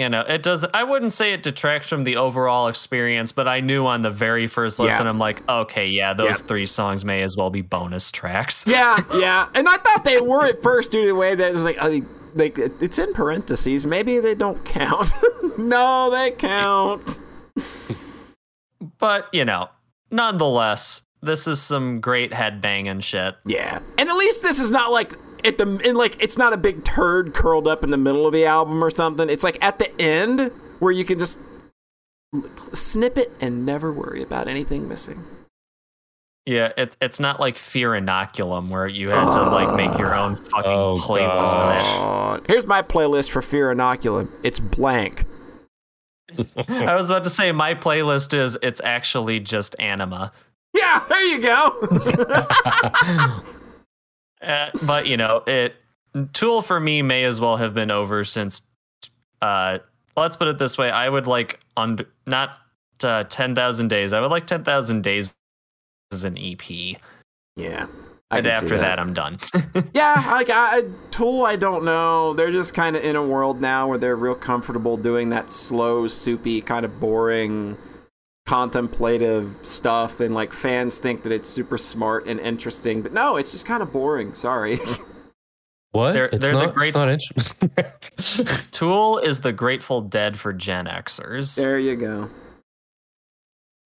You 0.00 0.08
know, 0.08 0.22
it 0.22 0.42
does. 0.42 0.64
I 0.72 0.82
wouldn't 0.82 1.12
say 1.12 1.34
it 1.34 1.42
detracts 1.42 1.90
from 1.90 2.04
the 2.04 2.16
overall 2.16 2.68
experience, 2.68 3.32
but 3.32 3.46
I 3.46 3.60
knew 3.60 3.86
on 3.86 4.00
the 4.00 4.10
very 4.10 4.46
first 4.46 4.78
listen, 4.78 5.04
Yeah. 5.04 5.10
I'm 5.10 5.18
like, 5.18 5.46
okay, 5.46 5.86
yeah, 5.88 6.14
those 6.14 6.40
Yeah. 6.40 6.46
three 6.46 6.64
songs 6.64 7.04
may 7.04 7.20
as 7.20 7.36
well 7.36 7.50
be 7.50 7.60
bonus 7.60 8.10
tracks. 8.10 8.64
Yeah, 8.70 8.98
yeah. 9.14 9.48
And 9.54 9.68
I 9.68 9.76
thought 9.76 10.04
they 10.06 10.18
were 10.18 10.46
at 10.46 10.62
first 10.62 10.90
due 10.92 11.02
to 11.02 11.06
the 11.08 11.14
way 11.14 11.34
that 11.34 11.48
it 11.48 11.52
was 11.52 11.64
like, 11.66 11.76
uh, 11.82 11.98
like 12.34 12.56
it's 12.58 12.98
in 12.98 13.12
parentheses. 13.12 13.84
Maybe 13.84 14.20
they 14.20 14.34
don't 14.34 14.64
count. 14.64 15.10
no, 15.58 16.08
they 16.10 16.30
count. 16.30 17.20
But 18.98 19.28
you 19.34 19.44
know, 19.44 19.68
nonetheless, 20.10 21.02
this 21.22 21.46
is 21.46 21.60
some 21.60 22.00
great 22.00 22.30
headbanging 22.32 23.02
shit. 23.02 23.34
Yeah. 23.44 23.80
And 23.98 24.08
at 24.08 24.16
least 24.16 24.42
this 24.42 24.58
is 24.58 24.70
not 24.70 24.92
like 24.92 25.12
at 25.46 25.58
the 25.58 25.78
in 25.84 25.96
like 25.96 26.22
it's 26.22 26.38
not 26.38 26.52
a 26.52 26.56
big 26.56 26.84
turd 26.84 27.34
curled 27.34 27.68
up 27.68 27.84
in 27.84 27.90
the 27.90 27.96
middle 27.96 28.26
of 28.26 28.32
the 28.32 28.44
album 28.44 28.82
or 28.82 28.90
something. 28.90 29.28
It's 29.28 29.44
like 29.44 29.62
at 29.64 29.78
the 29.78 30.00
end 30.00 30.50
where 30.78 30.92
you 30.92 31.04
can 31.04 31.18
just 31.18 31.40
snip 32.72 33.18
it 33.18 33.32
and 33.40 33.66
never 33.66 33.92
worry 33.92 34.22
about 34.22 34.48
anything 34.48 34.88
missing. 34.88 35.24
Yeah, 36.46 36.72
it, 36.76 36.96
it's 37.02 37.20
not 37.20 37.38
like 37.38 37.56
Fear 37.56 37.90
Inoculum 37.90 38.70
where 38.70 38.88
you 38.88 39.10
had 39.10 39.30
to 39.32 39.42
like 39.42 39.76
make 39.76 39.96
your 39.98 40.14
own 40.14 40.36
fucking 40.36 40.72
Oh, 40.72 40.94
playlist 40.96 41.54
of 41.54 42.38
it. 42.40 42.46
Here's 42.48 42.66
my 42.66 42.82
playlist 42.82 43.30
for 43.30 43.42
Fear 43.42 43.74
Inoculum. 43.74 44.30
It's 44.42 44.58
blank. 44.58 45.26
I 46.68 46.94
was 46.94 47.10
about 47.10 47.24
to 47.24 47.30
say 47.30 47.52
my 47.52 47.74
playlist 47.74 48.38
is 48.38 48.56
it's 48.62 48.80
actually 48.82 49.40
just 49.40 49.76
Ænima. 49.78 50.30
Yeah, 50.74 51.04
there 51.08 51.24
you 51.24 51.40
go. 51.40 53.42
Uh, 54.42 54.70
but 54.84 55.06
you 55.06 55.16
know, 55.16 55.42
it 55.46 55.74
Tool 56.32 56.62
for 56.62 56.80
me 56.80 57.02
may 57.02 57.24
as 57.24 57.40
well 57.40 57.56
have 57.56 57.72
been 57.74 57.90
over 57.90 58.24
since 58.24 58.62
uh 59.42 59.78
let's 60.16 60.36
put 60.36 60.48
it 60.48 60.58
this 60.58 60.76
way, 60.76 60.90
I 60.90 61.08
would 61.08 61.26
like 61.26 61.60
under 61.76 62.06
not 62.26 62.58
uh, 63.02 63.24
10,000 63.24 63.88
days. 63.88 64.12
I 64.12 64.20
would 64.20 64.30
like 64.30 64.46
10,000 64.46 65.02
days 65.02 65.34
as 66.12 66.24
an 66.24 66.36
EP. 66.38 66.98
yeah. 67.56 67.86
And 68.32 68.46
after 68.46 68.78
that. 68.78 69.00
I'm 69.00 69.12
done. 69.12 69.40
Yeah, 69.92 70.22
like 70.30 70.50
I, 70.50 70.82
Tool, 71.10 71.44
I 71.44 71.56
don't 71.56 71.84
know. 71.84 72.32
They're 72.32 72.52
just 72.52 72.74
kind 72.74 72.94
of 72.94 73.02
in 73.02 73.16
a 73.16 73.22
world 73.22 73.60
now 73.60 73.88
where 73.88 73.98
they're 73.98 74.14
real 74.14 74.36
comfortable 74.36 74.96
doing 74.96 75.30
that 75.30 75.50
slow, 75.50 76.06
soupy, 76.06 76.60
kind 76.60 76.84
of 76.84 77.00
boring, 77.00 77.76
contemplative 78.50 79.56
stuff, 79.62 80.18
and 80.18 80.34
like 80.34 80.52
fans 80.52 80.98
think 80.98 81.22
that 81.22 81.30
it's 81.32 81.48
super 81.48 81.78
smart 81.78 82.26
and 82.26 82.40
interesting, 82.40 83.00
but 83.00 83.12
no, 83.12 83.36
it's 83.36 83.52
just 83.52 83.64
kind 83.64 83.80
of 83.82 83.92
boring. 83.92 84.34
Sorry. 84.34 84.78
What? 85.92 86.12
They're- 86.12 86.26
it's 86.26 86.38
they're 86.38 86.56
the 86.56 86.66
great- 86.68 86.94
It's 86.94 86.96
not 86.96 87.08
interesting. 87.10 88.56
Tool 88.70 89.18
is 89.18 89.40
the 89.40 89.50
Grateful 89.52 90.00
Dead 90.02 90.38
for 90.38 90.52
Gen 90.52 90.86
Xers. 90.86 91.56
there 91.56 91.80
you 91.80 91.96
go. 91.96 92.30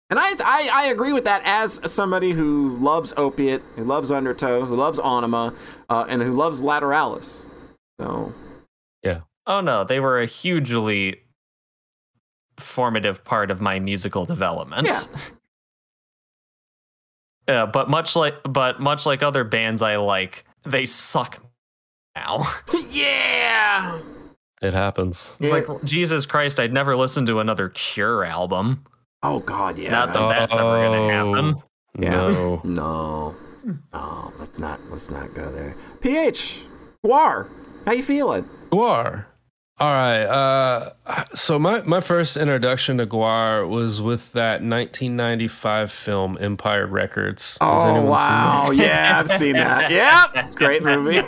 And 0.09 0.17
I, 0.17 0.31
I, 0.39 0.69
I 0.71 0.85
agree 0.85 1.11
with 1.11 1.25
that 1.25 1.41
as 1.43 1.81
somebody 1.91 2.31
who 2.31 2.77
loves 2.77 3.13
Opiate, 3.17 3.61
who 3.75 3.83
loves 3.83 4.09
Undertow, 4.09 4.63
who 4.63 4.73
loves 4.75 4.99
Ænima, 4.99 5.53
uh, 5.89 6.05
and 6.07 6.21
who 6.21 6.33
loves 6.33 6.61
Lateralus. 6.61 7.47
So 7.99 8.33
Yeah. 9.03 9.21
Oh 9.45 9.59
no, 9.59 9.83
they 9.83 9.99
were 9.99 10.21
a 10.21 10.25
hugely 10.25 11.19
formative 12.61 13.23
part 13.23 13.51
of 13.51 13.61
my 13.61 13.79
musical 13.79 14.25
development. 14.25 14.87
Yeah. 14.87 15.01
Yeah, 17.49 17.65
but 17.65 17.89
much 17.89 18.15
like 18.15 18.35
but 18.43 18.79
much 18.79 19.05
like 19.05 19.23
other 19.23 19.43
bands 19.43 19.81
I 19.81 19.97
like, 19.97 20.45
they 20.65 20.85
suck 20.85 21.43
now. 22.15 22.47
yeah. 22.89 23.99
It 24.61 24.73
happens. 24.73 25.31
It's 25.39 25.51
like 25.51 25.83
Jesus 25.83 26.25
Christ, 26.25 26.59
I'd 26.59 26.71
never 26.71 26.95
listen 26.95 27.25
to 27.25 27.39
another 27.39 27.69
Cure 27.69 28.23
album. 28.23 28.85
Oh 29.23 29.39
God, 29.39 29.77
yeah. 29.77 29.89
Not 29.89 30.13
that 30.13 30.29
that's 30.29 30.55
ever 30.55 30.83
gonna 30.83 30.97
oh, 30.97 31.09
happen. 31.09 31.63
Yeah. 31.99 32.09
No. 32.11 32.61
No. 32.65 33.35
No, 33.93 34.33
let's 34.39 34.57
not 34.57 34.79
let's 34.89 35.11
not 35.11 35.33
go 35.35 35.51
there. 35.51 35.75
PH, 35.99 36.63
GWAR, 37.05 37.47
how 37.85 37.91
you 37.91 38.01
feeling? 38.01 38.49
GWAR. 38.71 39.25
All 39.81 39.89
right. 39.89 40.25
Uh, 40.25 40.91
so 41.33 41.57
my, 41.57 41.81
my 41.81 42.01
first 42.01 42.37
introduction 42.37 42.99
to 42.99 43.07
GWAR 43.07 43.67
was 43.67 43.99
with 43.99 44.31
that 44.33 44.61
1995 44.61 45.91
film 45.91 46.37
Empire 46.39 46.85
Records. 46.85 47.57
Has 47.59 47.61
Oh 47.61 48.05
wow, 48.05 48.69
yeah, 48.75 49.19
I've 49.19 49.27
seen 49.27 49.53
that. 49.53 49.89
Yep, 49.89 50.53
great 50.53 50.83
movie. 50.83 51.17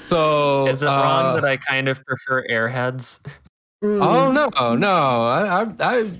So 0.00 0.66
Is 0.68 0.82
it 0.82 0.88
uh, 0.88 0.92
wrong 0.92 1.34
that 1.34 1.44
I 1.44 1.58
kind 1.58 1.88
of 1.88 2.02
prefer 2.06 2.46
Airheads? 2.48 3.20
Oh 3.82 4.32
no, 4.32 4.48
no. 4.76 5.26
I, 5.26 5.62
I, 5.62 5.66
I, 5.78 6.10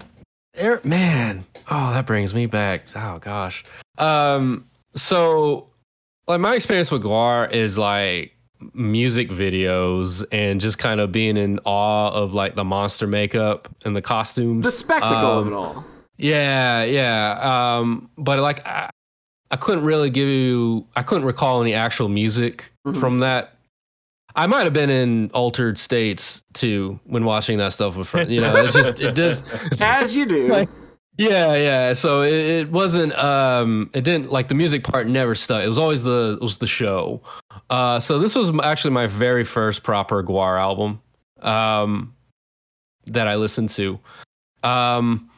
air, 0.55 0.83
man. 0.85 1.47
Oh, 1.71 1.93
that 1.93 2.05
brings 2.05 2.35
me 2.35 2.45
back. 2.45 2.83
Oh 2.95 3.19
gosh. 3.21 3.65
Um. 3.97 4.67
So, 4.95 5.71
like, 6.27 6.41
my 6.41 6.57
experience 6.57 6.91
with 6.91 7.03
GWAR 7.03 7.51
is 7.53 7.79
like 7.79 8.36
music 8.73 9.29
videos 9.31 10.25
and 10.33 10.61
just 10.61 10.79
kind 10.79 11.01
of 11.01 11.13
being 11.13 11.37
in 11.37 11.59
awe 11.65 12.11
of 12.11 12.33
like 12.35 12.55
the 12.55 12.65
monster 12.65 13.07
makeup 13.07 13.69
and 13.85 13.95
the 13.97 14.03
costumes. 14.03 14.65
the 14.65 14.73
spectacle 14.73 15.39
of 15.41 15.47
Um, 15.47 15.53
it 15.53 15.57
all. 15.57 15.85
Yeah, 16.19 16.85
yeah. 16.85 17.77
Um, 17.79 18.09
but 18.17 18.39
like, 18.39 18.67
I, 18.67 18.89
I 19.51 19.57
couldn't 19.57 19.85
really 19.85 20.11
give 20.11 20.29
you. 20.29 20.87
I 20.97 21.03
couldn't 21.03 21.27
recall 21.27 21.61
any 21.63 21.75
actual 21.75 22.09
music 22.09 22.73
Mhm. 22.87 22.99
from 22.99 23.19
that. 23.21 23.53
I 24.35 24.47
might 24.47 24.65
have 24.65 24.73
been 24.73 24.91
in 24.91 25.31
altered 25.33 25.79
states 25.79 26.43
too 26.53 26.99
when 27.05 27.25
watching 27.25 27.59
that 27.59 27.73
stuff 27.73 27.97
with 27.97 28.09
friends. 28.09 28.31
You 28.31 28.41
know, 28.41 28.55
it's 28.57 28.75
just 28.75 29.01
it 29.01 29.15
does. 29.15 29.43
As 29.81 30.17
you 30.17 30.27
do. 30.27 30.49
Like- 30.49 30.69
Yeah, 31.19 31.55
yeah. 31.55 31.93
So 31.95 32.23
it, 32.23 32.33
it 32.33 32.71
wasn't. 32.71 33.17
Um, 33.19 33.91
it 33.95 34.03
didn't 34.05 34.31
like 34.31 34.49
the 34.49 34.55
music 34.55 34.85
part 34.85 35.09
never 35.09 35.35
stuck. 35.35 35.65
It 35.65 35.69
was 35.69 35.79
always 35.79 36.03
the 36.03 36.37
it 36.41 36.43
was 36.43 36.59
the 36.59 36.67
show. 36.67 37.23
Uh, 37.71 37.99
so 37.99 38.19
this 38.19 38.35
was 38.35 38.51
actually 38.63 38.91
my 38.93 39.07
very 39.07 39.45
first 39.45 39.83
proper 39.83 40.23
GWAR 40.23 40.61
album. 40.61 41.01
Um, 41.41 42.15
that 43.07 43.29
I 43.29 43.37
listened 43.37 43.71
to. 43.71 43.99
Um, 44.63 45.31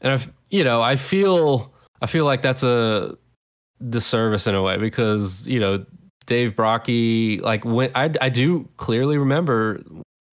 and 0.00 0.14
I, 0.14 0.26
you 0.50 0.64
know, 0.64 0.82
I 0.82 0.96
feel 0.96 1.72
I 2.02 2.06
feel 2.06 2.24
like 2.24 2.42
that's 2.42 2.62
a 2.62 3.16
disservice 3.88 4.46
in 4.46 4.54
a 4.54 4.62
way 4.62 4.76
because 4.76 5.46
you 5.46 5.60
know 5.60 5.84
Dave 6.26 6.54
Brockie, 6.54 7.40
like 7.40 7.64
when 7.64 7.90
I 7.94 8.12
I 8.20 8.28
do 8.28 8.68
clearly 8.78 9.18
remember 9.18 9.82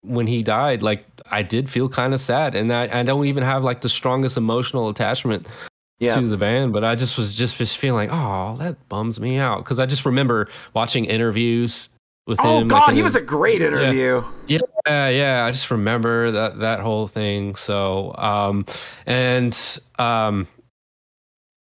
when 0.04 0.28
he 0.28 0.44
died, 0.44 0.84
like 0.84 1.06
I 1.32 1.44
did 1.44 1.70
feel 1.70 1.90
kind 1.90 2.14
of 2.14 2.20
sad, 2.20 2.56
and 2.56 2.72
I, 2.72 3.00
I 3.00 3.04
don't 3.04 3.26
even 3.26 3.44
have 3.44 3.64
like 3.64 3.82
the 3.82 3.90
strongest 3.90 4.38
emotional 4.38 4.90
attachment 4.90 5.48
yeah. 6.00 6.16
to 6.16 6.28
the 6.28 6.38
band, 6.38 6.74
but 6.74 6.84
I 6.84 6.96
just 6.96 7.18
was 7.18 7.34
just 7.34 7.56
just 7.56 7.78
feeling, 7.78 8.10
oh, 8.12 8.58
that 8.60 8.88
bums 8.90 9.20
me 9.20 9.38
out 9.38 9.60
because 9.60 9.80
I 9.80 9.86
just 9.86 10.06
remember 10.06 10.50
watching 10.74 11.06
interviews 11.06 11.90
with 12.28 12.40
Oh 12.42 12.60
him. 12.60 12.68
like, 12.68 12.82
God, 12.82 12.90
in 12.90 12.96
he 12.96 13.04
was 13.04 13.16
a 13.16 13.22
great 13.22 13.62
interview. 13.62 14.24
yeah, 14.48 15.10
yeah. 15.10 15.46
I 15.46 15.52
just 15.52 15.72
remember 15.72 16.32
that 16.32 16.60
that 16.60 16.80
whole 16.80 17.08
thing. 17.08 17.56
So, 17.56 18.14
um, 18.18 18.66
and 19.06 19.58
um, 20.00 20.48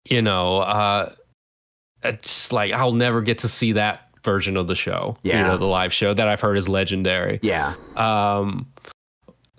you 0.09 0.21
know, 0.21 0.59
uh, 0.59 1.13
it's 2.03 2.51
like 2.51 2.71
I'll 2.73 2.93
never 2.93 3.21
get 3.21 3.39
to 3.39 3.47
see 3.47 3.73
that 3.73 4.10
version 4.23 4.57
of 4.57 4.67
the 4.67 4.75
show. 4.75 5.17
you 5.23 5.33
know, 5.33 5.57
the 5.57 5.65
live 5.65 5.93
show 5.93 6.13
that 6.13 6.27
I've 6.27 6.41
heard 6.41 6.57
is 6.57 6.67
legendary. 6.69 7.39
Yeah. 7.41 7.73
Um, 7.95 8.67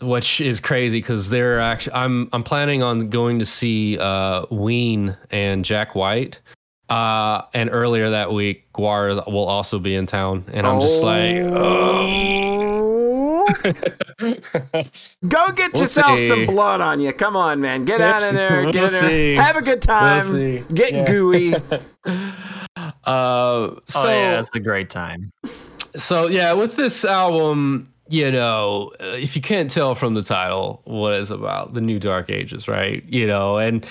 which 0.01 0.41
is 0.41 0.61
crazy 0.61 0.99
because 1.01 1.29
they're 1.31 1.61
actually 1.61 1.95
I'm 1.95 2.29
I'm 2.33 2.43
planning 2.43 2.83
on 2.83 3.09
going 3.11 3.39
to 3.39 3.47
see 3.47 3.99
uh 3.99 4.47
Ween 4.51 5.17
and 5.31 5.65
Jack 5.65 5.95
White. 5.95 6.39
Uh, 6.89 7.43
and 7.55 7.71
earlier 7.73 8.11
that 8.11 8.33
week, 8.33 8.71
GWAR 8.75 9.27
will 9.33 9.47
also 9.47 9.79
be 9.79 9.95
in 9.95 10.07
town, 10.07 10.45
and 10.53 10.67
I'm 10.67 10.79
just 10.81 11.03
like, 11.03 11.37
Oh. 11.37 13.47
Go 15.27 15.51
get 15.53 15.73
We'll 15.73 15.83
yourself 15.83 16.19
see. 16.19 16.29
some 16.29 16.47
blood 16.47 16.81
on 16.83 17.01
you. 17.01 17.13
Come 17.13 17.37
on, 17.37 17.61
man. 17.61 17.85
Get 17.85 18.01
out 18.01 18.23
of 18.23 18.35
there. 18.35 18.63
Get 18.73 18.75
We'll 18.75 18.85
in 18.87 18.93
there. 18.93 19.01
see. 19.11 19.35
Have 19.35 19.57
a 19.57 19.63
good 19.63 19.81
time. 19.81 20.27
see. 20.27 20.65
Get 20.75 20.93
Yeah. 20.93 21.05
gooey. 21.05 21.55
Uh, 23.05 23.75
so 23.87 24.03
oh 24.03 24.09
yeah, 24.09 24.39
it's 24.39 24.51
a 24.55 24.61
great 24.61 24.91
time. 24.91 25.31
so 25.97 26.27
yeah, 26.29 26.53
with 26.53 26.77
this 26.77 27.05
album, 27.05 27.93
you 28.09 28.31
know, 28.31 28.93
uh, 29.01 29.07
if 29.07 29.35
you 29.37 29.43
can't 29.43 29.71
tell 29.71 29.95
from 29.95 30.15
the 30.15 30.23
title 30.23 30.83
what 30.85 31.15
it's 31.15 31.31
about, 31.31 31.75
the 31.75 31.81
new 31.81 31.99
Dark 31.99 32.31
Ages, 32.31 32.69
right? 32.69 33.03
You 33.09 33.27
know, 33.27 33.59
and 33.59 33.85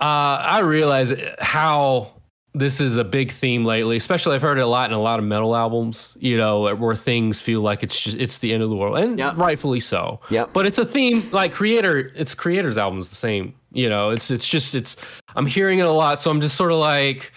uh, 0.00 0.38
I 0.40 0.60
realize 0.60 1.12
how 1.40 2.12
this 2.54 2.80
is 2.80 2.96
a 2.96 3.04
big 3.04 3.30
theme 3.30 3.64
lately. 3.64 3.96
Especially, 3.96 4.34
I've 4.34 4.42
heard 4.42 4.58
it 4.58 4.62
a 4.62 4.66
lot 4.66 4.90
in 4.90 4.96
a 4.96 5.00
lot 5.00 5.18
of 5.18 5.24
metal 5.24 5.54
albums. 5.54 6.16
You 6.20 6.36
know, 6.36 6.74
where 6.76 6.96
things 6.96 7.40
feel 7.40 7.60
like 7.60 7.82
it's 7.82 8.00
just 8.00 8.16
it's 8.16 8.38
the 8.38 8.52
end 8.52 8.62
of 8.62 8.70
the 8.70 8.76
world, 8.76 8.96
and 8.98 9.18
Yep. 9.18 9.36
rightfully 9.36 9.80
so. 9.80 10.20
Yeah. 10.30 10.46
But 10.52 10.66
it's 10.66 10.78
a 10.78 10.84
theme 10.86 11.22
like 11.32 11.52
Kreator. 11.52 12.10
It's 12.14 12.34
Kreator's 12.34 12.78
albums 12.78 13.10
the 13.10 13.16
same. 13.16 13.54
You 13.72 13.88
know, 13.88 14.10
it's 14.10 14.30
it's 14.30 14.46
just 14.48 14.74
it's. 14.74 14.96
I'm 15.36 15.46
hearing 15.46 15.78
it 15.80 15.86
a 15.86 15.90
lot, 15.92 16.20
so 16.20 16.30
I'm 16.30 16.40
just 16.40 16.56
sort 16.56 16.72
of 16.72 16.78
like, 16.78 17.32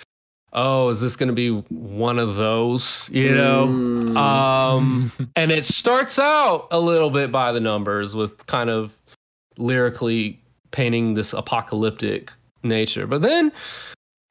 oh, 0.53 0.89
is 0.89 1.01
this 1.01 1.15
going 1.15 1.27
to 1.27 1.33
be 1.33 1.49
one 1.69 2.19
of 2.19 2.35
those? 2.35 3.09
You 3.11 3.35
know. 3.35 3.67
Mm. 3.67 4.17
Um, 4.17 5.11
and 5.35 5.51
it 5.51 5.65
starts 5.65 6.19
out 6.19 6.67
a 6.71 6.79
little 6.79 7.09
bit 7.09 7.31
by 7.31 7.51
the 7.51 7.59
numbers 7.59 8.15
with 8.15 8.45
kind 8.47 8.69
of 8.69 8.97
lyrically 9.57 10.39
painting 10.71 11.13
this 11.13 11.33
apocalyptic 11.33 12.31
nature, 12.63 13.07
but 13.07 13.21
then 13.21 13.51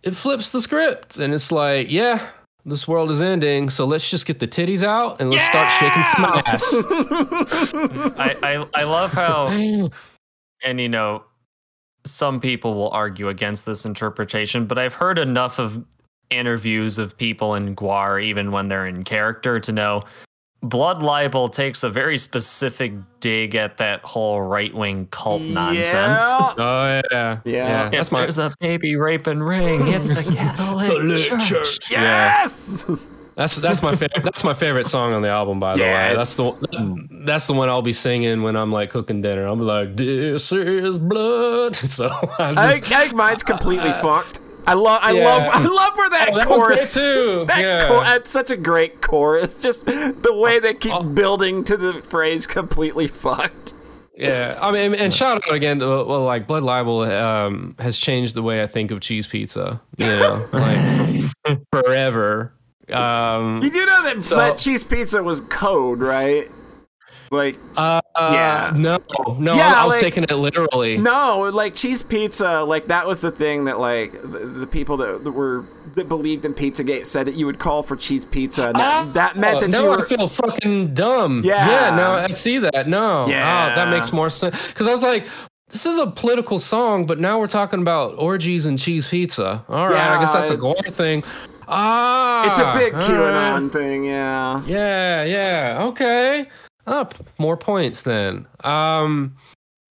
it 0.03 0.13
flips 0.13 0.51
the 0.51 0.63
script 0.63 1.19
and 1.19 1.35
it's 1.35 1.53
like, 1.53 1.91
yeah, 1.91 2.29
this 2.65 2.89
world 2.89 3.11
is 3.11 3.21
ending, 3.23 3.71
so 3.71 3.85
let's 3.85 4.11
just 4.11 4.27
get 4.27 4.39
the 4.39 4.49
titties 4.49 4.83
out 4.83 5.21
and 5.21 5.31
let's 5.31 5.45
start 5.49 5.69
shaking 5.79 6.05
some 6.05 6.25
ass. 6.47 6.75
I, 8.19 8.37
I 8.43 8.67
I 8.75 8.85
love 8.85 9.13
how 9.13 9.49
and 10.63 10.81
you 10.81 10.89
know 10.89 11.25
some 12.05 12.41
people 12.41 12.75
will 12.75 12.91
argue 12.91 13.29
against 13.29 13.67
this 13.67 13.85
interpretation 13.85 14.67
but 14.67 14.79
i've 14.79 14.95
heard 14.95 15.19
enough 15.19 15.59
of 15.59 15.85
interviews 16.31 16.99
of 16.99 17.17
people 17.17 17.55
in 17.55 17.75
GWAR 17.77 18.23
even 18.23 18.53
when 18.53 18.69
they're 18.69 18.87
in 18.87 19.03
character 19.05 19.59
to 19.61 19.73
know 19.73 20.05
blood 20.63 21.03
libel 21.03 21.49
takes 21.49 21.83
a 21.83 21.89
very 21.89 22.19
specific 22.19 22.93
dig 23.21 23.55
at 23.55 23.79
that 23.79 24.01
whole 24.03 24.43
right-wing 24.43 25.07
cult 25.11 25.41
nonsense 25.43 26.23
Oh 26.59 27.01
yeah, 27.11 27.41
Yeah. 27.45 27.87
if 27.87 27.93
That's 27.93 28.13
my 28.13 28.21
there's 28.21 28.39
a 28.39 28.55
baby 28.61 28.95
raping 28.97 29.43
ring 29.43 29.87
it's 29.89 30.09
the 30.09 30.23
catholic 30.37 31.17
church, 31.41 31.79
Yes. 31.91 32.85
That's 33.37 33.57
that's 33.57 33.81
my 33.81 33.93
favorite. 33.97 34.23
That's 34.23 34.45
my 34.45 34.53
favorite 34.53 34.87
song 34.87 35.15
on 35.15 35.23
the 35.23 35.29
album, 35.29 35.61
by 35.61 35.73
the 35.73 35.81
Yeah, 35.81 36.11
way. 36.11 36.17
That's 36.17 36.37
the 36.37 37.07
that's 37.25 37.47
the 37.47 37.55
one 37.55 37.71
I'll 37.71 37.81
be 37.81 37.93
singing 37.95 38.43
when 38.43 38.55
I'm 38.55 38.71
like 38.71 38.91
cooking 38.91 39.23
dinner. 39.23 39.47
I'll 39.47 39.57
be 39.57 39.63
like, 39.63 39.97
"This 39.97 40.53
is 40.53 40.99
blood." 40.99 41.75
So 41.77 42.09
I 42.39 42.51
I 42.51 42.55
just, 42.55 42.73
think, 42.85 42.93
I 42.93 43.03
think 43.05 43.15
mine's 43.15 43.43
completely 43.43 43.93
fucked. 44.03 44.41
I 44.67 44.75
love, 44.75 45.01
I 45.03 45.13
Yeah. 45.13 45.25
love, 45.29 45.43
I 45.55 45.59
love 45.63 45.93
where 45.97 46.11
that 46.11 46.31
Oh, 46.33 46.37
that 46.39 46.47
chorus. 46.47 46.95
too. 46.95 47.45
That 47.47 47.61
yeah. 47.61 48.03
that's 48.05 48.31
such 48.31 48.51
a 48.51 48.57
great 48.57 49.01
chorus. 49.01 49.59
Just 49.59 49.87
the 49.87 50.33
way 50.35 50.59
they 50.59 50.75
keep 50.75 50.95
Oh. 50.95 51.03
building 51.03 51.65
to 51.65 51.77
the 51.77 51.95
phrase 52.03 52.47
"completely 52.47 53.07
fucked." 53.09 53.75
Yeah, 54.17 54.59
I 54.61 54.71
mean, 54.71 54.95
and 54.95 55.15
shout 55.15 55.39
out 55.49 55.55
again 55.55 55.79
to 55.79 55.87
well, 56.05 56.25
like 56.25 56.47
Blood 56.47 56.63
Libel 56.63 57.01
um, 57.03 57.75
has 57.79 57.97
changed 57.97 58.35
the 58.35 58.43
way 58.43 58.63
I 58.63 58.67
think 58.67 58.91
of 58.91 59.01
cheese 59.01 59.27
pizza. 59.27 59.81
You 59.97 60.07
know, 60.07 60.49
like 60.53 61.61
forever. 61.73 62.53
Um, 62.93 63.63
You 63.63 63.71
do 63.71 63.87
know 63.87 64.03
that 64.05 64.23
So- 64.23 64.37
that 64.37 64.57
cheese 64.57 64.85
pizza 64.85 65.23
was 65.23 65.41
code, 65.43 66.01
right? 66.01 66.51
Like 67.33 67.59
uh, 67.77 68.01
Yeah. 68.19 68.73
no, 68.75 68.99
no, 69.39 69.55
Yeah, 69.55 69.73
I, 69.77 69.83
I 69.83 69.85
was 69.85 69.93
like- 69.95 70.01
taking 70.01 70.25
it 70.25 70.33
literally. 70.33 70.97
no, 70.99 71.49
like 71.55 71.75
cheese 71.77 72.03
pizza, 72.03 72.65
like 72.65 72.89
that 72.89 73.07
was 73.07 73.21
the 73.21 73.31
thing 73.31 73.67
that 73.67 73.79
like 73.79 74.11
the, 74.21 74.39
the 74.41 74.67
people 74.67 74.97
that, 74.97 75.23
that 75.23 75.31
were 75.31 75.65
that 75.95 76.09
believed 76.09 76.45
in 76.45 76.55
Pizzagate 76.55 77.07
said 77.07 77.27
that 77.29 77.35
you 77.37 77.47
would 77.47 77.61
call 77.61 77.85
for 77.85 77.95
cheese 77.95 78.25
pizza, 78.25 78.67
and 78.67 78.75
that, 78.77 79.15
that 79.15 79.37
meant 79.37 79.61
that 79.61 79.71
you 79.71 79.87
I 79.87 79.97
were. 79.97 80.05
feel 80.05 80.27
fucking 80.27 80.93
dumb. 80.95 81.43
Yeah. 81.45 81.69
yeah. 81.91 81.97
Now 81.97 82.15
I 82.17 82.29
see 82.29 82.59
that. 82.59 82.89
No, 82.89 83.27
Yeah. 83.29 83.71
oh, 83.73 83.77
that 83.77 83.91
makes 83.91 84.13
more 84.13 84.29
sense. 84.31 84.57
Because 84.67 84.89
I 84.89 84.93
was 84.93 85.03
like, 85.05 85.27
this 85.69 85.87
is 85.87 85.99
a 85.99 86.09
political 86.09 86.59
song, 86.59 87.07
but 87.07 87.21
now 87.21 87.39
we're 87.39 87.47
talking 87.47 87.81
about 87.81 88.15
orgies 88.19 88.67
and 88.67 88.77
cheese 88.77 89.07
pizza. 89.07 89.65
All 89.69 89.87
right, 89.89 90.17
I 90.17 90.21
guess 90.21 90.33
that's 90.33 90.51
a 90.51 90.57
gore 90.57 90.75
thing. 90.75 91.23
Ah, 91.69 92.51
It's 92.51 92.59
a 92.59 92.73
big 92.77 92.93
QAnon 92.95 93.63
right. 93.63 93.73
thing, 93.73 94.03
yeah. 94.05 94.61
Yeah, 94.67 95.23
yeah. 95.23 95.85
Okay. 95.85 96.49
Up 96.91 97.15
more 97.39 97.57
points 97.57 98.03
then. 98.03 98.47
Um 98.65 99.35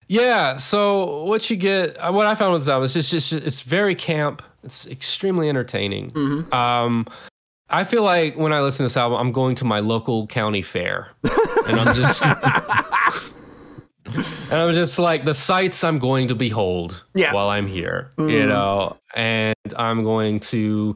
Yeah. 0.08 0.58
So 0.58 1.24
what 1.26 1.50
you 1.50 1.56
get, 1.58 1.96
uh, 1.98 2.12
what 2.12 2.26
I 2.28 2.36
found 2.36 2.54
with 2.54 2.62
this 2.62 2.70
album 2.70 2.86
is 2.86 2.94
just, 2.94 3.10
just 3.12 3.34
it's 3.34 3.62
very 3.62 3.96
camp. 3.96 4.42
It's 4.64 4.88
extremely 4.88 5.50
entertaining. 5.50 6.12
Mhm. 6.12 6.52
Um, 6.54 7.06
I 7.70 7.84
feel 7.84 8.04
like 8.04 8.36
when 8.38 8.54
I 8.54 8.62
listen 8.62 8.80
to 8.80 8.84
this 8.84 8.98
album, 8.98 9.20
I'm 9.20 9.32
going 9.32 9.56
to 9.56 9.66
my 9.66 9.80
local 9.80 10.28
county 10.28 10.62
fair, 10.62 11.10
and 11.68 11.80
I'm 11.80 11.96
just, 11.96 12.22
and 14.06 14.54
I'm 14.54 14.74
just 14.76 15.00
like 15.00 15.26
the 15.26 15.34
sights 15.34 15.84
I'm 15.84 15.98
going 16.00 16.28
to 16.28 16.36
behold 16.36 17.04
Yeah. 17.14 17.34
while 17.34 17.50
I'm 17.50 17.68
here, 17.68 18.12
you 18.18 18.26
Mhm. 18.26 18.48
know, 18.48 18.98
and 19.16 19.56
I'm 19.78 20.04
going 20.04 20.40
to 20.42 20.96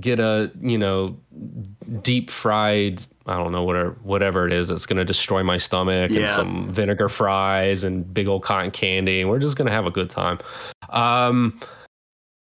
get 0.00 0.20
a 0.20 0.50
you 0.60 0.78
know 0.78 1.16
deep 2.02 2.30
fried. 2.30 3.02
I 3.26 3.36
don't 3.38 3.52
know 3.52 3.64
whatever 3.64 3.96
whatever 4.02 4.46
it 4.46 4.52
is 4.52 4.68
that's 4.68 4.86
going 4.86 4.98
to 4.98 5.04
destroy 5.04 5.42
my 5.42 5.56
stomach 5.56 6.10
and 6.10 6.20
Yeah. 6.20 6.36
some 6.36 6.68
vinegar 6.70 7.08
fries 7.08 7.82
and 7.82 8.12
big 8.12 8.28
old 8.28 8.42
cotton 8.42 8.70
candy, 8.70 9.20
and 9.20 9.30
we're 9.30 9.38
just 9.38 9.56
going 9.56 9.66
to 9.66 9.72
have 9.72 9.86
a 9.86 9.90
good 9.90 10.10
time. 10.10 10.38
Um, 10.90 11.58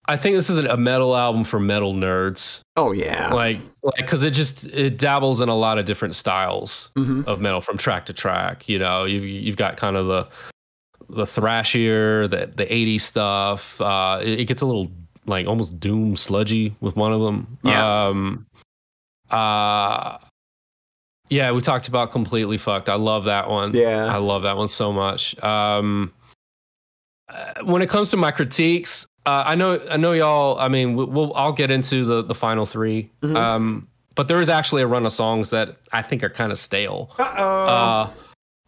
I 0.10 0.18
think 0.18 0.36
this 0.36 0.50
is 0.50 0.60
a 0.60 0.76
metal 0.76 1.16
album 1.16 1.44
for 1.46 1.60
metal 1.60 1.94
nerds 1.94 2.60
Oh 2.76 2.92
yeah. 2.92 3.34
like 3.34 3.60
like 3.84 3.96
because 3.98 4.24
it 4.24 4.32
just 4.32 4.66
it 4.66 4.98
dabbles 4.98 5.40
in 5.42 5.48
a 5.50 5.56
lot 5.56 5.78
of 5.78 5.86
different 5.86 6.16
styles 6.16 6.92
Mhm. 6.98 7.26
of 7.26 7.40
metal 7.40 7.62
from 7.62 7.78
track 7.78 8.06
to 8.08 8.14
track 8.14 8.68
you 8.68 8.80
know 8.80 9.06
you've, 9.06 9.24
you've 9.24 9.56
got 9.58 9.78
kind 9.78 9.96
of 9.96 10.08
the 10.08 10.28
the 11.10 11.24
thrashier 11.26 12.30
the 12.30 12.48
the 12.56 12.66
80s 12.66 13.02
stuff 13.02 13.80
uh 13.82 14.20
it, 14.22 14.42
it 14.42 14.46
gets 14.46 14.62
a 14.62 14.66
little 14.66 14.90
like 15.26 15.48
almost 15.48 15.80
doom 15.80 16.18
sludgy 16.18 16.76
with 16.82 16.96
one 16.98 17.14
of 17.14 17.22
them 17.22 17.58
Yeah. 17.64 18.08
um 18.08 18.46
uh 19.32 20.18
yeah 21.30 21.52
we 21.52 21.62
talked 21.62 21.88
about 21.88 22.12
completely 22.12 22.58
fucked 22.58 22.90
i 22.90 22.96
love 22.96 23.24
that 23.26 23.50
one 23.50 23.74
Yeah. 23.74 24.06
i 24.14 24.18
love 24.18 24.44
that 24.44 24.58
one 24.58 24.68
so 24.68 24.92
much 24.92 25.42
um 25.44 26.12
uh, 27.30 27.64
when 27.64 27.82
it 27.82 27.90
comes 27.90 28.10
to 28.12 28.18
my 28.18 28.32
critiques 28.32 29.08
uh, 29.26 29.44
I 29.46 29.56
know, 29.56 29.80
I 29.90 29.98
know, 29.98 30.12
y'all. 30.12 30.60
I 30.60 30.68
mean, 30.68 30.96
we'll, 30.96 31.08
we'll 31.08 31.34
I'll 31.34 31.54
get 31.54 31.72
into 31.72 32.06
the 32.06 32.24
the 32.24 32.36
final 32.36 32.66
3 32.66 33.10
Mhm. 33.22 33.36
Um, 33.36 33.88
but 34.16 34.28
there 34.28 34.40
is 34.42 34.50
actually 34.50 34.82
a 34.84 34.88
run 34.88 35.06
of 35.06 35.12
songs 35.12 35.50
that 35.50 35.78
I 35.92 36.02
think 36.04 36.24
are 36.24 36.30
kind 36.30 36.52
of 36.52 36.60
stale. 36.60 37.10
Uh-oh. 37.18 37.66
Uh, 37.68 38.10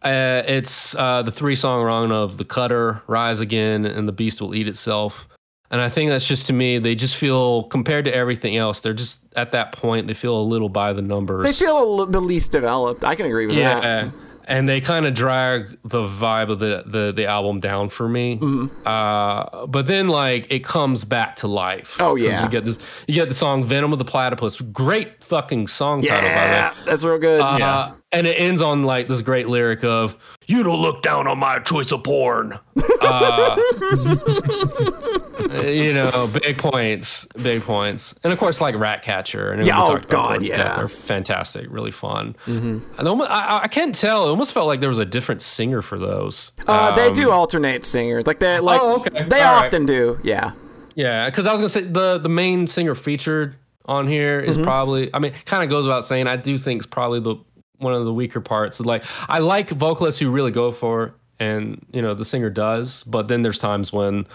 uh, 0.06 0.42
it's 0.46 0.94
uh, 0.96 1.22
the 1.22 1.30
three 1.30 1.54
song 1.56 1.82
run 1.82 2.10
of 2.12 2.36
The 2.36 2.44
Cutter, 2.44 3.00
Rise 3.06 3.40
Again, 3.40 3.84
and 3.84 4.08
The 4.08 4.12
Beast 4.12 4.40
Will 4.40 4.54
Eat 4.54 4.68
Itself. 4.68 5.28
And 5.70 5.80
I 5.80 5.88
think 5.88 6.10
that's 6.10 6.26
just 6.26 6.46
to 6.46 6.52
me, 6.52 6.78
they 6.78 6.94
just 6.94 7.16
feel, 7.16 7.64
compared 7.64 8.04
to 8.04 8.14
everything 8.14 8.56
else, 8.56 8.80
they're 8.80 8.92
just 8.94 9.20
at 9.34 9.50
that 9.50 9.72
point, 9.72 10.06
they 10.06 10.14
feel 10.14 10.38
a 10.38 10.42
little 10.42 10.68
by 10.68 10.92
the 10.92 11.02
numbers. 11.02 11.44
they 11.44 11.52
feel 11.52 12.06
the 12.06 12.20
least 12.20 12.52
developed. 12.52 13.04
I 13.04 13.14
can 13.16 13.26
agree 13.26 13.46
with 13.46 13.56
yeah. 13.56 13.80
that. 13.80 14.12
And 14.48 14.68
they 14.68 14.80
kind 14.80 15.06
of 15.06 15.14
drag 15.14 15.76
the 15.84 16.02
vibe 16.06 16.50
of 16.50 16.60
the, 16.60 16.84
the, 16.86 17.12
the 17.14 17.26
album 17.26 17.58
down 17.60 17.88
for 17.90 18.08
me. 18.08 18.38
Mhm. 18.38 18.70
Uh, 18.86 19.66
but 19.66 19.86
then 19.88 20.06
like 20.08 20.46
it 20.50 20.62
comes 20.62 21.04
back 21.04 21.36
to 21.36 21.48
life. 21.48 21.96
Oh 21.98 22.14
yeah. 22.14 22.44
You 22.44 22.48
get 22.50 22.64
this 22.64 22.78
you 23.08 23.14
get 23.14 23.28
the 23.28 23.34
song 23.34 23.64
Venom 23.64 23.92
of 23.92 23.98
the 23.98 24.04
Platypus. 24.04 24.60
Great 24.60 25.24
fucking 25.24 25.66
song 25.66 26.00
title 26.02 26.28
by 26.28 26.28
the 26.28 26.36
way. 26.52 26.56
Yeah, 26.58 26.74
that's 26.84 27.02
real 27.04 27.18
good. 27.18 27.40
Uh, 27.40 27.56
Yeah. 27.58 27.92
And 28.12 28.26
it 28.26 28.34
ends 28.40 28.62
on 28.62 28.84
like 28.84 29.08
this 29.08 29.20
great 29.20 29.48
lyric 29.48 29.82
of 29.84 30.16
"You 30.46 30.62
don't 30.62 30.80
look 30.80 31.02
down 31.02 31.26
on 31.26 31.38
my 31.38 31.58
choice 31.58 31.90
of 31.92 32.04
porn." 32.04 32.58
Uh, 33.02 33.56
you 35.64 35.92
know, 35.92 36.28
big 36.42 36.58
points, 36.58 37.26
big 37.42 37.62
points, 37.62 38.14
and 38.24 38.32
of 38.32 38.38
course, 38.38 38.60
like 38.60 38.74
Ratcatcher. 38.76 39.52
And 39.52 39.66
Yeah, 39.66 39.82
oh, 39.82 39.98
God, 39.98 40.42
yeah. 40.42 40.76
they're 40.76 40.88
fantastic, 40.88 41.66
really 41.68 41.90
fun. 41.90 42.36
Mhm. 42.46 42.80
And 42.98 43.08
almo- 43.08 43.24
I, 43.24 43.62
I 43.64 43.68
can't 43.68 43.94
tell. 43.94 44.26
It 44.26 44.30
almost 44.30 44.52
felt 44.52 44.66
like 44.66 44.80
there 44.80 44.88
was 44.88 44.98
a 44.98 45.04
different 45.04 45.42
singer 45.42 45.82
for 45.82 45.98
those. 45.98 46.52
Uh, 46.66 46.94
they 46.94 47.08
Um, 47.08 47.12
do 47.14 47.30
alternate 47.30 47.84
singers, 47.84 48.26
like 48.26 48.38
they 48.38 48.58
like 48.60 48.80
Oh, 48.80 48.96
okay. 49.00 49.24
they 49.28 49.40
All 49.42 49.56
right. 49.56 49.66
often 49.66 49.84
do. 49.86 50.18
Yeah. 50.22 50.52
Yeah, 50.94 51.28
because 51.28 51.46
I 51.46 51.52
was 51.52 51.60
gonna 51.60 51.68
say 51.68 51.82
the 51.82 52.18
the 52.18 52.28
main 52.30 52.66
singer 52.68 52.94
featured 52.94 53.56
on 53.84 54.06
here 54.08 54.40
is 54.40 54.56
Mm-hmm. 54.56 54.64
probably. 54.64 55.10
I 55.14 55.18
mean, 55.18 55.32
kind 55.44 55.62
of 55.62 55.70
goes 55.70 55.84
without 55.84 56.04
saying. 56.06 56.26
I 56.26 56.36
do 56.36 56.56
think 56.56 56.80
it's 56.80 56.86
probably 56.86 57.20
the 57.20 57.36
one 57.78 57.94
of 57.94 58.04
the 58.04 58.12
weaker 58.12 58.40
parts. 58.40 58.80
Like, 58.80 59.04
I 59.28 59.38
like 59.38 59.70
vocalists 59.70 60.20
who 60.20 60.30
really 60.30 60.50
go 60.50 60.72
for, 60.72 61.04
it, 61.04 61.12
and 61.38 61.84
you 61.92 62.00
know, 62.02 62.14
the 62.14 62.24
singer 62.24 62.50
does. 62.50 63.02
But 63.04 63.28
then 63.28 63.42
there's 63.42 63.58
times 63.58 63.92
when 63.92 64.26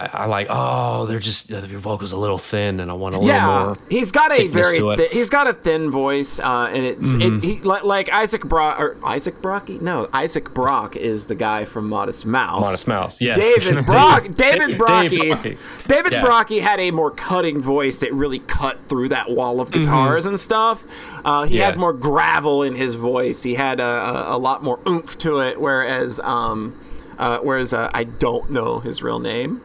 I, 0.00 0.22
I 0.22 0.26
like, 0.26 0.46
oh, 0.48 1.04
they're 1.06 1.18
just 1.18 1.50
your 1.50 1.60
vocals 1.78 2.12
a 2.12 2.16
little 2.16 2.38
thin, 2.38 2.80
and 2.80 2.90
I 2.90 2.94
want 2.94 3.14
a 3.14 3.18
little 3.18 3.32
more. 3.34 3.48
Yeah, 3.58 3.64
more. 3.66 3.78
he's 3.90 4.10
got 4.10 4.32
a 4.32 4.46
very 4.48 4.80
thi- 4.96 5.08
he's 5.12 5.28
got 5.28 5.46
a 5.46 5.52
thin 5.52 5.90
voice, 5.90 6.40
uh, 6.40 6.70
and 6.72 6.86
it's 6.86 7.14
Mhm. 7.14 7.38
it, 7.38 7.44
he 7.44 7.60
like, 7.60 7.84
like 7.84 8.10
Isaac 8.10 8.44
Brock 8.44 8.80
or 8.80 8.96
Isaac 9.04 9.42
Brocky. 9.42 9.78
No, 9.80 10.08
Isaac 10.14 10.54
Brock 10.54 10.96
is 10.96 11.26
the 11.26 11.34
guy 11.34 11.66
from 11.66 11.88
Modest 11.88 12.24
Mouse. 12.24 12.64
Modest 12.64 12.88
Mouse, 12.88 13.20
yes. 13.20 13.36
David 13.36 13.84
Brock, 13.92 14.28
David 14.34 14.78
Brockie, 14.78 15.10
Dave 15.10 15.32
Brockie. 15.34 15.58
David 15.86 16.12
Yeah. 16.12 16.22
Brockie 16.22 16.60
had 16.62 16.80
a 16.80 16.90
more 16.92 17.10
cutting 17.10 17.60
voice 17.60 17.98
that 17.98 18.14
really 18.14 18.38
cut 18.38 18.78
through 18.88 19.10
that 19.10 19.30
wall 19.30 19.60
of 19.60 19.70
guitars 19.70 20.24
and 20.24 20.40
stuff. 20.40 20.82
Uh, 21.24 21.42
he 21.44 21.50
Mm-hmm. 21.50 21.56
Yeah. 21.56 21.64
had 21.66 21.78
more 21.78 21.92
gravel 21.92 22.62
in 22.62 22.74
his 22.74 22.94
voice. 22.94 23.42
He 23.42 23.54
had 23.54 23.80
a, 23.80 23.84
a, 23.84 24.36
a 24.36 24.38
lot 24.38 24.62
more 24.62 24.78
oomph 24.88 25.18
to 25.18 25.40
it. 25.40 25.60
Whereas, 25.60 26.18
um, 26.20 26.74
uh, 27.18 27.38
whereas 27.42 27.74
uh, 27.74 27.90
I 27.92 28.04
don't 28.04 28.50
know 28.50 28.78
his 28.80 29.02
real 29.02 29.18
name. 29.18 29.60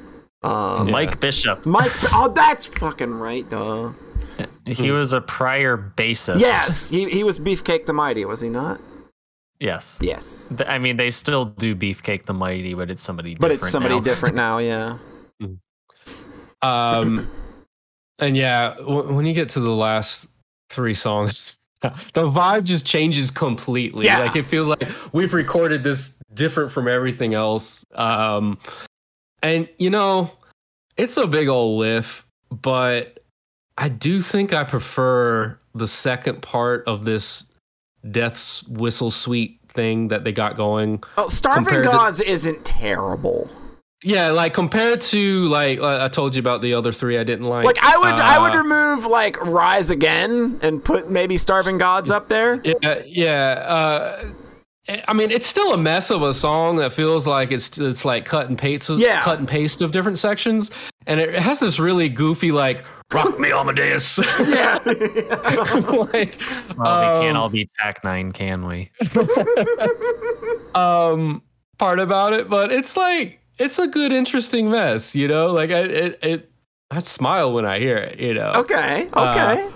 Um, 0.45 0.91
Mike 0.91 1.19
Bishop. 1.19 1.65
Mike. 1.65 1.91
Oh, 2.13 2.29
that's 2.29 2.65
fucking 2.65 3.13
right, 3.13 3.47
duh. 3.49 3.91
He 4.65 4.91
was 4.91 5.13
a 5.13 5.21
prior 5.21 5.77
bassist. 5.95 6.39
Yes, 6.39 6.89
he, 6.89 7.09
he 7.09 7.23
was 7.23 7.39
Beefcake 7.39 7.85
the 7.85 7.93
Mighty, 7.93 8.25
was 8.25 8.41
he 8.41 8.49
not? 8.49 8.79
Yes. 9.59 9.97
Yes. 10.01 10.51
I 10.67 10.77
mean, 10.79 10.97
they 10.97 11.09
still 11.11 11.45
do 11.45 11.75
Beefcake 11.75 12.25
the 12.25 12.33
Mighty, 12.33 12.73
but 12.73 12.91
it's 12.91 13.01
somebody 13.01 13.35
But 13.35 13.47
different 13.49 13.61
it's 13.63 13.71
somebody 13.71 13.95
now. 13.95 14.01
different 14.01 14.35
now, 14.35 14.57
yeah. 14.57 14.97
Um, 16.61 17.29
and 18.19 18.35
yeah, 18.35 18.75
w- 18.79 19.13
when 19.13 19.25
you 19.25 19.33
get 19.33 19.49
to 19.49 19.59
the 19.59 19.71
last 19.71 20.27
three 20.69 20.93
songs, 20.93 21.55
the 21.81 21.91
vibe 22.29 22.63
just 22.63 22.85
changes 22.85 23.31
completely. 23.31 24.05
Yeah. 24.05 24.19
Like 24.19 24.35
it 24.35 24.43
feels 24.45 24.67
like 24.67 24.83
we've 25.13 25.33
recorded 25.33 25.83
this 25.83 26.17
different 26.33 26.71
from 26.71 26.87
everything 26.87 27.33
else. 27.33 27.85
Um, 27.95 28.57
and 29.45 29.69
you 29.77 29.89
know, 29.89 30.31
it's 30.97 31.17
a 31.17 31.27
big 31.27 31.47
old 31.47 31.79
lift, 31.79 32.25
but 32.49 33.19
I 33.77 33.89
do 33.89 34.21
think 34.21 34.53
I 34.53 34.63
prefer 34.63 35.57
the 35.73 35.87
second 35.87 36.41
part 36.41 36.83
of 36.87 37.05
this 37.05 37.45
Death's 38.11 38.63
Whistle 38.67 39.11
Suite 39.11 39.59
thing 39.67 40.07
that 40.09 40.23
they 40.23 40.31
got 40.31 40.55
going. 40.55 41.03
Oh, 41.17 41.27
Starving 41.27 41.65
Compared 41.65 41.83
to- 41.85 41.89
Gods 41.91 42.21
isn't 42.21 42.63
terrible. 42.65 43.49
Yeah, 44.03 44.29
like 44.29 44.53
compared 44.53 45.01
to 45.01 45.47
like 45.47 45.79
uh, 45.79 46.03
I 46.03 46.09
told 46.09 46.35
you 46.35 46.39
about 46.39 46.61
the 46.61 46.75
other 46.75 46.91
three 46.91 47.17
I 47.17 47.23
didn't 47.23 47.47
like. 47.47 47.65
Like 47.65 47.79
I 47.81 47.97
would, 47.97 48.19
I 48.19 48.37
would 48.39 48.53
Uh, 48.53 48.61
remove 48.61 49.05
like 49.07 49.43
Rise 49.43 49.89
Again 49.89 50.59
and 50.61 50.83
put 50.83 51.09
maybe 51.09 51.37
Starving 51.37 51.79
Gods 51.79 52.11
up 52.11 52.27
there. 52.29 52.61
Yeah, 52.63 53.01
yeah. 53.05 53.63
Uh, 53.65 54.25
I 55.07 55.13
mean, 55.13 55.31
it's 55.31 55.47
still 55.47 55.73
a 55.73 55.77
mess 55.77 56.11
of 56.11 56.21
a 56.21 56.33
song 56.33 56.75
that 56.77 56.93
feels 56.93 57.25
like 57.25 57.51
it's 57.51 57.77
it's 57.77 58.05
like 58.05 58.25
cut 58.25 58.49
and 58.49 58.57
paste, 58.57 58.89
Yeah. 58.89 59.21
cut 59.23 59.39
and 59.39 59.47
paste 59.47 59.81
of 59.81 59.91
different 59.91 60.17
sections, 60.19 60.69
and 61.07 61.19
it 61.19 61.33
has 61.33 61.59
this 61.59 61.79
really 61.79 62.07
goofy 62.07 62.51
like 62.51 62.85
"Rock 63.11 63.39
Me 63.39 63.51
Amadeus." 63.51 64.19
Yeah. 64.47 64.77
like, 64.85 66.39
Well, 66.77 67.19
we 67.19 67.25
can't 67.25 67.35
um, 67.35 67.37
all 67.37 67.49
be 67.49 67.67
TAC 67.79 68.03
9, 68.03 68.31
can 68.31 68.65
we? 68.67 68.91
um, 70.75 71.41
part 71.77 71.99
about 71.99 72.33
it, 72.33 72.49
but 72.49 72.71
it's 72.71 72.95
like 72.97 73.39
it's 73.57 73.79
a 73.79 73.87
good, 73.87 74.11
interesting 74.11 74.69
mess, 74.69 75.15
you 75.15 75.27
know. 75.27 75.47
Like 75.47 75.71
I, 75.71 75.79
it, 75.79 76.19
it, 76.23 76.51
I 76.91 76.99
smile 76.99 77.53
when 77.53 77.65
I 77.65 77.79
hear 77.79 77.97
it, 77.97 78.19
you 78.19 78.33
know. 78.33 78.51
okay. 78.55 79.09
Uh, 79.13 79.29
Okay. 79.31 79.69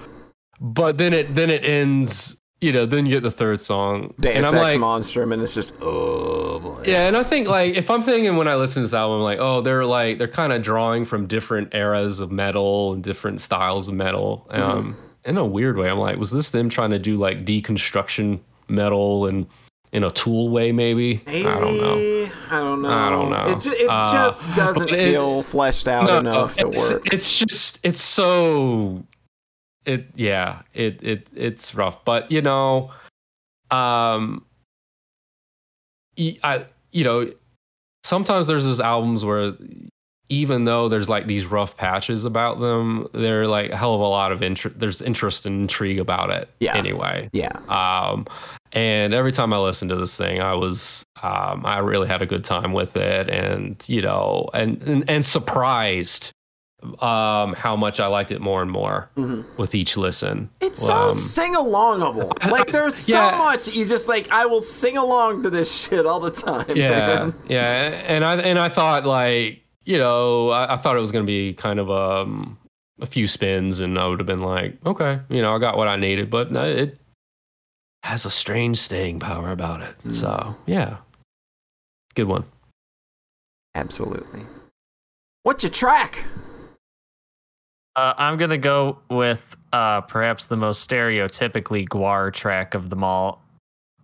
But 0.61 0.97
then 0.97 1.13
it 1.13 1.33
then 1.35 1.49
it 1.49 1.63
ends, 1.63 2.35
you 2.61 2.71
know. 2.71 2.85
Then 2.85 3.05
you 3.05 3.11
get 3.15 3.23
the 3.23 3.31
third 3.31 3.61
song, 3.61 4.13
Deus 4.19 4.35
and 4.35 4.45
I'm 4.45 4.55
Ex 4.55 4.75
like, 4.75 4.77
Monstrum, 4.77 5.33
and 5.33 5.41
it's 5.41 5.53
just 5.53 5.73
oh 5.81 6.59
boy. 6.59 6.83
Yeah, 6.85 7.07
and 7.07 7.15
I 7.17 7.23
think 7.23 7.47
like 7.47 7.75
if 7.75 7.89
I'm 7.89 8.01
thinking 8.03 8.35
when 8.37 8.47
I 8.47 8.55
listen 8.55 8.81
to 8.81 8.87
this 8.87 8.93
album, 8.93 9.21
like, 9.21 9.39
oh, 9.39 9.61
they're 9.61 9.85
like 9.85 10.17
they're 10.17 10.27
kind 10.27 10.53
of 10.53 10.61
drawing 10.61 11.05
from 11.05 11.27
different 11.27 11.73
eras 11.73 12.19
of 12.19 12.31
metal 12.31 12.93
and 12.93 13.03
different 13.03 13.41
styles 13.41 13.87
of 13.87 13.93
metal. 13.93 14.47
Mm-hmm. 14.51 14.61
Um, 14.61 14.97
in 15.25 15.37
a 15.37 15.45
weird 15.45 15.77
way, 15.77 15.89
I'm 15.89 15.99
like, 15.99 16.17
was 16.17 16.31
this 16.31 16.49
them 16.49 16.69
trying 16.69 16.91
to 16.91 16.99
do 16.99 17.15
like 17.17 17.45
deconstruction 17.45 18.39
metal 18.67 19.25
and 19.27 19.45
in 19.91 20.03
a 20.03 20.11
tool 20.11 20.49
way, 20.49 20.71
maybe? 20.71 21.21
Maybe, 21.25 21.47
I 21.47 21.59
don't 21.59 21.77
know. 21.77 22.29
I 22.51 22.57
don't 22.59 22.81
know. 22.83 22.89
I 22.89 23.09
don't 23.09 23.29
know. 23.31 23.45
It, 23.47 23.59
ju- 23.59 23.71
it 23.73 23.87
Uh, 23.89 24.13
just 24.13 24.43
doesn't 24.55 24.89
it- 24.89 24.97
feel 25.09 25.41
fleshed 25.43 25.87
out 25.87 26.05
No, 26.07 26.19
enough 26.19 26.55
to 26.57 26.67
work. 26.67 27.11
It's 27.11 27.37
just 27.39 27.79
it's 27.83 28.01
so 28.01 29.03
it 29.85 30.07
yeah 30.15 30.61
it 30.73 30.99
it 31.01 31.27
it's 31.35 31.73
rough, 31.75 32.03
but 32.05 32.31
you 32.31 32.41
know, 32.41 32.91
um, 33.71 34.45
I 36.17 36.65
you 36.91 37.03
know 37.03 37.31
sometimes 38.03 38.47
there's 38.47 38.65
these 38.65 38.81
albums 38.81 39.23
where 39.23 39.53
even 40.29 40.65
though 40.65 40.87
there's 40.87 41.09
like 41.09 41.25
these 41.25 41.45
rough 41.45 41.75
patches 41.75 42.23
about 42.23 42.59
them, 42.59 43.07
they're 43.13 43.47
like 43.47 43.71
a 43.71 43.77
hell 43.77 43.95
of 43.95 44.01
a 44.01 44.03
lot 44.03 44.31
of 44.31 44.43
interest. 44.43 44.77
There's 44.79 45.01
interest 45.01 45.45
and 45.45 45.61
intrigue 45.61 45.97
about 45.97 46.29
it. 46.29 46.49
Yeah. 46.59 46.77
Anyway, 46.77 47.29
yeah. 47.33 47.57
um, 47.67 48.27
And 48.73 49.15
every 49.15 49.31
time 49.31 49.51
I 49.53 49.57
listened 49.57 49.89
to 49.89 49.95
this 49.95 50.15
thing, 50.15 50.39
I 50.39 50.53
was, 50.53 51.03
um, 51.23 51.65
I 51.65 51.79
really 51.79 52.07
had 52.07 52.21
a 52.21 52.27
good 52.27 52.43
time 52.43 52.73
with 52.73 52.95
it, 52.95 53.27
and 53.27 53.83
you 53.87 54.01
know, 54.03 54.47
and 54.53 54.81
and, 54.83 55.09
and 55.09 55.25
surprised 55.25 56.31
um, 57.01 57.53
how 57.53 57.75
much 57.75 57.99
I 57.99 58.07
liked 58.07 58.31
it 58.31 58.39
more 58.41 58.61
and 58.61 58.71
more 58.71 59.09
with 59.57 59.75
each 59.75 59.97
listen. 59.97 60.49
It's 60.61 60.79
so 60.85 60.93
Um, 61.09 61.15
sing 61.15 61.53
alongable. 61.55 62.31
Like 62.49 62.71
there's 62.71 62.95
so 62.95 63.13
Yeah. 63.13 63.37
much 63.37 63.67
you 63.67 63.85
just 63.85 64.07
like 64.07 64.31
I 64.31 64.45
will 64.45 64.61
sing 64.61 64.95
along 64.97 65.43
to 65.43 65.49
this 65.49 65.73
shit 65.75 66.05
all 66.05 66.19
the 66.19 66.31
time. 66.31 66.75
yeah, 66.75 66.89
man. 66.89 67.33
yeah, 67.49 68.01
and 68.07 68.23
I 68.23 68.35
and 68.37 68.57
I 68.57 68.69
thought 68.69 69.05
like 69.05 69.61
you 69.85 69.97
know 69.97 70.49
I, 70.49 70.75
I 70.75 70.77
thought 70.77 70.95
it 70.95 71.01
was 71.01 71.11
gonna 71.11 71.25
be 71.25 71.53
kind 71.53 71.79
of 71.79 71.91
um 71.91 72.57
a 73.01 73.05
few 73.05 73.27
spins, 73.27 73.79
and 73.79 73.97
I 73.97 74.07
would 74.07 74.19
have 74.19 74.27
been 74.27 74.41
like, 74.41 74.77
okay, 74.85 75.19
you 75.29 75.41
know, 75.41 75.55
I 75.55 75.59
got 75.59 75.77
what 75.77 75.87
I 75.87 75.95
needed, 75.95 76.29
but 76.29 76.53
it 76.55 76.97
has 78.03 78.25
a 78.25 78.29
strange 78.29 78.77
staying 78.77 79.19
power 79.19 79.51
about 79.51 79.81
it. 79.81 79.95
Mm. 80.05 80.15
So 80.15 80.55
yeah, 80.65 80.97
good 82.15 82.27
one. 82.27 82.45
Absolutely. 83.75 84.45
What's 85.43 85.63
your 85.63 85.71
track? 85.71 86.25
Uh, 87.99 88.13
I'm 88.17 88.37
gonna 88.37 88.57
go 88.57 88.99
with 89.09 89.57
uh, 89.73 89.99
perhaps 89.99 90.45
the 90.45 90.55
most 90.55 90.89
stereotypically 90.89 91.85
GWAR 91.89 92.31
track 92.33 92.73
of 92.73 92.89
them 92.89 93.03
all, 93.03 93.43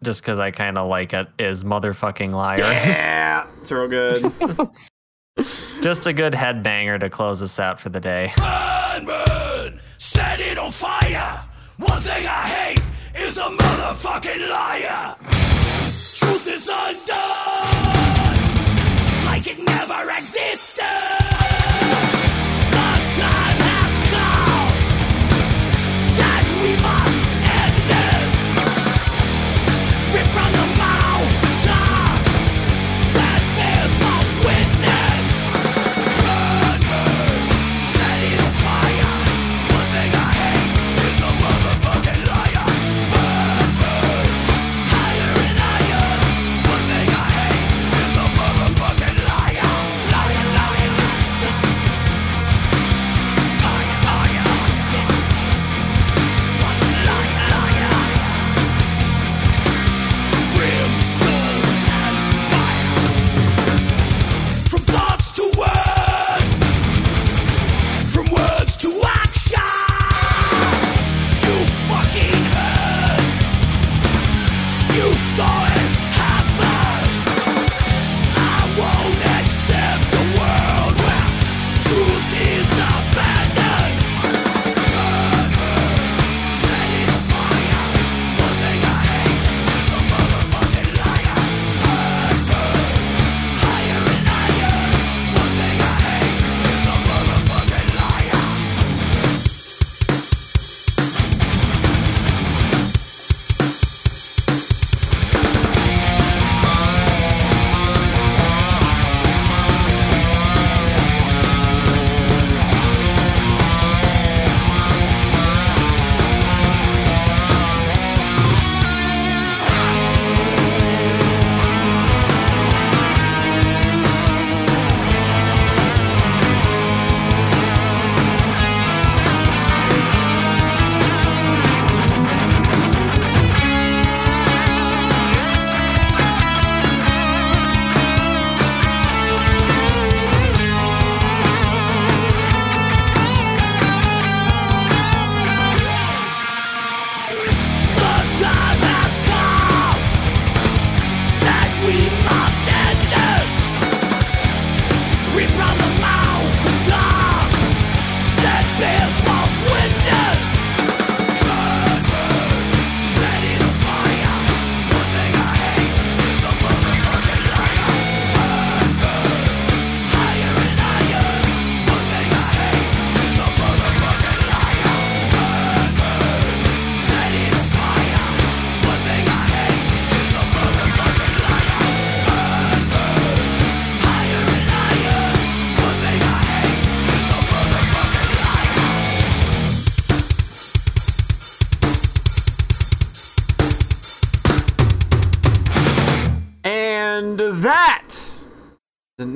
just 0.04 0.22
because 0.22 0.38
I 0.38 0.52
kind 0.52 0.78
of 0.78 0.90
like 0.90 1.14
it. 1.14 1.30
Is 1.40 1.64
motherfucking 1.64 2.34
liar. 2.34 2.60
Yeah, 2.60 3.48
it's 3.62 3.72
real 3.72 3.88
good. 3.88 4.30
just 5.82 6.08
a 6.08 6.12
good 6.12 6.34
headbanger 6.34 7.00
to 7.00 7.10
close 7.10 7.42
us 7.42 7.58
out 7.58 7.80
for 7.80 7.88
the 7.88 8.02
day. 8.02 8.34
burn, 8.36 9.06
burn, 9.06 9.80
set 9.98 10.42
it 10.42 10.58
on 10.58 10.72
fire. 10.72 11.46
One 11.78 12.02
thing 12.02 12.28
I 12.28 12.48
hate 12.50 12.82
is 13.18 13.38
a 13.38 13.44
motherfucking 13.44 14.50
liar. 14.50 15.16
Truth 16.14 16.48
is 16.50 16.68
undone, 16.68 17.16
like 19.26 19.48
it 19.48 19.58
never 19.66 20.12
existed. 20.18 21.35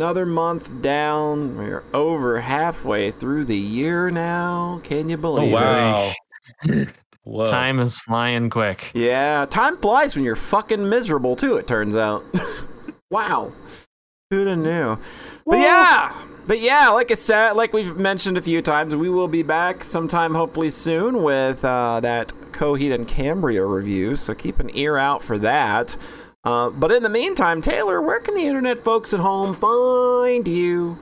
Another 0.09 0.25
month 0.25 0.81
down. 0.81 1.55
We're 1.55 1.83
over 1.93 2.41
halfway 2.41 3.11
through 3.11 3.45
the 3.45 3.55
year 3.55 4.09
now. 4.09 4.81
Can 4.83 5.07
you 5.07 5.17
Oh 5.17 5.21
believe 5.21 5.51
it? 5.51 5.53
wow! 5.53 6.11
Whoa. 7.25 7.45
Time 7.45 7.79
is 7.79 7.99
flying 7.99 8.49
quick. 8.49 8.89
Yeah, 8.95 9.45
time 9.47 9.77
flies 9.77 10.15
when 10.15 10.25
you're 10.25 10.35
fucking 10.35 10.89
miserable 10.89 11.35
too, 11.35 11.57
it 11.57 11.67
turns 11.67 11.95
out. 11.95 12.23
wow. 13.11 13.53
Who'd 14.31 14.47
have 14.47 14.57
knew? 14.57 14.97
But 15.45 15.59
yeah, 15.59 16.19
but 16.47 16.59
yeah, 16.59 16.89
like 16.89 17.11
I 17.11 17.13
said, 17.13 17.51
like 17.51 17.71
we've 17.71 17.95
mentioned 17.95 18.39
a 18.39 18.41
few 18.41 18.63
times, 18.63 18.95
we 18.95 19.11
will 19.11 19.27
be 19.27 19.43
back 19.43 19.83
sometime 19.83 20.33
hopefully 20.33 20.71
soon 20.71 21.21
with 21.21 21.63
uh, 21.63 21.99
that 21.99 22.33
Coheed 22.51 22.95
and 22.95 23.07
Cambria 23.07 23.63
review, 23.63 24.15
so 24.15 24.33
keep 24.33 24.59
an 24.59 24.75
ear 24.75 24.97
out 24.97 25.21
for 25.21 25.37
that. 25.37 25.95
Uh, 26.43 26.69
but 26.69 26.91
in 26.91 27.03
the 27.03 27.09
meantime, 27.09 27.61
Taylor, 27.61 28.01
where 28.01 28.19
can 28.19 28.35
the 28.35 28.45
internet 28.45 28.83
folks 28.83 29.13
at 29.13 29.19
home 29.19 29.55
find 29.55 30.47
you? 30.47 30.97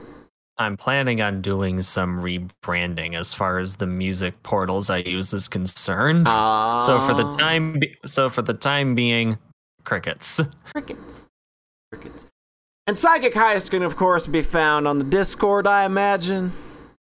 I'm 0.60 0.76
planning 0.76 1.20
on 1.20 1.40
doing 1.40 1.80
some 1.82 2.20
rebranding 2.20 3.14
as 3.16 3.32
far 3.32 3.58
as 3.60 3.76
the 3.76 3.86
music 3.86 4.42
portals 4.42 4.90
I 4.90 4.98
use 4.98 5.32
is 5.32 5.46
concerned. 5.46 6.26
Uh, 6.28 6.80
so 6.80 6.98
for 7.06 7.14
the 7.14 7.30
time, 7.36 7.78
be- 7.78 7.94
so 8.04 8.28
for 8.28 8.42
the 8.42 8.54
time 8.54 8.96
being, 8.96 9.38
crickets. 9.84 10.40
crickets. 10.72 11.28
Crickets. 11.92 12.26
And 12.88 12.98
Psychic 12.98 13.34
Heist 13.34 13.70
can, 13.70 13.82
of 13.82 13.94
course, 13.96 14.26
be 14.26 14.42
found 14.42 14.88
on 14.88 14.98
the 14.98 15.04
Discord, 15.04 15.66
I 15.68 15.84
imagine. 15.84 16.50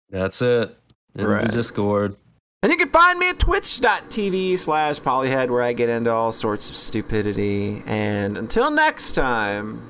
That's 0.09 0.41
it. 0.43 0.77
In 1.15 1.25
Right. 1.25 1.45
the 1.45 1.51
Discord. 1.51 2.15
And 2.61 2.71
you 2.73 2.77
can 2.77 2.89
find 2.89 3.17
me 3.17 3.29
at 3.29 3.39
twitch.tv 3.39 4.57
slash 4.57 4.99
polyhead 4.99 5.49
where 5.49 5.61
I 5.61 5.71
get 5.71 5.87
into 5.87 6.11
all 6.11 6.33
sorts 6.33 6.69
of 6.69 6.75
stupidity. 6.75 7.83
And 7.85 8.37
until 8.37 8.69
next 8.69 9.13
time, 9.13 9.81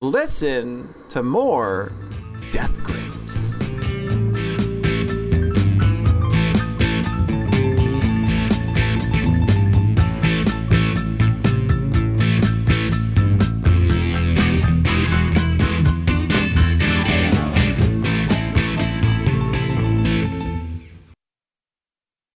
listen 0.00 0.94
to 1.10 1.22
more 1.22 1.92
Death 2.50 2.74
Grips. 2.82 3.03